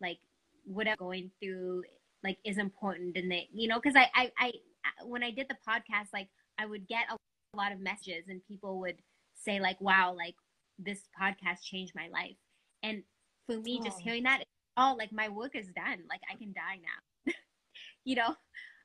like 0.00 0.18
what 0.64 0.88
I'm 0.88 0.96
going 0.98 1.30
through 1.42 1.82
like 2.22 2.38
is 2.44 2.58
important 2.58 3.16
and 3.16 3.30
they 3.30 3.48
you 3.52 3.68
know 3.68 3.80
because 3.80 3.96
I, 3.96 4.08
I 4.14 4.32
I 4.38 4.52
when 5.04 5.22
I 5.22 5.30
did 5.30 5.48
the 5.48 5.56
podcast 5.68 6.08
like 6.12 6.28
I 6.58 6.66
would 6.66 6.88
get 6.88 7.06
a 7.10 7.16
lot 7.56 7.72
of 7.72 7.80
messages 7.80 8.24
and 8.28 8.40
people 8.48 8.80
would 8.80 8.96
say 9.34 9.60
like 9.60 9.80
wow 9.80 10.14
like 10.16 10.34
this 10.78 11.08
podcast 11.20 11.62
changed 11.62 11.94
my 11.94 12.08
life. 12.08 12.36
And 12.82 13.02
for 13.46 13.58
me 13.58 13.80
just 13.80 13.98
Oh. 13.98 14.00
hearing 14.00 14.24
that 14.24 14.44
oh 14.76 14.94
like 14.98 15.12
my 15.12 15.28
work 15.28 15.54
is 15.54 15.68
done. 15.68 16.04
Like 16.08 16.20
I 16.30 16.36
can 16.36 16.52
die 16.52 16.78
now. 16.82 17.32
You 18.04 18.16
know? 18.16 18.36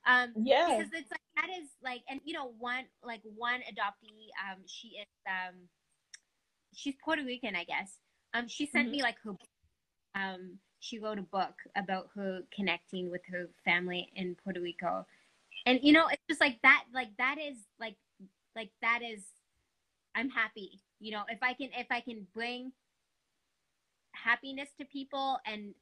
Um 0.07 0.36
Yeah. 0.36 0.68
because 0.68 0.90
it's 0.94 1.11
like 1.11 1.22
that 1.36 1.49
is 1.61 1.70
like 1.84 2.02
and 2.10 2.22
you 2.24 2.34
know 2.34 2.53
one 2.60 2.86
like 3.03 3.22
one 3.24 3.61
adoptee 3.61 4.30
um 4.49 4.60
she 4.66 4.90
is 4.99 5.07
um 5.28 5.56
she's 6.74 6.95
Puerto 7.03 7.24
Rican 7.24 7.56
I 7.56 7.64
guess. 7.64 7.99
Um 8.34 8.48
she 8.48 8.66
sent 8.66 8.90
Mhm. 8.90 8.91
me 8.91 9.02
like 9.02 9.20
her 9.24 9.34
um 10.16 10.60
she 10.80 10.99
wrote 10.99 11.20
a 11.20 11.24
book 11.24 11.56
about 11.76 12.10
her 12.16 12.41
connecting 12.53 13.10
with 13.10 13.22
her 13.32 13.49
family 13.66 14.10
in 14.16 14.36
Puerto 14.36 14.61
Rico. 14.61 15.06
And 15.66 15.80
you 15.84 15.94
know 15.94 16.07
it's 16.07 16.24
just 16.30 16.41
like 16.41 16.60
that 16.64 16.86
like 16.94 17.10
that 17.18 17.38
is 17.40 17.57
like 17.80 17.95
like 18.56 18.72
that 18.82 19.02
is 19.03 19.24
I'm 20.16 20.30
happy 20.30 20.82
you 20.99 21.11
know 21.11 21.23
if 21.30 21.39
I 21.41 21.53
can 21.53 21.69
if 21.77 21.88
I 21.89 22.01
can 22.01 22.26
bring 22.34 22.71
happiness 24.13 24.69
to 24.80 24.85
people 24.85 25.39
and 25.45 25.73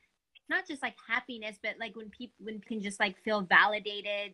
not 0.49 0.67
just 0.67 0.81
like 0.81 0.95
happiness 1.07 1.57
but 1.61 1.73
like 1.79 1.95
when 1.95 2.09
people 2.09 2.35
when 2.39 2.59
can 2.61 2.81
just 2.81 2.99
like 2.99 3.15
feel 3.23 3.41
validated 3.41 4.33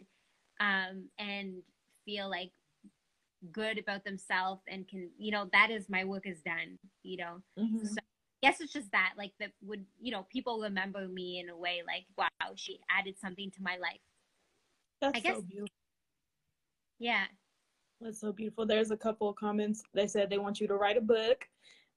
um 0.59 1.05
and 1.19 1.61
feel 2.05 2.29
like 2.29 2.51
good 3.51 3.77
about 3.77 4.03
themselves 4.03 4.61
and 4.67 4.87
can 4.87 5.09
you 5.17 5.31
know 5.31 5.49
that 5.53 5.69
is 5.71 5.89
my 5.89 6.03
work 6.03 6.25
is 6.25 6.41
done 6.41 6.77
you 7.03 7.17
know 7.17 7.41
Mhm. 7.57 7.87
so 7.87 7.95
yes 8.41 8.59
it's 8.61 8.73
just 8.73 8.91
that 8.91 9.13
like 9.17 9.33
that 9.39 9.51
would 9.61 9.85
you 10.01 10.11
know 10.11 10.25
people 10.31 10.61
remember 10.61 11.07
me 11.07 11.39
in 11.39 11.49
a 11.49 11.57
way 11.57 11.81
like 11.85 12.05
wow 12.17 12.53
she 12.55 12.79
added 12.89 13.15
something 13.19 13.51
to 13.51 13.61
my 13.61 13.77
life 13.77 13.99
That's 15.01 15.17
I 15.17 15.19
guess- 15.21 15.35
so 15.35 15.41
beautiful. 15.41 15.73
yeah 16.99 17.25
That's 18.03 18.19
so 18.19 18.33
beautiful. 18.33 18.65
There's 18.65 18.91
a 18.91 18.97
couple 18.97 19.29
of 19.29 19.35
comments. 19.37 19.83
They 19.93 20.07
said 20.07 20.29
they 20.29 20.37
want 20.37 20.59
you 20.59 20.67
to 20.67 20.75
write 20.75 20.97
a 20.97 21.01
book. 21.01 21.47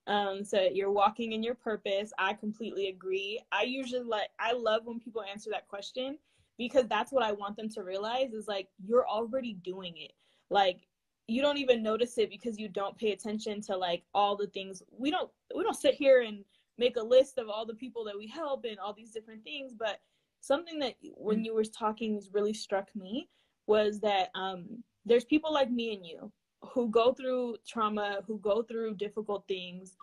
Um, 0.07 0.45
so 0.45 0.61
you're 0.61 0.91
walking 0.91 1.33
in 1.33 1.43
your 1.43 1.55
purpose. 1.55 2.13
I 2.17 2.33
completely 2.33 2.87
agree. 2.87 3.41
I 3.51 3.63
usually 3.63 4.03
like 4.03 4.29
I 4.39 4.53
love 4.53 4.83
when 4.85 5.01
people 5.01 5.21
answer 5.21 5.49
that 5.51 5.67
question 5.67 6.17
because 6.57 6.87
that's 6.87 7.11
what 7.11 7.23
I 7.23 7.33
want 7.33 7.57
them 7.57 7.67
to 7.69 7.83
realize 7.83 8.33
is 8.33 8.47
like 8.47 8.69
you're 8.85 9.07
already 9.07 9.55
doing 9.55 9.95
it. 9.97 10.13
Like 10.49 10.87
you 11.27 11.41
don't 11.41 11.57
even 11.57 11.83
notice 11.83 12.17
it 12.17 12.29
because 12.29 12.57
you 12.57 12.69
don't 12.69 12.97
pay 12.97 13.11
attention 13.11 13.61
to 13.61 13.75
like 13.75 14.03
all 14.13 14.37
the 14.37 14.47
things 14.47 14.81
we 14.97 15.11
don't 15.11 15.29
we 15.55 15.63
don't 15.63 15.75
sit 15.75 15.93
here 15.93 16.21
and 16.21 16.45
make 16.77 16.95
a 16.95 17.03
list 17.03 17.37
of 17.37 17.49
all 17.49 17.65
the 17.65 17.73
people 17.73 18.05
that 18.05 18.17
we 18.17 18.27
help 18.27 18.63
and 18.63 18.79
all 18.79 18.93
these 18.93 19.11
different 19.11 19.43
things 19.43 19.73
but 19.77 19.99
something 20.39 20.79
that 20.79 20.95
when 21.15 21.43
you 21.43 21.53
were 21.53 21.65
talking 21.65 22.21
really 22.31 22.53
struck 22.53 22.87
me 22.95 23.27
was 23.65 23.99
that 23.99 24.29
um 24.35 24.81
there's 25.07 25.25
people 25.25 25.53
like 25.53 25.71
me 25.71 25.95
and 25.95 26.05
you 26.05 26.31
who 26.61 26.89
go 26.89 27.13
through 27.13 27.55
trauma 27.67 28.19
who 28.27 28.39
go 28.39 28.61
through 28.61 28.93
difficult 28.95 29.43
things 29.47 29.95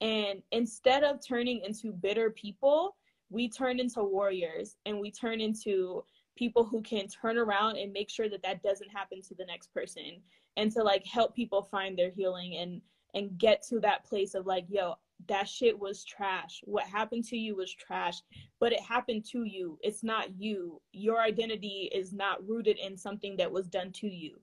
and 0.00 0.42
instead 0.52 1.02
of 1.02 1.18
turning 1.26 1.60
into 1.64 1.92
bitter 1.92 2.30
people 2.30 2.96
we 3.30 3.48
turn 3.48 3.80
into 3.80 4.02
warriors 4.02 4.76
and 4.86 4.98
we 4.98 5.10
turn 5.10 5.40
into 5.40 6.04
people 6.36 6.64
who 6.64 6.80
can 6.82 7.06
turn 7.08 7.38
around 7.38 7.76
and 7.76 7.92
make 7.92 8.10
sure 8.10 8.28
that 8.28 8.42
that 8.42 8.62
doesn't 8.62 8.90
happen 8.90 9.20
to 9.20 9.34
the 9.34 9.44
next 9.46 9.72
person 9.72 10.20
and 10.56 10.70
to 10.70 10.82
like 10.82 11.04
help 11.04 11.34
people 11.34 11.62
find 11.62 11.98
their 11.98 12.10
healing 12.10 12.56
and 12.56 12.80
and 13.14 13.36
get 13.38 13.62
to 13.62 13.80
that 13.80 14.04
place 14.04 14.34
of 14.34 14.46
like 14.46 14.64
yo 14.68 14.94
that 15.28 15.48
shit 15.48 15.78
was 15.78 16.04
trash. 16.04 16.62
What 16.64 16.84
happened 16.84 17.24
to 17.24 17.36
you 17.36 17.56
was 17.56 17.72
trash 17.72 18.22
but 18.62 18.72
it 18.72 18.80
happened 18.80 19.24
to 19.32 19.42
you. 19.42 19.76
It's 19.82 20.04
not 20.04 20.40
you. 20.40 20.80
Your 20.92 21.20
identity 21.20 21.90
is 21.92 22.12
not 22.12 22.46
rooted 22.46 22.78
in 22.78 22.96
something 22.96 23.36
that 23.38 23.50
was 23.50 23.66
done 23.66 23.90
to 23.94 24.06
you. 24.06 24.38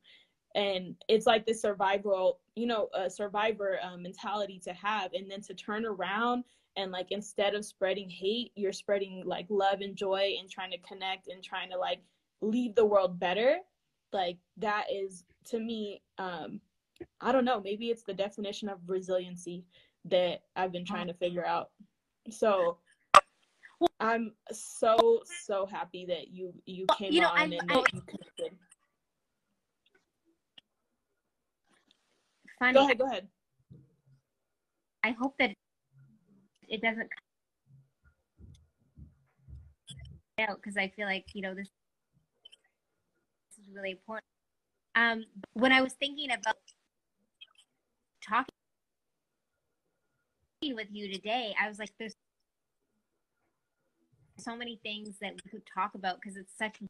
And 0.56 0.95
it's 1.07 1.26
like 1.26 1.45
this 1.45 1.61
survival 1.61 2.39
you 2.56 2.68
know 2.68 2.89
a 2.93 3.10
survivor 3.10 3.80
um, 3.81 4.01
mentality 4.01 4.60
to 4.65 4.73
have 4.73 5.14
and 5.14 5.31
then 5.31 5.39
to 5.41 5.53
turn 5.53 5.85
around 5.85 6.43
and 6.76 6.91
like 6.91 7.11
instead 7.11 7.56
of 7.56 7.64
spreading 7.64 8.10
hate 8.10 8.51
you're 8.56 8.73
spreading 8.73 9.23
like 9.26 9.45
love 9.49 9.80
and 9.80 9.95
joy 9.95 10.34
and 10.38 10.49
trying 10.49 10.72
to 10.72 10.77
connect 10.80 11.30
and 11.30 11.41
trying 11.41 11.69
to 11.69 11.77
like 11.77 12.01
leave 12.41 12.76
the 12.76 12.85
world 12.85 13.19
better. 13.19 13.57
Like 14.11 14.38
that 14.57 14.85
is 14.91 15.23
to 15.45 15.60
me 15.60 16.01
um 16.18 16.60
i 17.22 17.31
don't 17.31 17.45
know. 17.45 17.61
Maybe 17.64 17.89
it's 17.89 18.03
the 18.03 18.14
definition 18.14 18.68
of 18.68 18.80
resiliency 18.85 19.64
that 20.10 20.41
i've 20.56 20.72
been 20.72 20.86
trying 20.86 21.07
to 21.07 21.14
figure 21.14 21.45
out. 21.45 21.69
So 22.30 22.77
i'm 23.99 24.34
so 24.52 25.22
so 25.45 25.65
happy 25.65 26.06
that 26.06 26.30
you 26.30 26.53
you 26.65 26.86
came 26.98 27.14
you 27.14 27.22
know, 27.22 27.30
on 27.30 27.38
I'm- 27.40 27.53
and 27.53 27.72
I- 27.72 27.76
that 27.76 27.94
you 27.94 28.02
connected. 28.02 28.57
Funny 32.60 32.73
go 32.73 32.84
ahead 32.84 32.98
go 32.98 33.06
ahead. 33.06 33.27
I 35.03 35.11
hope 35.11 35.36
that 35.40 35.52
it 36.68 36.81
doesn't 36.81 37.10
out 40.40 40.56
because 40.61 40.77
i 40.77 40.88
feel 40.95 41.06
like 41.06 41.26
you 41.34 41.41
know 41.41 41.53
this 41.53 41.69
this 43.57 43.65
is 43.68 43.73
really 43.73 43.91
important. 43.91 44.26
Um 44.95 45.26
when 45.53 45.72
i 45.72 45.81
was 45.81 45.94
thinking 45.94 46.31
about 46.31 46.56
talking 48.22 48.53
with 50.61 50.88
you 50.91 51.11
today 51.14 51.56
i 51.61 51.69
was 51.69 51.80
like 51.80 51.91
there's 51.98 52.15
so 54.38 54.56
many 54.57 54.77
things 54.84 55.15
that 55.22 55.31
we 55.34 55.52
could 55.52 55.64
talk 55.73 55.95
about 55.95 56.18
because 56.22 56.36
it's 56.38 56.57
such 56.57 56.81
a 56.81 56.86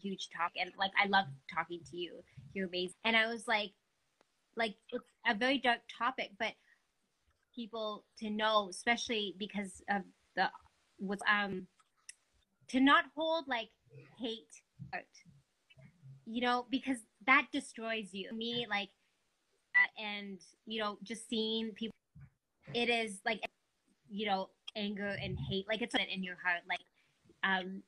huge 0.00 0.28
talk 0.36 0.52
and 0.60 0.70
like 0.78 0.90
i 1.02 1.06
love 1.08 1.26
talking 1.54 1.80
to 1.90 1.96
you. 1.96 2.22
You're 2.52 2.68
amazing. 2.68 2.94
And 3.04 3.16
i 3.16 3.26
was 3.26 3.46
like 3.48 3.72
like 4.56 4.74
it's 4.92 5.04
a 5.26 5.34
very 5.34 5.58
dark 5.58 5.80
topic 5.98 6.30
but 6.38 6.52
people 7.54 8.04
to 8.18 8.30
know 8.30 8.68
especially 8.70 9.34
because 9.38 9.82
of 9.88 10.02
the 10.36 10.48
what's 10.98 11.22
um 11.30 11.66
to 12.68 12.80
not 12.80 13.04
hold 13.16 13.44
like 13.48 13.70
hate 14.18 14.62
out 14.94 15.02
you 16.26 16.40
know 16.42 16.66
because 16.70 16.98
that 17.26 17.46
destroys 17.52 18.08
you. 18.12 18.30
Me 18.34 18.66
like 18.68 18.90
uh, 19.74 20.02
and 20.02 20.38
you 20.66 20.80
know 20.80 20.98
just 21.02 21.28
seeing 21.28 21.70
people 21.72 21.94
it 22.74 22.88
is 22.88 23.20
like 23.24 23.40
you 24.08 24.26
know 24.26 24.48
anger 24.76 25.16
and 25.22 25.38
hate 25.48 25.66
like 25.68 25.82
it's 25.82 25.94
in 25.94 26.22
your 26.22 26.36
heart 26.44 26.62
like 26.68 26.80
um 27.42 27.82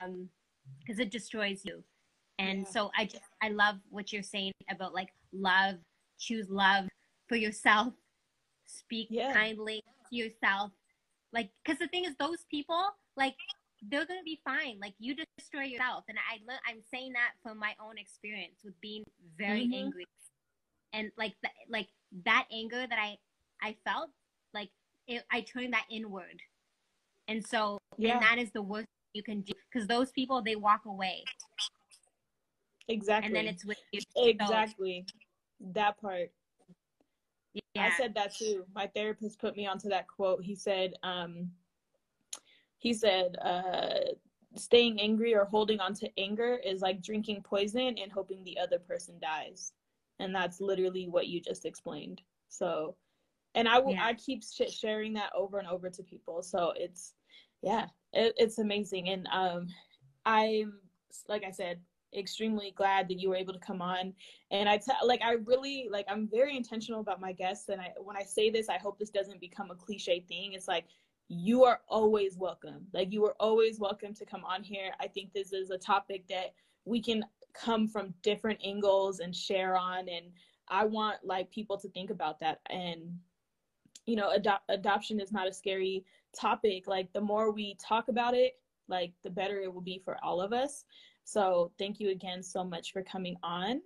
um 0.00 0.28
because 0.80 0.98
it 0.98 1.10
destroys 1.10 1.64
you 1.64 1.82
and 2.38 2.60
Yeah. 2.60 2.70
so 2.70 2.90
i 2.96 3.04
just 3.04 3.22
i 3.42 3.48
love 3.48 3.76
what 3.90 4.12
you're 4.12 4.22
saying 4.22 4.52
about 4.70 4.92
like 4.94 5.08
love 5.32 5.76
choose 6.18 6.48
love 6.50 6.86
for 7.28 7.36
yourself 7.36 7.92
speak 8.66 9.08
Yeah. 9.10 9.32
kindly 9.32 9.82
to 10.10 10.16
yourself 10.16 10.72
like 11.32 11.50
because 11.64 11.78
the 11.78 11.88
thing 11.88 12.04
is 12.04 12.14
those 12.18 12.44
people 12.50 12.82
like 13.16 13.34
they're 13.90 14.06
gonna 14.06 14.22
be 14.24 14.40
fine 14.44 14.78
like 14.80 14.94
you 14.98 15.14
destroy 15.38 15.62
yourself 15.64 16.04
and 16.08 16.18
i 16.30 16.38
le- 16.50 16.60
i'm 16.66 16.80
saying 16.90 17.12
that 17.12 17.32
from 17.42 17.58
my 17.58 17.74
own 17.80 17.98
experience 17.98 18.56
with 18.64 18.78
being 18.80 19.04
very 19.36 19.66
Mhm. 19.66 19.74
angry 19.74 20.06
and 20.92 21.10
like 21.18 21.34
th- 21.42 21.54
like 21.68 21.88
that 22.24 22.46
anger 22.52 22.86
that 22.86 22.98
i 22.98 23.16
i 23.64 23.74
felt 23.84 24.10
like 24.52 24.70
it, 25.08 25.24
i 25.32 25.40
turned 25.40 25.72
that 25.72 25.86
inward 25.90 26.40
and 27.28 27.44
so 27.44 27.78
Yeah. 27.96 28.14
and 28.14 28.22
that 28.22 28.38
is 28.38 28.50
the 28.52 28.62
worst 28.62 28.88
you 29.14 29.22
can 29.22 29.40
do 29.40 29.52
because 29.72 29.88
those 29.88 30.10
people 30.12 30.42
they 30.42 30.56
walk 30.56 30.82
away 30.86 31.24
exactly 32.88 33.26
and 33.26 33.36
then 33.36 33.46
it's 33.46 33.64
with 33.64 33.78
you 33.92 34.00
exactly 34.16 35.06
that 35.60 36.00
part 36.00 36.30
yeah 37.54 37.86
I 37.86 37.90
said 37.96 38.14
that 38.14 38.36
too. 38.36 38.64
My 38.74 38.86
therapist 38.94 39.40
put 39.40 39.56
me 39.56 39.66
onto 39.66 39.88
that 39.88 40.06
quote. 40.06 40.42
He 40.42 40.54
said, 40.54 40.94
um, 41.02 41.50
he 42.78 42.92
said, 42.92 43.36
uh, 43.42 44.12
staying 44.56 45.00
angry 45.00 45.34
or 45.34 45.44
holding 45.44 45.80
on 45.80 45.94
to 45.94 46.08
anger 46.18 46.60
is 46.64 46.82
like 46.82 47.02
drinking 47.02 47.42
poison 47.42 47.96
and 47.98 48.12
hoping 48.12 48.44
the 48.44 48.58
other 48.58 48.78
person 48.78 49.14
dies. 49.20 49.72
And 50.20 50.34
that's 50.34 50.60
literally 50.60 51.08
what 51.08 51.26
you 51.26 51.40
just 51.40 51.64
explained. 51.64 52.22
So, 52.48 52.96
and 53.54 53.68
I 53.68 53.80
Yeah. 53.86 54.04
I 54.04 54.14
keep 54.14 54.42
sh- 54.42 54.72
sharing 54.72 55.12
that 55.14 55.30
over 55.34 55.58
and 55.58 55.68
over 55.68 55.90
to 55.90 56.02
people. 56.02 56.42
So 56.42 56.72
it's, 56.76 57.14
yeah, 57.62 57.86
it, 58.12 58.34
it's 58.36 58.58
amazing. 58.58 59.08
And, 59.08 59.28
um, 59.32 59.68
I'm, 60.26 60.80
like 61.28 61.44
I 61.44 61.50
said, 61.50 61.80
extremely 62.16 62.72
glad 62.76 63.08
that 63.08 63.18
you 63.18 63.28
were 63.28 63.36
able 63.36 63.52
to 63.52 63.58
come 63.58 63.82
on. 63.82 64.14
And 64.50 64.68
i 64.68 64.76
tell 64.78 64.96
like 65.04 65.20
i 65.22 65.32
really 65.32 65.88
like 65.90 66.06
i'm 66.08 66.28
very 66.28 66.56
intentional 66.56 67.00
about 67.00 67.20
my 67.20 67.32
guests. 67.32 67.68
And 67.68 67.80
i 67.80 67.92
when 67.98 68.16
i 68.16 68.22
say 68.22 68.50
this 68.50 68.68
i 68.68 68.78
hope 68.78 68.98
this 68.98 69.10
doesn't 69.10 69.40
become 69.40 69.70
a 69.70 69.74
cliche 69.74 70.24
thing. 70.28 70.52
It's 70.52 70.68
like 70.68 70.84
you 71.28 71.64
are 71.64 71.80
always 71.88 72.36
welcome. 72.36 72.86
Like 72.92 73.12
you 73.12 73.24
are 73.24 73.34
always 73.40 73.80
welcome 73.80 74.14
to 74.14 74.26
come 74.26 74.44
on 74.44 74.62
here. 74.62 74.92
I 75.00 75.08
think 75.08 75.32
this 75.32 75.52
is 75.52 75.70
a 75.70 75.78
topic 75.78 76.24
that 76.28 76.54
we 76.84 77.00
can 77.00 77.24
come 77.54 77.88
from 77.88 78.12
different 78.22 78.60
angles 78.64 79.20
and 79.20 79.34
share 79.34 79.76
on. 79.76 80.08
And 80.08 80.26
i 80.68 80.84
want 80.84 81.18
like 81.24 81.50
people 81.50 81.78
to 81.78 81.88
think 81.90 82.10
about 82.10 82.40
that. 82.40 82.60
And 82.70 83.18
you 84.06 84.16
know 84.16 84.30
adop- 84.36 84.66
adoption 84.68 85.20
is 85.20 85.32
not 85.32 85.48
a 85.48 85.52
scary 85.52 86.04
topic. 86.38 86.86
Like 86.86 87.12
the 87.12 87.20
more 87.20 87.50
we 87.52 87.76
talk 87.76 88.08
about 88.08 88.34
it 88.34 88.52
like 88.88 89.12
the 89.22 89.30
better 89.30 89.60
it 89.60 89.72
will 89.72 89.80
be 89.80 89.98
for 90.04 90.18
all 90.22 90.40
of 90.40 90.52
us. 90.52 90.84
So 91.24 91.72
thank 91.78 92.00
you 92.00 92.10
again 92.10 92.42
so 92.42 92.62
much 92.62 92.92
for 92.92 93.02
coming 93.02 93.36
on. 93.42 93.80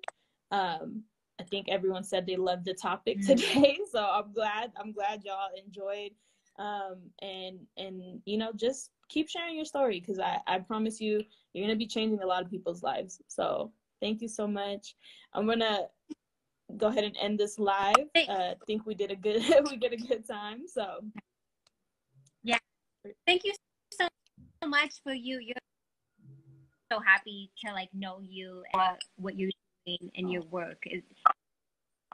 Um 0.50 1.02
i 1.40 1.44
think 1.44 1.68
everyone 1.68 2.02
said 2.02 2.26
they 2.26 2.34
loved 2.34 2.64
the 2.64 2.74
topic 2.74 3.18
Mhm. 3.20 3.26
today 3.26 3.78
so 3.92 4.00
i'm 4.02 4.32
glad 4.32 4.72
i'm 4.76 4.90
glad 4.92 5.22
y'all 5.24 5.50
enjoyed. 5.56 6.10
Um 6.58 6.96
and 7.22 7.60
and 7.76 8.20
you 8.24 8.38
know 8.38 8.50
just 8.56 8.90
keep 9.08 9.28
sharing 9.28 9.54
your 9.54 9.64
story 9.64 10.00
because 10.00 10.18
i 10.18 10.38
i 10.48 10.58
promise 10.58 11.00
you 11.00 11.22
you're 11.52 11.64
gonna 11.64 11.76
be 11.76 11.86
changing 11.86 12.22
a 12.22 12.26
lot 12.26 12.42
of 12.42 12.50
people's 12.50 12.82
lives. 12.82 13.22
So 13.28 13.70
thank 14.00 14.20
you 14.20 14.28
so 14.28 14.46
much. 14.48 14.96
I'm 15.32 15.46
gonna 15.46 15.82
go 16.76 16.88
ahead 16.88 17.04
and 17.04 17.16
end 17.20 17.38
this 17.38 17.58
live. 17.58 17.94
I 18.16 18.20
uh 18.28 18.54
think 18.66 18.86
we 18.86 18.94
did 18.94 19.10
a 19.10 19.16
good 19.16 19.42
we 19.70 19.76
did 19.76 19.92
a 19.92 19.96
good 19.96 20.26
time 20.26 20.62
so. 20.66 21.00
Yeah, 22.42 22.58
thank 23.26 23.44
you 23.44 23.52
so, 23.92 24.06
so 24.62 24.68
much 24.68 25.02
for 25.02 25.12
you. 25.12 25.38
You're 25.40 25.56
so 26.92 27.00
happy 27.00 27.50
to 27.64 27.72
like 27.72 27.88
know 27.92 28.20
you 28.20 28.62
and 28.72 28.96
what 29.16 29.38
you're 29.38 29.50
doing 29.86 30.10
in 30.14 30.28
your 30.28 30.42
work. 30.42 30.78
It, 30.84 31.04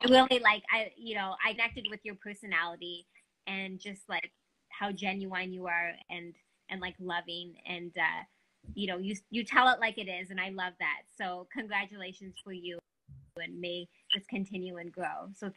it 0.02 0.10
really 0.10 0.40
like 0.40 0.62
i 0.72 0.90
you 0.96 1.14
know 1.14 1.34
i 1.46 1.52
connected 1.52 1.86
with 1.88 2.00
your 2.02 2.16
personality 2.16 3.06
and 3.46 3.78
just 3.78 4.02
like 4.08 4.32
how 4.68 4.90
genuine 4.90 5.52
you 5.52 5.66
are 5.66 5.92
and 6.10 6.34
and 6.68 6.80
like 6.80 6.94
loving 6.98 7.54
and 7.66 7.92
uh 7.96 8.22
you 8.74 8.86
know 8.86 8.98
you 8.98 9.14
you 9.30 9.44
tell 9.44 9.68
it 9.68 9.78
like 9.80 9.98
it 9.98 10.08
is 10.08 10.30
and 10.30 10.40
i 10.40 10.48
love 10.50 10.72
that. 10.80 11.02
So 11.16 11.46
congratulations 11.52 12.34
for 12.42 12.52
you 12.52 12.78
and 13.42 13.60
may 13.60 13.86
just 14.12 14.28
continue 14.28 14.76
and 14.76 14.92
grow. 14.92 15.28
So 15.34 15.46
th- 15.48 15.56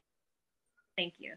thank 0.98 1.16
you. 1.18 1.34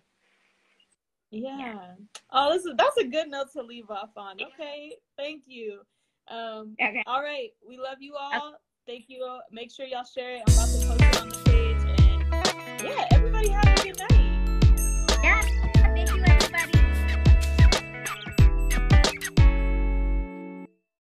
Yeah. 1.31 1.59
yeah. 1.59 1.93
Oh, 2.33 2.53
this 2.53 2.65
is 2.65 2.73
that's 2.77 2.97
a 2.97 3.05
good 3.05 3.29
note 3.29 3.53
to 3.53 3.63
leave 3.63 3.91
off 3.91 4.11
on. 4.17 4.37
Okay. 4.41 4.97
Thank 5.17 5.45
you. 5.47 5.81
Um, 6.29 6.77
okay. 6.83 7.03
All 7.07 7.23
right. 7.23 7.51
We 7.67 7.79
love 7.79 7.99
you 8.01 8.15
all. 8.19 8.55
Thank 8.87 9.05
you. 9.09 9.39
Make 9.53 9.71
sure 9.71 9.87
y'all 9.87 10.05
share 10.05 10.37
it. 10.37 10.43
I'm 10.47 10.55
about 10.55 10.69
to 10.69 10.87
post 10.87 11.01
it 11.01 11.23
on 11.23 11.29
the 11.29 11.39
page. 11.45 11.77
And 11.87 12.83
yeah, 12.83 13.07
everybody 13.13 13.51
have 13.51 13.67
a 13.67 13.83
good 13.83 13.99
night. 13.99 14.10